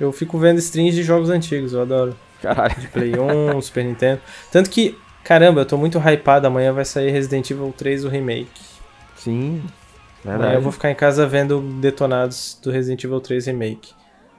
Eu 0.00 0.10
fico 0.10 0.38
vendo 0.38 0.56
streams 0.58 0.94
de 0.94 1.02
jogos 1.02 1.28
antigos, 1.28 1.74
eu 1.74 1.82
adoro. 1.82 2.16
Caralho. 2.40 2.74
Play 2.90 3.12
1, 3.18 3.60
Super 3.60 3.84
Nintendo. 3.84 4.22
Tanto 4.50 4.70
que, 4.70 4.98
caramba, 5.22 5.60
eu 5.60 5.66
tô 5.66 5.76
muito 5.76 5.98
hypado. 5.98 6.46
Amanhã 6.46 6.72
vai 6.72 6.86
sair 6.86 7.10
Resident 7.10 7.50
Evil 7.50 7.70
3, 7.76 8.06
o 8.06 8.08
remake. 8.08 8.62
Sim. 9.14 9.62
Amanhã 10.24 10.38
Verdade. 10.38 10.54
eu 10.54 10.62
vou 10.62 10.72
ficar 10.72 10.90
em 10.90 10.94
casa 10.94 11.26
vendo 11.26 11.60
detonados 11.60 12.58
do 12.62 12.70
Resident 12.70 13.04
Evil 13.04 13.20
3 13.20 13.46
Remake. 13.48 13.92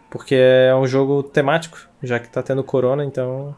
Porque 0.09 0.35
é 0.35 0.73
um 0.75 0.87
jogo 0.87 1.21
temático, 1.21 1.77
já 2.01 2.19
que 2.19 2.27
tá 2.27 2.41
tendo 2.41 2.63
corona, 2.63 3.05
então 3.05 3.55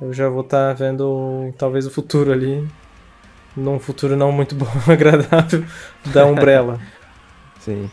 eu 0.00 0.14
já 0.14 0.30
vou 0.30 0.40
estar 0.40 0.72
vendo 0.72 1.52
talvez 1.58 1.86
o 1.86 1.90
futuro 1.90 2.32
ali. 2.32 2.66
Num 3.56 3.78
futuro 3.78 4.16
não 4.16 4.32
muito 4.32 4.54
bom, 4.54 4.66
agradável, 4.90 5.64
da 6.12 6.26
Umbrella. 6.26 6.80
Sim. 7.60 7.90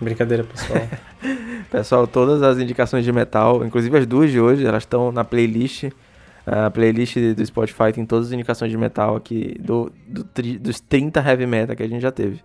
Brincadeira, 0.00 0.44
pessoal. 0.44 0.80
Pessoal, 1.70 2.06
todas 2.06 2.42
as 2.42 2.58
indicações 2.58 3.04
de 3.04 3.10
metal, 3.10 3.64
inclusive 3.64 3.96
as 3.98 4.06
duas 4.06 4.30
de 4.30 4.38
hoje, 4.40 4.64
elas 4.64 4.82
estão 4.82 5.10
na 5.10 5.24
playlist. 5.24 5.84
A 6.46 6.70
playlist 6.70 7.16
do 7.34 7.44
Spotify 7.44 7.92
tem 7.92 8.06
todas 8.06 8.26
as 8.28 8.32
indicações 8.32 8.70
de 8.70 8.76
metal 8.78 9.16
aqui 9.16 9.56
do, 9.58 9.90
do 10.06 10.22
tri- 10.22 10.58
dos 10.58 10.78
30 10.80 11.20
heavy 11.20 11.46
metal 11.46 11.74
que 11.74 11.82
a 11.82 11.88
gente 11.88 12.00
já 12.02 12.12
teve. 12.12 12.40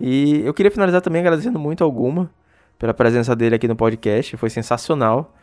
E 0.00 0.42
eu 0.44 0.54
queria 0.54 0.70
finalizar 0.70 1.00
também 1.00 1.20
agradecendo 1.20 1.58
muito 1.58 1.82
ao 1.82 1.90
Guma 1.90 2.30
pela 2.78 2.94
presença 2.94 3.34
dele 3.34 3.54
aqui 3.56 3.66
no 3.66 3.74
podcast, 3.74 4.36
foi 4.36 4.50
sensacional. 4.50 5.34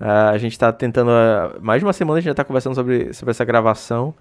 Ah, 0.00 0.30
a 0.30 0.38
gente 0.38 0.52
está 0.52 0.72
tentando, 0.72 1.10
ah, 1.10 1.56
mais 1.60 1.80
de 1.80 1.86
uma 1.86 1.92
semana 1.92 2.18
a 2.18 2.20
gente 2.20 2.26
já 2.26 2.32
está 2.32 2.44
conversando 2.44 2.74
sobre, 2.74 3.12
sobre 3.12 3.30
essa 3.30 3.44
gravação. 3.44 4.12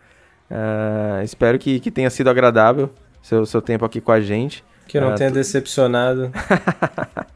Ah, 0.50 1.22
espero 1.24 1.58
que, 1.60 1.80
que 1.80 1.90
tenha 1.92 2.10
sido 2.10 2.30
agradável 2.30 2.90
seu, 3.22 3.46
seu 3.46 3.62
tempo 3.62 3.86
aqui 3.86 4.00
com 4.02 4.12
a 4.12 4.20
gente. 4.22 4.64
Que 4.88 4.98
eu 4.98 5.02
não 5.02 5.12
Ah, 5.12 5.16
tenha 5.16 5.30
tu- 5.32 5.36
decepcionado. 5.36 6.32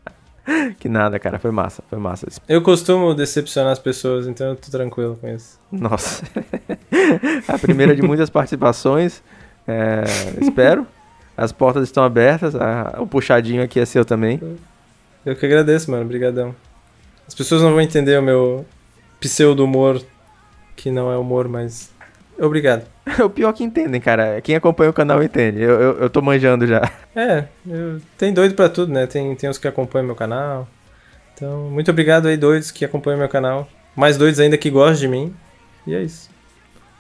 Que 0.80 0.88
nada, 0.88 1.20
cara, 1.20 1.38
foi 1.40 1.52
massa, 1.52 1.84
foi 1.90 2.00
massa. 2.00 2.28
Eu 2.48 2.62
costumo 2.62 3.14
decepcionar 3.14 3.74
as 3.74 3.80
pessoas, 3.80 4.28
então 4.28 4.48
eu 4.48 4.56
tô 4.56 4.72
tranquilo 4.72 5.18
com 5.20 5.28
isso. 5.28 5.60
Nossa. 5.70 6.24
a 7.50 7.58
primeira 7.60 7.94
de 7.94 8.02
muitas 8.02 8.30
participações. 8.30 9.22
É, 9.68 10.04
espero. 10.42 10.88
As 11.36 11.52
portas 11.52 11.84
estão 11.84 12.02
abertas. 12.02 12.56
a- 12.56 12.96
o 13.00 13.06
puxadinho 13.06 13.62
aqui 13.62 13.78
é 13.78 13.86
seu 13.86 14.06
também. 14.06 14.40
Eu 15.26 15.36
que 15.36 15.46
agradeço, 15.46 15.92
mano. 15.92 16.04
Obrigadão. 16.04 16.56
As 17.28 17.36
pessoas 17.36 17.62
não 17.62 17.72
vão 17.72 17.82
entender 17.82 18.18
o 18.18 18.22
meu 18.24 18.66
pseudo-humor, 19.20 20.02
que 20.78 20.90
não 20.90 21.12
é 21.12 21.18
humor, 21.18 21.50
mas... 21.50 21.92
Obrigado. 22.40 22.86
o 23.24 23.30
pior 23.30 23.52
que 23.54 23.64
entendem, 23.64 24.00
cara. 24.00 24.40
Quem 24.42 24.56
acompanha 24.56 24.90
o 24.90 24.94
canal 24.94 25.22
entende. 25.24 25.62
Eu, 25.62 25.80
eu, 25.82 26.00
eu 26.02 26.10
tô 26.10 26.22
manjando 26.22 26.68
já. 26.68 26.82
É, 27.16 27.46
eu... 27.68 28.00
tem 28.18 28.34
doido 28.34 28.54
pra 28.54 28.70
tudo, 28.70 28.94
né? 28.94 29.08
Tem, 29.08 29.36
tem 29.36 29.50
os 29.50 29.58
que 29.58 29.68
acompanham 29.68 30.06
meu 30.06 30.16
canal. 30.16 30.68
Então, 31.34 31.70
muito 31.70 31.90
obrigado 31.90 32.28
aí, 32.28 32.38
doidos 32.38 32.72
que 32.72 32.86
acompanham 32.86 33.20
meu 33.20 33.30
canal. 33.30 33.68
Mais 33.96 34.18
doidos 34.18 34.40
ainda 34.40 34.58
que 34.58 34.70
gostam 34.70 35.00
de 35.00 35.08
mim. 35.08 35.34
E 35.86 35.96
é 35.96 36.02
isso. 36.02 36.30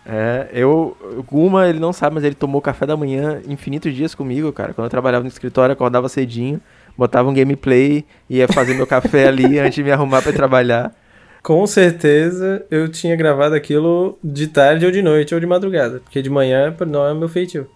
É, 0.05 0.47
eu. 0.53 0.95
O 1.17 1.23
Guma, 1.23 1.67
ele 1.67 1.79
não 1.79 1.91
sabe, 1.91 2.15
mas 2.15 2.23
ele 2.23 2.35
tomou 2.35 2.61
café 2.61 2.85
da 2.85 2.95
manhã 2.95 3.41
infinitos 3.47 3.93
dias 3.93 4.15
comigo, 4.15 4.53
cara. 4.53 4.73
Quando 4.73 4.85
eu 4.85 4.89
trabalhava 4.89 5.23
no 5.23 5.27
escritório, 5.27 5.73
acordava 5.73 6.07
cedinho, 6.07 6.61
botava 6.97 7.29
um 7.29 7.33
gameplay, 7.33 8.05
ia 8.29 8.47
fazer 8.47 8.73
meu 8.73 8.87
café 8.87 9.27
ali 9.27 9.59
antes 9.59 9.75
de 9.75 9.83
me 9.83 9.91
arrumar 9.91 10.21
pra 10.21 10.31
ir 10.31 10.35
trabalhar. 10.35 10.93
Com 11.41 11.65
certeza 11.65 12.65
eu 12.69 12.89
tinha 12.89 13.15
gravado 13.15 13.55
aquilo 13.55 14.17
de 14.23 14.47
tarde 14.47 14.85
ou 14.85 14.91
de 14.91 15.01
noite 15.01 15.33
ou 15.33 15.39
de 15.39 15.45
madrugada. 15.45 15.99
Porque 15.99 16.21
de 16.21 16.29
manhã 16.29 16.75
não 16.87 17.07
é 17.07 17.13
meu 17.13 17.29
feitio. 17.29 17.69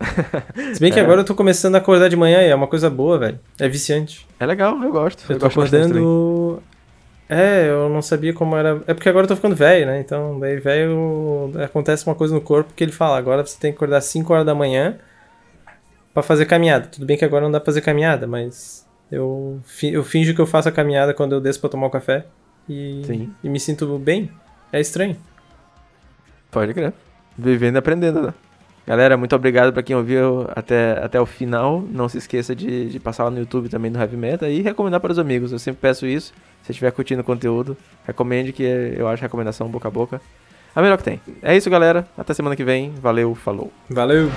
Se 0.73 0.79
bem 0.79 0.91
que 0.91 0.99
É. 0.99 1.03
agora 1.03 1.21
eu 1.21 1.25
tô 1.25 1.33
começando 1.33 1.75
a 1.75 1.77
acordar 1.77 2.09
de 2.09 2.15
manhã 2.15 2.41
e 2.41 2.49
é 2.49 2.55
uma 2.55 2.67
coisa 2.67 2.89
boa, 2.89 3.17
velho. 3.17 3.39
É 3.59 3.69
viciante. 3.69 4.27
É 4.39 4.45
legal, 4.45 4.81
eu 4.83 4.91
gosto. 4.91 5.23
Eu, 5.29 5.35
Eu, 5.35 5.39
tô 5.39 5.45
gosto 5.45 5.59
acordando. 5.59 6.61
É, 7.29 7.69
eu 7.69 7.87
não 7.87 8.01
sabia 8.01 8.33
como 8.33 8.57
era. 8.57 8.81
É 8.87 8.93
porque 8.93 9.07
agora 9.07 9.23
eu 9.23 9.29
tô 9.29 9.35
ficando 9.37 9.55
velho, 9.55 9.85
né? 9.85 10.01
Então, 10.01 10.37
daí 10.37 10.57
velho 10.59 11.51
acontece 11.63 12.05
uma 12.05 12.13
coisa 12.15 12.33
no 12.33 12.41
corpo 12.41 12.73
que 12.75 12.83
ele 12.83 12.91
fala: 12.91 13.17
agora 13.17 13.45
você 13.45 13.57
tem 13.57 13.71
que 13.71 13.77
acordar 13.77 14.01
5 14.01 14.33
horas 14.33 14.45
da 14.45 14.53
manhã 14.53 14.97
pra 16.13 16.21
fazer 16.21 16.45
caminhada. 16.45 16.87
Tudo 16.87 17.05
bem 17.05 17.15
que 17.15 17.23
agora 17.23 17.45
não 17.45 17.51
dá 17.51 17.59
pra 17.61 17.67
fazer 17.67 17.79
caminhada, 17.79 18.27
mas 18.27 18.85
eu, 19.09 19.61
eu 19.81 20.03
finjo 20.03 20.35
que 20.35 20.41
eu 20.41 20.45
faço 20.45 20.67
a 20.67 20.73
caminhada 20.73 21.13
quando 21.13 21.31
eu 21.31 21.39
desço 21.39 21.61
pra 21.61 21.69
tomar 21.69 21.87
o 21.87 21.89
café 21.89 22.25
e, 22.67 23.01
Sim. 23.05 23.33
e 23.43 23.49
me 23.49 23.59
sinto 23.59 23.97
bem. 23.97 24.29
É 24.71 24.79
estranho. 24.79 25.17
Pode 26.49 26.73
crer. 26.73 26.93
Vivendo 27.37 27.75
e 27.75 27.77
aprendendo, 27.79 28.21
né? 28.21 28.33
Galera, 28.85 29.15
muito 29.15 29.35
obrigado 29.35 29.71
pra 29.71 29.83
quem 29.83 29.95
ouviu 29.95 30.47
até, 30.55 31.03
até 31.03 31.21
o 31.21 31.25
final. 31.25 31.81
Não 31.91 32.09
se 32.09 32.17
esqueça 32.17 32.55
de, 32.55 32.89
de 32.89 32.99
passar 32.99 33.25
lá 33.25 33.31
no 33.31 33.39
YouTube 33.39 33.69
também 33.69 33.91
do 33.91 33.99
Heavy 33.99 34.17
Meta 34.17 34.49
e 34.49 34.61
recomendar 34.61 34.99
para 34.99 35.11
os 35.11 35.19
amigos. 35.19 35.51
Eu 35.51 35.59
sempre 35.59 35.81
peço 35.81 36.05
isso. 36.05 36.33
Se 36.63 36.71
estiver 36.71 36.91
curtindo 36.91 37.21
o 37.21 37.23
conteúdo, 37.23 37.77
recomende 38.05 38.51
que 38.51 38.63
eu 38.63 39.07
acho 39.07 39.21
recomendação 39.21 39.69
boca 39.69 39.87
a 39.87 39.91
boca. 39.91 40.21
A 40.75 40.81
melhor 40.81 40.97
que 40.97 41.03
tem. 41.03 41.21
É 41.41 41.55
isso, 41.55 41.69
galera. 41.69 42.07
Até 42.17 42.33
semana 42.33 42.55
que 42.55 42.63
vem. 42.63 42.91
Valeu, 43.01 43.35
falou. 43.35 43.71
Valeu! 43.89 44.29